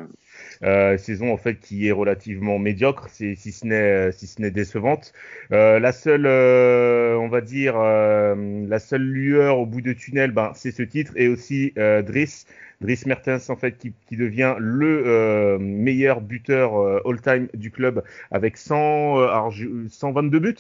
Euh, 0.63 0.97
saison 0.97 1.33
en 1.33 1.37
fait 1.37 1.55
qui 1.59 1.87
est 1.87 1.91
relativement 1.91 2.59
médiocre, 2.59 3.07
c'est- 3.09 3.33
si 3.35 3.51
ce 3.51 3.65
n'est 3.65 4.11
si 4.11 4.27
ce 4.27 4.39
n'est 4.39 4.51
décevante. 4.51 5.13
Euh, 5.51 5.79
la 5.79 5.91
seule, 5.91 6.27
euh, 6.27 7.15
on 7.17 7.29
va 7.29 7.41
dire, 7.41 7.73
euh, 7.77 8.35
la 8.67 8.77
seule 8.77 9.01
lueur 9.01 9.57
au 9.57 9.65
bout 9.65 9.81
de 9.81 9.93
tunnel, 9.93 10.29
ben 10.31 10.51
c'est 10.53 10.71
ce 10.71 10.83
titre 10.83 11.13
et 11.15 11.27
aussi 11.27 11.73
euh, 11.79 12.03
Driss. 12.03 12.45
Driss 12.81 13.05
Mertens 13.05 13.49
en 13.49 13.55
fait 13.55 13.77
qui, 13.77 13.93
qui 14.07 14.17
devient 14.17 14.55
le 14.59 15.03
euh, 15.07 15.57
meilleur 15.59 16.21
buteur 16.21 16.75
euh, 16.79 17.01
all-time 17.05 17.47
du 17.53 17.71
club 17.71 18.03
avec 18.31 18.57
100, 18.57 19.19
euh, 19.19 19.27
alors, 19.27 19.51
je- 19.51 19.87
122 19.89 20.39
buts. 20.39 20.55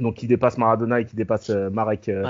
Donc 0.00 0.14
qui 0.14 0.26
dépasse 0.26 0.58
Maradona 0.58 1.00
et 1.00 1.04
qui 1.04 1.16
dépasse 1.16 1.50
euh, 1.50 1.70
Marek, 1.70 2.08
euh. 2.08 2.22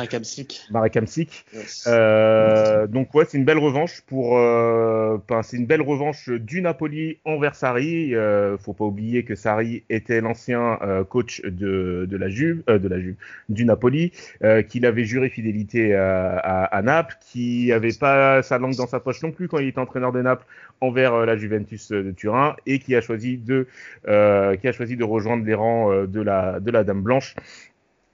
Marek 0.71 0.97
Hamsik. 0.97 1.45
Euh, 1.87 2.87
donc 2.87 3.15
ouais, 3.15 3.25
c'est 3.29 3.39
une 3.39 3.45
belle 3.45 3.59
revanche 3.59 4.03
pour. 4.07 4.39
Euh, 4.39 5.19
c'est 5.43 5.57
une 5.57 5.67
belle 5.67 5.83
revanche 5.83 6.29
du 6.29 6.63
Napoli 6.63 7.19
envers 7.25 7.55
Sarri. 7.55 8.15
Euh, 8.15 8.59
faut 8.59 8.73
pas 8.73 8.85
oublier 8.85 9.25
que 9.25 9.35
Sarri 9.35 9.85
était 9.89 10.21
l'ancien 10.21 10.79
euh, 10.83 11.05
coach 11.05 11.43
de, 11.43 12.07
de 12.09 12.17
la 12.17 12.29
Juve, 12.29 12.63
euh, 12.69 12.79
de 12.79 12.89
la 12.89 13.01
Juve, 13.01 13.15
du 13.49 13.65
Napoli, 13.65 14.13
euh, 14.45 14.63
qu'il 14.63 14.85
avait 14.87 15.05
juré 15.05 15.29
fidélité 15.29 15.95
à, 15.95 16.37
à, 16.37 16.65
à 16.65 16.83
Naples, 16.83 17.17
qui 17.21 17.73
avait 17.73 17.93
pas 17.93 18.43
sa 18.43 18.59
langue 18.59 18.77
dans 18.77 18.87
sa 18.87 19.01
poche 19.01 19.23
non 19.23 19.31
plus 19.31 19.49
quand 19.49 19.59
il 19.59 19.69
était 19.69 19.79
entraîneur 19.79 20.13
de 20.13 20.23
Naples 20.23 20.45
envers 20.81 21.27
la 21.27 21.37
Juventus 21.37 21.91
de 21.91 22.11
Turin 22.11 22.57
et 22.67 22.79
qui 22.79 22.97
a 22.97 23.01
choisi 23.01 23.37
de 23.37 23.67
euh, 24.09 24.57
qui 24.57 24.67
a 24.67 24.73
choisi 24.73 24.97
de 24.97 25.05
rejoindre 25.05 25.45
les 25.45 25.55
rangs 25.55 26.05
de 26.05 26.21
la 26.21 26.59
de 26.59 26.71
la 26.71 26.85
Dame 26.85 27.03
Blanche 27.03 27.35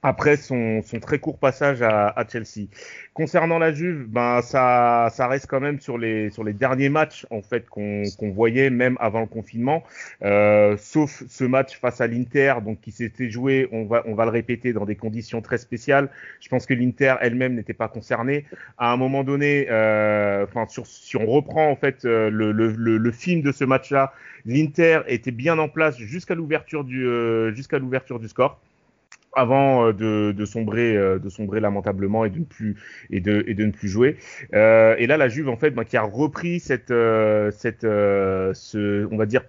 après 0.07 0.37
son, 0.37 0.83
très 1.03 1.19
court 1.19 1.37
passage 1.37 1.83
à, 1.83 2.25
Chelsea. 2.31 2.69
Concernant 3.13 3.59
la 3.59 3.73
Juve, 3.73 4.07
ben 4.07 4.41
ça, 4.41 5.11
reste 5.19 5.49
quand 5.49 5.59
même 5.59 5.81
sur 5.81 5.99
les 5.99 6.31
derniers 6.53 6.89
matchs 6.89 7.27
en 7.31 7.43
fait 7.43 7.69
qu'on 7.69 8.05
voyait 8.21 8.71
même 8.71 8.97
avant 9.01 9.21
le 9.21 9.27
confinement, 9.27 9.83
euh, 10.23 10.77
sauf 10.79 11.25
ce 11.29 11.43
match 11.43 11.79
face 11.81 12.01
à 12.01 12.07
l'Inter, 12.07 12.55
donc 12.65 12.81
qui 12.81 12.93
s'était 12.93 13.31
joué, 13.31 13.69
on 13.73 13.85
va 13.85 14.25
le 14.25 14.31
répéter 14.31 14.73
dans 14.73 14.85
des 14.85 14.95
conditions 14.95 15.43
très 15.43 15.59
spéciales. 15.59 16.09
Je 16.41 16.49
pense 16.49 16.67
que 16.67 16.75
l'Inter 16.75 17.17
elle-même 17.21 17.55
n'était 17.55 17.75
pas 17.75 17.89
concernée. 17.89 18.45
À 18.79 18.93
un 18.93 18.97
moment 18.97 19.25
donné, 19.25 19.67
euh, 19.71 20.45
enfin 20.45 20.67
si 20.85 21.17
on 21.17 21.27
reprend 21.27 21.69
en 21.69 21.77
fait 21.77 22.05
euh, 22.05 22.31
le, 22.31 23.11
film 23.11 23.43
de 23.43 23.51
ce 23.51 23.65
match-là, 23.65 24.13
l'Inter 24.45 25.01
était 25.09 25.33
bien 25.33 25.59
en 25.59 25.69
place 25.69 25.99
jusqu'à 25.99 26.37
l'ouverture 26.37 26.85
du 26.85 27.09
jusqu'à 27.55 27.81
l'ouverture 27.81 28.21
du 28.21 28.29
score 28.29 28.61
avant 29.37 29.87
euh, 29.87 29.93
de, 29.93 30.33
de 30.33 30.45
sombrer 30.45 30.97
euh, 30.97 31.19
de 31.19 31.29
sombrer 31.29 31.61
lamentablement 31.61 32.25
et 32.25 32.31
de 32.31 32.41
ne 32.41 32.45
plus 32.45 32.77
et 33.11 33.21
de 33.21 33.45
et 33.47 33.55
de 33.55 33.65
ne 33.67 33.71
plus 33.71 33.89
jouer 33.89 34.17
euh, 34.55 34.97
et 34.99 35.07
là 35.07 35.17
la 35.17 35.29
Juve 35.29 35.49
en 35.49 35.57
fait 35.57 35.71
ben, 35.71 35.85
qui 35.85 35.97
a 35.97 36.03
repris 36.03 36.59
cette 36.59 36.91
euh, 36.91 37.51
cette 37.53 37.85
euh, 37.85 38.53
ce 38.55 39.07
on 39.13 39.17
va 39.17 39.27
dire 39.27 39.43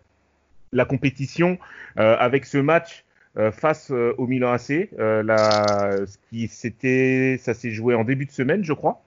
la 0.73 0.85
compétition 0.85 1.57
avec 1.95 2.45
ce 2.45 2.57
match 2.57 3.05
face 3.53 3.89
au 3.89 4.27
Milan 4.27 4.51
AC 4.51 4.89
la 4.97 6.05
ce 6.05 6.17
qui 6.29 6.49
c'était 6.49 7.39
ça 7.41 7.53
s'est 7.53 7.71
joué 7.71 7.95
en 7.95 8.03
début 8.03 8.25
de 8.25 8.31
semaine 8.31 8.65
je 8.65 8.73
crois 8.73 9.01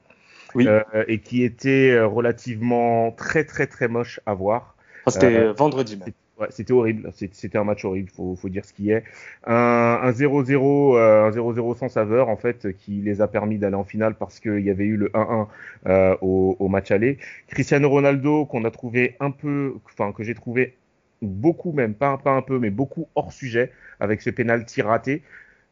Oui. 0.55 0.67
Et 1.07 1.19
qui 1.19 1.45
était 1.45 2.01
relativement 2.01 3.13
très 3.13 3.45
très 3.45 3.67
très 3.67 3.89
moche 3.89 4.21
à 4.25 4.33
voir 4.33 4.75
Enfin, 5.05 5.21
C'était 5.21 5.53
vendredi 5.53 5.97
même. 5.99 6.09
Ouais, 6.41 6.47
c'était 6.51 6.73
horrible. 6.73 7.13
C'était 7.33 7.59
un 7.59 7.65
match 7.65 7.85
horrible. 7.85 8.09
Faut, 8.11 8.35
faut 8.35 8.49
dire 8.49 8.65
ce 8.65 8.73
qui 8.73 8.91
est. 8.91 9.05
Un 9.47 10.01
un 10.03 10.11
0-0, 10.13 10.97
euh, 10.97 11.27
un 11.27 11.31
0-0 11.31 11.77
sans 11.77 11.89
saveur 11.91 12.29
en 12.31 12.37
fait, 12.37 12.75
qui 12.79 13.03
les 13.03 13.21
a 13.21 13.29
permis 13.29 13.59
d'aller 13.59 13.75
en 13.77 13.85
finale 13.85 14.15
parce 14.17 14.41
qu'il 14.41 14.61
y 14.61 14.71
avait 14.71 14.87
eu 14.87 14.97
le 14.97 15.11
1-1 15.15 15.49
euh, 15.87 16.17
au, 16.23 16.57
au 16.59 16.69
match 16.69 16.91
aller. 16.91 17.19
Cristiano 17.49 17.91
Ronaldo 17.91 18.47
qu'on 18.47 18.65
a 18.65 18.71
trouvé 18.71 19.17
un 19.21 19.31
peu, 19.31 19.75
enfin 19.85 20.13
que 20.13 20.23
j'ai 20.23 20.35
trouvé 20.35 20.77
beaucoup 21.21 21.73
même, 21.73 21.95
pas, 21.95 22.17
pas 22.17 22.33
un 22.33 22.43
peu, 22.43 22.59
mais 22.59 22.71
beaucoup 22.71 23.09
hors 23.15 23.33
sujet 23.33 23.71
avec 24.01 24.23
ce 24.23 24.31
penalty 24.31 24.81
raté. 24.83 25.23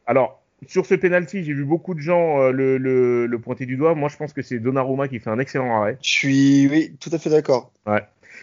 Alors 0.05 0.43
sur 0.67 0.85
ce 0.85 0.93
penalty, 0.95 1.43
j'ai 1.43 1.53
vu 1.53 1.65
beaucoup 1.65 1.95
de 1.95 1.99
gens 2.01 2.41
euh, 2.41 2.51
le, 2.51 2.77
le, 2.77 3.25
le 3.27 3.39
pointer 3.39 3.65
du 3.65 3.77
doigt. 3.77 3.95
Moi, 3.95 4.09
je 4.09 4.17
pense 4.17 4.33
que 4.33 4.41
c'est 4.43 4.59
Donnarumma 4.59 5.07
qui 5.07 5.19
fait 5.19 5.29
un 5.31 5.39
excellent 5.39 5.81
arrêt. 5.81 5.97
Je 6.03 6.09
suis, 6.09 6.67
oui, 6.69 6.95
tout 6.99 7.09
à 7.13 7.17
fait 7.17 7.29
d'accord. 7.31 7.71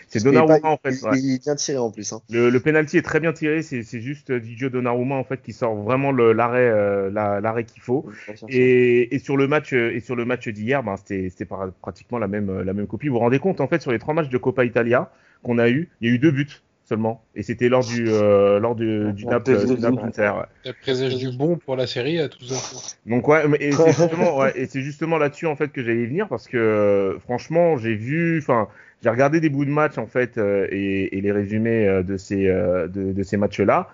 C'est 0.08 0.22
Donnarumma 0.22 0.60
pas- 0.60 0.68
en 0.68 0.76
fait. 0.76 0.90
il, 1.02 1.04
ouais. 1.08 1.18
il 1.18 1.34
est 1.34 1.42
bien 1.42 1.56
tiré 1.56 1.78
en 1.78 1.90
plus. 1.90 2.12
Hein. 2.12 2.20
Le, 2.30 2.48
le 2.48 2.60
penalty 2.60 2.96
est 2.98 3.02
très 3.02 3.18
bien 3.20 3.32
tiré, 3.32 3.62
c'est 3.62 3.82
juste 4.00 4.30
Didio 4.32 4.68
Donnarumma 4.68 5.16
en 5.16 5.24
fait 5.24 5.42
qui 5.42 5.52
sort 5.52 5.74
vraiment 5.74 6.12
l'arrêt 6.12 6.68
euh, 6.68 7.10
la- 7.10 7.40
l'arrêt 7.40 7.64
qu'il 7.64 7.82
faut. 7.82 8.06
Et, 8.48 9.14
et 9.14 9.18
sur 9.18 9.36
le 9.36 9.48
match 9.48 9.72
et 9.72 10.00
sur 10.00 10.14
le 10.16 10.24
match 10.24 10.48
d'hier, 10.48 10.82
ben 10.82 10.94
c'était 10.96 11.46
pratiquement 11.82 12.18
la 12.18 12.28
même 12.28 12.62
la 12.62 12.72
même 12.72 12.86
copie. 12.86 13.08
Vous 13.08 13.14
vous 13.14 13.20
rendez 13.20 13.38
compte 13.40 13.60
en 13.60 13.66
fait 13.66 13.82
sur 13.82 13.90
les 13.92 13.98
trois 13.98 14.14
matchs 14.14 14.28
de 14.28 14.38
Coppa 14.38 14.64
Italia 14.64 15.10
qu'on 15.42 15.58
a 15.58 15.68
eu, 15.68 15.88
il 16.00 16.08
y 16.08 16.12
a 16.12 16.14
eu 16.14 16.18
deux 16.18 16.30
buts 16.30 16.60
seulement 16.84 17.24
et 17.34 17.42
c'était 17.42 17.68
lors 17.68 17.84
du 17.84 18.06
euh, 18.08 18.60
lors 18.60 18.76
du, 18.76 19.12
du 19.12 19.26
Naples. 19.26 19.56
Inter. 20.04 20.32
ouais. 20.38 20.44
Ça 20.64 20.72
présage 20.80 21.16
du 21.16 21.36
bon 21.36 21.56
pour 21.56 21.74
la 21.74 21.88
série 21.88 22.20
à 22.20 22.28
tous. 22.28 22.96
Donc 23.06 23.26
ouais, 23.26 23.48
mais- 23.48 23.58
et 23.60 23.72
c'est 23.72 23.86
justement, 23.92 24.38
ouais, 24.38 24.68
justement 24.72 25.18
là-dessus 25.18 25.46
en 25.46 25.56
fait 25.56 25.68
que 25.72 25.82
j'allais 25.82 26.02
y 26.02 26.06
venir 26.06 26.28
parce 26.28 26.46
que 26.46 26.56
euh, 26.56 27.18
franchement 27.18 27.76
j'ai 27.76 27.96
vu, 27.96 28.38
enfin 28.38 28.68
j'ai 29.02 29.10
regardé 29.10 29.40
des 29.40 29.48
bouts 29.50 29.64
de 29.64 29.70
match 29.70 29.98
en 29.98 30.06
fait 30.06 30.38
euh, 30.38 30.66
et, 30.70 31.16
et 31.16 31.20
les 31.20 31.32
résumés 31.32 31.86
euh, 31.86 32.02
de 32.02 32.16
ces 32.16 32.46
euh, 32.48 32.88
de, 32.88 33.12
de 33.12 33.22
ces 33.22 33.36
matchs-là 33.36 33.88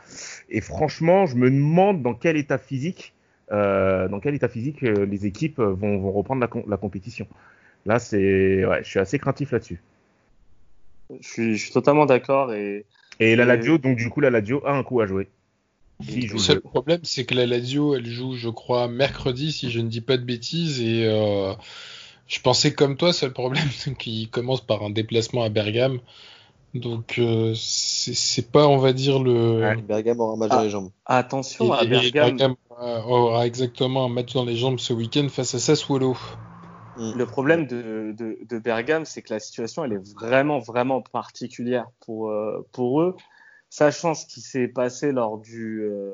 et 0.50 0.60
franchement 0.60 1.26
je 1.26 1.36
me 1.36 1.50
demande 1.50 2.02
dans 2.02 2.14
quel 2.14 2.36
état 2.36 2.58
physique 2.58 3.14
euh, 3.52 4.08
dans 4.08 4.20
quel 4.20 4.34
état 4.34 4.48
physique 4.48 4.82
euh, 4.84 5.04
les 5.06 5.26
équipes 5.26 5.58
vont, 5.60 5.98
vont 5.98 6.12
reprendre 6.12 6.40
la, 6.40 6.46
com- 6.48 6.64
la 6.68 6.76
compétition. 6.78 7.26
Là 7.86 7.98
c'est, 7.98 8.64
ouais, 8.66 8.82
je 8.84 8.88
suis 8.88 9.00
assez 9.00 9.18
craintif 9.18 9.52
là-dessus. 9.52 9.80
Je 11.20 11.26
suis, 11.28 11.56
je 11.56 11.64
suis 11.64 11.72
totalement 11.72 12.06
d'accord 12.06 12.52
et 12.52 12.86
Et 13.20 13.36
la 13.36 13.46
Et- 13.46 13.46
Lazio, 13.46 13.78
donc 13.78 13.96
du 13.96 14.10
coup 14.10 14.20
la 14.20 14.28
Lazio 14.28 14.62
a 14.66 14.72
un 14.72 14.82
coup 14.84 15.00
à 15.00 15.06
jouer. 15.06 15.30
Le 16.00 16.20
le 16.28 16.38
seul 16.38 16.60
jeu. 16.60 16.62
problème, 16.62 17.00
c'est 17.04 17.24
que 17.24 17.34
la 17.34 17.46
Lazio, 17.46 17.94
elle 17.94 18.06
joue, 18.06 18.34
je 18.34 18.48
crois, 18.48 18.88
mercredi, 18.88 19.52
si 19.52 19.70
je 19.70 19.78
ne 19.80 19.88
dis 19.88 20.00
pas 20.00 20.16
de 20.16 20.24
bêtises, 20.24 20.80
et 20.80 21.06
euh, 21.06 21.54
je 22.32 22.40
pensais 22.40 22.72
comme 22.72 22.96
toi, 22.96 23.12
seul 23.12 23.32
problème, 23.32 23.68
c'est 23.76 23.96
qu'il 23.96 24.30
commence 24.30 24.60
par 24.62 24.82
un 24.82 24.90
déplacement 24.90 25.42
à 25.42 25.48
Bergame. 25.50 25.98
Donc, 26.74 27.16
euh, 27.18 27.52
c'est 27.54 28.50
pas, 28.50 28.66
on 28.66 28.78
va 28.78 28.94
dire, 28.94 29.22
le. 29.22 29.60
Ouais. 29.60 29.76
Bergame 29.82 30.20
aura 30.20 30.32
un 30.32 30.36
match 30.38 30.48
Ah. 30.52 30.56
dans 30.56 30.62
les 30.62 30.70
jambes. 30.70 30.90
attention 31.04 31.70
à 31.72 31.84
Et- 31.84 31.86
Bergame. 31.86 32.36
Bergame 32.38 32.54
aura- 32.70 33.06
aura 33.06 33.46
exactement 33.46 34.06
un 34.06 34.08
match 34.08 34.32
dans 34.32 34.46
les 34.46 34.56
jambes 34.56 34.78
ce 34.78 34.94
week-end 34.94 35.28
face 35.28 35.54
à 35.54 35.58
Sassuolo. 35.58 36.16
Le 36.98 37.24
problème 37.24 37.66
de, 37.66 38.14
de, 38.16 38.38
de 38.48 38.58
Bergame, 38.58 39.04
c'est 39.04 39.20
que 39.22 39.32
la 39.34 39.40
situation, 39.40 39.84
elle 39.84 39.94
est 39.94 40.14
vraiment, 40.14 40.58
vraiment 40.60 41.00
particulière 41.02 41.86
pour, 42.06 42.30
euh, 42.30 42.66
pour 42.72 43.00
eux, 43.02 43.16
sachant 43.70 44.14
ce 44.14 44.24
qui 44.26 44.40
s'est 44.40 44.68
passé 44.68 45.10
lors 45.12 45.38
du, 45.38 45.82
euh, 45.82 46.12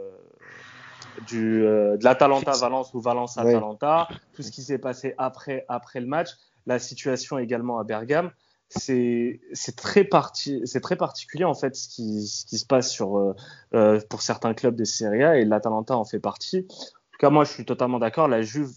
du, 1.27 1.65
euh, 1.65 1.97
de 1.97 2.05
l'Atalanta 2.05 2.53
Valence 2.53 2.95
ou 2.95 3.01
Valence 3.01 3.39
Atalanta, 3.39 4.09
tout 4.35 4.43
ce 4.43 4.51
qui 4.51 4.63
s'est 4.63 4.79
passé 4.79 5.15
après, 5.19 5.65
après 5.69 6.01
le 6.01 6.07
match, 6.07 6.31
la 6.67 6.79
situation 6.79 7.39
également 7.39 7.79
à 7.79 7.85
Bergame, 7.85 8.31
c'est 8.69 9.41
c'est 9.53 9.77
très 9.77 10.05
parti, 10.05 10.61
c'est 10.67 10.81
très 10.81 10.97
particulier 10.97 11.45
en 11.45 11.55
fait 11.55 11.75
ce 11.75 11.89
qui, 11.89 12.27
ce 12.27 12.45
qui 12.45 12.59
se 12.59 12.67
passe 12.67 12.91
sur 12.91 13.19
euh, 13.19 13.35
euh, 13.75 14.01
pour 14.11 14.21
certains 14.21 14.53
clubs 14.53 14.77
de 14.77 14.85
Serie 14.85 15.25
A 15.25 15.39
et 15.39 15.45
l'Atalanta 15.45 15.97
en 15.97 16.05
fait 16.05 16.21
partie. 16.21 16.67
En 16.69 17.11
tout 17.13 17.19
cas, 17.19 17.31
moi, 17.31 17.45
je 17.45 17.51
suis 17.51 17.65
totalement 17.65 17.99
d'accord. 17.99 18.29
La 18.29 18.43
Juve 18.43 18.71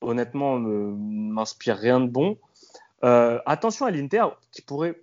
honnêtement, 0.00 0.58
ne 0.58 0.94
m'inspire 1.32 1.76
rien 1.76 2.00
de 2.00 2.06
bon. 2.06 2.38
Euh, 3.04 3.38
attention 3.46 3.86
à 3.86 3.90
l'Inter, 3.90 4.24
qui 4.52 4.62
pourrait. 4.62 5.00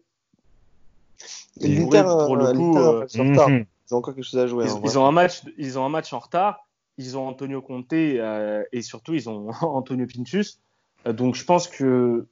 L'Inter, 1.59 2.03
pour 2.03 2.35
le 2.35 2.53
coup, 2.53 2.77
euh. 2.77 3.07
Mhm. 3.15 3.65
Ils 3.89 3.93
ont 3.93 3.97
encore 3.99 4.13
quelque 4.13 4.25
chose 4.25 4.39
à 4.39 4.47
jouer. 4.47 4.65
ils, 4.65 4.81
ils 4.83 4.99
ont 4.99 5.07
un 5.07 5.11
match, 5.11 5.41
ils 5.57 5.79
ont 5.79 5.85
un 5.85 5.89
match 5.89 6.11
en 6.13 6.19
retard. 6.19 6.66
Ils 6.98 7.18
ont 7.18 7.28
Antonio 7.28 7.62
Conte 7.62 7.93
euh, 7.93 8.64
et 8.72 8.82
surtout 8.82 9.14
ils 9.14 9.30
ont 9.30 9.50
Antonio 9.62 10.06
Pintus. 10.08 10.60
Euh, 11.06 11.14
donc 11.14 11.36
je 11.36 11.43
pense 11.43 11.68
que 11.68 12.28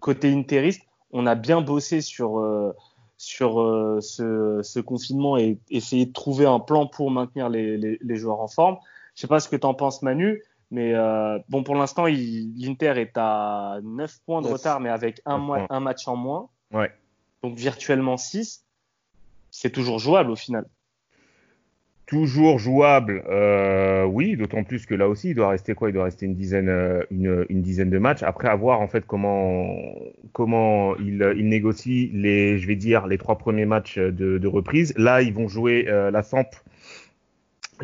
côté 0.00 0.32
interiste, 0.32 0.82
on 1.12 1.26
a 1.26 1.34
bien 1.34 1.60
bossé 1.60 2.00
sur 2.00 2.38
euh, 2.38 2.74
sur 3.18 3.56
ce, 4.00 4.60
ce 4.62 4.80
confinement 4.80 5.36
et 5.36 5.58
essayer 5.68 6.06
de 6.06 6.12
trouver 6.12 6.46
un 6.46 6.58
plan 6.58 6.86
pour 6.86 7.10
maintenir 7.10 7.50
les, 7.50 7.76
les, 7.76 7.98
les 8.00 8.16
joueurs 8.16 8.40
en 8.40 8.48
forme. 8.48 8.78
Je 9.14 9.20
sais 9.20 9.26
pas 9.26 9.40
ce 9.40 9.48
que 9.50 9.56
tu 9.56 9.66
en 9.66 9.74
penses 9.74 10.00
Manu, 10.00 10.42
mais 10.70 10.94
bon 11.50 11.62
pour 11.62 11.74
l'instant 11.74 12.06
l'Inter 12.06 12.94
est 12.96 13.18
à 13.18 13.78
9 13.82 14.20
points 14.24 14.40
de 14.40 14.46
retard 14.46 14.80
mais 14.80 14.88
avec 14.88 15.20
un, 15.26 15.36
mois, 15.36 15.66
un 15.68 15.80
match 15.80 16.08
en 16.08 16.16
moins. 16.16 16.48
Ouais. 16.72 16.90
Donc 17.42 17.56
virtuellement 17.56 18.16
6. 18.16 18.64
C'est 19.50 19.70
toujours 19.70 19.98
jouable 19.98 20.30
au 20.30 20.36
final. 20.36 20.64
Toujours 22.10 22.58
jouable, 22.58 23.22
euh, 23.28 24.04
oui, 24.04 24.36
d'autant 24.36 24.64
plus 24.64 24.84
que 24.84 24.96
là 24.96 25.08
aussi, 25.08 25.28
il 25.28 25.36
doit 25.36 25.50
rester 25.50 25.74
quoi? 25.74 25.90
Il 25.90 25.92
doit 25.92 26.02
rester 26.02 26.26
une 26.26 26.34
dizaine, 26.34 26.68
euh, 26.68 27.04
une, 27.12 27.46
une 27.48 27.62
dizaine 27.62 27.88
de 27.88 27.98
matchs. 27.98 28.24
Après, 28.24 28.48
à 28.48 28.56
voir 28.56 28.80
en 28.80 28.88
fait 28.88 29.06
comment 29.06 29.76
comment 30.32 30.96
il, 30.96 31.24
il 31.36 31.48
négocie 31.48 32.10
les, 32.12 32.58
je 32.58 32.66
vais 32.66 32.74
dire, 32.74 33.06
les 33.06 33.16
trois 33.16 33.38
premiers 33.38 33.64
matchs 33.64 33.96
de, 33.96 34.44
reprise. 34.48 34.92
Là, 34.96 35.22
ils 35.22 35.32
vont 35.32 35.46
jouer 35.46 35.84
euh, 35.86 36.10
la 36.10 36.24
Samp, 36.24 36.48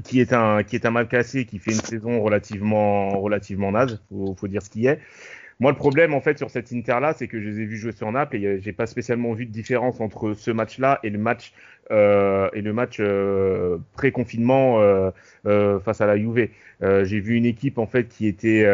qui 0.02 0.18
est 0.20 0.32
un 0.32 0.64
qui 0.64 0.74
est 0.74 0.86
un 0.86 0.90
mal 0.90 1.06
cassé, 1.06 1.44
qui 1.44 1.60
fait 1.60 1.70
une 1.70 1.80
saison 1.80 2.20
relativement 2.20 3.20
relativement 3.20 3.70
naze. 3.70 4.02
Faut, 4.08 4.34
faut 4.34 4.48
dire 4.48 4.62
ce 4.62 4.70
qui 4.70 4.86
est. 4.86 4.98
Moi, 5.58 5.70
le 5.70 5.76
problème, 5.78 6.12
en 6.12 6.20
fait, 6.20 6.36
sur 6.36 6.50
cette 6.50 6.70
Inter-là, 6.70 7.14
c'est 7.14 7.28
que 7.28 7.40
je 7.40 7.48
les 7.48 7.60
ai 7.60 7.64
vus 7.64 7.78
jouer 7.78 7.92
sur 7.92 8.12
Naples 8.12 8.36
et 8.36 8.44
euh, 8.44 8.58
j'ai 8.60 8.72
pas 8.72 8.86
spécialement 8.86 9.32
vu 9.32 9.46
de 9.46 9.50
différence 9.52 10.00
entre 10.00 10.34
ce 10.34 10.50
match-là 10.50 11.00
et 11.02 11.08
le 11.08 11.18
match 11.18 11.54
euh, 11.90 12.48
et 12.52 12.62
le 12.62 12.72
match 12.72 12.96
euh, 12.98 13.78
pré-confinement 13.94 14.80
euh, 14.80 15.80
face 15.80 16.00
à 16.00 16.06
la 16.06 16.16
Juve. 16.16 16.48
J'ai 16.80 17.20
vu 17.20 17.36
une 17.36 17.46
équipe 17.46 17.78
en 17.78 17.86
fait 17.86 18.08
qui 18.08 18.26
était 18.26 18.66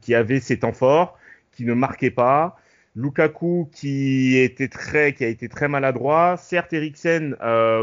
qui 0.00 0.14
avait 0.14 0.40
ses 0.40 0.58
temps 0.58 0.72
forts, 0.72 1.18
qui 1.52 1.64
ne 1.64 1.74
marquait 1.74 2.10
pas. 2.10 2.56
Lukaku 2.96 3.68
qui 3.72 4.38
était 4.38 4.68
très 4.68 5.12
qui 5.12 5.24
a 5.24 5.28
été 5.28 5.48
très 5.48 5.68
maladroit. 5.68 6.36
Certes, 6.36 6.72
Eriksen 6.72 7.36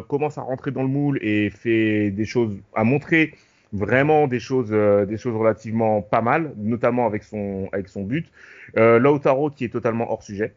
commence 0.08 0.38
à 0.38 0.42
rentrer 0.42 0.72
dans 0.72 0.84
le 0.84 0.90
moule 0.90 1.20
et 1.22 1.50
fait 1.50 2.12
des 2.12 2.26
choses 2.26 2.58
à 2.76 2.84
montrer 2.84 3.34
vraiment 3.74 4.28
des 4.28 4.40
choses 4.40 4.72
des 4.72 5.18
choses 5.18 5.36
relativement 5.36 6.02
pas 6.02 6.22
mal, 6.22 6.54
notamment 6.58 7.06
avec 7.06 7.24
son 7.24 7.70
avec 7.74 7.90
son 7.90 8.04
but. 8.04 8.32
Lautaro 8.76 9.50
qui 9.50 9.66
est 9.66 9.70
totalement 9.70 10.12
hors 10.12 10.24
sujet. 10.24 10.54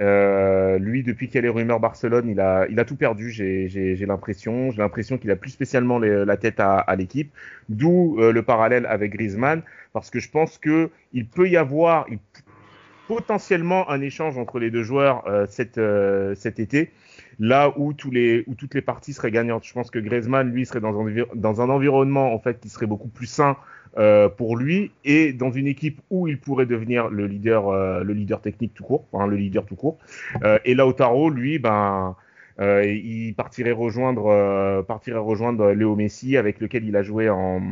Euh, 0.00 0.78
lui, 0.78 1.02
depuis 1.02 1.26
qu'il 1.26 1.36
y 1.36 1.38
a 1.38 1.42
les 1.42 1.48
rumeurs 1.48 1.78
Barcelone, 1.80 2.28
il 2.28 2.40
a, 2.40 2.66
il 2.70 2.80
a 2.80 2.84
tout 2.84 2.96
perdu. 2.96 3.30
J'ai, 3.30 3.96
l'impression, 4.06 4.70
j'ai 4.70 4.78
l'impression 4.78 5.18
qu'il 5.18 5.30
a 5.30 5.36
plus 5.36 5.50
spécialement 5.50 5.98
la 5.98 6.36
tête 6.36 6.60
à, 6.60 6.78
à 6.78 6.96
l'équipe. 6.96 7.30
D'où 7.68 8.16
euh, 8.18 8.32
le 8.32 8.42
parallèle 8.42 8.86
avec 8.86 9.12
Griezmann, 9.12 9.62
parce 9.92 10.10
que 10.10 10.20
je 10.20 10.30
pense 10.30 10.58
que 10.58 10.90
il 11.12 11.26
peut 11.26 11.48
y 11.48 11.56
avoir 11.56 12.06
il- 12.10 12.18
potentiellement 13.08 13.90
un 13.90 14.00
échange 14.00 14.38
entre 14.38 14.58
les 14.58 14.70
deux 14.70 14.82
joueurs 14.82 15.26
euh, 15.26 15.46
cet, 15.48 15.76
euh, 15.78 16.34
cet 16.34 16.60
été, 16.60 16.90
là 17.38 17.72
où 17.76 17.92
tous 17.92 18.10
les, 18.10 18.44
où 18.46 18.54
toutes 18.54 18.74
les 18.74 18.82
parties 18.82 19.12
seraient 19.12 19.30
gagnantes. 19.30 19.64
Je 19.64 19.72
pense 19.72 19.90
que 19.90 19.98
Griezmann, 19.98 20.50
lui, 20.50 20.66
serait 20.66 20.80
dans 20.80 21.00
un, 21.00 21.12
dans 21.34 21.60
un 21.60 21.68
environnement 21.68 22.34
en 22.34 22.38
fait 22.38 22.60
qui 22.60 22.68
serait 22.68 22.86
beaucoup 22.86 23.08
plus 23.08 23.26
sain 23.26 23.56
euh, 23.98 24.28
pour 24.28 24.56
lui 24.56 24.90
et 25.04 25.32
dans 25.32 25.50
une 25.50 25.66
équipe 25.66 26.00
où 26.10 26.26
il 26.26 26.38
pourrait 26.38 26.66
devenir 26.66 27.08
le 27.08 27.26
leader, 27.26 27.68
euh, 27.68 28.02
le 28.02 28.14
leader 28.14 28.40
technique 28.40 28.72
tout 28.74 28.84
court, 28.84 29.06
le 29.12 29.36
leader 29.36 29.66
tout 29.66 29.76
court. 29.76 29.98
Euh, 30.44 30.58
et 30.64 30.74
Lautaro, 30.74 31.28
lui, 31.28 31.58
ben, 31.58 32.16
euh, 32.60 32.84
il 32.84 33.34
partirait 33.34 33.72
rejoindre, 33.72 34.26
euh, 34.26 34.82
partirait 34.82 35.18
rejoindre 35.18 35.72
Léo 35.72 35.96
Messi 35.96 36.36
avec 36.36 36.60
lequel 36.60 36.84
il 36.84 36.96
a 36.96 37.02
joué 37.02 37.28
en, 37.28 37.62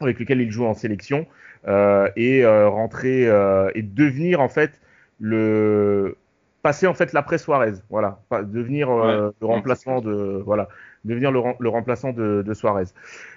avec 0.00 0.18
lequel 0.18 0.40
il 0.40 0.50
joue 0.50 0.66
en 0.66 0.74
sélection 0.74 1.26
euh, 1.68 2.08
et 2.16 2.44
rentrer 2.46 3.24
et 3.74 3.82
devenir 3.82 4.40
en 4.40 4.48
fait 4.48 4.80
le 5.18 6.16
passer 6.62 6.86
en 6.86 6.94
fait 6.94 7.12
l'après 7.12 7.38
Suarez, 7.38 7.74
voilà, 7.88 8.20
devenir 8.30 8.90
euh, 8.90 9.30
le 9.40 9.46
remplaçant 9.46 10.00
de 10.00 10.42
voilà, 10.44 10.68
devenir 11.04 11.32
le, 11.32 11.40
le 11.58 11.68
remplaçant 11.68 12.12
de, 12.12 12.42
de 12.42 12.54
Suarez. 12.54 12.84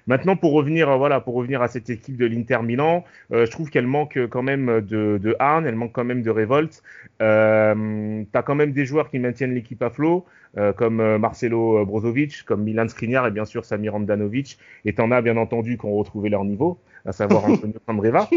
Maintenant 0.07 0.35
pour 0.35 0.53
revenir 0.53 0.89
euh, 0.89 0.97
voilà, 0.97 1.21
pour 1.21 1.35
revenir 1.35 1.61
à 1.61 1.67
cette 1.67 1.89
équipe 1.89 2.17
de 2.17 2.25
l'Inter 2.25 2.59
Milan, 2.63 3.03
euh, 3.31 3.45
je 3.45 3.51
trouve 3.51 3.69
qu'elle 3.69 3.87
manque 3.87 4.19
quand 4.29 4.43
même 4.43 4.81
de, 4.81 5.19
de 5.21 5.35
hargne, 5.39 5.65
elle 5.65 5.75
manque 5.75 5.93
quand 5.93 6.03
même 6.03 6.21
de 6.21 6.29
révolte. 6.29 6.83
Euh, 7.21 8.23
T'as 8.31 8.41
quand 8.41 8.55
même 8.55 8.71
des 8.71 8.85
joueurs 8.85 9.09
qui 9.09 9.19
maintiennent 9.19 9.53
l'équipe 9.53 9.81
à 9.81 9.89
flot, 9.89 10.25
euh, 10.57 10.73
comme 10.73 10.99
euh, 10.99 11.17
Marcelo 11.17 11.85
Brozovic, 11.85 12.43
comme 12.43 12.63
Milan 12.63 12.87
Skriniar 12.87 13.27
et 13.27 13.31
bien 13.31 13.45
sûr 13.45 13.65
Samir 13.65 13.95
Andanovic. 13.95 14.57
Et 14.85 14.93
t'en 14.93 15.11
as 15.11 15.21
bien 15.21 15.37
entendu 15.37 15.77
qui 15.77 15.85
ont 15.85 15.95
retrouvé 15.95 16.29
leur 16.29 16.43
niveau, 16.43 16.79
à 17.05 17.11
savoir 17.11 17.45
Antonio 17.49 17.79
Candreva. 17.85 18.29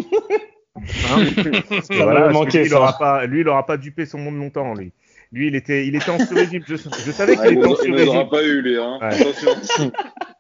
Hein 0.77 1.25
voilà, 1.91 2.29
manqué, 2.31 2.61
lui, 2.61 2.67
il 2.67 2.75
aura 2.75 2.99
pas, 2.99 3.27
lui, 3.27 3.41
il 3.41 3.49
aura 3.49 3.65
pas 3.67 3.77
dupé 3.77 4.07
son 4.07 4.19
monde 4.19 4.37
longtemps, 4.37 4.75
lui. 4.75 4.93
Lui, 5.33 5.49
il 5.49 5.57
était, 5.57 5.87
il 5.87 5.97
était 5.97 6.11
en 6.11 6.19
sur-régime. 6.19 6.63
Je, 6.67 6.77
je 6.77 7.11
savais 7.11 7.37
qu'il 7.37 7.59
il 7.85 7.95
était 7.99 8.09
en 8.09 8.27
pas 8.27 8.45
eu, 8.45 8.63
lui. 8.63 8.77
Hein. 8.79 8.99
Ouais. 9.03 9.11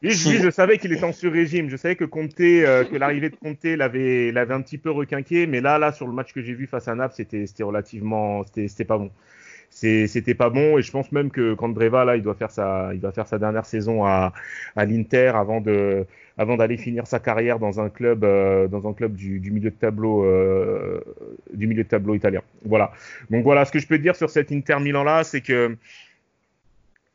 Lui, 0.02 0.10
je- 0.12 0.28
lui, 0.28 0.38
je 0.38 0.50
savais 0.50 0.78
qu'il 0.78 0.92
était 0.92 1.04
en 1.04 1.12
sur-régime. 1.12 1.68
Je 1.70 1.76
savais 1.76 1.96
que 1.96 2.04
Conte, 2.04 2.38
euh, 2.40 2.84
que 2.84 2.96
l'arrivée 2.96 3.30
de 3.30 3.36
Conte 3.36 3.64
l'avait, 3.64 4.30
l'avait 4.30 4.54
un 4.54 4.60
petit 4.60 4.78
peu 4.78 4.90
requinqué. 4.90 5.46
Mais 5.46 5.60
là, 5.60 5.78
là, 5.78 5.90
sur 5.90 6.06
le 6.06 6.12
match 6.12 6.32
que 6.32 6.42
j'ai 6.42 6.52
vu 6.54 6.66
face 6.66 6.86
à 6.86 6.94
Naples, 6.94 7.14
c'était, 7.16 7.46
c'était 7.46 7.64
relativement, 7.64 8.44
c'était, 8.44 8.68
c'était 8.68 8.84
pas 8.84 8.98
bon. 8.98 9.10
c'était 9.70 10.34
pas 10.34 10.50
bon 10.50 10.78
et 10.78 10.82
je 10.82 10.90
pense 10.92 11.10
même 11.12 11.30
que 11.30 11.54
Kandreva 11.54 12.04
là 12.04 12.16
il 12.16 12.22
doit 12.22 12.34
faire 12.34 12.50
sa 12.50 12.90
il 12.94 13.00
va 13.00 13.10
faire 13.12 13.26
sa 13.26 13.38
dernière 13.38 13.66
saison 13.66 14.04
à, 14.04 14.32
à 14.76 14.84
l'Inter 14.84 15.32
avant 15.34 15.60
de 15.60 16.06
avant 16.38 16.56
d'aller 16.56 16.76
finir 16.76 17.06
sa 17.06 17.18
carrière 17.18 17.58
dans 17.58 17.80
un 17.80 17.88
club 17.88 18.24
euh, 18.24 18.68
dans 18.68 18.88
un 18.88 18.92
club 18.92 19.14
du, 19.14 19.40
du 19.40 19.50
milieu 19.50 19.70
de 19.70 19.76
tableau 19.76 20.24
euh, 20.24 21.00
du 21.52 21.66
milieu 21.66 21.84
de 21.84 21.88
tableau 21.88 22.14
italien 22.14 22.42
voilà 22.64 22.92
donc 23.30 23.42
voilà 23.42 23.64
ce 23.64 23.72
que 23.72 23.78
je 23.78 23.86
peux 23.86 23.98
dire 23.98 24.16
sur 24.16 24.30
cet 24.30 24.52
Inter 24.52 24.78
Milan 24.80 25.04
là 25.04 25.24
c'est 25.24 25.40
que 25.40 25.76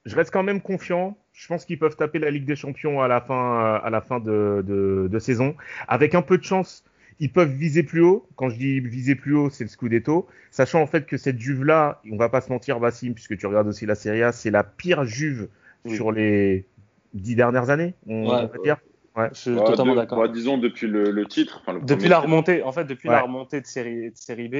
je 0.05 0.15
reste 0.15 0.31
quand 0.31 0.43
même 0.43 0.61
confiant 0.61 1.17
je 1.33 1.47
pense 1.47 1.65
qu'ils 1.65 1.79
peuvent 1.79 1.95
taper 1.95 2.19
la 2.19 2.31
Ligue 2.31 2.45
des 2.45 2.55
Champions 2.55 3.01
à 3.01 3.07
la 3.07 3.21
fin 3.21 3.75
à 3.83 3.89
la 3.89 4.01
fin 4.01 4.19
de, 4.19 4.63
de, 4.67 5.07
de 5.11 5.19
saison 5.19 5.55
avec 5.87 6.15
un 6.15 6.21
peu 6.21 6.37
de 6.37 6.43
chance 6.43 6.83
ils 7.19 7.31
peuvent 7.31 7.51
viser 7.51 7.83
plus 7.83 8.01
haut. 8.01 8.27
Quand 8.35 8.49
je 8.49 8.57
dis 8.57 8.79
viser 8.79 9.13
plus 9.13 9.35
haut, 9.35 9.51
c'est 9.51 9.63
le 9.63 9.69
Scudetto. 9.69 10.27
Sachant 10.49 10.81
en 10.81 10.87
fait 10.87 11.05
que 11.05 11.17
cette 11.17 11.39
Juve-là, 11.39 12.01
on 12.11 12.17
va 12.17 12.29
pas 12.29 12.41
se 12.41 12.51
mentir, 12.51 12.79
Vassim, 12.79 13.13
puisque 13.13 13.37
tu 13.37 13.45
regardes 13.45 13.67
aussi 13.67 13.85
la 13.85 13.93
Serie 13.93 14.23
A, 14.23 14.31
c'est 14.31 14.49
la 14.49 14.63
pire 14.63 15.03
Juve 15.05 15.47
sur 15.87 16.11
les 16.11 16.65
dix 17.13 17.35
dernières 17.35 17.69
années, 17.69 17.93
on, 18.07 18.23
Ouais. 18.27 18.47
va 18.47 18.57
dire. 18.63 18.77
Ouais. 19.15 19.29
Je 19.33 19.39
suis 19.39 19.51
Ouais, 19.51 19.63
totalement 19.65 19.95
d'accord. 19.95 20.19
ouais, 20.19 20.29
disons 20.29 20.57
depuis 20.57 20.87
le, 20.87 21.11
le 21.11 21.25
titre. 21.25 21.61
le 21.67 21.81
Depuis 21.81 22.07
la 22.07 22.15
titre. 22.17 22.21
remontée, 22.23 22.63
en 22.63 22.71
fait, 22.71 22.85
depuis 22.85 23.09
Ouais. 23.09 23.15
la 23.15 23.21
remontée 23.23 23.59
de 23.61 23.65
série, 23.65 24.11
de 24.11 24.15
série 24.17 24.47
B, 24.47 24.55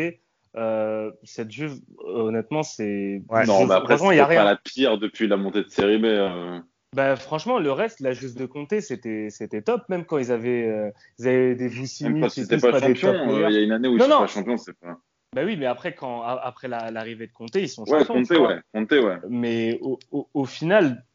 euh, 0.57 1.11
cette 1.23 1.51
Juve, 1.51 1.75
honnêtement, 1.99 2.61
c'est. 2.63 3.21
Ouais. 3.29 3.45
Non, 3.45 3.65
mais 3.65 3.73
après, 3.75 3.95
il 3.95 4.15
y 4.15 4.17
c'est 4.19 4.35
pas 4.35 4.43
la 4.43 4.57
pire 4.57 4.97
depuis 4.97 5.27
la 5.27 5.37
montée 5.37 5.63
de 5.63 5.69
série 5.69 5.97
B. 5.99 6.05
euh. 6.05 6.59
Bah, 6.93 7.15
franchement, 7.15 7.57
le 7.59 7.71
reste, 7.71 8.01
la 8.01 8.11
Juve 8.11 8.35
de 8.35 8.45
Comté, 8.45 8.81
c'était, 8.81 9.29
c'était 9.29 9.61
top, 9.61 9.83
même 9.87 10.03
quand 10.03 10.17
ils 10.17 10.29
avaient, 10.33 10.67
euh, 10.67 10.89
ils 11.19 11.27
avaient 11.29 11.55
des 11.55 11.69
Même 11.69 12.19
parce 12.19 12.35
que 12.35 12.41
qui 12.41 12.47
c'était 12.47 12.57
pas 12.71 12.81
des 12.81 12.93
champion. 12.95 13.29
euh. 13.33 13.49
Il 13.49 13.55
y 13.55 13.57
a 13.59 13.61
une 13.61 13.71
année 13.71 13.87
où 13.87 13.93
ils 13.93 13.99
Non, 13.99 14.09
sont 14.09 14.19
pas 14.19 14.27
champions, 14.27 14.57
c'est 14.57 14.77
pas. 14.77 14.97
Bah 15.33 15.43
oui, 15.45 15.55
mais 15.55 15.67
après, 15.67 15.95
quand, 15.95 16.23
après 16.23 16.67
la- 16.67 16.91
l'arrivée 16.91 17.27
de 17.27 17.31
Comté, 17.31 17.61
ils 17.61 17.69
sont 17.69 17.83
Ouais, 17.85 17.99
champions. 18.03 18.15
Conte, 18.15 18.33
vois. 18.33 18.47
ouais. 18.49 18.61
Conte, 18.73 18.91
ouais. 18.91 19.17
Mais 19.29 19.79
au, 19.81 19.97
au, 20.11 20.27
au 20.33 20.43
final, 20.43 21.05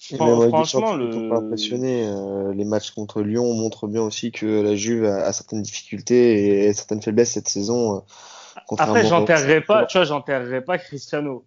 fran- 0.00 0.40
franchement, 0.48 0.92
pas 0.92 0.96
le. 0.96 1.36
impressionné. 1.36 2.06
Euh, 2.06 2.52
les 2.54 2.64
matchs 2.64 2.90
contre 2.90 3.22
Lyon 3.22 3.52
montrent 3.54 3.86
bien 3.86 4.02
aussi 4.02 4.32
que 4.32 4.46
la 4.62 4.74
Juve 4.74 5.04
a, 5.04 5.24
a 5.26 5.32
certaines 5.32 5.62
difficultés 5.62 6.66
et 6.66 6.72
certaines 6.72 7.02
faiblesses 7.02 7.32
cette 7.32 7.48
saison. 7.48 7.96
euh, 7.96 8.00
Après, 8.78 9.04
j'enterrerai 9.04 9.60
pas, 9.60 9.86
tu 9.86 9.98
vois, 9.98 10.04
j'enterrerai 10.04 10.62
pas 10.62 10.78
Cristiano. 10.78 11.44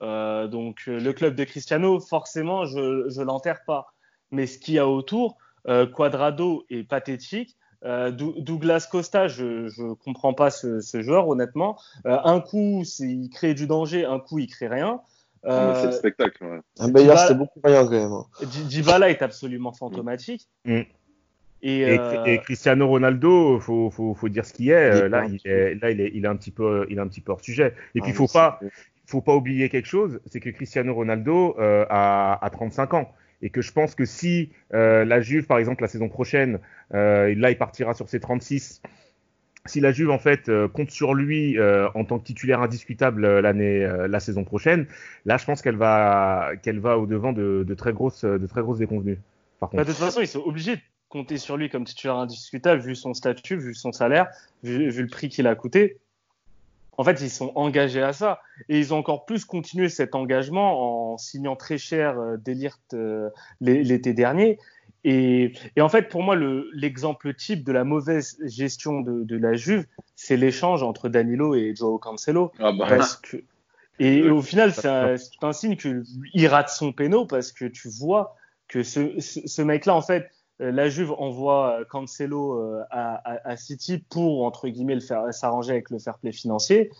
Euh, 0.00 0.46
donc, 0.46 0.84
le 0.86 1.12
club 1.12 1.34
de 1.34 1.44
Cristiano, 1.44 2.00
forcément, 2.00 2.64
je, 2.66 3.08
je 3.08 3.20
l'enterre 3.22 3.60
pas. 3.66 3.92
Mais 4.30 4.46
ce 4.46 4.58
qu'il 4.58 4.74
y 4.74 4.78
a 4.78 4.86
autour, 4.88 5.36
Quadrado 5.94 6.64
est 6.70 6.84
pathétique. 6.84 7.56
Dou- 7.84 8.34
Douglas 8.38 8.88
Costa, 8.90 9.28
je, 9.28 9.68
je 9.68 9.92
comprends 9.94 10.34
pas 10.34 10.50
ce, 10.50 10.80
ce 10.80 11.02
joueur, 11.02 11.28
honnêtement. 11.28 11.78
Un 12.04 12.40
coup, 12.40 12.82
il 13.00 13.28
crée 13.30 13.54
du 13.54 13.66
danger, 13.66 14.04
un 14.04 14.18
coup, 14.20 14.38
il 14.38 14.48
crée 14.48 14.68
rien. 14.68 15.00
Mais 15.44 15.50
C'est 15.74 15.82
le 15.82 15.88
Euh, 15.88 15.92
spectacle. 15.92 16.44
ouais. 16.44 16.60
Un 16.80 16.88
Bayard, 16.88 17.16
Dybala- 17.16 17.22
c'était 17.28 17.38
beaucoup 17.38 17.60
moyen 17.62 17.84
quand 17.84 17.90
même. 17.90 18.12
hein. 18.12 18.24
Dybala 18.68 19.10
est 19.10 19.22
absolument 19.22 19.72
fantomatique. 19.72 20.48
Mm. 20.64 20.80
Et, 21.60 21.80
Et, 21.80 21.98
euh, 21.98 22.24
et 22.24 22.38
Cristiano 22.38 22.86
Ronaldo, 22.86 23.58
faut, 23.58 23.90
faut, 23.90 24.14
faut 24.14 24.28
dire 24.28 24.44
ce 24.46 24.52
qu'il 24.52 24.70
est. 24.70 24.74
Euh, 24.74 25.08
là, 25.08 25.24
il 25.26 25.40
est, 25.44 25.74
là, 25.74 25.90
il 25.90 26.00
est, 26.00 26.12
il 26.14 26.24
est 26.24 26.28
un 26.28 26.36
petit 26.36 26.52
peu, 26.52 26.86
il 26.88 26.98
est 26.98 27.00
un 27.00 27.08
petit 27.08 27.20
peu 27.20 27.32
hors 27.32 27.40
sujet. 27.40 27.74
Et 27.96 28.00
puis, 28.00 28.12
Ah, 28.12 28.14
faut 28.16 28.22
mais 28.24 28.32
pas, 28.32 28.60
faut 29.06 29.20
pas 29.20 29.34
oublier 29.34 29.68
quelque 29.68 29.88
chose, 29.88 30.20
c'est 30.26 30.38
que 30.38 30.50
Cristiano 30.50 30.94
Ronaldo 30.94 31.56
euh, 31.58 31.84
a, 31.90 32.38
a 32.44 32.50
35 32.50 32.94
ans. 32.94 33.12
Et 33.42 33.50
que 33.50 33.60
je 33.62 33.72
pense 33.72 33.94
que 33.94 34.04
si 34.04 34.50
euh, 34.74 35.04
la 35.04 35.20
Juve, 35.20 35.46
par 35.46 35.58
exemple, 35.58 35.82
la 35.82 35.88
saison 35.88 36.08
prochaine, 36.08 36.58
euh, 36.94 37.34
là, 37.36 37.50
il 37.50 37.58
partira 37.58 37.94
sur 37.94 38.08
ses 38.08 38.18
36. 38.20 38.80
Si 39.68 39.80
la 39.80 39.92
Juve, 39.92 40.10
en 40.10 40.18
fait, 40.18 40.48
euh, 40.48 40.66
compte 40.68 40.90
sur 40.90 41.14
lui 41.14 41.58
euh, 41.58 41.88
en 41.94 42.04
tant 42.04 42.18
que 42.18 42.24
titulaire 42.24 42.60
indiscutable 42.62 43.24
euh, 43.24 43.40
l'année, 43.40 43.84
euh, 43.84 44.08
la 44.08 44.20
saison 44.20 44.44
prochaine, 44.44 44.86
là, 45.26 45.36
je 45.36 45.44
pense 45.44 45.62
qu'elle 45.62 45.76
va, 45.76 46.52
qu'elle 46.62 46.80
va 46.80 46.98
au 46.98 47.06
devant 47.06 47.32
de, 47.32 47.64
de 47.66 47.74
très 47.74 47.92
grosses, 47.92 48.24
de 48.24 48.46
très 48.46 48.62
grosses 48.62 48.78
déconvenues. 48.78 49.18
Par 49.60 49.68
Bah, 49.68 49.78
contre. 49.78 49.84
de 49.84 49.92
toute 49.92 50.00
façon, 50.04 50.20
ils 50.20 50.28
sont 50.28 50.42
obligés 50.44 50.76
de 50.76 50.82
compter 51.08 51.36
sur 51.38 51.56
lui 51.56 51.70
comme 51.70 51.84
titulaire 51.84 52.16
indiscutable, 52.16 52.80
vu 52.82 52.94
son 52.94 53.14
statut, 53.14 53.56
vu 53.56 53.74
son 53.74 53.92
salaire, 53.92 54.28
vu, 54.62 54.90
vu 54.90 55.02
le 55.02 55.08
prix 55.08 55.28
qu'il 55.28 55.46
a 55.46 55.54
coûté. 55.54 55.98
En 56.96 57.04
fait, 57.04 57.20
ils 57.20 57.30
sont 57.30 57.52
engagés 57.54 58.02
à 58.02 58.12
ça. 58.12 58.40
Et 58.68 58.78
ils 58.78 58.92
ont 58.92 58.98
encore 58.98 59.24
plus 59.24 59.44
continué 59.44 59.88
cet 59.88 60.16
engagement 60.16 61.12
en 61.12 61.16
signant 61.16 61.54
très 61.54 61.78
cher 61.78 62.18
euh, 62.18 62.36
Delirte 62.44 62.94
l'é- 63.60 63.84
l'été 63.84 64.14
dernier. 64.14 64.58
Et, 65.04 65.52
et 65.76 65.80
en 65.80 65.88
fait, 65.88 66.08
pour 66.08 66.22
moi, 66.22 66.34
le- 66.34 66.68
l'exemple 66.74 67.32
type 67.34 67.64
de 67.64 67.72
la 67.72 67.84
mauvaise 67.84 68.36
gestion 68.44 69.00
de, 69.00 69.22
de 69.24 69.36
la 69.36 69.54
Juve, 69.54 69.86
c'est 70.16 70.36
l'échange 70.36 70.82
entre 70.82 71.08
Danilo 71.08 71.54
et 71.54 71.74
Joao 71.76 71.98
Cancelo. 71.98 72.52
Ah 72.58 72.72
bah, 72.72 72.86
Parce 72.88 73.16
que, 73.16 73.36
et 74.00 74.28
au 74.30 74.42
final, 74.42 74.72
c'est 74.72 74.88
un, 74.88 75.14
un 75.42 75.52
signe 75.52 75.76
qu'il 75.76 76.46
rate 76.46 76.68
son 76.68 76.92
péno 76.92 77.26
parce 77.26 77.52
que 77.52 77.64
tu 77.64 77.88
vois 77.88 78.36
que 78.68 78.82
ce, 78.82 79.18
ce, 79.20 79.46
ce 79.46 79.62
mec-là, 79.62 79.94
en 79.94 80.02
fait, 80.02 80.30
euh, 80.60 80.72
la 80.72 80.88
Juve 80.88 81.12
envoie 81.12 81.80
euh, 81.80 81.84
Cancelo 81.84 82.54
euh, 82.60 82.82
à, 82.90 83.14
à, 83.14 83.48
à 83.50 83.56
City 83.56 84.04
pour, 84.10 84.44
entre 84.44 84.68
guillemets, 84.68 84.98
s'arranger 85.00 85.70
avec 85.72 85.90
le 85.90 85.98
fair 86.00 86.18
play 86.18 86.32
financier. 86.32 86.90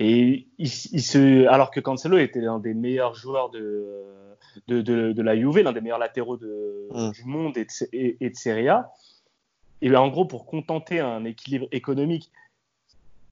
Et 0.00 0.48
il, 0.58 0.68
il 0.92 1.02
se, 1.02 1.46
alors 1.46 1.70
que 1.70 1.78
Cancelo 1.78 2.18
était 2.18 2.40
l'un 2.40 2.58
des 2.58 2.74
meilleurs 2.74 3.14
joueurs 3.14 3.50
de, 3.50 3.86
de, 4.66 4.80
de, 4.80 5.12
de 5.12 5.22
la 5.22 5.36
Juve, 5.36 5.58
l'un 5.58 5.72
des 5.72 5.80
meilleurs 5.82 5.98
latéraux 5.98 6.36
de, 6.38 6.88
Mm. 6.90 7.10
du 7.12 7.24
monde 7.24 7.56
et 7.56 7.64
de, 7.64 7.70
et, 7.92 8.16
et 8.20 8.30
de 8.30 8.34
Serie 8.36 8.68
A. 8.68 8.90
Et 9.82 9.88
bien, 9.88 10.00
en 10.00 10.08
gros, 10.08 10.24
pour 10.24 10.44
contenter 10.46 10.98
un 11.00 11.24
équilibre 11.24 11.68
économique 11.70 12.32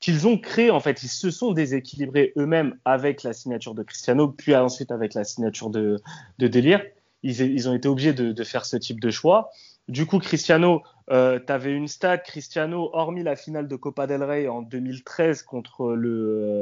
qu'ils 0.01 0.28
ont 0.28 0.39
créé, 0.39 0.70
en 0.70 0.78
fait, 0.78 1.03
ils 1.03 1.09
se 1.09 1.31
sont 1.31 1.53
déséquilibrés 1.53 2.32
eux-mêmes 2.36 2.78
avec 2.85 3.24
la 3.24 3.32
signature 3.32 3.74
de 3.74 3.82
Cristiano, 3.82 4.28
puis 4.28 4.55
ensuite 4.55 4.93
avec 4.93 5.15
la 5.15 5.24
signature 5.24 5.70
de, 5.70 6.01
de 6.39 6.47
Délire. 6.47 6.85
Ils, 7.24 7.40
ils 7.40 7.69
ont 7.69 7.74
été 7.74 7.89
obligés 7.89 8.12
de, 8.12 8.31
de 8.31 8.45
faire 8.45 8.65
ce 8.65 8.77
type 8.77 9.01
de 9.01 9.11
choix. 9.11 9.51
Du 9.89 10.05
coup, 10.06 10.19
Cristiano, 10.19 10.82
euh, 11.10 11.40
tu 11.44 11.51
avais 11.52 11.73
une 11.73 11.89
stat, 11.89 12.19
Cristiano, 12.19 12.90
hormis 12.93 13.23
la 13.23 13.36
finale 13.36 13.69
de 13.69 13.77
Copa 13.77 14.06
del 14.06 14.23
Rey 14.23 14.47
en 14.47 14.60
2013 14.62 15.43
contre 15.43 15.94
le 15.94 16.10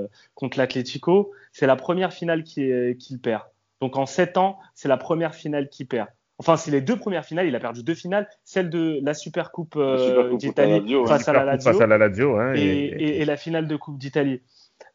euh, 0.05 0.07
contre 0.35 0.59
l'Atlético, 0.59 1.33
c'est 1.53 1.67
la 1.67 1.75
première 1.77 2.13
finale 2.13 2.45
qu'il 2.45 3.19
perd. 3.21 3.43
Donc 3.81 3.97
en 3.97 4.07
sept 4.07 4.37
ans, 4.37 4.59
c'est 4.75 4.89
la 4.89 4.97
première 4.97 5.35
finale 5.35 5.69
qu'il 5.69 5.87
perd. 5.89 6.09
Enfin, 6.39 6.57
c'est 6.57 6.71
les 6.71 6.81
deux 6.83 6.97
premières 6.97 7.25
finales. 7.25 7.47
Il 7.49 7.57
a 7.57 7.61
perdu 7.61 7.83
deux 7.83 7.95
finales, 7.95 8.29
celle 8.45 8.71
de 8.71 9.01
la 9.03 9.15
Supercoupe 9.15 9.75
La 9.75 9.83
euh, 9.83 10.31
la 10.31 10.37
d'Italie 10.37 10.95
ouais. 10.97 11.07
face 11.09 11.27
à 11.29 11.33
la 11.33 11.45
Lazio 11.45 11.73
Face 11.73 11.81
à 11.81 11.87
la 11.87 11.99
Lazio, 11.99 12.37
hein, 12.39 12.55
et, 12.55 12.61
et- 12.61 13.03
et- 13.03 13.23
et 13.23 13.25
la 13.25 13.37
finale 13.37 13.67
de 13.67 13.77
Coupe 13.77 13.99
d'Italie. 13.99 14.43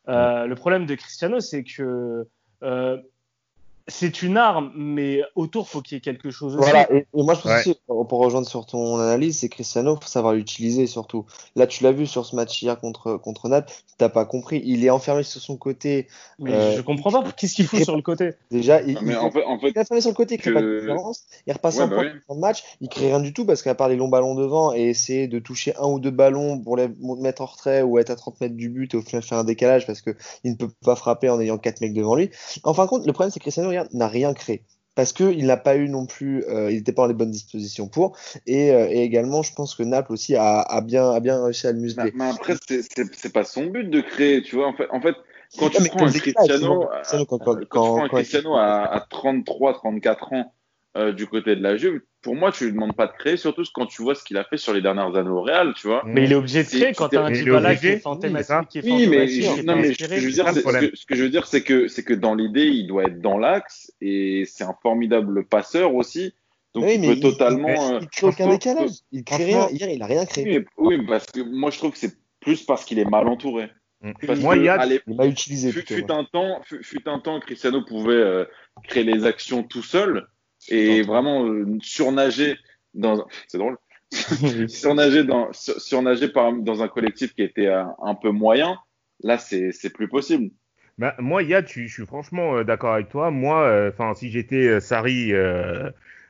Euh, 0.08 0.46
Le 0.46 0.56
problème 0.56 0.86
de 0.86 0.96
Cristiano, 0.96 1.40
c'est 1.40 1.64
que 1.64 2.28
euh, 2.64 2.98
c'est 3.92 4.24
une 4.24 4.38
arme, 4.38 4.72
mais 4.76 5.22
autour, 5.36 5.70
faut 5.70 5.82
qu'il 5.82 5.96
y 5.96 5.98
ait 5.98 6.02
quelque 6.02 6.32
chose 6.32 6.56
aussi. 6.56 6.64
Voilà, 6.70 6.92
et, 6.92 7.06
et 7.14 7.24
moi 7.24 7.34
je 7.36 7.42
pense 7.42 7.52
Ouais. 7.52 7.60
aussi, 7.60 7.76
pour 7.88 8.20
rejoindre 8.20 8.48
sur 8.48 8.66
ton 8.66 8.98
analyse, 8.98 9.40
c'est 9.40 9.50
Cristiano, 9.50 9.96
faut 10.02 10.08
savoir 10.08 10.34
l'utiliser 10.34 10.88
surtout. 10.88 11.26
Là, 11.56 11.68
tu 11.68 11.84
l'as 11.84 11.92
vu 11.92 12.08
sur 12.08 12.26
ce 12.26 12.36
match 12.36 12.62
hier 12.62 12.80
contre, 12.80 13.18
contre 13.18 13.50
Naples, 13.50 13.72
t'as 13.98 14.10
pas 14.10 14.26
compris. 14.26 14.62
Il 14.66 14.84
est 14.86 14.90
enfermé 14.90 15.24
sur 15.24 15.42
son 15.42 15.58
côté. 15.58 16.08
Mais 16.40 16.54
Euh, 16.54 16.76
je 16.76 16.82
comprends 16.82 17.12
pas. 17.12 17.24
Qu'est-ce 17.38 17.54
qu'il 17.56 17.66
fout 17.68 17.84
sur 17.84 17.96
le 17.96 18.02
côté? 18.02 18.32
Déjà, 18.50 18.82
il, 18.82 18.98
mais 19.02 19.14
il- 19.14 19.18
en 19.18 19.30
fait, 19.30 19.44
en 19.44 19.60
fait 19.60 19.70
il 19.70 19.78
est 19.78 19.80
enfermé 19.82 20.02
sur 20.02 20.10
le 20.10 20.16
côté, 20.16 20.36
il 20.36 20.38
crée 20.40 20.52
que- 20.52 20.56
pas 20.56 20.62
de 20.62 20.80
différence. 20.80 21.26
Il 21.46 21.54
repasse 21.54 21.76
Ouais, 21.78 21.84
en 21.84 21.88
bah 21.88 21.96
point 21.96 22.06
oui. 22.30 22.36
de 22.36 22.40
match, 22.42 22.64
il 22.82 22.90
crée 22.90 23.08
rien 23.08 23.20
du 23.20 23.34
tout 23.34 23.46
parce 23.46 23.62
qu'à 23.62 23.76
part 23.76 23.90
les 23.90 23.96
longs 23.98 24.08
ballons 24.10 24.36
devant 24.36 24.74
et 24.74 24.84
essayer 24.84 25.28
de 25.28 25.40
toucher 25.40 25.76
un 25.78 25.88
ou 25.88 26.00
deux 26.00 26.12
ballons 26.12 26.60
pour 26.60 26.78
les 26.78 26.88
mettre 27.20 27.42
en 27.42 27.46
retrait 27.46 27.82
ou 27.82 28.00
être 28.00 28.10
à 28.10 28.16
30 28.16 28.40
mètres 28.42 28.56
du 28.56 28.70
but 28.70 28.94
et 28.94 28.98
au 28.98 29.02
final 29.02 29.22
faire 29.24 29.38
un 29.38 29.44
décalage 29.44 29.86
parce 29.86 30.02
que 30.02 30.16
il 30.44 30.52
ne 30.52 30.56
peut 30.56 30.70
pas 30.84 30.96
frapper 30.96 31.30
en 31.30 31.40
ayant 31.42 31.58
quatre 31.58 31.82
mecs 31.82 31.94
devant 31.94 32.16
lui. 32.16 32.30
En 32.64 32.74
fin 32.74 32.86
de 32.86 32.90
compte, 32.90 33.06
le 33.06 33.14
problème 33.14 33.32
c'est 33.32 33.40
Cristiano 33.40 33.70
regarde, 33.70 33.81
n'a 33.94 34.08
rien 34.08 34.34
créé. 34.34 34.64
Parce 34.94 35.14
qu'il 35.14 35.46
n'a 35.46 35.56
pas 35.58 35.78
eu 35.78 35.88
non 35.88 36.06
plus, 36.06 36.44
euh, 36.50 36.70
il 36.70 36.78
n'était 36.78 36.92
pas 36.92 37.04
dans 37.04 37.08
les 37.08 37.14
bonnes 37.14 37.32
dispositions 37.32 37.88
pour, 37.88 38.18
et, 38.46 38.72
euh, 38.72 38.88
et 38.90 39.04
également 39.04 39.42
je 39.42 39.54
pense 39.54 39.74
que 39.74 39.84
Naples 39.84 40.12
aussi 40.12 40.36
a, 40.36 40.60
a 40.62 40.82
bien, 40.82 41.10
a 41.12 41.20
bien 41.22 41.42
réussi 41.44 41.66
à 41.66 41.72
le 41.72 41.78
Mais, 41.78 41.84
museler. 41.84 42.12
mais 42.14 42.30
après, 42.30 42.56
c'est- 42.68 43.34
pas 43.34 43.46
son 43.46 43.68
but 43.68 43.90
de 43.90 44.02
créer, 44.02 44.42
tu 44.42 44.58
vois. 44.58 44.68
En 44.68 44.74
fait, 44.74 44.88
en 44.92 45.00
fait 45.00 45.16
quand 45.58 45.70
tu 45.70 45.84
prends 45.90 46.06
un 46.06 46.12
Cristiano, 46.12 46.84
à- 46.84 46.98
Cristiano, 46.98 47.26
quand- 47.26 47.38
quand, 47.40 47.46
quand- 47.46 47.60
tu 47.62 47.66
prends 47.68 48.04
un 48.04 48.08
quand- 48.10 48.16
Cristiano 48.18 48.56
à, 48.56 48.84
à 48.94 49.00
33, 49.10 49.74
34 49.76 50.34
ans 50.34 50.54
euh, 50.98 51.14
du 51.14 51.26
côté 51.28 51.56
de 51.56 51.64
la 51.64 51.78
Juve, 51.78 52.02
pour 52.22 52.36
moi, 52.36 52.52
tu 52.52 52.66
lui 52.66 52.74
demandes 52.74 52.96
pas 52.96 53.08
de 53.08 53.14
créer, 53.14 53.38
surtout 53.38 53.64
quand 53.74 53.86
tu 53.86 54.02
vois 54.02 54.14
ce 54.14 54.24
qu'il 54.24 54.38
a 54.38 54.44
fait 54.44 54.58
sur 54.58 54.74
les 54.74 54.82
dernières 54.82 55.16
années 55.16 55.30
au 55.30 55.42
Real, 55.42 55.74
tu 55.74 55.88
vois. 55.88 56.04
Mais 56.06 56.26
il 56.26 56.32
est 56.32 56.36
obligé 56.36 56.64
de 56.64 56.68
créer 56.70 56.94
quand 56.94 57.10
t'as 57.10 57.24
un 57.24 57.32
Dybala 57.32 57.76
qui 57.76 57.88
est 57.88 57.94
oui, 57.96 58.00
fantomatique, 58.02 58.46
ça. 58.48 58.66
qui 58.70 58.80
est 58.80 58.84
Oui, 58.84 59.08
mais, 59.08 59.28
fantomatique, 59.28 59.44
je, 59.44 59.54
qui 59.54 59.60
est 59.60 59.64
non, 59.64 59.76
mais 59.78 59.94
je 59.94 60.06
veux 60.26 60.32
dire, 60.32 60.48
ce, 60.54 60.60
que, 60.90 60.96
ce 60.96 61.06
que 61.06 61.16
je 61.16 61.24
veux 61.24 61.30
dire, 61.30 61.48
c'est 61.48 61.64
que, 61.64 61.88
c'est 61.88 62.04
que 62.04 62.14
dans 62.14 62.36
l'idée, 62.36 62.66
il 62.68 62.88
doit 62.88 63.04
être 63.06 63.22
dans 63.22 63.38
l'axe 63.38 63.92
et 64.02 64.44
c'est 64.46 64.64
un 64.66 64.76
formidable 64.82 65.46
passeur 65.46 65.96
aussi. 65.96 66.34
Donc, 66.74 66.86
Oui, 66.86 66.96
il 66.96 67.02
peut 67.02 67.14
il- 67.16 67.22
totalement. 67.22 67.68
il, 67.70 67.94
euh, 67.96 68.00
il 68.02 68.08
crée 68.10 68.28
aucun 68.28 68.50
décalage. 68.50 68.90
Il 69.12 69.24
crée 69.24 69.46
rien. 69.46 69.68
Hier, 69.72 69.90
il 69.90 70.02
a 70.02 70.06
rien 70.06 70.26
créé. 70.26 70.46
oui, 70.46 70.66
mais- 70.78 70.98
oui, 70.98 71.06
parce 71.08 71.26
que 71.26 71.42
moi, 71.42 71.70
je 71.72 71.78
trouve 71.78 71.92
que 71.92 71.98
c'est 71.98 72.16
plus 72.40 72.64
parce 72.64 72.86
qu'il 72.86 73.00
est 73.00 73.06
mal 73.10 73.28
entouré. 73.28 73.70
Parce 74.26 74.40
Moi, 74.40 74.56
que, 74.56 74.60
il 74.62 74.66
y 74.66 74.70
a- 74.70 74.86
Il 74.86 75.30
utilisé 75.30 75.72
fut, 75.72 75.84
plutôt. 75.84 75.94
fut 75.96 76.12
ouais. 76.12 76.18
un 76.18 76.24
temps, 76.24 76.60
fut, 76.64 76.84
fut 76.84 77.08
un 77.08 77.20
temps, 77.20 77.40
Cristiano 77.40 77.84
pouvait 77.86 78.14
euh, 78.14 78.46
créer 78.84 79.04
les 79.04 79.26
actions 79.26 79.62
tout 79.64 79.84
seul 79.84 80.28
et 80.72 81.02
vraiment 81.02 81.46
euh, 81.46 81.66
surnager 81.82 82.58
dans. 82.94 83.28
C'est 83.48 83.58
drôle. 83.58 83.78
surnager 84.68 85.24
dans 85.24 85.54
sur- 85.54 85.80
surnager 85.80 86.28
par, 86.28 86.52
dans 86.54 86.84
un 86.84 86.88
collectif 86.88 87.34
qui 87.34 87.44
était 87.44 87.68
euh, 87.68 87.84
un 88.02 88.16
peu 88.16 88.32
moyen. 88.32 88.78
Là, 89.24 89.38
c'est 89.38 89.72
c'est 89.72 89.92
plus 89.92 90.08
possible. 90.08 90.50
Bah, 90.98 91.16
moi, 91.20 91.42
Yad, 91.44 91.68
je, 91.68 91.84
je 91.84 91.94
suis 91.94 92.06
franchement 92.06 92.58
euh, 92.58 92.64
d'accord 92.64 92.94
avec 92.94 93.10
toi. 93.10 93.32
Moi, 93.32 93.62
euh, 93.62 93.90
enfin, 93.90 94.14
si 94.14 94.30
j'étais 94.30 94.68
euh, 94.68 94.80
Sarri, 94.80 95.34
euh, 95.34 95.90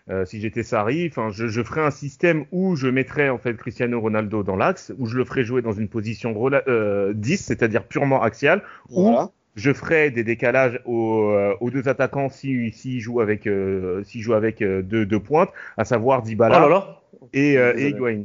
euh, 0.10 0.26
si 0.26 0.40
j'étais 0.40 0.64
Sarri, 0.64 1.08
enfin, 1.10 1.30
je, 1.30 1.48
je 1.48 1.62
ferais 1.64 1.82
un 1.82 1.92
système 1.92 2.46
où 2.52 2.76
je 2.76 2.88
mettrais 2.88 3.30
en 3.30 3.38
fait 3.38 3.56
Cristiano 3.56 4.00
Ronaldo 4.00 4.44
dans 4.44 4.56
l'axe, 4.56 4.94
où 4.98 5.06
je 5.08 5.18
le 5.18 5.26
ferais 5.26 5.44
jouer 5.44 5.62
dans 5.62 5.72
une 5.72 5.90
position 5.90 6.36
euh, 6.68 7.14
10, 7.14 7.38
c'est-à-dire 7.38 7.86
purement 7.86 8.22
axiale, 8.22 8.64
Voilà. 8.90 9.32
Je 9.56 9.74
ferais 9.74 10.12
des 10.12 10.24
décalages 10.24 10.80
aux, 10.86 11.30
euh, 11.32 11.56
aux 11.60 11.70
deux 11.70 11.88
attaquants 11.88 12.30
s'ils 12.30 12.74
si, 12.74 13.00
jouent 13.02 13.20
avec, 13.22 13.48
euh, 13.48 14.04
s'ils 14.04 14.22
jouent 14.22 14.34
avec 14.34 14.62
euh, 14.62 14.82
deux, 14.82 15.06
deux 15.06 15.20
pointes, 15.20 15.50
à 15.78 15.86
savoir 15.86 16.22
Oh 16.24 16.26
Dybala 16.28 16.60
là 16.62 16.68
là. 16.70 17.02
et, 17.34 17.58
euh, 17.58 17.72
et 17.72 17.92
Désolé. 17.92 18.14
Higuain. 18.14 18.24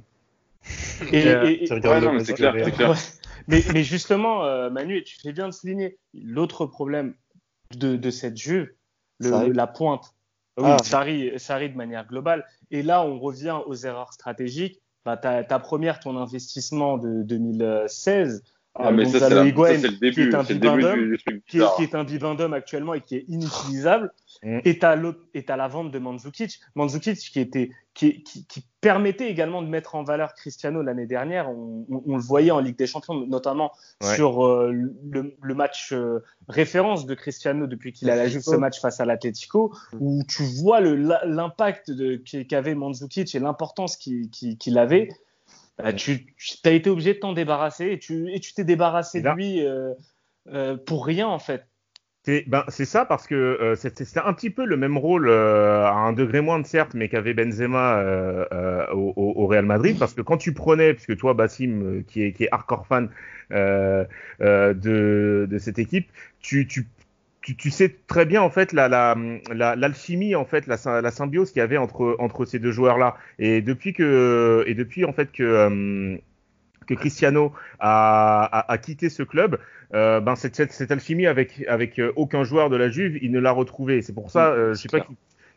Et, 1.12 1.18
et- 1.18 1.62
et- 1.62 1.66
tu 1.66 1.72
regardes 1.72 1.96
Ouais, 1.96 2.00
non, 2.06 2.12
le 2.12 2.18
mais 2.18 2.24
c'est 2.24 2.32
match 2.32 2.38
clair, 2.40 2.52
de 2.52 2.58
c'est 2.58 2.64
Real. 2.64 2.74
clair. 2.74 2.90
Ouais. 2.90 2.96
Mais, 3.48 3.62
mais 3.72 3.84
justement, 3.84 4.44
euh, 4.44 4.70
Manu, 4.70 5.04
tu 5.04 5.20
fais 5.20 5.32
bien 5.32 5.46
de 5.46 5.52
souligner 5.52 5.98
l'autre 6.14 6.66
problème 6.66 7.14
de, 7.76 7.94
de 7.94 8.10
cette 8.10 8.36
Juve, 8.36 8.72
le- 9.20 9.52
la 9.52 9.68
pointe. 9.68 10.14
Oui, 10.58 10.64
Ah. 10.68 10.78
Sarri, 10.82 11.30
Sarri 11.38 11.70
de 11.70 11.76
manière 11.76 12.08
globale. 12.08 12.44
Et 12.72 12.82
là, 12.82 13.02
on 13.04 13.20
revient 13.20 13.58
aux 13.66 13.74
erreurs 13.76 14.12
stratégiques. 14.12 14.80
Bah, 15.04 15.16
ta, 15.16 15.44
ta 15.44 15.60
première, 15.60 16.00
ton 16.00 16.16
investissement 16.16 16.98
de 16.98 17.22
2016, 17.22 18.42
Ah, 18.78 18.88
euh, 18.88 18.92
mais 18.92 19.04
ça, 19.06 19.18
c'est 19.28 19.34
le 19.34 19.40
qui 19.40 19.44
début, 19.46 19.62
est 20.30 20.34
un 20.34 20.44
c'est 20.44 20.52
le 20.54 20.58
début 20.58 20.76
bibendum, 20.76 20.94
du, 21.04 21.08
du 21.10 21.18
truc 21.18 21.44
qui 21.46 21.60
qui 21.76 21.82
est 21.82 21.94
un 21.94 22.04
bibendum 22.04 22.52
actuellement 22.52 22.94
et 22.94 23.00
qui 23.00 23.16
est 23.16 23.24
inutilisable. 23.28 24.12
Mm. 24.42 24.58
Et 24.64 24.78
t'as 24.78 25.56
la 25.56 25.68
vente 25.68 25.90
de 25.90 25.98
Mandzukic. 25.98 26.60
Mandzukic 26.74 27.16
qui 27.18 27.40
était, 27.40 27.70
qui, 27.94 28.22
qui, 28.22 28.44
qui 28.46 28.64
permettait 28.82 29.30
également 29.30 29.62
de 29.62 29.68
mettre 29.68 29.94
en 29.94 30.02
valeur 30.04 30.34
Cristiano 30.34 30.82
l'année 30.82 31.06
dernière. 31.06 31.48
On, 31.48 31.86
on- 31.90 32.02
on 32.06 32.16
le 32.16 32.22
voyait 32.22 32.50
en 32.50 32.60
Ligue 32.60 32.76
des 32.76 32.86
Champions, 32.86 33.14
notamment 33.26 33.72
Ouais. 34.02 34.14
sur 34.14 34.44
euh, 34.46 34.72
le, 34.72 35.34
le 35.40 35.54
match 35.54 35.92
euh, 35.94 36.22
référence 36.48 37.06
de 37.06 37.14
Cristiano 37.14 37.66
depuis 37.66 37.92
qu'il 37.94 38.10
a 38.10 38.16
la 38.16 38.28
Juve, 38.28 38.42
ce 38.42 38.56
match 38.56 38.78
face 38.80 39.00
à 39.00 39.06
l'Atletico, 39.06 39.74
où 39.98 40.22
tu 40.28 40.42
vois 40.42 40.80
l'impact 40.80 41.92
qu'avait 42.46 42.74
Mandzukic 42.74 43.34
et 43.34 43.38
l'importance 43.38 43.96
qu'il 43.96 44.78
avait. 44.78 45.08
Bah, 45.78 45.92
tu 45.92 46.26
as 46.64 46.70
été 46.70 46.88
obligé 46.88 47.14
de 47.14 47.18
t'en 47.18 47.32
débarrasser 47.32 47.86
et 47.92 47.98
tu 47.98 48.32
et 48.32 48.40
tu 48.40 48.54
t'es 48.54 48.64
débarrassé 48.64 49.20
de 49.20 49.28
lui 49.30 49.64
euh, 49.64 49.92
euh, 50.48 50.76
pour 50.76 51.04
rien 51.04 51.26
en 51.28 51.38
fait. 51.38 51.66
C'est 52.26 52.42
ben, 52.48 52.64
c'est 52.66 52.86
ça 52.86 53.04
parce 53.04 53.28
que 53.28 53.36
euh, 53.36 53.76
c'était 53.76 54.04
un 54.18 54.32
petit 54.32 54.50
peu 54.50 54.64
le 54.64 54.76
même 54.76 54.98
rôle 54.98 55.28
euh, 55.28 55.84
à 55.86 55.92
un 55.92 56.12
degré 56.12 56.40
moindre 56.40 56.66
certes, 56.66 56.92
mais 56.92 57.08
qu'avait 57.08 57.34
Benzema 57.34 57.98
euh, 58.00 58.84
au, 58.92 59.46
Real 59.46 59.64
Madrid. 59.64 59.96
Parce 59.96 60.12
que 60.12 60.22
quand 60.22 60.36
tu 60.36 60.52
prenais, 60.52 60.92
puisque 60.92 61.16
toi 61.16 61.34
Bassim 61.34 62.02
qui 62.08 62.22
est 62.22 62.32
qui 62.32 62.42
est 62.42 62.48
hardcore 62.50 62.84
fan 62.88 63.10
de 63.52 64.08
de 65.48 65.58
cette 65.58 65.78
équipe, 65.78 66.10
tu 66.40 66.66
tu 66.66 66.88
tu, 67.46 67.56
tu 67.56 67.70
sais 67.70 67.94
très 68.08 68.26
bien 68.26 68.42
en 68.42 68.50
fait 68.50 68.72
la 68.72 68.88
la 68.88 69.16
la- 69.54 69.76
l'alchimie 69.76 70.34
en 70.34 70.44
fait 70.44 70.66
la, 70.66 70.76
la 71.00 71.10
symbiose 71.12 71.52
qu'il 71.52 71.60
y 71.60 71.62
avait 71.62 71.76
entre 71.78 72.16
entre 72.18 72.44
ces 72.44 72.58
deux 72.58 72.72
joueurs 72.72 72.98
là 72.98 73.16
et 73.38 73.62
depuis 73.62 73.92
que 73.92 74.64
et 74.66 74.74
depuis 74.74 75.04
en 75.04 75.12
fait 75.12 75.30
que 75.32 75.42
euh, 75.44 76.16
que 76.86 76.94
Cristiano 76.94 77.52
a, 77.80 78.44
a, 78.44 78.72
a 78.72 78.78
quitté 78.78 79.08
ce 79.10 79.22
club, 79.24 79.58
euh, 79.94 80.20
ben 80.20 80.36
cette, 80.36 80.56
cette, 80.56 80.72
cette 80.72 80.90
alchimie 80.92 81.26
avec 81.26 81.64
avec 81.68 81.98
euh, 81.98 82.12
aucun 82.16 82.44
joueur 82.44 82.70
de 82.70 82.76
la 82.76 82.88
Juve, 82.90 83.18
il 83.22 83.32
ne 83.32 83.40
l'a 83.40 83.52
retrouvé. 83.52 84.02
C'est 84.02 84.12
pour 84.14 84.30
ça, 84.30 84.52
euh, 84.52 84.74
je 84.74 84.82
sais 84.82 84.88
pas 84.88 85.00
qui, 85.00 85.16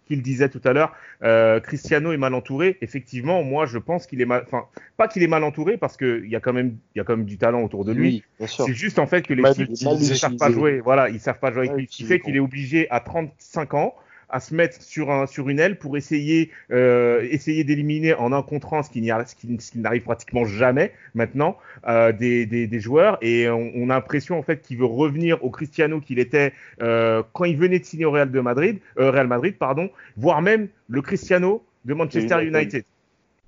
qui 0.10 0.16
le 0.16 0.24
disait 0.24 0.50
tout 0.50 0.62
à 0.64 0.74
l'heure, 0.74 0.94
euh, 1.24 1.60
Cristiano 1.60 2.12
est 2.12 2.18
mal 2.18 2.34
entouré. 2.34 2.78
Effectivement, 2.82 3.44
moi 3.44 3.68
je 3.68 3.78
pense 3.78 4.08
qu'il 4.08 4.22
est 4.22 4.26
mal, 4.26 4.44
enfin 4.44 4.66
pas 4.98 5.08
qu'il 5.08 5.22
est 5.22 5.28
mal 5.28 5.44
entouré 5.44 5.78
parce 5.78 5.98
que 5.98 6.24
il 6.26 6.32
y 6.32 6.36
a 6.36 6.40
quand 6.40 6.52
même 6.52 6.78
il 6.96 6.98
y 6.98 7.02
a 7.02 7.04
quand 7.04 7.16
même 7.16 7.26
du 7.28 7.38
talent 7.38 7.62
autour 7.62 7.86
de 7.86 7.92
lui. 7.92 8.24
Oui. 8.40 8.48
C'est 8.48 8.74
juste 8.74 8.98
en 8.98 9.06
fait 9.06 9.22
que 9.22 9.36
les 9.36 9.44
types 9.54 9.70
utilisé. 9.70 10.14
ne 10.14 10.18
savent 10.18 10.36
pas 10.38 10.50
jouer. 10.50 10.80
Voilà, 10.80 11.10
ils 11.10 11.20
savent 11.20 11.40
pas 11.40 11.52
jouer 11.52 11.70
avec 11.70 11.78
lui. 11.78 11.88
Ce 11.90 11.98
qui 11.98 12.04
fait 12.06 12.20
qu'il 12.20 12.36
est 12.36 12.40
obligé 12.40 12.90
à 12.90 13.00
35 13.00 13.76
ans 13.76 13.96
à 14.30 14.40
se 14.40 14.54
mettre 14.54 14.82
sur 14.82 15.12
un 15.12 15.26
sur 15.28 15.50
une 15.50 15.60
aile 15.60 15.78
pour 15.78 15.98
essayer 15.98 16.52
euh, 16.72 17.28
essayer 17.30 17.64
d'éliminer 17.64 18.14
en 18.14 18.32
un 18.32 18.42
contre 18.44 18.74
un 18.74 18.84
ce 18.84 18.90
qui 18.90 19.02
n'y 19.02 19.12
a- 19.12 19.26
ce 19.26 19.36
qui, 19.36 19.60
ce 19.60 19.72
qui 19.72 19.80
n'arrive 19.80 20.04
pratiquement 20.04 20.46
jamais 20.46 20.92
maintenant 21.16 21.58
euh, 21.88 22.12
des, 22.12 22.46
des, 22.46 22.68
des 22.68 22.80
joueurs 22.80 23.18
et 23.22 23.50
on, 23.50 23.72
on 23.76 23.90
a 23.90 23.96
l'impression 23.96 24.38
en 24.38 24.44
fait 24.44 24.62
qu'il 24.62 24.78
veut 24.78 24.86
revenir 24.86 25.44
au 25.44 25.50
Cristiano 25.50 26.00
qu'il 26.00 26.20
était 26.20 26.54
euh, 26.82 27.24
quand 27.34 27.46
il 27.46 27.58
venait 27.58 27.80
de 27.80 27.86
signer 27.86 28.06
au 28.06 28.12
Real 28.12 28.30
de 28.32 28.40
Madrid 28.40 28.80
Real 28.98 29.28
Madrid 29.28 29.56
pardon 29.58 29.90
voire 30.18 30.42
même 30.42 30.68
le 30.88 31.02
Cristiano 31.02 31.64
de 31.86 31.94
Manchester 31.94 32.46
United. 32.46 32.84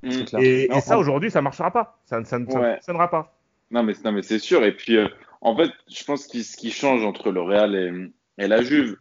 Mm. 0.04 0.10
et, 0.40 0.68
Non, 0.70 0.78
et 0.78 0.82
ça 0.82 0.98
aujourd'hui 0.98 1.30
ça 1.30 1.42
marchera 1.42 1.72
pas 1.72 2.00
ça, 2.06 2.24
ça, 2.24 2.26
ça 2.26 2.38
Ouais. 2.38 2.70
ne 2.70 2.74
fonctionnera 2.76 3.10
pas 3.10 3.38
Non, 3.70 3.84
mais, 3.84 3.94
non, 4.04 4.12
mais 4.14 4.22
c'est 4.24 4.40
sûr. 4.40 4.64
Et 4.66 4.72
puis, 4.76 4.98
euh, 4.98 5.08
en 5.42 5.56
fait, 5.56 5.70
je 5.90 6.04
pense 6.04 6.28
que 6.28 6.42
ce 6.42 6.58
qui 6.58 6.72
change 6.72 7.06
entre 7.06 7.32
le 7.32 7.42
Real 7.42 7.76
et, 7.76 8.44
et 8.44 8.48
la 8.48 8.62
Juve, 8.64 8.96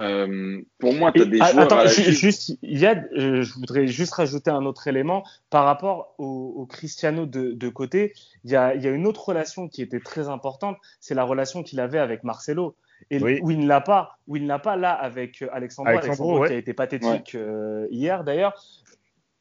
euh, 0.00 0.60
pour 0.78 0.94
moi, 0.94 1.10
tu 1.12 1.22
as 1.22 1.24
des 1.24 1.38
ah, 1.40 1.50
joueurs 1.50 1.64
attends, 1.64 1.78
à 1.78 1.84
la 1.84 1.90
ju- 1.90 2.02
Juve. 2.04 2.14
juste, 2.14 2.52
Yad, 2.62 3.08
euh, 3.16 3.42
je 3.42 3.54
voudrais 3.54 3.86
juste 3.88 4.14
rajouter 4.14 4.50
un 4.50 4.64
autre 4.64 4.86
élément 4.86 5.24
par 5.50 5.64
rapport 5.64 6.14
au, 6.18 6.52
au 6.56 6.66
Cristiano 6.66 7.26
de, 7.26 7.52
de 7.52 7.68
côté. 7.68 8.12
Il 8.44 8.50
y 8.52 8.56
a, 8.56 8.74
il 8.74 8.82
y 8.82 8.86
a 8.86 8.90
une 8.90 9.06
autre 9.06 9.28
relation 9.28 9.68
qui 9.68 9.82
était 9.82 9.98
très 10.00 10.28
importante, 10.28 10.76
c'est 11.00 11.14
la 11.14 11.24
relation 11.24 11.62
qu'il 11.62 11.80
avait 11.80 11.98
avec 11.98 12.22
Marcelo. 12.24 12.76
Et 13.10 13.18
Oui. 13.18 13.40
où 13.42 13.50
il 13.50 13.58
ne 13.60 13.66
l'a 13.66 13.80
pas, 13.80 14.18
où 14.28 14.36
il 14.36 14.42
ne 14.42 14.48
l'a 14.48 14.58
pas 14.58 14.76
là 14.76 14.92
avec 14.92 15.40
euh, 15.42 15.48
Alexandro, 15.52 16.38
ouais. 16.40 16.48
qui 16.48 16.54
a 16.54 16.56
été 16.58 16.74
pathétique 16.74 17.34
euh, 17.34 17.86
hier 17.90 18.24
d'ailleurs. 18.24 18.52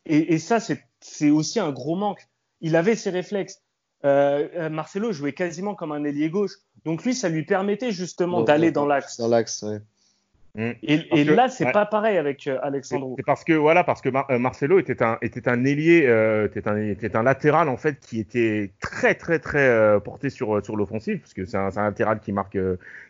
Et, 0.06 0.34
et 0.34 0.40
ça, 0.40 0.60
c'est 0.62 1.30
aussi 1.30 1.60
un 1.60 1.72
gros 1.72 1.96
manque. 1.98 2.26
Il 2.62 2.76
avait 2.78 2.96
ses 2.96 3.10
réflexes. 3.10 3.62
Euh, 4.06 4.70
Marcelo 4.70 5.12
jouait 5.12 5.34
quasiment 5.34 5.76
comme 5.76 5.92
un 5.92 6.06
ailier 6.06 6.30
gauche. 6.30 6.54
Donc 6.86 7.04
lui, 7.04 7.14
ça 7.14 7.28
lui 7.28 7.44
permettait 7.44 7.92
justement 7.92 8.44
d'aller 8.44 8.72
dans- 8.72 8.82
dans 8.84 8.88
l'axe. 8.88 9.18
Dans 9.18 9.28
l'axe, 9.28 9.62
ouais. 9.64 9.80
Et, 10.58 10.74
Parce 11.10 11.22
et 11.22 11.26
que- 11.26 11.32
là, 11.32 11.48
c'est 11.48 11.66
ouais. 11.66 11.72
pas 11.72 11.86
pareil 11.86 12.18
avec 12.18 12.48
euh, 12.48 12.56
C'est 12.60 12.68
Alexandro. 12.68 13.14
c'est 13.18 13.26
parce 13.26 13.44
que 13.44 13.54
voilà, 13.54 13.84
parce 13.84 14.02
que 14.02 14.10
Mar- 14.10 14.26
euh, 14.32 14.40
Marcelo 14.40 14.80
était 14.80 15.04
un 15.04 15.18
était 15.22 15.48
un 15.48 15.64
ailier, 15.64 16.06
euh, 16.08 16.48
était 16.48 16.68
un 16.68 16.76
était 16.78 17.16
un 17.16 17.22
latéral 17.24 17.70
en 17.70 17.78
fait 17.78 18.00
qui 18.00 18.20
était 18.20 18.72
très 18.82 19.14
très 19.14 19.38
très 19.40 19.68
euh, 19.70 20.00
porté 20.00 20.30
sur 20.32 20.64
sur 20.66 20.76
l'offensive 20.76 21.20
parce 21.20 21.34
que 21.36 21.46
c'est 21.46 21.56
un, 21.58 21.70
latéral 21.76 22.20
qui 22.20 22.34
marque 22.34 22.58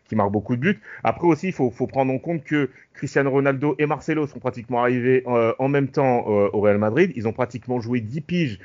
qui 0.06 0.16
marque 0.16 0.32
beaucoup 0.32 0.56
de 0.58 0.62
buts. 0.62 0.80
Après 1.04 1.28
aussi, 1.28 1.48
il 1.48 1.54
faut 1.54 1.72
faut 1.72 1.88
prendre 1.88 2.14
en 2.14 2.20
compte 2.20 2.44
que 2.44 2.70
Cristiano 2.94 3.32
Ronaldo 3.32 3.74
et 3.80 3.86
Marcelo 3.86 4.28
sont 4.28 4.40
pratiquement 4.40 4.82
arrivés 4.82 5.24
en 5.26 5.68
même 5.70 5.88
temps 5.88 6.28
au 6.28 6.60
Real 6.60 6.78
Madrid. 6.78 7.14
Ils 7.16 7.28
ont 7.28 7.34
pratiquement 7.34 7.80
joué 7.80 8.02
10 8.02 8.22
piges 8.22 8.60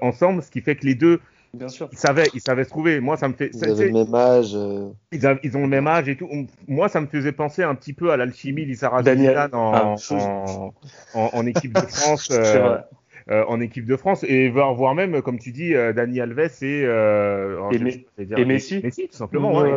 ensemble, 0.00 0.42
ce 0.42 0.50
qui 0.50 0.60
fait 0.60 0.76
que 0.76 0.86
les 0.86 0.94
deux 0.94 1.20
Bien 1.54 1.68
sûr. 1.68 1.88
ils 1.92 1.98
savaient 1.98 2.28
ils 2.34 2.40
savaient 2.40 2.64
se 2.64 2.70
trouver. 2.70 3.00
Moi, 3.00 3.16
ça 3.16 3.28
me 3.28 3.34
fait 3.34 3.50
Ils 3.54 3.64
avaient 3.64 3.86
le 3.88 3.92
même 3.92 4.14
âge. 4.14 4.52
euh, 4.54 4.88
ils, 5.12 5.26
a- 5.26 5.38
ils 5.42 5.56
ont 5.56 5.62
le 5.62 5.68
même 5.68 5.86
âge 5.86 6.08
et 6.08 6.16
tout. 6.16 6.28
Moi, 6.66 6.88
ça 6.88 7.00
me 7.00 7.06
faisait 7.06 7.32
penser 7.32 7.62
un 7.62 7.74
petit 7.74 7.92
peu 7.92 8.10
à 8.10 8.16
l'alchimie 8.16 8.64
d'Issara 8.64 9.02
Daniel- 9.02 9.30
Zidane 9.32 9.54
en, 9.54 9.72
Ah, 9.74 9.94
en, 10.10 10.72
en, 11.14 11.30
en 11.32 11.46
équipe 11.46 11.74
de 11.74 11.80
France, 11.86 12.28
euh, 12.32 12.78
euh, 13.30 13.44
en 13.46 13.60
équipe 13.60 13.84
de 13.84 13.96
France, 13.96 14.24
et 14.26 14.48
voire, 14.48 14.74
voire 14.74 14.94
même, 14.94 15.20
comme 15.20 15.38
tu 15.38 15.52
dis, 15.52 15.74
euh, 15.74 15.92
Dani 15.92 16.20
Alves 16.20 16.40
et, 16.62 16.84
euh, 16.86 17.70
Et 17.70 17.78
je- 17.78 17.84
Me- 17.84 17.90
je 17.90 17.98
vais 18.16 18.24
dire- 18.24 18.38
et 18.38 18.44
Messi. 18.46 18.80
Messi, 18.82 19.08
tout 19.08 19.16
simplement. 19.16 19.54
ouais. 19.60 19.74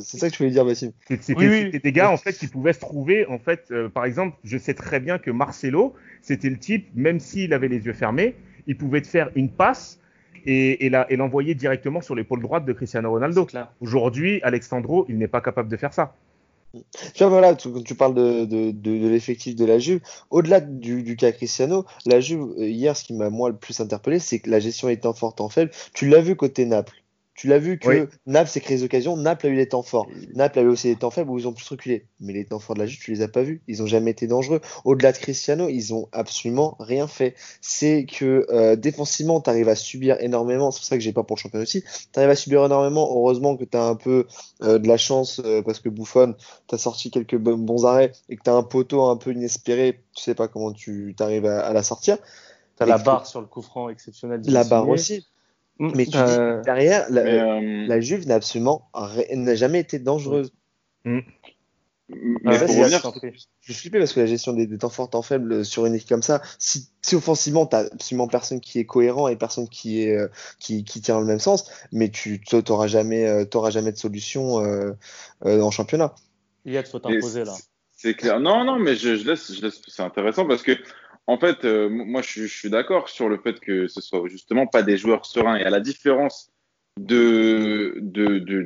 C'est 0.00 0.16
ça 0.18 0.28
que 0.30 0.34
tu 0.34 0.42
voulais 0.42 0.50
dire. 0.52 0.64
C'est- 0.74 0.92
C'était 1.06 1.34
Oui, 1.38 1.46
oui. 1.48 1.60
c'était 1.66 1.78
des 1.80 1.92
gars 1.92 2.10
en 2.10 2.16
fait 2.16 2.32
qui 2.32 2.46
pouvaient 2.46 2.72
se 2.72 2.80
trouver 2.80 3.26
en 3.26 3.38
fait. 3.38 3.66
euh, 3.72 3.90
par 3.90 4.06
exemple, 4.06 4.38
je 4.42 4.56
sais 4.56 4.74
très 4.74 5.00
bien 5.00 5.18
que 5.18 5.30
Marcelo, 5.30 5.92
c'était 6.22 6.48
le 6.48 6.56
type, 6.58 6.88
même 6.94 7.20
s'il 7.20 7.52
avait 7.52 7.68
les 7.68 7.84
yeux 7.84 7.92
fermés, 7.92 8.34
il 8.66 8.76
pouvait 8.78 9.02
te 9.02 9.06
faire 9.06 9.28
une 9.34 9.50
passe 9.50 9.99
et, 10.46 10.86
et 10.86 10.90
la- 10.90 11.10
et 11.10 11.16
l'envoyer 11.16 11.54
directement 11.54 12.00
sur 12.00 12.14
l'épaule 12.14 12.42
droite 12.42 12.64
de 12.64 12.72
Cristiano 12.72 13.10
Ronaldo. 13.10 13.46
Aujourd'hui, 13.80 14.40
Alexandro, 14.42 15.06
il 15.08 15.18
n'est 15.18 15.28
pas 15.28 15.40
capable 15.40 15.68
de 15.68 15.76
faire 15.76 15.92
ça. 15.92 16.14
Tu 16.72 17.24
vois, 17.24 17.28
voilà, 17.28 17.54
tu- 17.56 17.72
quand 17.72 17.82
tu 17.82 17.94
parles 17.96 18.14
de, 18.14 18.44
de, 18.44 18.70
de, 18.70 18.98
de 18.98 19.08
l'effectif 19.08 19.56
de 19.56 19.64
la 19.64 19.78
Juve, 19.80 20.00
au-delà 20.30 20.60
du, 20.60 21.02
du 21.02 21.16
cas 21.16 21.32
Cristiano, 21.32 21.84
la 22.06 22.20
Juve, 22.20 22.42
euh, 22.58 22.68
hier, 22.68 22.96
ce 22.96 23.02
qui 23.04 23.12
m'a 23.14 23.28
moi 23.28 23.48
le 23.50 23.56
plus 23.56 23.80
interpellé, 23.80 24.18
c'est 24.20 24.38
que 24.38 24.48
la 24.50 24.60
gestion 24.60 24.88
étant 24.88 25.12
forte 25.12 25.40
en 25.40 25.48
faible. 25.48 25.72
Tu 25.94 26.08
l'as 26.08 26.20
vu 26.20 26.36
côté 26.36 26.64
Naples. 26.66 27.02
Tu 27.40 27.46
l'as 27.46 27.58
vu 27.58 27.78
que 27.78 27.88
Oui. 27.88 28.06
Naples 28.26 28.50
s'est 28.50 28.60
créé 28.60 28.76
des 28.76 28.82
occasions, 28.82 29.16
Naples 29.16 29.46
a 29.46 29.48
eu 29.48 29.56
des 29.56 29.66
temps 29.66 29.82
forts. 29.82 30.06
Naples 30.34 30.58
avait 30.58 30.68
aussi 30.68 30.88
des 30.88 30.96
temps 30.96 31.10
faibles 31.10 31.30
où 31.30 31.38
ils 31.38 31.48
ont 31.48 31.54
plus 31.54 31.66
reculé. 31.66 32.04
Mais 32.20 32.34
les 32.34 32.44
temps 32.44 32.58
forts 32.58 32.74
de 32.74 32.80
la 32.80 32.86
Juve, 32.86 33.00
tu 33.02 33.12
les 33.12 33.22
as 33.22 33.28
pas 33.28 33.40
vus. 33.40 33.62
Ils 33.66 33.82
ont 33.82 33.86
jamais 33.86 34.10
été 34.10 34.26
dangereux. 34.26 34.60
Au-delà 34.84 35.10
de 35.12 35.16
Cristiano, 35.16 35.70
ils 35.70 35.94
ont 35.94 36.10
absolument 36.12 36.76
rien 36.80 37.06
fait. 37.06 37.34
C'est 37.62 38.04
que 38.04 38.46
euh, 38.50 38.76
défensivement, 38.76 39.40
tu 39.40 39.48
arrives 39.48 39.70
à 39.70 39.74
subir 39.74 40.18
énormément. 40.20 40.70
C'est 40.70 40.80
pour 40.80 40.84
ça 40.84 40.98
que 40.98 41.02
j'ai 41.02 41.14
peur 41.14 41.24
pour 41.24 41.36
le 41.36 41.40
championnat 41.40 41.62
aussi. 41.62 41.82
Tu 41.82 42.18
arrives 42.18 42.28
à 42.28 42.36
subir 42.36 42.62
énormément. 42.62 43.08
Heureusement 43.10 43.56
que 43.56 43.64
tu 43.64 43.74
as 43.74 43.84
un 43.84 43.96
peu 43.96 44.26
euh, 44.62 44.78
de 44.78 44.86
la 44.86 44.98
chance 44.98 45.40
euh, 45.42 45.62
parce 45.62 45.80
que 45.80 45.88
Buffon, 45.88 46.34
tu 46.68 46.74
as 46.74 46.78
sorti 46.78 47.10
quelques 47.10 47.38
bons, 47.38 47.86
arrêts 47.86 48.12
et 48.28 48.36
que 48.36 48.42
tu 48.42 48.50
as 48.50 48.54
un 48.54 48.62
poteau 48.62 49.04
un 49.04 49.16
peu 49.16 49.32
inespéré. 49.32 50.02
Tu 50.14 50.24
sais 50.24 50.34
pas 50.34 50.46
comment 50.46 50.72
tu 50.72 51.16
arrives 51.20 51.46
à, 51.46 51.60
à 51.60 51.72
la 51.72 51.82
sortir. 51.82 52.18
T'as 52.76 52.84
la 52.84 52.98
barre 52.98 53.26
sur 53.26 53.40
le 53.40 53.46
coup 53.46 53.62
franc 53.62 53.88
exceptionnel. 53.88 54.42
La 54.44 54.64
barre 54.64 54.90
aussi. 54.90 55.24
Mm, 55.80 55.92
Mais 55.96 56.06
tu 56.06 56.16
euh, 56.18 56.58
dis, 56.58 56.64
derrière, 56.66 57.06
la, 57.10 57.24
Mais, 57.24 57.38
euh, 57.40 57.86
la 57.88 58.00
Juve 58.00 58.26
n'a 58.28 58.34
absolument 58.36 58.90
n'a 59.34 59.54
jamais 59.54 59.80
été 59.80 59.98
dangereuse. 59.98 60.52
Mais 61.04 61.24
Ah, 62.44 62.58
pour 62.58 62.74
vas-y, 62.74 62.80
revenir, 62.82 63.00
je 63.60 63.72
suis 63.72 63.72
flippé 63.74 63.98
parce 63.98 64.12
que 64.12 64.20
la 64.20 64.26
gestion 64.26 64.52
des, 64.52 64.66
des 64.66 64.78
temps 64.78 64.90
forts, 64.90 65.08
temps 65.10 65.22
faibles 65.22 65.64
sur 65.64 65.86
une 65.86 65.94
équipe 65.94 66.08
comme 66.08 66.22
ça, 66.22 66.42
si, 66.58 66.88
si 67.02 67.14
offensivement, 67.14 67.66
t'as 67.66 67.86
absolument 67.86 68.26
personne 68.26 68.60
qui 68.60 68.78
est 68.80 68.84
cohérent 68.84 69.28
et 69.28 69.36
personne 69.36 69.68
qui 69.68 70.02
est 70.02 70.16
euh, 70.16 70.28
qui, 70.58 70.84
qui 70.84 71.00
tire 71.00 71.14
dans 71.14 71.20
le 71.20 71.26
même 71.26 71.38
sens, 71.38 71.70
mais 71.92 72.10
tu 72.10 72.40
t'auras 72.40 72.88
jamais 72.88 73.26
euh, 73.26 73.44
t'auras 73.44 73.70
jamais 73.70 73.92
de 73.92 73.96
solution 73.96 74.62
euh, 74.62 74.92
euh, 75.46 75.62
en 75.62 75.70
championnat. 75.70 76.14
Yad, 76.66 76.86
faut 76.88 76.98
Et 76.98 77.02
t'imposer 77.02 77.44
là. 77.44 77.52
c'est- 77.54 77.64
C'est 77.96 78.14
clair. 78.14 78.40
Non, 78.40 78.64
non, 78.64 78.78
mais 78.78 78.96
je, 78.96 79.14
je 79.16 79.26
laisse, 79.28 79.54
je 79.54 79.62
laisse. 79.62 79.80
C'est 79.86 80.02
intéressant 80.02 80.46
parce 80.46 80.62
que, 80.62 80.72
en 81.30 81.38
fait, 81.38 81.64
euh, 81.64 81.88
moi, 81.88 82.22
je, 82.22 82.44
suis- 82.44 82.70
d'accord 82.70 83.08
sur 83.08 83.28
le 83.28 83.38
fait 83.38 83.60
que 83.60 83.86
ce 83.86 84.00
soit 84.00 84.26
justement 84.28 84.66
pas 84.66 84.82
des 84.82 84.96
joueurs 84.96 85.24
sereins. 85.24 85.56
Et 85.56 85.64
à 85.64 85.70
la 85.70 85.78
différence 85.78 86.50
de, 86.98 87.94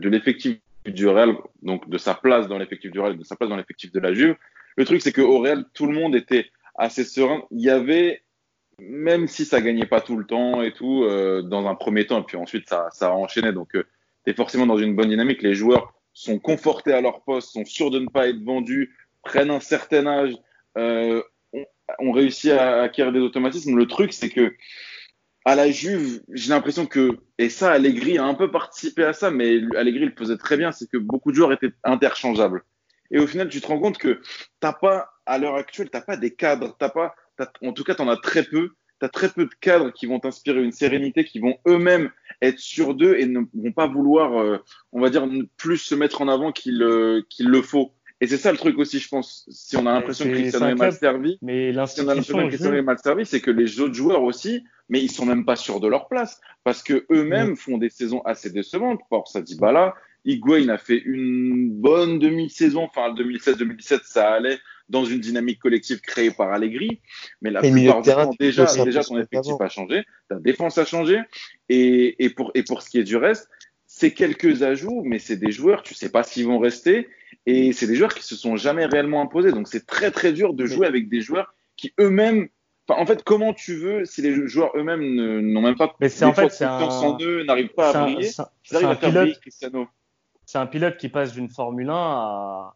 l'effectif 0.09 0.57
du 0.87 1.07
Real, 1.07 1.37
donc 1.61 1.91
de 1.91 1.99
sa 1.99 2.15
place 2.15 2.49
dans 2.49 2.57
l'effectif 2.57 2.91
du 2.91 3.01
Real, 3.01 3.19
de 3.19 3.25
sa 3.25 3.37
place 3.37 3.51
dans 3.51 3.57
l'effectif 3.57 3.93
de 3.93 4.01
la 4.01 4.15
Juve, 4.15 4.37
le 4.79 4.85
truc, 4.87 5.03
c'est 5.03 5.13
qu'au 5.13 5.41
Real, 5.41 5.67
tout 5.75 5.87
le 5.87 5.93
monde 5.93 6.17
était 6.17 6.47
assez 6.75 7.05
serein. 7.05 7.43
Il 7.51 7.61
y 7.61 7.69
avait, 7.69 8.23
même 8.79 9.29
si 9.29 9.45
ça 9.45 9.61
gagnait 9.61 9.85
pas 9.85 10.01
tout 10.01 10.17
le 10.17 10.25
temps 10.25 10.63
et 10.63 10.73
tout, 10.73 11.05
euh, 11.05 11.43
dans 11.43 11.67
un 11.67 11.75
premier 11.75 12.07
temps, 12.07 12.23
et 12.23 12.25
puis 12.25 12.39
ensuite 12.39 12.67
ça, 12.67 12.89
ça 12.93 13.09
a 13.09 13.13
enchaîné. 13.13 13.53
Donc, 13.53 13.73
tu 13.73 13.85
es 14.27 14.33
forcément 14.33 14.67
dans 14.67 14.79
une 14.79 14.97
bonne 14.97 15.11
dynamique. 15.11 15.43
Les 15.43 15.55
joueurs 15.55 15.93
sont 16.15 16.39
confortés 16.39 16.95
à 16.95 17.03
leur 17.03 17.21
poste, 17.25 17.53
sont 17.53 17.67
sûrs 17.67 17.91
de 17.91 17.99
ne 17.99 18.09
pas 18.09 18.27
être 18.27 18.43
vendus, 18.43 18.97
prennent 19.23 19.51
un 19.51 19.61
certain 19.61 20.07
âge, 20.07 20.35
euh, 20.79 21.23
ont, 21.99 22.13
réussi 22.13 22.51
à 22.51 22.83
acquérir 22.83 23.13
des 23.13 23.21
automatismes. 23.21 23.77
Le 23.77 23.87
truc, 23.87 24.13
c'est 24.13 24.31
que 24.31 24.55
à 25.45 25.55
la 25.55 25.71
Juve, 25.71 26.23
j'ai 26.33 26.51
l'impression 26.51 26.87
que, 26.87 27.19
et 27.39 27.51
ça, 27.51 27.73
Allegri 27.73 28.17
a 28.17 28.25
un 28.25 28.35
peu 28.35 28.51
participé 28.51 29.05
à 29.05 29.13
ça, 29.13 29.31
mais 29.31 29.61
Allegri 29.77 30.07
le 30.07 30.15
faisait 30.17 30.39
très 30.39 30.57
bien, 30.57 30.73
c'est 30.73 30.89
que 30.89 30.97
beaucoup 30.97 31.31
de 31.31 31.37
joueurs 31.37 31.53
étaient 31.53 31.73
interchangeables. 31.85 32.63
Et 33.11 33.19
au 33.19 33.27
final, 33.27 33.49
tu 33.49 33.61
te 33.61 33.67
rends 33.67 33.79
compte 33.79 33.99
que 33.99 34.21
t'as 34.61 34.73
pas, 34.73 35.11
à 35.27 35.39
l'heure 35.39 35.57
actuelle, 35.57 35.91
t'as 35.91 36.01
pas 36.01 36.17
des 36.17 36.35
cadres, 36.35 36.75
t'as 36.79 36.89
pas, 36.89 37.15
en 37.63 37.73
tout 37.73 37.85
cas, 37.85 37.95
t'en 37.95 38.09
as 38.09 38.17
très 38.17 38.45
peu. 38.45 38.71
T'as 39.01 39.09
très 39.09 39.29
peu 39.29 39.45
de 39.45 39.55
cadres 39.61 39.93
qui 39.93 40.07
vont 40.07 40.21
t'inspirer 40.21 40.63
une 40.63 40.73
sérénité, 40.73 41.25
qui 41.25 41.41
vont 41.41 41.59
eux-mêmes 41.67 42.11
être 42.41 42.61
sûrs 42.61 42.95
d'eux 42.95 43.17
et 43.19 43.27
ne 43.27 43.41
vont 43.53 43.73
pas 43.73 43.89
vouloir, 43.89 44.41
euh, 44.41 44.59
on 44.93 45.01
va 45.01 45.11
dire, 45.11 45.29
plus 45.57 45.79
se 45.79 45.97
mettre 45.97 46.23
en 46.23 46.29
avant 46.29 46.53
qu'il 46.53 46.81
euh, 46.83 47.23
qu'il 47.29 47.49
le 47.49 47.61
faut. 47.61 47.93
Et 48.25 48.27
c'est 48.27 48.39
ça 48.39 48.53
le 48.53 48.57
truc 48.57 48.79
aussi, 48.79 49.01
je 49.01 49.09
pense. 49.09 49.45
Si 49.51 49.77
on 49.77 49.85
a 49.85 49.93
l'impression 49.93 50.25
que 50.25 50.31
Cristiano 50.31 50.67
est 50.67 50.75
mal 50.75 50.95
servi, 50.95 51.37
Mais 51.43 51.75
si 51.87 52.01
on 52.01 52.09
a 52.09 52.15
l'impression 52.15 52.39
que 52.39 52.49
Cristiano 52.49 52.75
est 52.75 52.83
mal 52.83 52.97
servi, 52.99 53.27
c'est 53.27 53.43
que 53.43 53.51
les 53.51 53.81
autres 53.81 53.93
joueurs 53.93 54.23
aussi, 54.23 54.65
mais 54.89 55.03
ils 55.03 55.11
sont 55.11 55.27
même 55.27 55.45
pas 55.45 55.57
sûrs 55.57 55.79
de 55.79 55.89
leur 55.89 56.09
place. 56.09 56.41
Parce 56.65 56.83
que 56.83 57.05
eux-mêmes 57.11 57.55
font 57.55 57.77
des 57.77 57.91
saisons 57.91 58.23
assez 58.23 58.49
décevantes. 58.49 59.01
Pour 59.11 59.29
ça 59.29 59.43
dit 59.43 59.59
là, 59.61 59.95
Higuain 60.25 60.71
a 60.71 60.79
fait 60.79 60.97
une 61.05 61.69
bonne 61.69 62.19
demi-saison, 62.19 62.85
enfin 62.85 63.13
2016-2017 63.13 64.01
ça 64.05 64.31
allait 64.31 64.59
dans 64.89 65.05
une 65.05 65.21
dynamique 65.21 65.59
collective 65.59 66.01
créée 66.01 66.31
par 66.31 66.51
Allegri, 66.51 67.03
mais 67.43 67.51
la 67.51 67.63
Et 67.63 67.71
plupart 67.71 68.01
du 68.01 68.11
temps 68.11 68.35
déjà, 68.41 68.65
déjà 68.85 69.05
ton 69.05 69.19
effectif 69.19 69.55
a 69.61 69.69
changé, 69.69 70.05
ta 70.31 70.37
défense 70.37 70.79
a 70.79 70.87
changé. 70.87 71.21
Et, 71.69 72.25
et 72.25 72.31
pour 72.31 72.53
et 72.55 72.63
pour 72.63 72.81
ce 72.81 72.89
qui 72.89 72.99
est 72.99 73.05
du 73.05 73.17
reste, 73.17 73.51
c'est 73.87 74.13
quelques 74.13 74.63
ajouts, 74.63 75.03
mais 75.05 75.19
c'est 75.19 75.37
des 75.37 75.53
joueurs, 75.53 75.83
tu 75.83 75.93
sais 75.93 76.11
pas 76.11 76.23
s'ils 76.23 76.47
vont 76.47 76.59
rester 76.59 77.07
et 77.47 77.73
c'est 77.73 77.87
des 77.87 77.95
joueurs 77.95 78.15
qui 78.15 78.23
se 78.25 78.37
sont 78.37 78.57
jamais 78.57 78.87
réellement 78.87 79.23
imposés. 79.23 79.53
Donc 79.53 79.69
c'est 79.69 79.87
très 79.87 80.11
très 80.11 80.33
dur 80.33 80.55
de 80.55 80.65
jouer 80.67 80.87
avec 80.87 81.09
des 81.09 81.21
joueurs 81.21 81.55
qui 81.77 81.93
eux-mêmes. 82.01 82.49
Enfin, 82.87 83.01
en 83.01 83.07
fait, 83.07 83.23
comment 83.25 83.55
tu 83.55 83.75
veux 83.77 84.05
si 84.05 84.21
les 84.21 84.47
joueurs 84.47 84.71
eux-mêmes 84.77 85.03
n'ont 85.53 85.61
même 85.63 85.77
pas 85.77 85.95
Mais 86.01 86.09
c'est 86.09 86.25
en 86.27 86.33
fait, 86.35 86.49
c'est 86.51 86.65
un- 86.65 86.79
en 86.83 87.19
eux, 87.21 87.45
n'arrivent 87.45 87.73
pas 87.75 87.89
à 87.89 87.93
briller, 88.05 88.29
un- 88.85 88.89
un 88.91 88.95
pilote, 89.11 89.41
c'est 90.45 90.59
un 90.59 90.67
pilote 90.67 90.97
qui 90.99 91.09
passe 91.09 91.33
d'une 91.33 91.49
Formule 91.49 91.89
1 91.89 91.95
à, 91.95 92.75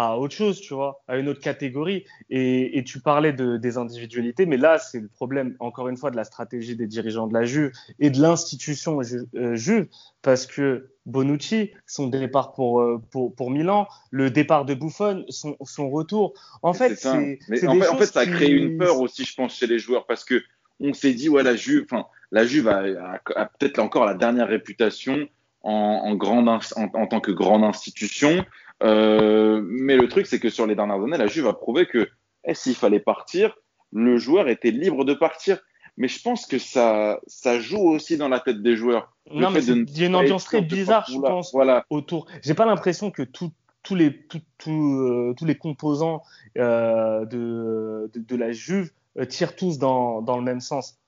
à 0.00 0.16
autre 0.16 0.32
chose, 0.34 0.60
tu 0.60 0.74
vois, 0.74 1.02
à 1.08 1.16
une 1.18 1.28
autre 1.28 1.40
catégorie. 1.40 2.04
Et, 2.30 2.78
et 2.78 2.84
tu 2.84 3.00
parlais 3.00 3.32
de, 3.32 3.56
des 3.56 3.78
individualités, 3.78 4.46
mais 4.46 4.56
là, 4.56 4.78
c'est 4.78 5.00
le 5.00 5.08
problème, 5.08 5.56
encore 5.58 5.88
une 5.88 5.96
fois, 5.96 6.12
de 6.12 6.16
la 6.16 6.22
stratégie 6.22 6.76
des 6.76 6.86
dirigeants 6.86 7.26
de 7.26 7.34
la 7.34 7.44
Juve 7.44 7.72
et 7.98 8.10
de 8.10 8.20
l'institution 8.22 9.02
Ju- 9.02 9.26
euh, 9.34 9.56
Juve, 9.56 9.88
parce 10.22 10.46
que 10.46 10.90
Bonucci, 11.04 11.72
son 11.86 12.06
départ 12.06 12.52
pour, 12.52 12.80
euh, 12.80 13.02
pour, 13.10 13.34
pour 13.34 13.50
Milan, 13.50 13.88
le 14.12 14.30
départ 14.30 14.64
de 14.64 14.74
Buffon, 14.74 15.24
son, 15.30 15.56
son 15.64 15.90
retour. 15.90 16.32
En 16.62 16.74
fait, 16.74 16.94
C'est 16.94 17.66
en 17.66 17.74
fait, 17.80 17.88
en 17.88 17.96
fait, 17.98 18.06
ça 18.06 18.20
a 18.20 18.24
qui- 18.26 18.30
créé 18.30 18.50
une 18.50 18.78
peur 18.78 19.00
aussi, 19.00 19.24
je 19.24 19.34
pense, 19.34 19.56
chez 19.56 19.66
les 19.66 19.80
joueurs 19.80 20.06
parce 20.06 20.24
que 20.24 20.40
on 20.78 20.92
s'est 20.92 21.12
dit, 21.14 21.28
ouais, 21.28 21.42
la 21.42 21.56
Juve, 21.56 21.86
enfin, 21.90 22.06
la 22.30 22.44
Juve 22.46 22.68
a, 22.68 22.82
a- 22.84 23.20
a 23.34 23.46
peut-être 23.46 23.80
encore 23.80 24.04
la 24.06 24.14
dernière 24.14 24.46
réputation 24.46 25.26
en, 25.62 25.72
en, 25.72 26.14
grande, 26.14 26.46
ins- 26.48 26.72
en, 26.76 26.84
en 26.94 27.06
tant 27.08 27.18
que 27.20 27.32
grande 27.32 27.64
institution. 27.64 28.44
Euh, 28.82 29.60
mais 29.64 29.96
le 29.96 30.08
truc, 30.08 30.26
c'est 30.26 30.38
que 30.38 30.50
sur 30.50 30.66
les 30.66 30.74
dernières 30.74 31.02
années, 31.02 31.16
la 31.18 31.26
Juve 31.26 31.46
a 31.46 31.52
prouvé 31.52 31.86
que 31.86 32.08
eh, 32.44 32.54
s'il 32.54 32.74
fallait 32.74 33.00
partir, 33.00 33.56
le 33.92 34.18
joueur 34.18 34.48
était 34.48 34.70
libre 34.70 35.04
de 35.04 35.14
partir. 35.14 35.58
Mais 35.96 36.06
je 36.06 36.22
pense 36.22 36.46
que 36.46 36.58
ça, 36.58 37.20
ça 37.26 37.58
joue 37.58 37.80
aussi 37.90 38.16
dans 38.16 38.28
la 38.28 38.38
tête 38.38 38.62
des 38.62 38.76
joueurs. 38.76 39.12
Non, 39.32 39.50
mais 39.50 39.62
de 39.62 39.74
il 39.74 39.98
y 39.98 40.04
a 40.04 40.06
une 40.06 40.14
ambiance 40.14 40.44
très 40.44 40.60
bizarre, 40.62 41.04
je 41.10 41.18
pense, 41.18 41.52
Voilà. 41.52 41.84
autour. 41.90 42.26
J'ai 42.42 42.54
pas 42.54 42.66
l'impression 42.66 43.10
que 43.10 43.22
tout- 43.22 43.50
tous 43.82 43.94
les, 43.96 44.16
tout- 44.26 44.40
tout, 44.58 44.70
euh, 45.00 45.34
tous 45.36 45.44
les 45.44 45.56
composants 45.56 46.22
euh, 46.56 47.24
de, 47.24 48.10
de, 48.14 48.20
de 48.20 48.36
la 48.36 48.52
Juve 48.52 48.92
euh, 49.18 49.24
tirent 49.24 49.56
tous 49.56 49.78
dans, 49.78 50.22
dans 50.22 50.36
le 50.36 50.44
même 50.44 50.60
sens. 50.60 50.98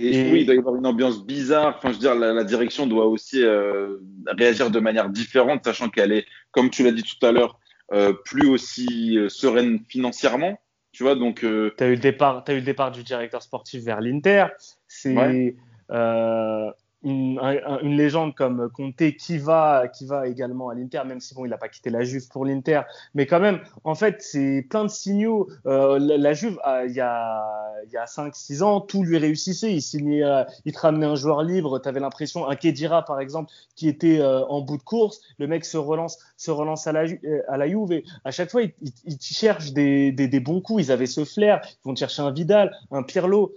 Et, 0.00 0.28
Et- 0.28 0.32
oui, 0.32 0.40
il 0.40 0.46
doit 0.46 0.54
y 0.54 0.58
avoir 0.58 0.76
une 0.76 0.86
ambiance 0.86 1.24
bizarre. 1.24 1.74
Enfin, 1.76 1.88
je 1.88 1.94
veux 1.94 2.00
dire, 2.00 2.14
la, 2.14 2.32
la 2.32 2.44
direction 2.44 2.86
doit 2.86 3.06
aussi 3.06 3.42
euh, 3.42 3.96
réagir 4.26 4.70
de 4.70 4.80
manière 4.80 5.08
différente, 5.10 5.64
sachant 5.64 5.88
qu'elle 5.88 6.12
est, 6.12 6.26
comme 6.50 6.70
tu 6.70 6.82
l'as 6.84 6.92
dit 6.92 7.02
tout 7.02 7.24
à 7.26 7.32
l'heure, 7.32 7.58
euh, 7.92 8.12
plus 8.24 8.46
aussi 8.48 9.16
euh, 9.18 9.28
sereine 9.28 9.80
financièrement. 9.88 10.58
Tu 10.92 11.02
vois, 11.02 11.14
donc 11.14 11.44
euh, 11.44 11.72
Tu 11.76 11.84
as 11.84 11.88
eu, 11.88 11.94
le 11.94 11.98
départ- 11.98 12.44
t'as 12.44 12.52
eu 12.54 12.56
le 12.56 12.62
départ 12.62 12.90
du 12.90 13.02
directeur 13.02 13.42
sportif 13.42 13.82
vers 13.84 14.00
l'Inter. 14.00 14.46
C'est 14.88 15.14
Ouais. 15.14 15.56
Une, 17.04 17.38
un- 17.40 17.78
une 17.80 17.96
légende 17.96 18.34
comme 18.34 18.68
Conte 18.70 19.12
qui 19.18 19.38
va, 19.38 19.86
qui 19.88 20.04
va 20.06 20.26
également 20.26 20.68
à 20.68 20.74
l'Inter, 20.74 21.02
même 21.06 21.20
si 21.20 21.34
bon, 21.34 21.44
il 21.44 21.48
n'a 21.50 21.58
pas 21.58 21.68
quitté 21.68 21.90
la 21.90 22.02
Juve 22.02 22.28
pour 22.28 22.44
l'Inter. 22.44 22.80
Mais 23.14 23.26
quand 23.26 23.38
même, 23.40 23.60
en 23.84 23.94
fait, 23.94 24.16
c'est 24.20 24.66
plein 24.68 24.84
de 24.84 24.90
signaux. 24.90 25.48
Euh, 25.66 25.98
la, 26.00 26.32
Juve, 26.34 26.58
euh, 26.66 26.86
il 26.88 26.94
y 26.94 27.00
a, 27.00 27.44
a 28.00 28.06
5-6 28.06 28.62
ans, 28.62 28.80
tout 28.80 29.04
lui 29.04 29.16
réussissait. 29.18 29.72
Il, 29.72 29.82
signait, 29.82 30.24
euh, 30.24 30.44
te 30.44 30.78
ramenait 30.78 31.06
un 31.06 31.14
joueur 31.14 31.42
libre. 31.42 31.78
Tu 31.80 31.88
avais 31.88 32.00
l'impression, 32.00 32.48
un 32.48 32.56
Kedira 32.56 33.04
par 33.04 33.20
exemple, 33.20 33.52
qui 33.76 33.88
était 33.88 34.20
euh, 34.20 34.44
en 34.46 34.60
bout 34.60 34.76
de 34.76 34.82
course. 34.82 35.20
Le 35.38 35.46
mec 35.46 35.64
se 35.64 35.76
relance, 35.76 36.18
se 36.36 36.50
relance 36.50 36.86
à 36.86 36.92
la, 36.92 37.02
euh, 37.04 37.42
à 37.48 37.56
la 37.56 37.68
Juve. 37.68 37.92
Et 37.92 38.04
à 38.24 38.30
chaque 38.32 38.50
fois, 38.50 38.62
il, 38.62 38.72
il, 38.82 38.92
il 39.04 39.18
cherche 39.20 39.72
des, 39.72 40.10
des, 40.12 40.28
des 40.28 40.40
bons 40.40 40.60
coups. 40.60 40.84
Ils 40.84 40.92
avaient 40.92 41.06
ce 41.06 41.24
flair. 41.24 41.60
Ils 41.84 41.88
vont 41.88 41.94
chercher 41.94 42.22
un 42.22 42.32
Vidal, 42.32 42.74
un 42.90 43.02
Pirlo. 43.02 43.54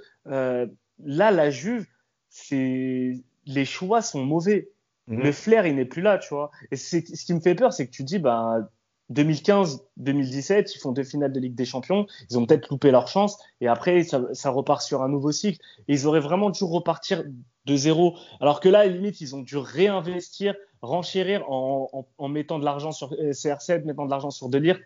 Là, 1.04 1.32
la 1.32 1.50
Juve, 1.50 1.86
c'est 2.30 3.24
les 3.46 3.66
choix 3.66 4.02
sont 4.02 4.24
mauvais. 4.24 4.70
Mhm. 5.08 5.20
Le 5.20 5.32
flair, 5.32 5.66
il 5.68 5.76
n'est 5.76 5.86
plus 5.86 6.02
là, 6.02 6.18
tu 6.18 6.30
vois. 6.34 6.52
Et 6.72 6.76
c'est 6.76 7.06
ce 7.16 7.26
qui 7.26 7.34
me 7.34 7.40
fait 7.40 7.56
peur, 7.56 7.74
c'est 7.74 7.86
que 7.88 7.92
tu 7.92 8.04
dis, 8.04 8.20
bah, 8.20 8.70
2015-2017, 9.12 10.72
ils 10.76 10.80
font 10.80 10.92
deux 10.92 11.04
finales 11.04 11.32
de 11.34 11.40
Ligue 11.40 11.56
des 11.56 11.66
Champions, 11.66 12.08
ils 12.30 12.38
ont 12.38 12.46
peut-être 12.46 12.70
loupé 12.70 12.92
leur 12.92 13.08
chance, 13.08 13.38
et 13.60 13.68
après, 13.68 14.04
ça, 14.04 14.22
ça 14.34 14.50
repart 14.50 14.82
sur 14.82 15.02
un 15.02 15.10
nouveau 15.10 15.32
cycle. 15.32 15.60
Et 15.88 15.94
ils 15.94 16.08
auraient 16.08 16.20
vraiment 16.20 16.50
dû 16.50 16.64
repartir 16.64 17.24
de 17.66 17.76
zéro. 17.76 18.16
Alors 18.40 18.60
que 18.60 18.70
là, 18.70 18.86
limite, 18.86 19.22
ils 19.22 19.36
ont 19.36 19.42
dû 19.42 19.58
réinvestir, 19.58 20.56
renchérir 20.82 21.50
en, 21.52 21.90
en, 21.94 22.08
en 22.18 22.28
mettant 22.28 22.58
de 22.60 22.66
l'argent 22.66 22.92
sur 22.92 23.14
euh, 23.14 23.32
CR7, 23.32 23.84
mettant 23.86 24.06
de 24.06 24.10
l'argent 24.12 24.32
sur 24.32 24.50
Delire. 24.50 24.80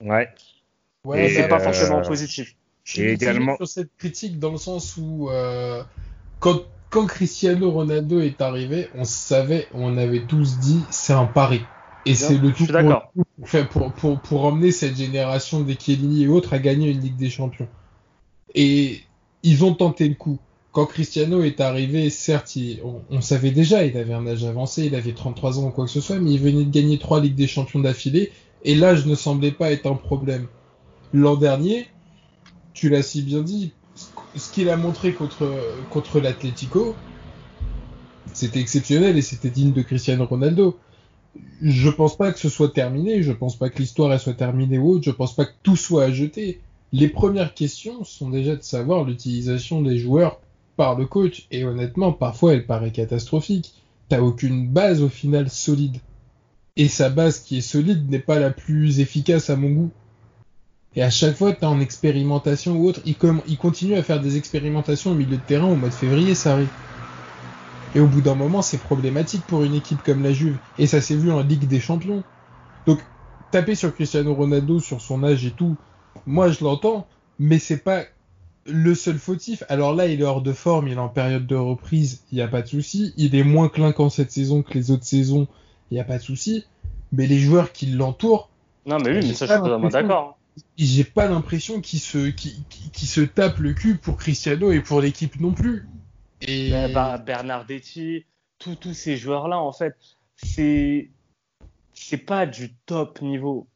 Ouais. 0.00 0.28
Ouais, 1.04 1.26
et 1.26 1.28
c'est 1.30 1.42
bah, 1.42 1.48
pas 1.48 1.60
euh, 1.60 1.64
forcément 1.64 2.02
positif. 2.02 2.54
Je 2.84 2.92
suis 2.92 3.02
également- 3.02 3.56
sur 3.56 3.68
cette 3.68 3.94
critique 3.98 4.38
dans 4.38 4.50
le 4.52 4.56
sens 4.56 4.96
où 4.96 5.28
euh, 5.30 5.82
quand, 6.40 6.62
quand 6.90 7.06
Cristiano 7.06 7.70
Ronaldo 7.70 8.20
est 8.20 8.40
arrivé, 8.40 8.88
on 8.94 9.04
savait, 9.04 9.68
on 9.72 9.96
avait 9.96 10.26
tous 10.26 10.58
dit 10.58 10.86
c'est 10.90 11.12
un 11.12 11.26
pari. 11.26 11.70
Et 12.04 12.14
c'est 12.14 12.38
le 12.38 12.52
tout 12.54 12.68
pour, 12.68 13.02
enfin, 13.42 13.64
pour, 13.64 13.94
pour, 13.94 14.20
pour 14.22 14.44
emmener 14.44 14.72
cette 14.72 14.96
génération 14.96 15.60
des 15.62 15.76
Chiellini 15.78 16.24
et 16.24 16.28
autres 16.28 16.54
à 16.54 16.58
gagner 16.58 16.90
une 16.90 17.00
Ligue 17.00 17.16
des 17.16 17.30
Champions. 17.30 17.68
Et 18.54 19.00
ils 19.42 19.64
ont 19.64 19.74
tenté 19.74 20.08
le 20.08 20.14
coup. 20.14 20.40
Quand 20.72 20.86
Cristiano 20.86 21.42
est 21.42 21.60
arrivé, 21.60 22.10
certes, 22.10 22.56
il- 22.56 22.80
on, 22.84 23.04
on 23.10 23.20
savait 23.20 23.50
déjà, 23.52 23.84
il 23.84 23.96
avait 23.96 24.14
un 24.14 24.26
âge 24.26 24.44
avancé, 24.44 24.86
il 24.86 24.94
avait 24.94 25.14
33 25.14 25.58
ans 25.58 25.68
ou 25.68 25.70
quoi 25.70 25.86
que 25.86 25.90
ce 25.90 26.00
soit, 26.00 26.18
mais 26.20 26.32
il 26.32 26.40
venait 26.40 26.64
de 26.64 26.70
gagner 26.70 26.98
trois 26.98 27.20
Ligues 27.20 27.34
des 27.34 27.46
Champions 27.46 27.80
d'affilée, 27.80 28.32
et 28.62 28.74
l'âge 28.74 29.06
ne 29.06 29.14
semblait 29.14 29.52
pas 29.52 29.72
être 29.72 29.86
un 29.86 29.94
problème. 29.96 30.48
L'an 31.12 31.36
dernier, 31.36 31.88
tu 32.72 32.88
l'as 32.88 33.02
si 33.02 33.22
bien 33.22 33.42
dit, 33.42 33.77
ce 34.36 34.50
qu'il 34.52 34.68
a 34.70 34.76
montré 34.76 35.14
contre, 35.14 35.86
contre 35.90 36.20
l'Atlético, 36.20 36.96
c'était 38.32 38.60
exceptionnel 38.60 39.16
et 39.16 39.22
c'était 39.22 39.50
digne 39.50 39.72
de 39.72 39.82
Cristiano 39.82 40.26
Ronaldo. 40.26 40.78
Je 41.62 41.88
pense 41.90 42.16
pas 42.16 42.32
que 42.32 42.38
ce 42.38 42.48
soit 42.48 42.72
terminé, 42.72 43.22
je 43.22 43.32
pense 43.32 43.56
pas 43.56 43.70
que 43.70 43.78
l'histoire 43.78 44.18
soit 44.20 44.34
terminée 44.34 44.78
ou 44.78 44.90
autre, 44.90 45.04
je 45.04 45.10
pense 45.10 45.34
pas 45.34 45.46
que 45.46 45.54
tout 45.62 45.76
soit 45.76 46.04
à 46.04 46.12
jeter. 46.12 46.60
Les 46.92 47.08
premières 47.08 47.54
questions 47.54 48.04
sont 48.04 48.30
déjà 48.30 48.56
de 48.56 48.62
savoir 48.62 49.04
l'utilisation 49.04 49.82
des 49.82 49.98
joueurs 49.98 50.40
par 50.76 50.96
le 50.96 51.06
coach 51.06 51.46
et 51.50 51.64
honnêtement, 51.64 52.12
parfois 52.12 52.54
elle 52.54 52.66
paraît 52.66 52.92
catastrophique. 52.92 53.74
T'as 54.08 54.20
aucune 54.20 54.68
base 54.68 55.02
au 55.02 55.08
final 55.08 55.50
solide. 55.50 55.98
et 56.76 56.88
sa 56.88 57.10
base 57.10 57.40
qui 57.40 57.58
est 57.58 57.60
solide 57.60 58.08
n'est 58.10 58.20
pas 58.20 58.38
la 58.38 58.50
plus 58.50 59.00
efficace 59.00 59.50
à 59.50 59.56
mon 59.56 59.70
goût. 59.70 59.92
Et 60.98 61.02
à 61.02 61.10
chaque 61.10 61.36
fois, 61.36 61.52
tu 61.52 61.64
en 61.64 61.78
expérimentation 61.78 62.74
ou 62.74 62.88
autre, 62.88 63.00
il, 63.06 63.14
il 63.46 63.56
continue 63.56 63.94
à 63.94 64.02
faire 64.02 64.20
des 64.20 64.36
expérimentations 64.36 65.12
au 65.12 65.14
milieu 65.14 65.36
de 65.36 65.42
terrain 65.42 65.68
au 65.68 65.76
mois 65.76 65.90
de 65.90 65.94
février, 65.94 66.34
ça 66.34 66.54
arrive. 66.54 66.70
Et 67.94 68.00
au 68.00 68.08
bout 68.08 68.20
d'un 68.20 68.34
moment, 68.34 68.62
c'est 68.62 68.78
problématique 68.78 69.42
pour 69.46 69.62
une 69.62 69.76
équipe 69.76 70.02
comme 70.02 70.24
la 70.24 70.32
Juve. 70.32 70.56
Et 70.76 70.88
ça 70.88 71.00
s'est 71.00 71.14
vu 71.14 71.30
en 71.30 71.42
Ligue 71.42 71.68
des 71.68 71.78
Champions. 71.78 72.24
Donc, 72.84 72.98
taper 73.52 73.76
sur 73.76 73.94
Cristiano 73.94 74.34
Ronaldo, 74.34 74.80
sur 74.80 75.00
son 75.00 75.22
âge 75.22 75.46
et 75.46 75.52
tout, 75.52 75.76
moi 76.26 76.50
je 76.50 76.64
l'entends, 76.64 77.06
mais 77.38 77.60
c'est 77.60 77.84
pas 77.84 78.02
le 78.66 78.96
seul 78.96 79.18
fautif. 79.18 79.62
Alors 79.68 79.94
là, 79.94 80.08
il 80.08 80.20
est 80.20 80.24
hors 80.24 80.42
de 80.42 80.52
forme, 80.52 80.88
il 80.88 80.94
est 80.94 80.98
en 80.98 81.08
période 81.08 81.46
de 81.46 81.54
reprise, 81.54 82.24
il 82.32 82.38
n'y 82.38 82.42
a 82.42 82.48
pas 82.48 82.62
de 82.62 82.66
souci. 82.66 83.14
Il 83.16 83.36
est 83.36 83.44
moins 83.44 83.68
clinquant 83.68 84.10
cette 84.10 84.32
saison 84.32 84.64
que 84.64 84.74
les 84.74 84.90
autres 84.90 85.04
saisons, 85.04 85.46
il 85.92 85.94
n'y 85.94 86.00
a 86.00 86.04
pas 86.04 86.18
de 86.18 86.24
souci. 86.24 86.64
Mais 87.12 87.28
les 87.28 87.38
joueurs 87.38 87.70
qui 87.70 87.86
l'entourent. 87.86 88.50
Non, 88.84 88.98
mais 88.98 89.10
oui, 89.10 89.28
mais 89.28 89.34
ça, 89.34 89.46
je 89.46 89.52
suis 89.52 89.60
totalement 89.60 89.88
d'accord. 89.90 90.37
J'ai 90.76 91.04
pas 91.04 91.28
l'impression 91.28 91.80
qu'ils 91.80 92.00
se, 92.00 92.28
qui, 92.28 93.06
se 93.06 93.20
tapent 93.20 93.58
le 93.58 93.74
cul 93.74 93.96
pour 93.96 94.16
Cristiano 94.16 94.72
et 94.72 94.80
pour 94.80 95.00
l'équipe 95.00 95.38
non 95.40 95.52
plus. 95.52 95.86
Et... 96.42 96.70
Bah, 96.92 97.18
Bernardetti, 97.18 98.24
tous 98.58 98.94
ces 98.94 99.16
joueurs-là, 99.16 99.58
en 99.58 99.72
fait, 99.72 99.94
c'est 100.36 101.10
c'est 101.92 102.18
pas 102.18 102.46
du 102.46 102.72
top 102.86 103.20
niveau. 103.22 103.66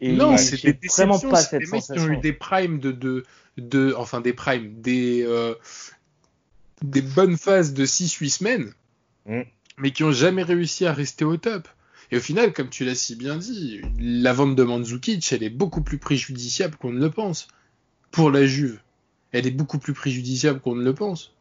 Et 0.00 0.12
non, 0.12 0.36
c'est 0.36 0.62
des 0.62 0.72
déceptions, 0.72 1.30
pas 1.30 1.42
cette 1.42 1.62
des 1.62 1.70
mecs 1.70 1.82
qui 1.82 1.98
ont 1.98 2.08
eu 2.08 2.18
des 2.18 2.32
primes 2.32 2.78
de, 2.78 2.92
de, 2.92 3.24
de 3.56 3.94
enfin 3.96 4.20
des 4.20 4.32
primes, 4.32 4.80
des, 4.80 5.24
euh, 5.24 5.54
des 6.82 7.02
bonnes 7.02 7.36
phases 7.36 7.74
de 7.74 7.84
6-8 7.84 8.28
semaines, 8.28 8.72
mm. 9.26 9.42
mais 9.78 9.90
qui 9.90 10.04
ont 10.04 10.12
jamais 10.12 10.42
réussi 10.42 10.86
à 10.86 10.92
rester 10.92 11.24
au 11.24 11.36
top. 11.36 11.68
Et 12.10 12.16
au 12.16 12.20
final, 12.20 12.52
comme 12.52 12.70
tu 12.70 12.84
l'as 12.84 12.94
si 12.94 13.16
bien 13.16 13.36
dit, 13.36 13.80
la 13.98 14.32
vente 14.32 14.56
de 14.56 14.62
Mandzukic, 14.62 15.32
elle 15.32 15.42
est 15.42 15.50
beaucoup 15.50 15.82
plus 15.82 15.98
préjudiciable 15.98 16.76
qu'on 16.76 16.92
ne 16.92 17.00
le 17.00 17.10
pense. 17.10 17.48
Pour 18.10 18.30
la 18.30 18.46
Juve, 18.46 18.80
elle 19.32 19.46
est 19.46 19.52
beaucoup 19.52 19.78
plus 19.78 19.92
préjudiciable 19.92 20.60
qu'on 20.60 20.74
ne 20.74 20.84
le 20.84 20.94
pense. 20.94 21.34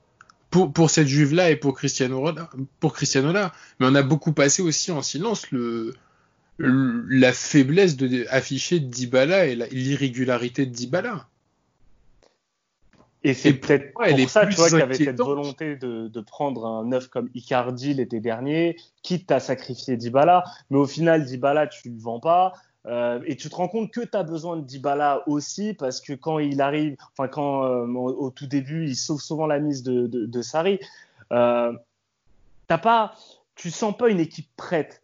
Pour, 0.49 0.89
cette 0.89 1.07
Juve-là 1.07 1.51
et 1.51 1.55
pour 1.55 1.75
Cristiano, 1.75 2.25
pour 2.79 2.93
Cristiano 2.93 3.31
là. 3.31 3.53
Mais 3.79 3.85
on 3.85 3.95
a 3.95 4.01
beaucoup 4.01 4.31
passé 4.31 4.61
aussi 4.61 4.91
en 4.91 5.01
silence 5.01 5.51
le, 5.51 5.93
la 6.57 7.33
faiblesse 7.33 7.97
de, 7.97 8.25
affichée 8.29 8.79
de 8.79 8.87
Dybala 8.87 9.45
et 9.45 9.55
l'irrégularité 9.71 10.65
de 10.65 10.71
Dybala. 10.71 11.27
Et 13.27 13.33
c'est 13.33 13.53
peut-être 13.53 13.93
pour 13.93 14.29
ça, 14.29 14.45
tu 14.45 14.55
vois, 14.55 14.69
qu'il 14.69 14.79
y 14.79 14.81
avait 14.81 14.95
cette 14.95 15.17
volonté 15.17 15.75
de, 15.75 16.07
de, 16.07 16.21
prendre 16.21 16.65
un 16.65 16.85
neuf 16.85 17.07
comme 17.07 17.29
Icardi 17.33 17.93
l'été 17.93 18.19
dernier, 18.19 18.77
quitte 19.03 19.31
à 19.31 19.39
sacrifier 19.39 19.97
Dybala, 19.97 20.43
mais 20.69 20.77
au 20.77 20.87
final, 20.87 21.25
Dybala, 21.25 21.67
tu 21.67 21.89
le 21.89 21.99
vends 21.99 22.19
pas. 22.19 22.53
Euh, 22.85 23.19
et 23.25 23.35
tu 23.35 23.49
te 23.49 23.55
rends 23.55 23.67
compte 23.67 23.91
que 23.91 23.99
tu 23.99 24.15
as 24.15 24.23
besoin 24.23 24.55
de 24.55 24.61
Dybala 24.61 25.23
aussi, 25.27 25.73
parce 25.73 25.99
que 25.99 26.13
quand 26.13 26.39
il 26.39 26.61
arrive, 26.61 26.95
enfin, 27.17 27.27
quand 27.27 27.65
euh, 27.65 27.85
au, 27.85 28.29
tout 28.31 28.47
début, 28.47 28.85
il 28.87 28.95
sauve 28.95 29.21
souvent 29.21 29.45
la 29.45 29.59
mise 29.59 29.83
de, 29.83 30.07
de, 30.07 30.25
de 30.25 30.41
Sarri, 30.41 30.79
euh, 31.33 31.73
t'as 32.67 32.77
pas, 32.77 33.13
tu 33.55 33.71
sens 33.71 33.95
pas 33.97 34.07
une 34.07 34.21
équipe 34.21 34.49
prête 34.55 35.01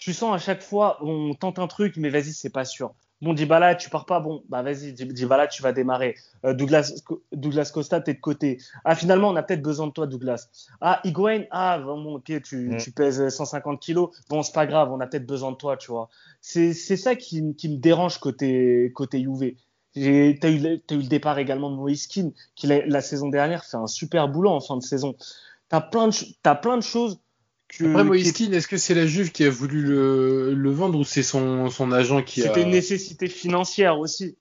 tu 0.00 0.14
sens 0.14 0.34
à 0.34 0.38
chaque 0.38 0.62
fois, 0.62 0.98
on 1.02 1.34
tente 1.34 1.58
un 1.58 1.68
truc, 1.68 1.96
mais 1.96 2.08
vas-y, 2.08 2.32
c'est 2.32 2.50
pas 2.50 2.64
sûr. 2.64 2.94
Bon, 3.22 3.34
Dybala, 3.34 3.74
tu 3.74 3.90
pars 3.90 4.06
pas, 4.06 4.18
bon, 4.18 4.42
bah 4.48 4.62
vas-y, 4.62 4.94
Dybala, 4.94 5.46
tu 5.46 5.62
vas 5.62 5.72
démarrer. 5.72 6.14
Euh, 6.46 6.54
Douglas, 6.54 6.94
Douglas 7.32 7.70
Costa, 7.72 8.00
t'es 8.00 8.14
de 8.14 8.20
côté. 8.20 8.58
Ah, 8.84 8.94
finalement, 8.94 9.28
on 9.28 9.36
a 9.36 9.42
peut-être 9.42 9.62
besoin 9.62 9.88
de 9.88 9.92
toi, 9.92 10.06
Douglas. 10.06 10.48
Ah, 10.80 11.00
Higuain, 11.04 11.44
ah, 11.50 11.78
bon, 11.78 12.14
ok, 12.14 12.40
tu, 12.42 12.70
mm. 12.70 12.76
tu 12.78 12.92
pèses 12.92 13.28
150 13.28 13.78
kilos. 13.78 14.08
Bon, 14.30 14.42
c'est 14.42 14.54
pas 14.54 14.66
grave, 14.66 14.90
on 14.90 15.00
a 15.00 15.06
peut-être 15.06 15.26
besoin 15.26 15.52
de 15.52 15.56
toi, 15.56 15.76
tu 15.76 15.90
vois. 15.90 16.08
C'est, 16.40 16.72
c'est 16.72 16.96
ça 16.96 17.14
qui, 17.14 17.54
qui 17.56 17.68
me 17.68 17.76
dérange 17.76 18.18
côté, 18.18 18.90
côté 18.94 19.22
Juve. 19.22 19.54
T'as 19.94 20.00
eu, 20.00 20.38
as 20.40 20.48
eu 20.48 20.58
le 20.96 21.08
départ 21.08 21.38
également 21.38 21.70
de 21.70 21.76
Moïse 21.76 22.06
qui 22.06 22.32
la, 22.62 22.86
la 22.86 23.00
saison 23.00 23.28
dernière 23.28 23.64
fait 23.64 23.76
un 23.76 23.88
super 23.88 24.28
boulot 24.28 24.50
en 24.50 24.60
fin 24.60 24.76
de 24.76 24.82
saison. 24.82 25.14
T'as 25.68 25.80
plein 25.80 26.08
de, 26.08 26.60
plein 26.60 26.76
de 26.76 26.82
choses 26.82 27.20
après, 27.78 28.04
Moïse 28.04 28.40
est-ce 28.40 28.68
que 28.68 28.76
c'est 28.76 28.94
la 28.94 29.06
Juve 29.06 29.32
qui 29.32 29.44
a 29.44 29.50
voulu 29.50 29.82
le, 29.82 30.70
vendre 30.70 30.98
ou 30.98 31.04
c'est 31.04 31.22
son, 31.22 31.70
son 31.70 31.92
agent 31.92 32.22
qui 32.22 32.42
a. 32.42 32.48
C'était 32.48 32.62
une 32.62 32.70
nécessité 32.70 33.28
financière 33.28 33.98
aussi. 33.98 34.36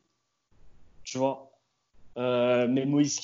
Tu 1.04 1.18
vois. 1.18 1.52
Euh, 2.18 2.68
mais 2.70 2.86
Moïse 2.86 3.20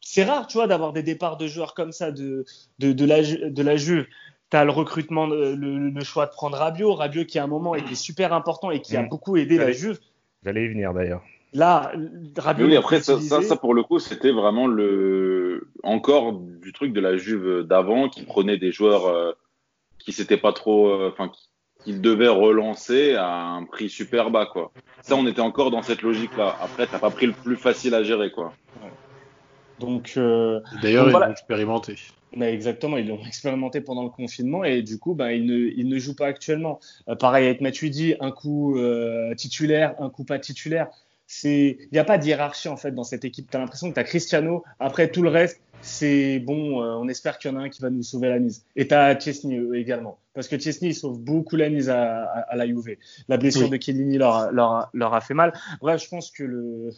c'est 0.00 0.24
rare, 0.24 0.46
tu 0.46 0.56
vois, 0.56 0.66
d'avoir 0.66 0.94
des 0.94 1.02
départs 1.02 1.36
de 1.36 1.46
joueurs 1.46 1.74
comme 1.74 1.92
ça 1.92 2.10
de, 2.10 2.46
de, 2.78 2.92
de, 2.92 3.04
la, 3.04 3.22
de 3.22 3.62
la 3.62 3.76
Juve. 3.76 4.06
Tu 4.50 4.56
as 4.56 4.64
le 4.64 4.70
recrutement, 4.70 5.26
le, 5.26 5.54
le, 5.54 6.04
choix 6.04 6.24
de 6.24 6.30
prendre 6.30 6.56
Rabiot. 6.56 6.94
Rabiot 6.94 7.26
qui 7.26 7.38
à 7.38 7.44
un 7.44 7.46
moment 7.46 7.74
était 7.74 7.94
super 7.94 8.32
important 8.32 8.70
et 8.70 8.80
qui 8.80 8.96
a 8.96 9.02
mm. 9.02 9.08
beaucoup 9.08 9.36
aidé 9.36 9.58
la 9.58 9.72
Juve. 9.72 9.98
J'allais 10.44 10.64
y 10.64 10.68
venir 10.68 10.94
d'ailleurs. 10.94 11.22
Là, 11.54 11.92
Rabiot. 12.36 12.66
Oui, 12.66 12.76
après, 12.76 13.00
ça, 13.00 13.18
ça, 13.20 13.56
pour 13.56 13.72
le 13.72 13.82
coup, 13.82 13.98
c'était 13.98 14.32
vraiment 14.32 14.66
le 14.66 15.68
encore 15.82 16.34
du 16.34 16.72
truc 16.72 16.92
de 16.92 17.00
la 17.00 17.16
Juve 17.16 17.62
d'avant 17.62 18.08
qui 18.08 18.24
prenait 18.24 18.58
des 18.58 18.70
joueurs 18.70 19.06
euh, 19.06 19.32
qui 19.98 20.12
s'étaient 20.12 20.36
pas 20.36 20.52
trop, 20.52 20.88
euh, 20.88 21.10
enfin, 21.10 21.30
qu'il 21.82 22.02
devait 22.02 22.28
relancer 22.28 23.14
à 23.14 23.46
un 23.46 23.64
prix 23.64 23.88
super 23.88 24.30
bas, 24.30 24.44
quoi. 24.44 24.72
Ça, 25.00 25.16
on 25.16 25.26
était 25.26 25.40
encore 25.40 25.70
dans 25.70 25.82
cette 25.82 26.02
logique-là. 26.02 26.56
Après, 26.60 26.86
t'as 26.86 26.98
pas 26.98 27.10
pris 27.10 27.26
le 27.26 27.32
plus 27.32 27.56
facile 27.56 27.94
à 27.94 28.02
gérer, 28.02 28.30
quoi. 28.30 28.52
Donc. 29.80 30.14
Euh, 30.18 30.60
D'ailleurs, 30.82 31.08
ils 31.08 31.12
l'ont 31.12 31.30
expérimenté. 31.30 31.94
Mais 32.36 32.52
exactement, 32.52 32.98
ils 32.98 33.08
l'ont 33.08 33.24
expérimenté 33.24 33.80
pendant 33.80 34.02
le 34.02 34.10
confinement 34.10 34.62
et 34.62 34.82
du 34.82 34.98
coup, 34.98 35.14
ben, 35.14 35.30
ils, 35.30 35.46
ne, 35.46 35.56
ils 35.56 35.88
ne 35.88 35.98
jouent 35.98 36.14
pas 36.14 36.26
actuellement. 36.26 36.78
pareil 37.18 37.46
avec 37.46 37.62
Matuidi, 37.62 38.16
un 38.20 38.32
coup 38.32 38.78
titulaire, 39.38 39.94
un 39.98 40.10
coup 40.10 40.24
pas 40.24 40.38
titulaire 40.38 40.88
c'est 41.28 41.76
il 41.78 41.88
n'y 41.92 41.98
a 41.98 42.04
pas 42.04 42.18
de 42.18 42.24
hiérarchie 42.24 42.68
en 42.68 42.76
fait 42.76 42.90
dans 42.90 43.04
cette 43.04 43.24
équipe. 43.24 43.50
Tu 43.50 43.56
as 43.56 43.60
l'impression 43.60 43.90
que 43.90 43.94
tu 43.94 44.00
as 44.00 44.04
Cristiano, 44.04 44.64
après 44.80 45.10
tout 45.10 45.22
le 45.22 45.28
reste, 45.28 45.60
c'est 45.82 46.40
bon, 46.40 46.82
euh, 46.82 46.94
on 46.94 47.06
espère 47.06 47.38
qu'il 47.38 47.52
y 47.52 47.54
en 47.54 47.58
a 47.58 47.62
un 47.62 47.68
qui 47.68 47.82
va 47.82 47.90
nous 47.90 48.02
sauver 48.02 48.30
la 48.30 48.38
mise. 48.38 48.64
Et 48.76 48.88
tu 48.88 48.94
as 48.94 49.16
Chesney 49.20 49.58
euh, 49.58 49.78
également, 49.78 50.18
parce 50.32 50.48
que 50.48 50.58
Chesney 50.58 50.88
il 50.88 50.94
sauve 50.94 51.20
beaucoup 51.20 51.56
la 51.56 51.68
mise 51.68 51.90
à, 51.90 52.22
à, 52.24 52.56
la 52.56 52.66
Juve. 52.66 52.96
La 53.28 53.36
blessure 53.36 53.68
de 53.68 53.76
Kellini 53.76 54.16
leur, 54.16 54.50
leur, 54.52 54.88
leur, 54.94 55.12
a 55.12 55.20
fait 55.20 55.34
mal. 55.34 55.52
Bref, 55.82 56.02
je 56.02 56.08
pense 56.08 56.30
que 56.30 56.42
le 56.42 56.90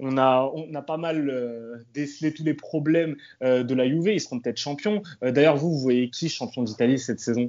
on 0.00 0.16
a, 0.16 0.50
on 0.54 0.74
a 0.74 0.82
pas 0.82 0.96
mal 0.96 1.28
euh, 1.30 1.76
décelé 1.94 2.34
tous 2.34 2.42
les 2.42 2.54
problèmes 2.54 3.16
de 3.40 3.74
la 3.74 3.86
Juve. 3.86 4.08
Ils 4.08 4.20
seront 4.20 4.40
peut-être 4.40 4.58
champions. 4.58 5.02
D'ailleurs, 5.22 5.56
vous, 5.56 5.70
vous 5.70 5.78
voyez 5.80 6.10
qui 6.10 6.28
champion 6.28 6.64
d'Italie 6.64 6.98
cette 6.98 7.20
saison? 7.20 7.48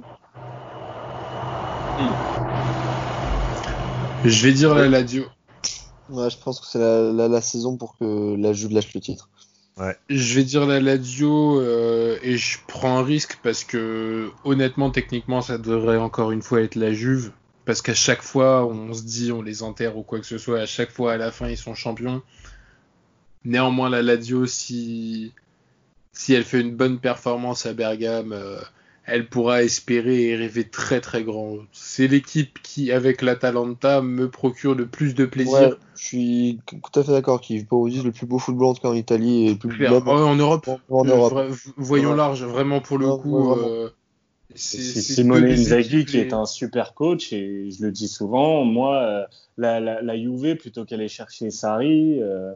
Je 4.24 4.46
vais 4.46 4.52
dire 4.52 4.74
la 4.74 4.88
Lazio. 4.88 5.24
Ouais, 6.12 6.28
je 6.28 6.36
pense 6.36 6.60
que 6.60 6.66
c'est 6.66 6.78
la, 6.78 7.28
la, 7.28 7.40
saison 7.40 7.78
pour 7.78 7.96
que 7.96 8.36
la 8.36 8.52
Juve 8.52 8.72
lâche 8.72 8.92
le 8.92 9.00
titre. 9.00 9.30
Ouais. 9.78 9.96
Je 10.10 10.34
vais 10.34 10.44
dire 10.44 10.66
la 10.66 10.78
Lazio 10.78 11.58
euh, 11.58 12.18
et 12.22 12.36
je 12.36 12.58
prends 12.68 12.98
un 12.98 13.02
risque 13.02 13.38
parce 13.42 13.64
que 13.64 14.30
honnêtement, 14.44 14.90
techniquement, 14.90 15.40
ça 15.40 15.56
devrait 15.56 15.96
encore 15.96 16.30
une 16.30 16.42
fois 16.42 16.60
être 16.60 16.74
la 16.74 16.92
Juve. 16.92 17.32
Parce 17.64 17.80
qu'à 17.80 17.94
chaque 17.94 18.22
fois, 18.22 18.66
on 18.66 18.92
se 18.92 19.02
dit, 19.02 19.32
on 19.32 19.40
les 19.40 19.62
enterre 19.62 19.96
ou 19.96 20.02
quoi 20.02 20.20
que 20.20 20.26
ce 20.26 20.36
soit. 20.36 20.60
À 20.60 20.66
chaque 20.66 20.90
fois, 20.90 21.14
à 21.14 21.16
la 21.16 21.30
fin, 21.30 21.48
ils 21.48 21.56
sont 21.56 21.74
champions. 21.74 22.20
Néanmoins, 23.44 23.88
la 23.88 24.02
Lazio, 24.02 24.44
si, 24.46 25.32
si 26.12 26.34
elle 26.34 26.44
fait 26.44 26.60
une 26.60 26.76
bonne 26.76 26.98
performance 26.98 27.64
à 27.64 27.72
Bergame, 27.72 28.32
euh, 28.32 28.60
elle 29.04 29.28
pourra 29.28 29.62
espérer 29.62 30.28
et 30.28 30.36
rêver 30.36 30.64
très 30.64 31.00
très 31.00 31.24
grand. 31.24 31.56
C'est 31.72 32.06
l'équipe 32.06 32.60
qui, 32.62 32.92
avec 32.92 33.20
l'Atalanta, 33.22 34.00
me 34.00 34.30
procure 34.30 34.74
le 34.74 34.86
plus 34.86 35.14
de 35.14 35.24
plaisir. 35.24 35.76
je 35.96 36.04
suis 36.04 36.60
tout 36.66 37.00
à 37.00 37.02
fait 37.02 37.12
d'accord. 37.12 37.40
Qui, 37.40 37.64
pour 37.64 37.80
vous 37.80 37.90
dire, 37.90 38.04
le 38.04 38.12
plus 38.12 38.26
beau 38.26 38.38
football 38.38 38.68
en 38.68 38.74
tout 38.74 38.82
cas 38.82 38.88
en 38.88 38.94
Italie 38.94 39.46
et 39.46 39.50
le 39.50 39.56
plus 39.56 39.88
beau 39.88 39.96
en 40.08 40.36
Europe. 40.36 40.68
En, 40.88 41.04
Europe. 41.04 41.50
voyons 41.76 42.14
large, 42.14 42.44
vraiment 42.44 42.80
pour 42.80 42.98
le 42.98 43.16
coup. 43.16 43.52
Euh, 43.52 43.90
c'est 44.54 44.78
Simone 44.78 45.46
Inzaghi 45.46 46.04
qui 46.04 46.18
est 46.18 46.32
un 46.32 46.44
super 46.44 46.94
coach 46.94 47.32
et 47.32 47.70
je 47.70 47.84
le 47.84 47.90
dis 47.90 48.08
souvent. 48.08 48.64
Moi, 48.64 49.02
euh, 49.02 49.24
la, 49.56 49.80
la, 49.80 50.02
la 50.02 50.16
Juve 50.16 50.56
plutôt 50.56 50.84
qu'aller 50.84 51.08
chercher 51.08 51.50
Sarri. 51.50 52.22
Euh, 52.22 52.52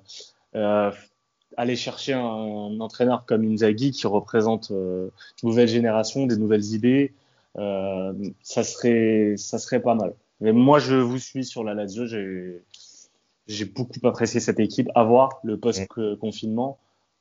euh 0.55 0.91
aller 1.57 1.77
chercher 1.77 2.13
un, 2.13 2.81
entraîneur 2.81 3.25
comme 3.27 3.45
Inzaghi 3.45 3.91
qui 3.91 4.07
représente 4.07 4.71
euh, 4.71 5.11
une 5.43 5.49
nouvelle 5.51 5.69
génération, 5.69 6.27
des 6.27 6.37
nouvelles 6.37 6.65
idées, 6.75 7.13
euh, 7.59 8.13
ça 8.43 8.63
serait 8.63 9.35
ça 9.37 9.59
serait 9.59 9.81
pas 9.81 9.95
mal. 9.95 10.15
Mais 10.41 10.53
moi, 10.53 10.79
je 10.79 10.97
vous 10.97 11.19
suis 11.19 11.45
sur 11.45 11.65
la 11.65 11.75
Lazio. 11.75 12.07
J'ai 12.07 12.63
j'ai 13.47 13.65
beaucoup 13.65 14.07
apprécié 14.07 14.41
cette 14.41 14.61
équipe. 14.61 14.89
À 14.95 15.05
voir 15.05 15.41
le 15.45 15.57
post-confinement, 15.57 16.79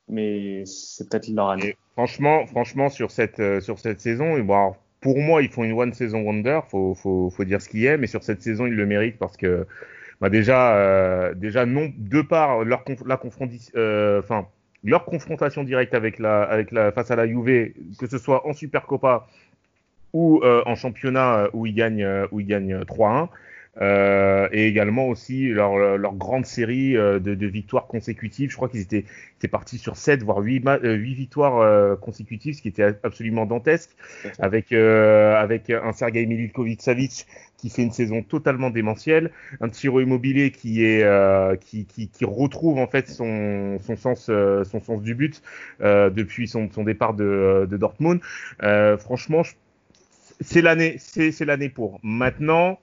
mais 0.08 0.64
c'est 0.66 1.08
peut-être 1.08 1.28
leur 1.28 1.50
année. 1.50 1.76
franchement, 1.92 2.46
franchement, 2.46 2.90
sur 2.90 3.10
cette 3.10 3.40
euh, 3.40 3.60
sur 3.60 3.78
cette 3.78 4.00
saison, 4.00 4.38
bon, 4.40 4.74
pour 5.00 5.18
moi, 5.18 5.42
ils 5.42 5.48
font 5.48 5.64
une 5.64 5.72
one 5.72 5.94
season 5.94 6.20
wonder. 6.20 6.60
Faut 6.68 6.94
faut 6.94 7.30
faut 7.30 7.44
dire 7.44 7.62
ce 7.62 7.68
qui 7.68 7.86
est, 7.86 7.96
mais 7.96 8.06
sur 8.06 8.22
cette 8.22 8.42
saison, 8.42 8.66
ils 8.66 8.74
le 8.74 8.86
méritent 8.86 9.18
parce 9.18 9.36
que 9.36 9.66
bah 10.20 10.30
déjà, 10.30 10.76
euh, 10.76 11.34
déjà 11.34 11.66
non, 11.66 11.92
de 11.96 12.22
par 12.22 12.64
leur 12.64 12.84
la 13.04 13.20
euh, 13.76 14.20
enfin 14.20 14.46
leur 14.84 15.04
confrontation 15.04 15.64
directe 15.64 15.94
avec 15.94 16.18
la, 16.18 16.42
avec 16.42 16.70
la 16.70 16.92
face 16.92 17.10
à 17.10 17.16
la 17.16 17.26
Juve, 17.26 17.72
que 17.98 18.06
ce 18.06 18.18
soit 18.18 18.46
en 18.46 18.52
Supercopa 18.52 19.26
ou 20.12 20.42
en 20.44 20.74
championnat 20.76 21.48
où 21.52 21.66
ils 21.66 21.74
gagnent, 21.74 22.26
où 22.30 22.40
ils 22.40 22.46
gagnent 22.46 22.80
3-1. 22.82 23.28
Euh, 23.82 24.48
et 24.52 24.66
également 24.66 25.06
aussi 25.08 25.48
leur, 25.48 25.98
leur 25.98 26.14
grande 26.14 26.46
série 26.46 26.96
euh, 26.96 27.18
de, 27.18 27.34
de, 27.34 27.46
victoires 27.46 27.86
consécutives. 27.86 28.50
Je 28.50 28.56
crois 28.56 28.70
qu'ils 28.70 28.80
étaient, 28.80 29.04
étaient 29.38 29.48
partis 29.48 29.76
sur 29.76 29.96
7 29.96 30.22
voire 30.22 30.38
8, 30.38 30.66
euh, 30.66 30.94
8 30.94 31.14
victoires 31.14 31.58
euh, 31.58 31.94
consécutives, 31.94 32.54
ce 32.54 32.62
qui 32.62 32.68
était 32.68 32.94
absolument 33.02 33.44
dantesque, 33.44 33.90
avec 34.38 34.72
avec 34.72 35.70
un 35.70 35.92
Sergei 35.92 36.24
Milinkovic-Savic 36.26 37.26
qui 37.56 37.70
fait 37.70 37.82
une 37.82 37.90
saison 37.90 38.22
totalement 38.22 38.70
démentielle, 38.70 39.30
un 39.60 39.68
Tiro 39.68 40.00
Immobilier 40.00 40.50
qui 40.50 40.84
est 40.84 41.04
qui, 41.60 41.86
qui, 41.86 42.08
qui, 42.08 42.24
retrouve 42.24 42.78
en 42.78 42.86
fait 42.86 43.08
son, 43.08 43.78
son 43.80 43.96
sens 43.96 44.26
son 44.26 44.80
sens 44.80 45.02
du 45.02 45.14
but 45.14 45.42
depuis 45.80 46.48
son, 46.48 46.68
son 46.70 46.84
départ 46.84 47.14
de, 47.14 47.66
de 47.70 47.76
Dortmund. 47.76 48.20
franchement, 48.98 49.42
c'est 50.40 50.62
l'année 50.62 50.96
c'est 50.98 51.44
l'année 51.44 51.68
pour. 51.68 51.98
Maintenant 52.02 52.78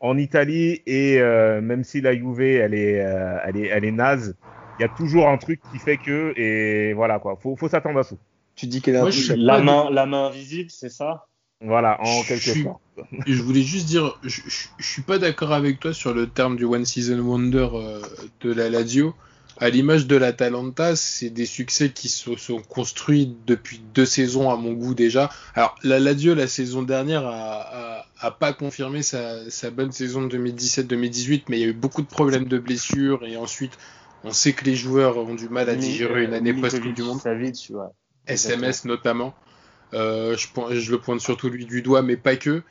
en 0.00 0.16
Italie 0.16 0.82
et 0.86 1.20
euh, 1.20 1.60
même 1.60 1.84
si 1.84 2.00
la 2.00 2.14
Juve 2.14 2.40
elle 2.40 2.74
est, 2.74 3.00
euh, 3.04 3.38
elle 3.44 3.56
est, 3.56 3.66
elle 3.66 3.84
est 3.84 3.92
naze, 3.92 4.34
il 4.78 4.82
y 4.82 4.84
a 4.84 4.88
toujours 4.88 5.28
un 5.28 5.36
truc 5.36 5.60
qui 5.70 5.78
fait 5.78 5.98
que 5.98 6.32
et 6.36 6.94
voilà 6.94 7.18
quoi, 7.18 7.36
faut, 7.36 7.54
faut 7.54 7.68
s'attendre 7.68 8.00
à 8.00 8.02
ça. 8.02 8.16
Tu 8.56 8.66
dis 8.66 8.80
qu'elle 8.80 8.96
est 8.96 9.36
la 9.36 9.60
main, 9.60 9.90
la 9.90 10.06
main 10.06 10.26
invisible, 10.26 10.70
c'est 10.70 10.88
ça? 10.88 11.26
Voilà, 11.60 12.00
en 12.00 12.22
quelque 12.22 12.62
sorte. 12.62 12.80
Je 13.26 13.42
voulais 13.42 13.62
juste 13.62 13.86
dire, 13.86 14.18
je, 14.22 14.40
je, 14.46 14.84
suis 14.84 15.02
pas 15.02 15.18
d'accord 15.18 15.52
avec 15.52 15.80
toi 15.80 15.92
sur 15.92 16.14
le 16.14 16.26
terme 16.26 16.56
du 16.56 16.64
one 16.64 16.84
season 16.84 17.18
wonder 17.18 17.68
euh, 17.74 18.00
de 18.40 18.52
la 18.52 18.68
Lazio 18.70 19.14
à 19.60 19.68
l'image 19.68 20.06
de 20.06 20.16
l'Atalanta, 20.16 20.96
c'est 20.96 21.28
des 21.28 21.44
succès 21.44 21.90
qui 21.90 22.08
se 22.08 22.34
sont 22.36 22.62
construits 22.62 23.36
depuis 23.46 23.80
deux 23.94 24.06
saisons 24.06 24.50
à 24.50 24.56
mon 24.56 24.72
goût 24.72 24.94
déjà. 24.94 25.28
Alors 25.54 25.76
la 25.82 25.98
Lazio 26.00 26.34
la 26.34 26.46
saison 26.46 26.82
dernière 26.82 27.26
a, 27.26 28.06
a, 28.18 28.30
pas 28.30 28.54
confirmé 28.54 29.02
sa, 29.02 29.50
sa, 29.50 29.70
bonne 29.70 29.92
saison 29.92 30.22
de 30.22 30.38
2017-2018, 30.38 31.42
mais 31.48 31.58
il 31.58 31.60
y 31.60 31.64
a 31.64 31.68
eu 31.68 31.72
beaucoup 31.74 32.00
de 32.00 32.06
problèmes 32.06 32.46
de 32.46 32.58
blessures 32.58 33.24
et 33.24 33.36
ensuite 33.36 33.76
on 34.24 34.32
sait 34.32 34.54
que 34.54 34.64
les 34.64 34.76
joueurs 34.76 35.18
ont 35.18 35.34
du 35.34 35.50
mal 35.50 35.68
à 35.68 35.76
digérer 35.76 36.24
une 36.24 36.32
année 36.32 36.54
post 36.54 36.80
Coupe 36.80 36.94
du 36.94 37.02
Monde. 37.02 37.20
SMS 38.26 38.86
notamment. 38.86 39.34
Euh, 39.94 40.36
je, 40.36 40.46
je, 40.78 40.90
le 40.90 40.98
pointe 40.98 41.20
surtout 41.20 41.48
lui 41.48 41.66
du 41.66 41.82
doigt, 41.82 42.02
mais 42.02 42.16
pas 42.16 42.36
que. 42.36 42.62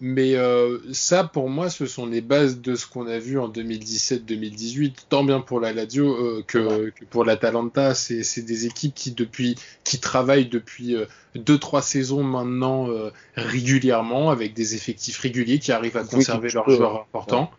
Mais 0.00 0.34
euh, 0.34 0.78
ça, 0.92 1.24
pour 1.24 1.48
moi, 1.48 1.70
ce 1.70 1.86
sont 1.86 2.06
les 2.06 2.20
bases 2.20 2.60
de 2.60 2.74
ce 2.74 2.86
qu'on 2.86 3.06
a 3.06 3.18
vu 3.18 3.38
en 3.38 3.48
2017-2018, 3.48 4.92
tant 5.08 5.24
bien 5.24 5.40
pour 5.40 5.60
la 5.60 5.72
Lazio 5.72 6.06
euh, 6.06 6.44
que, 6.46 6.90
que, 6.90 7.04
pour 7.06 7.24
l'Atalanta. 7.24 7.94
C'est 7.94 8.42
des 8.42 8.66
équipes 8.66 8.94
qui 8.94 9.12
depuis, 9.12 9.56
qui 9.84 9.98
travaillent 9.98 10.48
depuis 10.48 10.94
euh, 10.94 11.06
deux 11.34 11.58
trois 11.58 11.82
saisons 11.82 12.22
maintenant 12.22 12.88
régulièrement 13.36 14.30
avec 14.30 14.54
des 14.54 14.74
effectifs 14.74 15.18
réguliers 15.18 15.58
qui 15.58 15.72
arrivent 15.72 15.96
à 15.96 16.04
conserver 16.04 16.50
leurs 16.50 16.68
joueurs 16.68 17.00
importants. 17.00 17.50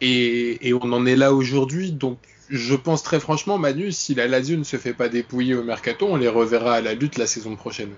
Et, 0.00 0.68
et, 0.68 0.74
on 0.74 0.92
en 0.92 1.06
est 1.06 1.16
là 1.16 1.32
aujourd'hui. 1.32 1.90
Donc, 1.90 2.18
je 2.50 2.74
pense 2.76 3.02
très 3.02 3.18
franchement, 3.18 3.58
Manu, 3.58 3.90
si 3.90 4.14
la 4.14 4.28
Lazio 4.28 4.56
ne 4.56 4.64
se 4.64 4.76
fait 4.76 4.94
pas 4.94 5.08
dépouiller 5.08 5.54
au 5.54 5.64
mercato, 5.64 6.06
on 6.08 6.16
les 6.16 6.28
reverra 6.28 6.74
à 6.74 6.80
la 6.80 6.94
lutte 6.94 7.18
la 7.18 7.26
saison 7.26 7.56
prochaine. 7.56 7.90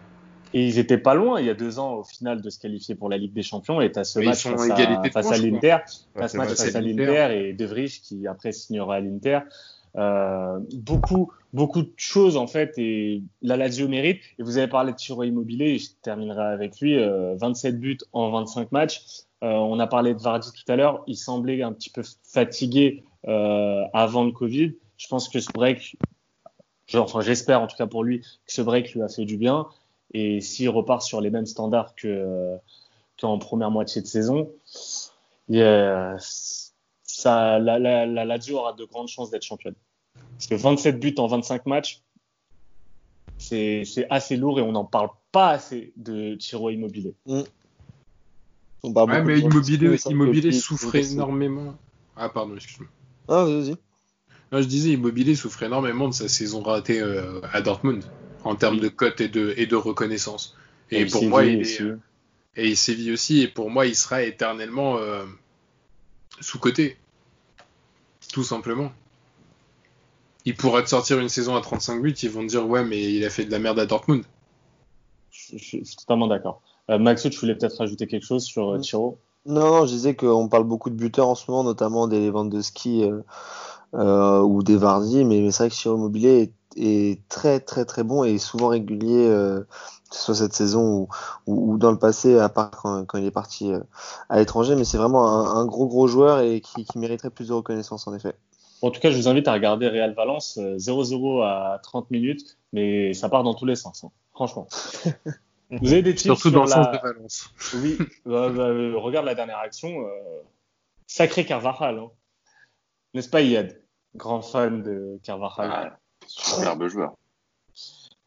Et 0.52 0.66
ils 0.66 0.78
étaient 0.78 0.98
pas 0.98 1.14
loin 1.14 1.40
il 1.40 1.46
y 1.46 1.50
a 1.50 1.54
deux 1.54 1.78
ans 1.78 1.94
au 1.94 2.04
final 2.04 2.42
de 2.42 2.50
se 2.50 2.58
qualifier 2.58 2.94
pour 2.94 3.08
la 3.08 3.18
Ligue 3.18 3.32
des 3.32 3.42
Champions. 3.42 3.80
Et 3.80 3.92
tu 3.92 4.04
ce 4.04 4.18
match 4.18 4.42
face 4.42 4.70
à, 4.70 5.10
face 5.10 5.32
à 5.32 5.38
l'Inter, 5.38 5.76
ce 5.86 6.36
match 6.36 6.48
face 6.50 6.74
à 6.74 6.80
l'Inter 6.80 7.28
et 7.32 7.52
De 7.52 7.64
Vrij 7.64 8.00
qui 8.02 8.26
après 8.26 8.52
signera 8.52 8.96
à 8.96 9.00
l'Inter. 9.00 9.40
Euh, 9.96 10.60
beaucoup, 10.74 11.32
beaucoup 11.52 11.82
de 11.82 11.92
choses 11.96 12.36
en 12.36 12.46
fait 12.46 12.74
et 12.78 13.22
la 13.42 13.56
Lazio 13.56 13.88
mérite. 13.88 14.22
Et 14.38 14.42
vous 14.42 14.58
avez 14.58 14.68
parlé 14.68 14.92
de 14.92 14.96
Tiro 14.96 15.22
Immobilier, 15.22 15.78
je 15.78 15.90
terminerai 16.02 16.52
avec 16.52 16.80
lui. 16.80 16.98
Euh, 16.98 17.34
27 17.36 17.78
buts 17.78 17.98
en 18.12 18.30
25 18.30 18.72
matchs. 18.72 19.02
Euh, 19.42 19.52
on 19.52 19.78
a 19.78 19.86
parlé 19.86 20.14
de 20.14 20.20
Vardy 20.20 20.50
tout 20.52 20.70
à 20.70 20.76
l'heure. 20.76 21.02
Il 21.06 21.16
semblait 21.16 21.62
un 21.62 21.72
petit 21.72 21.90
peu 21.90 22.02
fatigué 22.24 23.04
euh, 23.26 23.82
avant 23.92 24.24
le 24.24 24.32
Covid. 24.32 24.74
Je 24.96 25.08
pense 25.08 25.28
que 25.28 25.40
ce 25.40 25.50
break, 25.52 25.96
genre, 26.86 27.04
enfin 27.04 27.20
j'espère 27.20 27.62
en 27.62 27.66
tout 27.66 27.76
cas 27.76 27.86
pour 27.86 28.04
lui 28.04 28.20
que 28.20 28.52
ce 28.52 28.60
break 28.60 28.92
lui 28.92 29.02
a 29.02 29.08
fait 29.08 29.24
du 29.24 29.38
bien. 29.38 29.66
Et 30.12 30.40
s'il 30.40 30.68
repart 30.68 31.02
sur 31.02 31.20
les 31.20 31.30
mêmes 31.30 31.46
standards 31.46 31.94
que 31.94 32.56
qu'en 33.20 33.38
première 33.38 33.70
moitié 33.70 34.02
de 34.02 34.06
saison, 34.06 34.50
ça, 35.48 37.58
la, 37.58 37.78
la, 37.78 38.06
la 38.06 38.24
Lazio 38.24 38.58
aura 38.58 38.72
de 38.72 38.84
grandes 38.84 39.08
chances 39.08 39.30
d'être 39.30 39.42
championne. 39.42 39.74
Parce 40.32 40.46
que 40.46 40.54
27 40.54 40.98
buts 40.98 41.14
en 41.18 41.26
25 41.26 41.66
matchs, 41.66 42.02
c'est 43.38 43.84
assez 44.10 44.36
lourd 44.36 44.58
et 44.58 44.62
on 44.62 44.72
n'en 44.72 44.84
parle 44.84 45.10
pas 45.32 45.50
assez 45.50 45.92
de 45.96 46.34
Tiro 46.34 46.70
Immobilier. 46.70 47.14
Mmh. 47.26 47.42
Ouais, 48.82 49.22
mais 49.22 49.40
Immobilier, 49.40 49.98
immobilier 50.06 50.52
souffre 50.52 50.94
énormément. 50.94 51.74
Ah, 52.16 52.30
pardon, 52.30 52.56
excuse-moi. 52.56 52.88
Ah, 53.28 53.44
vas-y. 53.44 53.76
je 54.52 54.66
disais, 54.66 54.92
Immobilier 54.92 55.34
souffre 55.34 55.62
énormément 55.62 56.08
de 56.08 56.14
sa 56.14 56.28
saison 56.28 56.62
ratée 56.62 57.00
euh, 57.00 57.40
à 57.52 57.60
Dortmund 57.60 58.02
en 58.44 58.54
termes 58.56 58.80
de 58.80 58.88
cote 58.88 59.20
et 59.20 59.28
de, 59.28 59.54
et 59.56 59.66
de 59.66 59.76
reconnaissance. 59.76 60.56
Et, 60.90 61.06
pour 61.06 61.24
moi, 61.24 61.44
il 61.44 61.60
est, 61.60 61.80
et 62.56 62.68
il 62.68 62.76
sévit 62.76 63.12
aussi. 63.12 63.42
Et 63.42 63.48
pour 63.48 63.70
moi, 63.70 63.86
il 63.86 63.94
sera 63.94 64.22
éternellement 64.22 64.98
euh, 64.98 65.24
sous-coté. 66.40 66.96
Tout 68.32 68.44
simplement. 68.44 68.92
Il 70.44 70.56
pourra 70.56 70.82
te 70.82 70.88
sortir 70.88 71.18
une 71.18 71.28
saison 71.28 71.54
à 71.54 71.60
35 71.60 72.00
buts, 72.00 72.12
ils 72.22 72.30
vont 72.30 72.40
te 72.40 72.46
dire 72.46 72.66
ouais, 72.66 72.84
mais 72.84 73.12
il 73.12 73.24
a 73.24 73.30
fait 73.30 73.44
de 73.44 73.50
la 73.50 73.58
merde 73.58 73.78
à 73.78 73.86
Dortmund. 73.86 74.24
Je, 75.30 75.58
suis 75.58 75.96
totalement 75.96 76.26
d'accord. 76.26 76.62
Euh, 76.88 76.98
Max, 76.98 77.22
tu 77.22 77.38
voulais 77.38 77.54
peut-être 77.54 77.76
rajouter 77.76 78.06
quelque 78.06 78.24
chose 78.24 78.44
sur 78.44 78.70
euh, 78.70 78.78
Tiro? 78.78 79.18
Non, 79.46 79.70
non, 79.70 79.86
je 79.86 79.92
disais 79.92 80.14
qu'on 80.14 80.48
parle 80.48 80.64
beaucoup 80.64 80.90
de 80.90 80.94
buteurs 80.94 81.28
en 81.28 81.34
ce 81.34 81.50
moment, 81.50 81.64
notamment 81.64 82.08
des 82.08 82.30
ventes 82.30 82.50
de 82.50 82.60
ski 82.60 83.04
euh, 83.04 83.20
euh, 83.94 84.40
ou 84.40 84.62
des 84.62 84.76
Vardy, 84.76 85.24
mais, 85.24 85.40
mais 85.40 85.50
c'est 85.50 85.64
vrai 85.64 85.70
que 85.70 85.74
Chiro 85.74 85.96
Immobilier 85.96 86.42
est 86.42 86.52
est 86.76 87.26
très 87.28 87.60
très 87.60 87.84
très 87.84 88.02
bon 88.02 88.24
et 88.24 88.38
souvent 88.38 88.68
régulier, 88.68 89.26
euh, 89.28 89.60
que 90.10 90.16
ce 90.16 90.22
soit 90.22 90.34
cette 90.34 90.52
saison 90.52 91.08
ou, 91.46 91.72
ou, 91.72 91.78
dans 91.78 91.90
le 91.90 91.98
passé, 91.98 92.38
à 92.38 92.48
part 92.48 92.70
quand, 92.70 93.04
quand 93.06 93.18
il 93.18 93.24
est 93.24 93.30
parti 93.30 93.72
euh, 93.72 93.80
à 94.28 94.38
l'étranger. 94.38 94.76
Mais 94.76 94.84
c'est 94.84 94.98
vraiment 94.98 95.28
un, 95.28 95.60
un, 95.60 95.66
gros 95.66 95.86
gros 95.86 96.06
joueur 96.06 96.40
et 96.40 96.60
qui, 96.60 96.84
qui, 96.84 96.98
mériterait 96.98 97.30
plus 97.30 97.48
de 97.48 97.52
reconnaissance 97.52 98.06
en 98.06 98.14
effet. 98.14 98.34
En 98.82 98.90
tout 98.90 99.00
cas, 99.00 99.10
je 99.10 99.16
vous 99.16 99.28
invite 99.28 99.46
à 99.46 99.52
regarder 99.52 99.88
Real 99.88 100.14
Valence 100.14 100.58
0-0 100.58 101.40
euh, 101.40 101.42
à 101.42 101.78
30 101.82 102.10
minutes, 102.10 102.58
mais 102.72 103.12
ça 103.12 103.28
part 103.28 103.42
dans 103.42 103.54
tous 103.54 103.66
les 103.66 103.76
sens, 103.76 104.04
hein, 104.04 104.10
franchement. 104.32 104.68
vous 105.70 105.92
avez 105.92 106.02
des 106.02 106.14
tips 106.14 106.22
Surtout 106.22 106.48
sur 106.48 106.52
dans 106.52 106.64
le 106.64 106.70
la... 106.70 106.76
sens 106.76 106.86
de 106.92 106.98
Valence. 107.02 107.50
Oui, 107.74 107.98
bah, 108.24 108.48
bah, 108.48 108.68
regarde 108.96 109.26
la 109.26 109.34
dernière 109.34 109.58
action. 109.58 110.06
Sacré 111.06 111.44
Carvajal, 111.44 111.98
hein. 111.98 112.10
n'est-ce 113.14 113.28
pas 113.28 113.42
Yad 113.42 113.82
Grand 114.14 114.42
fan 114.42 114.82
de 114.82 115.20
Carvajal. 115.22 115.70
Ah. 115.72 115.99
Superbe 116.30 116.86
joueur. 116.86 117.16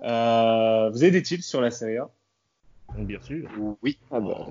Euh, 0.01 0.89
vous 0.89 1.01
avez 1.01 1.11
des 1.11 1.21
tips 1.21 1.45
sur 1.45 1.61
la 1.61 1.71
Serie 1.71 1.97
A? 1.97 2.09
Bien 2.97 3.21
sûr. 3.21 3.47
Oui. 3.81 3.97
Ah 4.11 4.19
bah. 4.19 4.47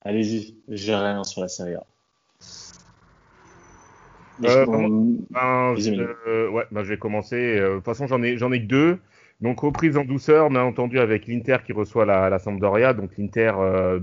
Allez-y, 0.00 0.56
j'ai 0.68 0.94
rien 0.94 1.22
sur 1.22 1.42
la 1.42 1.48
Serie 1.48 1.74
A. 1.74 1.84
Euh, 4.44 4.64
ben, 5.30 5.76
je, 5.76 5.92
euh, 6.26 6.48
ouais, 6.48 6.64
ben, 6.70 6.82
je 6.82 6.88
vais 6.88 6.96
commencer. 6.96 7.60
De 7.60 7.74
toute 7.76 7.84
façon, 7.84 8.06
j'en 8.06 8.22
ai, 8.22 8.38
j'en 8.38 8.50
ai 8.52 8.60
que 8.60 8.66
deux. 8.66 8.98
Donc, 9.42 9.60
reprise 9.60 9.98
en 9.98 10.04
douceur, 10.04 10.48
bien 10.48 10.62
entendu, 10.62 10.98
avec 10.98 11.26
l'Inter 11.26 11.58
qui 11.66 11.74
reçoit 11.74 12.06
la, 12.06 12.30
la 12.30 12.38
Sampdoria. 12.38 12.94
Donc, 12.94 13.10
l'Inter 13.18 13.52
euh, 13.58 14.00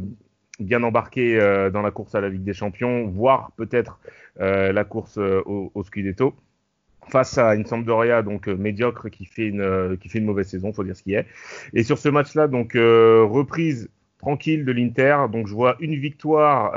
bien 0.60 0.84
embarqué 0.84 1.40
euh, 1.40 1.72
dans 1.72 1.82
la 1.82 1.90
course 1.90 2.14
à 2.14 2.22
la 2.22 2.30
Ligue 2.30 2.44
des 2.44 2.54
Champions, 2.54 3.08
voire 3.08 3.52
peut-être 3.58 4.00
la 4.38 4.84
course 4.84 5.18
au, 5.18 5.72
au 5.74 5.84
Scudetto 5.84 6.36
face 7.10 7.38
à 7.38 7.56
une 7.56 7.66
Sampdoria 7.66 8.22
donc 8.22 8.48
euh, 8.48 8.56
médiocre 8.56 9.10
qui 9.10 9.26
fait 9.26 9.48
une 9.48 9.62
euh, 9.62 9.96
qui 9.98 10.10
fait 10.10 10.20
une 10.20 10.26
mauvaise 10.26 10.48
saison, 10.48 10.74
faut 10.74 10.84
dire 10.84 10.96
ce 10.96 11.04
qui 11.04 11.14
est. 11.14 11.26
Et 11.74 11.84
sur 11.84 11.98
ce 11.98 12.10
match-là, 12.10 12.48
donc 12.48 12.76
euh, 12.76 13.24
reprise 13.24 13.90
tranquille 14.20 14.66
de 14.66 14.72
l'Inter, 14.72 15.18
donc 15.32 15.48
je 15.48 15.54
vois 15.54 15.78
une 15.80 15.96
victoire 15.96 16.72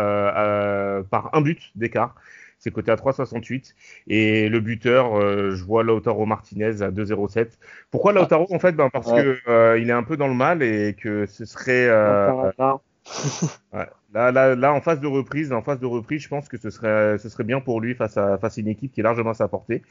par 1.11 1.31
un 1.33 1.41
but 1.41 1.73
d'écart. 1.75 2.15
C'est 2.61 2.71
coté 2.71 2.93
à 2.93 2.95
3,68 2.95 3.75
et 4.07 4.49
le 4.49 4.61
buteur, 4.61 5.21
je 5.51 5.65
vois 5.65 5.83
Lautaro 5.83 6.25
Martinez 6.25 6.83
à 6.83 6.93
2,07. 6.93 7.49
Pourquoi 7.91 8.13
Lautaro 8.13 8.47
en 8.55 8.61
fait? 8.61 8.77
Ben 8.77 8.91
parce 8.91 9.11
que 9.11 9.77
il 9.77 9.91
est 9.91 9.93
un 9.93 10.05
peu 10.05 10.17
dans 10.17 10.29
le 10.29 10.35
mal 10.35 10.63
et 10.63 10.95
que 10.95 11.27
ce 11.27 11.45
serait 11.45 11.89
ouais. 13.73 13.87
Là, 14.15 14.73
en 14.75 14.81
phase 14.83 15.01
de 15.01 15.07
reprise, 15.07 15.53
en 15.53 15.63
phase 15.63 15.81
de 15.81 15.87
reprise, 15.87 16.23
je 16.23 16.29
pense 16.29 16.49
que 16.49 16.59
ce 16.59 16.69
serait, 16.69 17.17
ce 17.19 17.31
serait 17.31 17.45
bien 17.45 17.61
pour 17.61 17.81
lui 17.81 17.95
face 17.95 18.19
à, 18.19 18.37
face 18.37 18.59
à 18.59 18.61
une 18.61 18.69
équipe 18.69 18.93
qui 18.93 19.01
est 19.01 19.03
largement 19.03 19.31
à 19.31 19.35
sa 19.35 19.49
portée. 19.49 19.83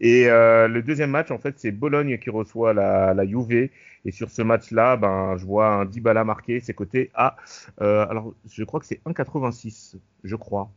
Et 0.00 0.28
euh, 0.28 0.66
le 0.66 0.82
deuxième 0.82 1.10
match, 1.10 1.30
en 1.30 1.38
fait, 1.38 1.54
c'est 1.58 1.70
Bologne 1.70 2.18
qui 2.18 2.30
reçoit 2.30 2.74
la, 2.74 3.14
la 3.14 3.26
Juve. 3.26 3.70
Et 4.04 4.12
sur 4.12 4.30
ce 4.30 4.42
match-là, 4.42 4.96
ben, 4.96 5.36
je 5.36 5.44
vois 5.44 5.68
un 5.68 5.84
Dybala 5.84 6.24
marqué. 6.24 6.60
C'est 6.60 6.74
côté 6.74 7.10
à, 7.14 7.36
euh, 7.80 8.06
alors, 8.08 8.34
je 8.50 8.64
crois 8.64 8.80
que 8.80 8.86
c'est 8.86 9.00
1,86, 9.06 9.96
je 10.24 10.36
crois. 10.36 10.70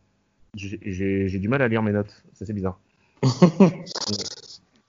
J'ai 0.55 1.39
du 1.39 1.47
mal 1.47 1.63
à 1.63 1.67
lire 1.67 1.81
mes 1.81 1.93
notes. 1.93 2.23
Ça, 2.33 2.45
c'est 2.45 2.53
bizarre. 2.53 2.79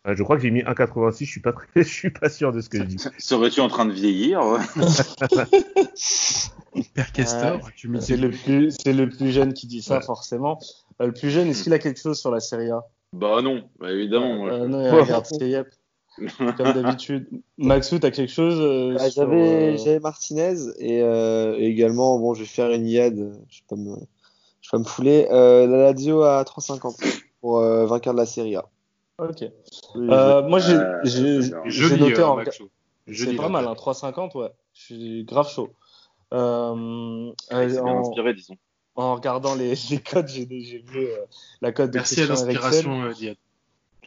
je 0.06 0.22
crois 0.22 0.36
que 0.36 0.42
j'ai 0.42 0.50
mis 0.50 0.62
1,86. 0.62 1.24
Je 1.24 1.30
suis 1.30 1.40
pas 1.40 1.52
très, 1.52 1.66
je 1.76 1.82
suis 1.82 2.10
pas 2.10 2.28
sûr 2.28 2.52
de 2.52 2.60
ce 2.60 2.68
que 2.68 2.78
je 2.78 2.84
dis. 2.84 2.96
Serais-tu 3.18 3.60
en 3.60 3.68
train 3.68 3.86
de 3.86 3.92
vieillir 3.92 4.40
Père 6.94 7.12
Castor, 7.12 7.70
tu 7.76 7.88
me 7.88 8.00
C'est 8.00 8.16
le 8.16 8.30
plus, 8.30 8.72
c'est 8.82 8.92
le 8.92 9.08
plus 9.08 9.30
jeune 9.30 9.54
qui 9.54 9.66
dit 9.66 9.82
ça 9.82 10.00
forcément. 10.00 10.58
Euh, 11.00 11.06
le 11.06 11.12
plus 11.12 11.30
jeune, 11.30 11.48
est-ce 11.48 11.62
qu'il 11.62 11.72
a 11.72 11.78
quelque 11.78 12.00
chose 12.00 12.18
sur 12.18 12.30
la 12.30 12.40
Serie 12.40 12.70
A? 12.70 12.82
Bah 13.12 13.42
non, 13.42 13.64
bah 13.78 13.92
évidemment. 13.92 14.46
Euh, 14.48 14.66
Non, 14.66 14.84
il 14.84 14.90
regarde 14.90 15.24
Skayep, 15.24 15.68
comme 16.56 16.72
d'habitude. 16.72 17.28
Maxou, 17.58 18.00
t'as 18.00 18.10
quelque 18.10 18.32
chose 18.32 18.58
euh, 18.60 18.96
Ah, 18.98 19.08
sur, 19.08 19.22
J'avais 19.22 19.74
euh, 19.74 19.76
j'avais 19.76 20.00
Martinez 20.00 20.54
et, 20.78 21.00
euh, 21.02 21.54
et 21.58 21.66
également, 21.66 22.18
bon, 22.18 22.34
je 22.34 22.40
vais 22.40 22.46
faire 22.46 22.70
une 22.70 22.86
IAD, 22.88 23.16
je 23.48 23.58
vais 23.60 23.64
pas 23.68 23.76
me, 23.76 23.94
je 24.60 24.68
vais 24.68 24.70
pas 24.72 24.78
me 24.78 24.84
fouler. 24.84 25.28
Euh, 25.30 25.66
la 25.68 25.76
Lazio 25.92 26.22
à 26.22 26.42
3,50 26.42 27.22
pour 27.40 27.58
euh, 27.60 27.86
vainqueur 27.86 28.14
de 28.14 28.18
la 28.18 28.26
Serie 28.26 28.56
A. 28.56 28.64
Ok. 29.18 29.44
Oui, 29.94 30.08
Euh, 30.10 30.42
moi, 30.48 30.58
j'ai, 30.58 30.74
Euh, 30.74 31.96
noté 31.96 32.18
euh, 32.18 32.26
en. 32.26 32.42
C'est 33.12 33.36
pas 33.36 33.42
là. 33.44 33.48
mal, 33.48 33.66
hein, 33.68 33.74
3,50, 33.74 34.36
ouais. 34.36 34.50
Je 34.72 34.80
suis 34.82 35.24
grave 35.24 35.48
chaud. 35.48 35.70
Euh, 36.32 37.30
euh, 37.52 37.66
bien 37.66 37.82
en, 37.82 38.00
inspiré, 38.00 38.34
disons. 38.34 38.56
en 38.96 39.14
regardant 39.14 39.54
les, 39.54 39.74
les 39.90 40.00
codes, 40.00 40.26
j'ai, 40.28 40.46
vu 40.46 40.88
euh, 40.96 41.16
la 41.60 41.70
cote 41.72 41.90
de 41.90 41.98
Merci 41.98 42.22
à 42.22 42.26
Christian 42.26 42.48
Eriksen. 42.48 42.72
l'inspiration, 42.72 43.02
euh, 43.04 43.12
Diane. 43.12 43.36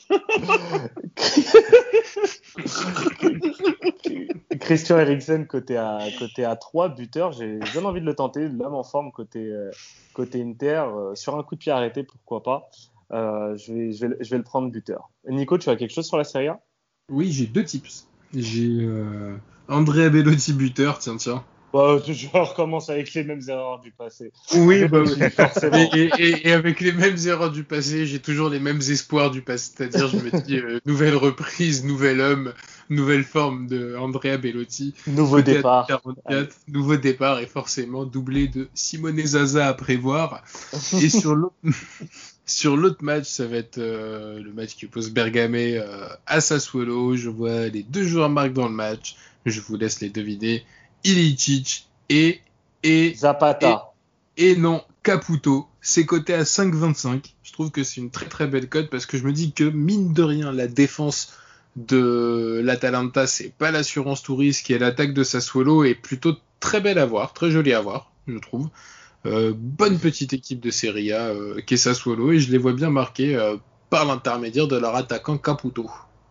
Christian 4.60 5.00
Eriksen 5.00 5.48
côté 5.48 5.78
à 5.78 6.00
côté 6.20 6.46
à 6.46 6.56
3 6.56 6.90
buteurs, 6.90 7.32
j'ai 7.32 7.58
bien 7.58 7.86
envie 7.86 8.02
de 8.02 8.06
le 8.06 8.16
tenter, 8.16 8.48
l'homme 8.48 8.76
en 8.76 8.84
forme 8.84 9.12
côté 9.12 9.52
euh, 9.52 9.72
côté 10.14 10.42
Inter 10.42 10.84
euh, 10.88 11.16
sur 11.16 11.38
un 11.38 11.44
coup 11.44 11.56
de 11.56 11.60
pied 11.60 11.72
arrêté 11.72 12.04
pourquoi 12.04 12.44
pas. 12.44 12.70
Euh, 13.14 13.56
je 13.56 13.74
vais 13.74 13.92
je 13.94 14.06
vais 14.06 14.18
je 14.20 14.30
vais 14.30 14.38
le 14.38 14.44
prendre 14.44 14.70
buteur. 14.70 15.10
Nico, 15.30 15.58
tu 15.58 15.70
as 15.70 15.76
quelque 15.76 15.94
chose 15.94 16.08
sur 16.08 16.18
la 16.18 16.24
Serie 16.24 16.48
A? 16.50 16.60
Oui, 17.10 17.32
j'ai 17.32 17.46
deux 17.48 17.64
tips. 17.64 18.08
J'ai 18.34 18.68
euh, 18.82 19.38
Andrea 19.70 20.10
Bellotti 20.10 20.52
buteur, 20.52 21.00
tiens, 21.00 21.16
tiens. 21.16 21.44
bah, 21.74 21.98
Je 22.06 22.28
recommence 22.28 22.90
avec 22.90 23.14
les 23.14 23.24
mêmes 23.24 23.42
erreurs 23.48 23.80
du 23.80 23.92
passé. 23.92 24.34
Oui, 24.54 24.86
bah, 24.92 25.02
oui, 25.06 25.30
forcément. 25.30 25.78
Et, 25.78 25.84
et- 25.84 26.22
et- 26.22 26.48
et 26.50 26.52
avec 26.52 26.82
les 26.82 26.92
mêmes 26.92 27.16
erreurs 27.26 27.52
du 27.52 27.64
passé, 27.64 28.06
j'ai 28.06 28.20
toujours 28.20 28.50
les 28.50 28.60
mêmes 28.60 28.82
espoirs 28.90 29.32
du 29.32 29.42
passé. 29.42 29.72
C'est-à-dire, 29.76 30.10
je 30.10 30.18
me 30.18 30.30
dis, 30.46 30.58
euh, 30.58 30.80
nouvelle 30.86 31.16
reprise, 31.16 31.86
nouvel 31.86 32.20
homme, 32.20 32.54
nouvelle 32.90 33.24
forme 33.24 33.68
de 33.68 33.96
Andrea 33.96 34.38
Bellotti. 34.38 34.94
Nouveau 35.08 35.42
départ. 35.42 35.88
44, 35.88 36.56
nouveau 36.68 36.98
départ 36.98 37.40
et 37.40 37.48
forcément 37.48 38.04
doublé 38.06 38.50
de 38.50 38.68
Simone 38.74 39.26
Zaza 39.26 39.68
à 39.68 39.74
prévoir. 39.74 40.44
Et 41.02 41.08
sur 41.10 41.36
l'autre, 41.36 41.56
sur 42.48 42.78
l'autre 42.78 43.04
match, 43.04 43.26
ça 43.26 43.46
va 43.46 43.58
être 43.58 43.78
euh, 43.78 44.42
le 44.42 44.52
match 44.54 44.76
qui 44.76 44.86
oppose 44.86 45.12
Bergamé 45.12 45.78
euh, 45.78 46.08
à 46.26 46.40
Sassuolo. 46.40 47.16
Je 47.16 47.30
vois 47.30 47.68
les 47.68 47.84
deux 47.84 48.04
joueurs 48.04 48.30
marquent 48.30 48.54
dans 48.54 48.70
le 48.70 48.74
match. 48.74 49.18
Je 49.46 49.60
vous 49.60 49.76
laisse 49.76 50.00
les 50.00 50.10
deviner. 50.10 50.66
Ilicic 51.04 51.88
et, 52.10 52.42
et, 52.84 53.14
Zapata. 53.16 53.92
et 54.38 54.56
non, 54.56 54.82
Caputo. 55.04 55.68
C'est 55.82 56.06
coté 56.06 56.34
à 56.34 56.44
5,25. 56.44 57.34
Je 57.44 57.52
trouve 57.52 57.70
que 57.70 57.84
c'est 57.84 58.02
une 58.02 58.12
très 58.12 58.28
très 58.28 58.48
belle 58.48 58.70
cote 58.70 58.90
parce 58.90 59.06
que 59.06 59.18
je 59.18 59.24
me 59.24 59.34
dis 59.34 59.52
que 59.52 59.66
mine 59.66 60.14
de 60.14 60.24
rien, 60.24 60.52
la 60.52 60.68
défense 60.68 61.34
de 61.76 62.62
l'Atalanta, 62.64 63.28
c'est 63.28 63.54
pas 63.54 63.72
l'assurance 63.72 64.24
touriste 64.24 64.70
et 64.72 64.80
l'attaque 64.80 65.14
de 65.14 65.24
Sassuolo 65.24 65.84
est 65.84 65.96
plutôt 65.96 66.36
très 66.60 66.82
belle 66.82 66.98
à 66.98 67.06
voir, 67.06 67.34
très 67.34 67.52
jolie 67.52 67.74
à 67.74 67.82
voir, 67.82 68.12
je 68.28 68.38
trouve. 68.38 68.70
Euh, 69.28 69.54
bonne 69.56 70.00
petite 70.00 70.32
équipe 70.32 70.62
de 70.62 70.72
Serie 70.72 71.12
A 71.12 71.28
euh, 71.28 71.58
et 71.58 72.40
je 72.40 72.52
les 72.52 72.58
vois 72.58 72.72
bien 72.72 72.90
marqués 72.90 73.36
euh, 73.36 73.58
par 73.90 74.06
l'intermédiaire 74.06 74.68
de 74.68 74.78
leur 74.78 74.96
attaquant 74.96 75.38
Caputo. 75.38 75.90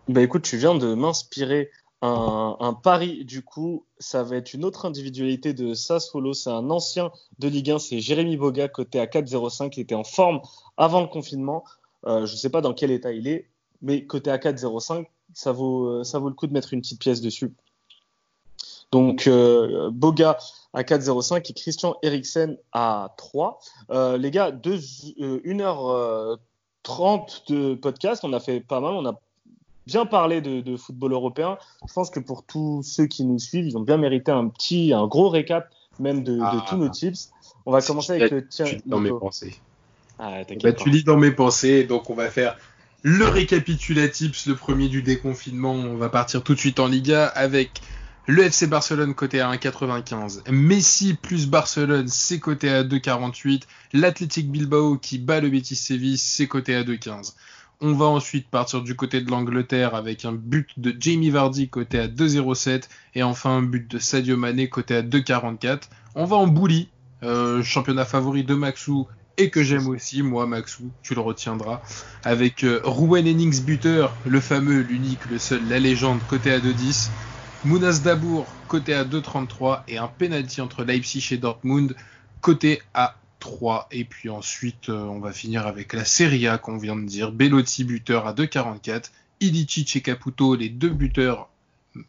Bah 0.09 0.23
écoute, 0.23 0.43
tu 0.43 0.57
viens 0.57 0.75
de 0.75 0.95
m'inspirer 0.95 1.71
un, 2.01 2.79
pari. 2.83 3.25
Du 3.25 3.43
coup, 3.43 3.85
ça 3.99 4.23
va 4.23 4.37
être 4.37 4.55
une 4.55 4.65
autre 4.65 4.87
individualité 4.87 5.53
de 5.53 5.75
Sassuolo. 5.75 6.33
C'est 6.33 6.51
un 6.51 6.71
ancien 6.71 7.11
de 7.39 7.49
Ligue 7.49 7.73
1, 7.73 7.79
c'est 7.81 8.01
Jérémy 8.01 8.37
Boga, 8.37 8.69
côté 8.69 8.99
à 8.99 9.07
4,05. 9.07 9.73
Il 9.77 9.81
était 9.81 9.95
en 9.95 10.05
forme 10.05 10.41
avant 10.77 11.01
le 11.01 11.09
confinement. 11.09 11.65
Euh, 12.07 12.25
je 12.25 12.33
ne 12.33 12.37
sais 12.39 12.51
pas 12.51 12.61
dans 12.61 12.73
quel 12.73 12.93
état 12.93 13.13
il 13.13 13.27
est, 13.29 13.51
mais 13.83 14.07
côté 14.07 14.31
à 14.31 14.39
4,05, 14.39 15.07
ça 15.35 15.53
vaut, 15.53 16.03
ça 16.05 16.19
vaut 16.19 16.29
le 16.29 16.35
coup 16.35 16.47
de 16.47 16.53
mettre 16.53 16.73
une 16.73 16.81
petite 16.81 17.01
pièce 17.01 17.21
dessus. 17.21 17.53
Donc, 18.93 19.27
euh, 19.27 19.91
Boga 19.91 20.39
à 20.73 20.83
4,05 20.83 21.51
et 21.51 21.55
Christian 21.55 21.97
Eriksen 22.03 22.57
à 22.73 23.15
3. 23.17 23.59
Euh, 23.91 24.17
les 24.17 24.31
gars, 24.31 24.51
deux, 24.51 24.79
euh, 25.21 25.41
1h30 25.45 27.53
de 27.53 27.75
podcast, 27.75 28.23
on 28.25 28.33
a 28.33 28.41
fait 28.41 28.61
pas 28.61 28.81
mal. 28.81 28.95
On 28.95 29.07
a 29.07 29.19
bien 29.87 30.07
parlé 30.07 30.41
de, 30.41 30.61
de, 30.61 30.77
football 30.77 31.13
européen. 31.13 31.59
Je 31.87 31.93
pense 31.93 32.11
que 32.11 32.21
pour 32.21 32.45
tous 32.45 32.83
ceux 32.83 33.07
qui 33.07 33.25
nous 33.25 33.39
suivent, 33.39 33.67
ils 33.67 33.77
ont 33.77 33.83
bien 33.83 33.97
mérité 33.97 34.33
un 34.33 34.49
petit, 34.49 34.93
un 34.93 35.07
gros 35.07 35.29
récap 35.29 35.69
même 35.99 36.23
de, 36.23 36.39
Ah. 36.43 36.55
de 36.55 36.61
tous 36.69 36.77
nos 36.77 36.89
tips. 36.89 37.31
On 37.65 37.73
va 37.73 37.83
commencer 37.83 38.13
avec 38.13 38.31
le 38.31 38.47
tien. 38.47 38.67
Tu 38.67 38.77
lis 38.77 38.83
dans 38.87 39.01
mes 39.01 39.11
pensées. 39.11 39.57
Ah, 40.19 40.43
Bah, 40.63 40.73
tu 40.73 40.91
lis 40.91 41.05
dans 41.05 41.17
mes 41.17 41.31
pensées, 41.31 41.85
donc 41.85 42.11
on 42.11 42.15
va 42.15 42.31
faire 42.31 42.57
le 43.03 43.27
récapitulatif, 43.27 44.47
le 44.47 44.55
premier 44.55 44.89
du 44.89 45.03
déconfinement. 45.03 45.73
On 45.73 45.97
va 45.97 46.09
partir 46.09 46.43
tout 46.43 46.55
de 46.55 46.59
suite 46.59 46.81
en 46.81 46.87
Liga 46.87 47.27
avec 47.27 47.83
le 48.27 48.43
FC 48.43 48.67
Barcelone 48.67 49.15
côté 49.15 49.41
à 49.41 49.53
1,95. 49.53 50.51
Messi 50.51 51.15
plus 51.15 51.49
Barcelone, 51.49 52.09
c'est 52.09 52.41
côté 52.41 52.69
à 52.69 52.83
2,48. 52.83 53.63
L'Athletic 53.93 54.51
Bilbao 54.51 54.99
qui 54.99 55.19
bat 55.19 55.41
le 55.41 55.49
Betis 55.49 55.77
Séville, 55.77 56.19
c'est 56.19 56.49
côté 56.49 56.75
à 56.75 56.83
2,15. 56.83 57.35
On 57.81 57.93
va 57.93 58.07
ensuite 58.07 58.49
partir 58.49 58.83
du 58.83 58.97
côté 58.97 59.21
de 59.21 59.31
l'Angleterre 59.31 59.95
avec 59.95 60.25
un 60.25 60.33
but 60.33 60.71
de 60.79 60.95
Jamie 60.99 61.31
Vardy 61.31 61.69
côté 61.69 62.01
à 62.01 62.09
2,07 62.09 62.85
et 63.15 63.23
enfin 63.23 63.59
un 63.59 63.63
but 63.63 63.89
de 63.89 63.99
Sadio 63.99 64.37
Mané 64.37 64.69
côté 64.69 64.97
à 64.97 65.03
2,44. 65.03 65.83
On 66.15 66.25
va 66.25 66.37
en 66.37 66.49
Bouli, 66.49 66.89
euh, 67.23 67.63
championnat 67.63 68.07
favori 68.07 68.43
de 68.43 68.55
Maxou 68.55 69.07
et 69.37 69.51
que 69.51 69.63
j'aime 69.63 69.87
aussi, 69.87 70.23
moi 70.23 70.47
Maxou, 70.47 70.91
tu 71.03 71.15
le 71.15 71.21
retiendras, 71.21 71.83
avec 72.25 72.65
euh, 72.65 72.81
Ruben 72.83 73.27
Hennings 73.27 73.63
buteur, 73.63 74.17
le 74.27 74.41
fameux, 74.41 74.81
l'unique, 74.81 75.27
le 75.31 75.39
seul, 75.39 75.61
la 75.69 75.79
légende, 75.79 76.19
côté 76.29 76.51
à 76.51 76.59
2,10. 76.59 77.11
Mounas 77.67 78.01
Dabour, 78.05 78.47
côté 78.69 78.95
à 78.95 79.05
2,33 79.05 79.81
et 79.89 79.99
un 79.99 80.07
penalty 80.07 80.61
entre 80.61 80.85
Leipzig 80.85 81.31
et 81.33 81.37
Dortmund, 81.37 81.97
côté 82.41 82.81
à 82.95 83.17
3. 83.41 83.89
Et 83.91 84.05
puis 84.05 84.29
ensuite, 84.29 84.89
euh, 84.89 85.03
on 85.03 85.19
va 85.19 85.33
finir 85.33 85.67
avec 85.67 85.93
la 85.93 86.05
Serie 86.05 86.47
A 86.47 86.59
qu'on 86.59 86.79
vient 86.79 86.95
de 86.95 87.05
dire. 87.05 87.33
Bellotti 87.33 87.83
buteur 87.83 88.29
à 88.29 88.35
2,44. 88.35 89.11
Ilicic 89.41 89.97
et 89.97 90.01
Caputo, 90.01 90.55
les 90.55 90.69
deux 90.69 90.91
buteurs, 90.91 91.49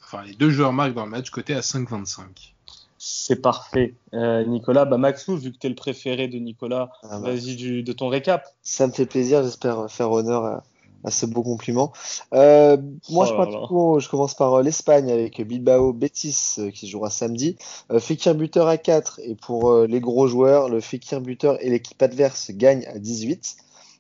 enfin 0.04 0.24
les 0.24 0.36
deux 0.36 0.52
joueurs 0.52 0.74
marquent 0.74 0.94
dans 0.94 1.06
le 1.06 1.12
match, 1.12 1.32
côté 1.32 1.56
à 1.56 1.62
5,25. 1.62 2.54
C'est 3.00 3.42
parfait. 3.42 3.96
Euh, 4.14 4.46
Nicolas, 4.46 4.86
bah 4.86 5.00
Maxou, 5.00 5.38
vu 5.38 5.52
que 5.52 5.58
tu 5.58 5.66
es 5.66 5.70
le 5.72 5.76
préféré 5.76 6.28
de 6.28 6.38
Nicolas, 6.38 6.92
Ah 7.02 7.20
bah, 7.20 7.32
vas-y 7.32 7.82
de 7.82 7.94
ton 7.94 8.10
récap. 8.10 8.46
ça 8.62 8.86
me 8.86 8.92
fait 8.92 9.08
plaisir, 9.08 9.42
j'espère 9.42 9.90
faire 9.90 10.12
honneur 10.12 10.46
à, 10.46 10.64
à 11.04 11.12
ce 11.12 11.26
beau 11.26 11.44
compliment. 11.44 11.92
Euh, 12.34 12.78
moi, 13.10 13.26
Oh 13.26 13.30
je, 13.30 13.34
là 13.34 13.38
pars 13.38 13.52
là. 13.52 13.60
du 13.62 13.68
coup, 13.68 14.00
je 14.00 14.10
commence 14.10 14.34
par 14.34 14.54
euh, 14.56 14.64
l'Espagne 14.64 15.12
avec 15.12 15.42
Bilbao 15.42 15.94
Betis 15.94 16.56
euh, 16.60 16.72
qui 16.72 16.88
jouera 16.88 17.10
samedi. 17.10 17.58
Fekir 18.00 18.36
buteur 18.36 18.68
à 18.68 18.78
4 18.78 19.20
et 19.24 19.36
pour 19.36 19.74
les 19.82 20.00
gros 20.00 20.28
joueurs, 20.28 20.70
le 20.70 20.82
Fekir 20.82 21.22
buteur 21.22 21.58
et 21.64 21.70
l'équipe 21.70 22.02
adverse 22.02 22.52
gagnent 22.52 22.86
à 22.88 23.00
18. 23.00 23.58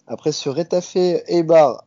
Après 0.07 0.31
sur 0.31 0.55
Retafe 0.55 0.95
Eibar 0.95 1.83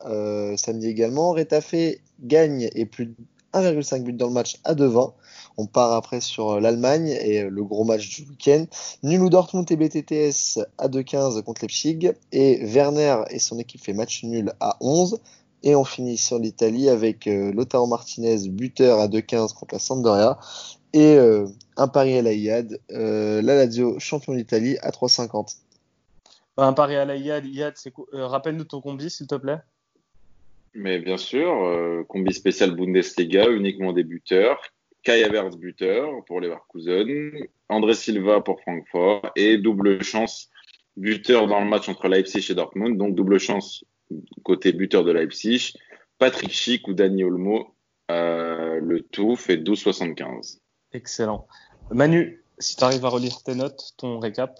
samedi 0.56 0.88
également, 0.88 1.32
Retafe 1.32 1.74
gagne 2.22 2.68
et 2.74 2.84
plus 2.84 3.14
1,5 3.52 4.02
but 4.02 4.16
dans 4.16 4.28
le 4.28 4.32
match 4.32 4.56
à 4.64 4.74
2,20. 4.74 5.12
On 5.56 5.66
part 5.66 5.92
après 5.92 6.20
sur 6.20 6.52
euh, 6.52 6.60
l'Allemagne 6.60 7.08
et 7.08 7.42
euh, 7.42 7.50
le 7.50 7.64
gros 7.64 7.84
match 7.84 8.08
du 8.08 8.28
week-end. 8.28 8.66
Nul 9.02 9.22
ou 9.22 9.30
Dortmund 9.30 9.70
et 9.70 9.76
BTTS 9.76 10.60
à 10.78 10.88
2,15 10.88 11.42
contre 11.42 11.62
Leipzig. 11.62 12.12
Et 12.32 12.64
Werner 12.64 13.22
et 13.30 13.38
son 13.38 13.58
équipe 13.58 13.82
fait 13.82 13.92
match 13.92 14.22
nul 14.24 14.52
à 14.60 14.76
11. 14.80 15.20
Et 15.62 15.74
on 15.74 15.84
finit 15.84 16.16
sur 16.16 16.38
l'Italie 16.38 16.88
avec 16.88 17.26
euh, 17.26 17.52
Lautaro 17.52 17.86
Martinez, 17.86 18.48
buteur 18.48 18.98
à 18.98 19.08
2,15 19.08 19.54
contre 19.54 19.74
la 19.74 19.78
Sampdoria. 19.78 20.38
Et 20.92 21.16
euh, 21.16 21.46
un 21.76 21.88
pari 21.88 22.16
à 22.16 22.22
la 22.22 22.32
IAD, 22.32 22.80
euh, 22.92 23.42
la 23.42 23.54
Lazio, 23.54 23.98
champion 23.98 24.34
d'Italie, 24.34 24.78
à 24.82 24.90
3,50. 24.90 25.58
Bah, 26.56 26.64
un 26.64 26.72
pari 26.72 26.96
à 26.96 27.04
la 27.04 27.16
IAD, 27.16 27.46
IAD 27.46 27.74
Rappelle-nous 28.12 28.64
ton 28.64 28.80
combi, 28.80 29.10
s'il 29.10 29.26
te 29.26 29.34
plaît. 29.34 29.60
Mais 30.74 30.98
bien 30.98 31.16
sûr, 31.16 31.64
euh, 31.64 32.04
combi 32.04 32.32
spécial 32.32 32.76
Bundesliga, 32.76 33.48
uniquement 33.50 33.92
des 33.92 34.04
buteurs. 34.04 34.60
Kai 35.02 35.24
Havertz 35.24 35.56
buteur 35.56 36.10
pour 36.26 36.40
Leverkusen, 36.40 37.32
André 37.68 37.94
Silva 37.94 38.40
pour 38.40 38.60
Francfort 38.60 39.30
et 39.34 39.56
double 39.56 40.02
chance 40.02 40.50
buteur 40.96 41.46
dans 41.46 41.60
le 41.60 41.66
match 41.66 41.88
entre 41.88 42.08
Leipzig 42.08 42.46
et 42.50 42.54
Dortmund. 42.54 42.98
Donc 42.98 43.14
double 43.14 43.38
chance 43.38 43.84
côté 44.44 44.72
buteur 44.72 45.04
de 45.04 45.12
Leipzig. 45.12 45.72
Patrick 46.18 46.52
Schick 46.52 46.86
ou 46.86 46.92
Dani 46.92 47.24
Olmo, 47.24 47.74
euh, 48.10 48.78
le 48.80 49.00
tout 49.00 49.36
fait 49.36 49.56
12,75. 49.56 50.58
Excellent. 50.92 51.46
Manu, 51.90 52.44
si 52.58 52.76
tu 52.76 52.84
arrives 52.84 53.04
à 53.06 53.08
relire 53.08 53.42
tes 53.42 53.54
notes, 53.54 53.94
ton 53.96 54.18
récap. 54.18 54.58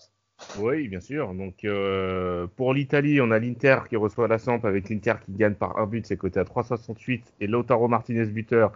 Oui, 0.59 0.89
bien 0.89 1.01
sûr. 1.01 1.33
Donc 1.35 1.65
euh, 1.65 2.47
pour 2.57 2.75
l'Italie, 2.75 3.21
on 3.21 3.31
a 3.31 3.39
l'Inter 3.39 3.79
qui 3.89 3.97
reçoit 3.97 4.29
la 4.29 4.39
Samp 4.39 4.61
avec 4.65 4.89
l'Inter 4.89 5.15
qui 5.25 5.33
gagne 5.33 5.55
par 5.55 5.79
un 5.79 5.87
but, 5.87 6.07
c'est 6.07 6.17
coté 6.17 6.41
à 6.41 6.45
3,68 6.45 7.21
et 7.41 7.47
Lautaro 7.47 7.89
Martinez 7.89 8.27
buteur 8.27 8.73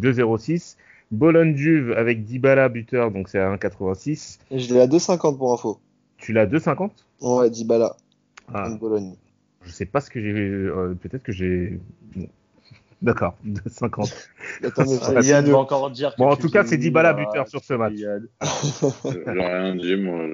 2,06. 0.00 0.76
Bologne 1.10 1.54
Juve 1.54 1.92
avec 1.92 2.24
Dybala 2.24 2.68
buteur, 2.70 3.10
donc 3.10 3.28
c'est 3.28 3.38
à 3.38 3.54
1,86. 3.54 4.38
Je 4.50 4.72
l'ai 4.74 4.80
à 4.80 4.86
2,50 4.86 5.36
pour 5.36 5.52
info. 5.52 5.78
Tu 6.16 6.32
l'as 6.32 6.42
à 6.42 6.46
2,50 6.46 6.90
Ouais, 7.20 7.50
Dybala. 7.50 7.94
Ah, 8.52 8.70
Bologne. 8.80 9.14
je 9.64 9.70
sais 9.70 9.86
pas 9.86 10.00
ce 10.00 10.10
que 10.10 10.20
j'ai. 10.20 10.32
euh, 10.32 10.94
Peut-être 11.00 11.22
que 11.22 11.32
j'ai. 11.32 11.78
bon. 12.16 12.26
D'accord, 13.02 13.36
2,50. 13.46 14.28
Attends, 14.64 14.84
mais 14.86 15.16
Ah, 15.16 15.20
Yann 15.22 15.44
va 15.46 15.58
encore 15.58 15.90
dire. 15.90 16.12
que 16.14 16.18
Bon, 16.18 16.30
en 16.30 16.36
tout 16.36 16.48
cas, 16.48 16.64
c'est 16.64 16.76
Dybala 16.76 17.14
oui, 17.14 17.24
buteur 17.24 17.44
ah, 17.46 17.50
sur 17.50 17.62
ce 17.64 17.74
match. 17.74 17.94
Yann. 17.96 18.26
J'ai 19.04 19.30
rien 19.30 19.74
dit, 19.74 19.96
moi. 19.96 20.24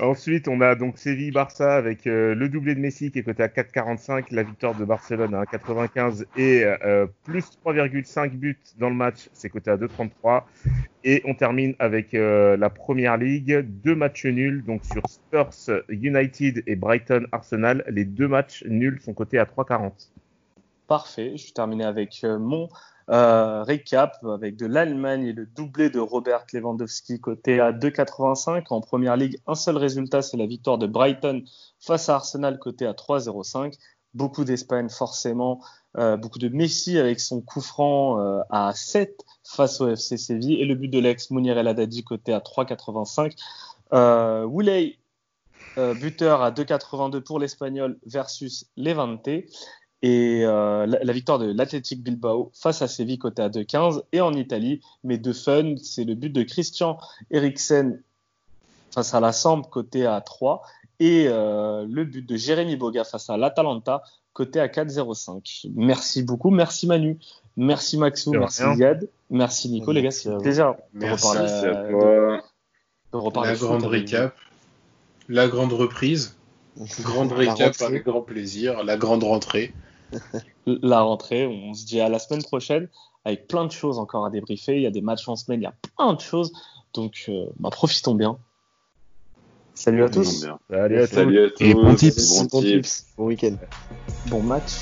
Ensuite, 0.00 0.48
on 0.48 0.60
a 0.60 0.74
donc 0.74 0.98
Séville-Barça 0.98 1.74
avec 1.74 2.06
euh, 2.06 2.34
le 2.34 2.48
doublé 2.48 2.74
de 2.74 2.80
Messi 2.80 3.10
qui 3.10 3.18
est 3.18 3.22
coté 3.22 3.42
à 3.42 3.48
4,45, 3.48 4.26
la 4.30 4.42
victoire 4.42 4.74
de 4.74 4.84
Barcelone 4.84 5.34
à 5.34 5.44
1,95 5.44 6.24
et 6.36 6.64
euh, 6.64 7.06
plus 7.24 7.44
3,5 7.64 8.30
buts 8.30 8.58
dans 8.78 8.88
le 8.88 8.94
match, 8.94 9.28
c'est 9.32 9.50
coté 9.50 9.70
à 9.70 9.76
2,33. 9.76 10.44
Et 11.04 11.22
on 11.26 11.34
termine 11.34 11.74
avec 11.78 12.14
euh, 12.14 12.56
la 12.56 12.70
Première 12.70 13.16
Ligue, 13.16 13.60
deux 13.60 13.94
matchs 13.94 14.26
nuls, 14.26 14.64
donc 14.64 14.84
sur 14.84 15.02
Spurs 15.08 15.82
United 15.88 16.62
et 16.66 16.76
Brighton 16.76 17.26
Arsenal, 17.32 17.84
les 17.88 18.04
deux 18.04 18.28
matchs 18.28 18.64
nuls 18.66 19.00
sont 19.00 19.12
cotés 19.12 19.38
à 19.38 19.44
3,40. 19.44 19.92
Parfait. 20.86 21.36
Je 21.36 21.46
vais 21.46 21.52
terminer 21.52 21.84
avec 21.84 22.22
euh, 22.24 22.38
mon 22.38 22.68
euh, 23.10 23.62
récap 23.62 24.16
avec 24.24 24.56
de 24.56 24.66
l'Allemagne 24.66 25.26
et 25.26 25.32
le 25.32 25.46
doublé 25.46 25.90
de 25.90 25.98
Robert 25.98 26.44
Lewandowski 26.52 27.20
côté 27.20 27.60
à 27.60 27.72
2,85. 27.72 28.64
En 28.70 28.80
première 28.80 29.16
ligue, 29.16 29.38
un 29.46 29.54
seul 29.54 29.76
résultat, 29.76 30.22
c'est 30.22 30.36
la 30.36 30.46
victoire 30.46 30.78
de 30.78 30.86
Brighton 30.86 31.42
face 31.80 32.08
à 32.08 32.16
Arsenal 32.16 32.58
côté 32.58 32.86
à 32.86 32.92
3,05. 32.92 33.74
Beaucoup 34.14 34.44
d'Espagne 34.44 34.88
forcément, 34.88 35.60
euh, 35.96 36.16
beaucoup 36.16 36.38
de 36.38 36.48
Messi 36.48 36.98
avec 36.98 37.18
son 37.18 37.40
coup 37.40 37.60
franc 37.60 38.16
à 38.48 38.72
7 38.74 39.24
face 39.42 39.80
au 39.80 39.88
FC 39.88 40.16
Séville 40.16 40.60
et 40.60 40.64
le 40.64 40.74
but 40.76 40.88
de 40.88 41.00
l'ex 41.00 41.30
Mounir 41.30 41.58
El 41.58 41.68
Haddadi 41.68 42.04
côté 42.04 42.32
à 42.32 42.38
3,85. 42.38 43.34
Euh, 43.92 44.44
Wooley, 44.44 44.98
euh, 45.78 45.94
buteur 45.94 46.42
à 46.42 46.50
2,82 46.50 47.20
pour 47.20 47.38
l'Espagnol 47.38 47.98
versus 48.06 48.66
Levante 48.76 49.28
et 50.06 50.42
euh, 50.44 50.84
la, 50.84 51.02
la 51.02 51.12
victoire 51.14 51.38
de 51.38 51.50
l'Athletic 51.50 52.02
Bilbao 52.02 52.50
face 52.52 52.82
à 52.82 52.88
Séville 52.88 53.18
côté 53.18 53.40
à 53.40 53.48
2,15 53.48 54.02
et 54.12 54.20
en 54.20 54.34
Italie. 54.34 54.82
Mais 55.02 55.16
de 55.16 55.32
fun 55.32 55.76
c'est 55.82 56.04
le 56.04 56.14
but 56.14 56.28
de 56.30 56.42
Christian 56.42 56.98
Eriksen 57.30 58.02
face 58.90 59.14
à 59.14 59.20
la 59.20 59.32
Samp 59.32 59.62
côté 59.70 60.04
à 60.04 60.20
3 60.20 60.62
et 61.00 61.24
euh, 61.28 61.86
le 61.88 62.04
but 62.04 62.24
de 62.28 62.36
Jérémy 62.36 62.76
Boga 62.76 63.04
face 63.04 63.30
à 63.30 63.38
l'Atalanta 63.38 64.02
côté 64.34 64.60
à 64.60 64.66
4,05 64.68 65.70
merci 65.74 66.22
beaucoup. 66.22 66.50
Merci 66.50 66.86
Manu. 66.86 67.18
Merci 67.56 67.96
Maxou. 67.96 68.32
De 68.32 68.38
merci. 68.40 68.62
Ziad. 68.76 69.08
Merci 69.30 69.70
Nico 69.70 69.90
les 69.92 70.02
gars. 70.02 70.10
Merci 70.10 70.22
c'est 70.22 70.28
à 70.28 70.32
un 70.32 70.36
vous. 70.36 70.42
plaisir 70.42 70.74
de 70.92 70.98
Merci, 71.00 71.26
reparler, 71.28 71.50
Merci 71.50 71.66
à 71.66 71.82
de- 71.84 71.90
toi. 71.90 72.42
de 73.12 73.16
reparler 73.16 73.50
La 73.52 73.56
grande 73.56 73.84
récap, 73.84 74.34
la 75.30 75.48
grande 75.48 75.72
reprise, 75.72 76.36
grande 77.00 77.32
récap 77.32 77.80
avec 77.80 78.04
grand 78.04 78.20
plaisir, 78.22 78.84
la 78.84 78.96
grande 78.98 79.24
rentrée. 79.24 79.72
la 80.66 81.02
rentrée. 81.02 81.46
On 81.46 81.74
se 81.74 81.84
dit 81.86 82.00
à 82.00 82.08
la 82.08 82.18
semaine 82.18 82.42
prochaine 82.42 82.88
avec 83.24 83.48
plein 83.48 83.64
de 83.64 83.72
choses 83.72 83.98
encore 83.98 84.24
à 84.26 84.30
débriefer. 84.30 84.76
Il 84.76 84.82
y 84.82 84.86
a 84.86 84.90
des 84.90 85.00
matchs 85.00 85.28
en 85.28 85.36
semaine, 85.36 85.60
il 85.60 85.64
y 85.64 85.66
a 85.66 85.74
plein 85.96 86.12
de 86.12 86.20
choses. 86.20 86.52
Donc, 86.92 87.24
euh, 87.28 87.46
bah, 87.58 87.70
profitons 87.70 88.14
bien. 88.14 88.38
Salut 89.74 90.04
à 90.04 90.08
tous. 90.08 90.44
Bien. 90.44 90.58
Salut 90.70 91.00
à 91.00 91.08
tous. 91.08 91.14
Salut 91.14 91.44
à 91.44 91.50
tous. 91.50 91.64
Et 91.64 91.74
bon 91.74 91.94
tips. 91.94 92.38
Bon 92.38 92.44
Bon 92.44 92.60
tips. 92.60 92.70
tips. 92.70 93.06
Bon 93.16 93.26
week-end. 93.26 93.56
Bon 94.26 94.42
match. 94.42 94.80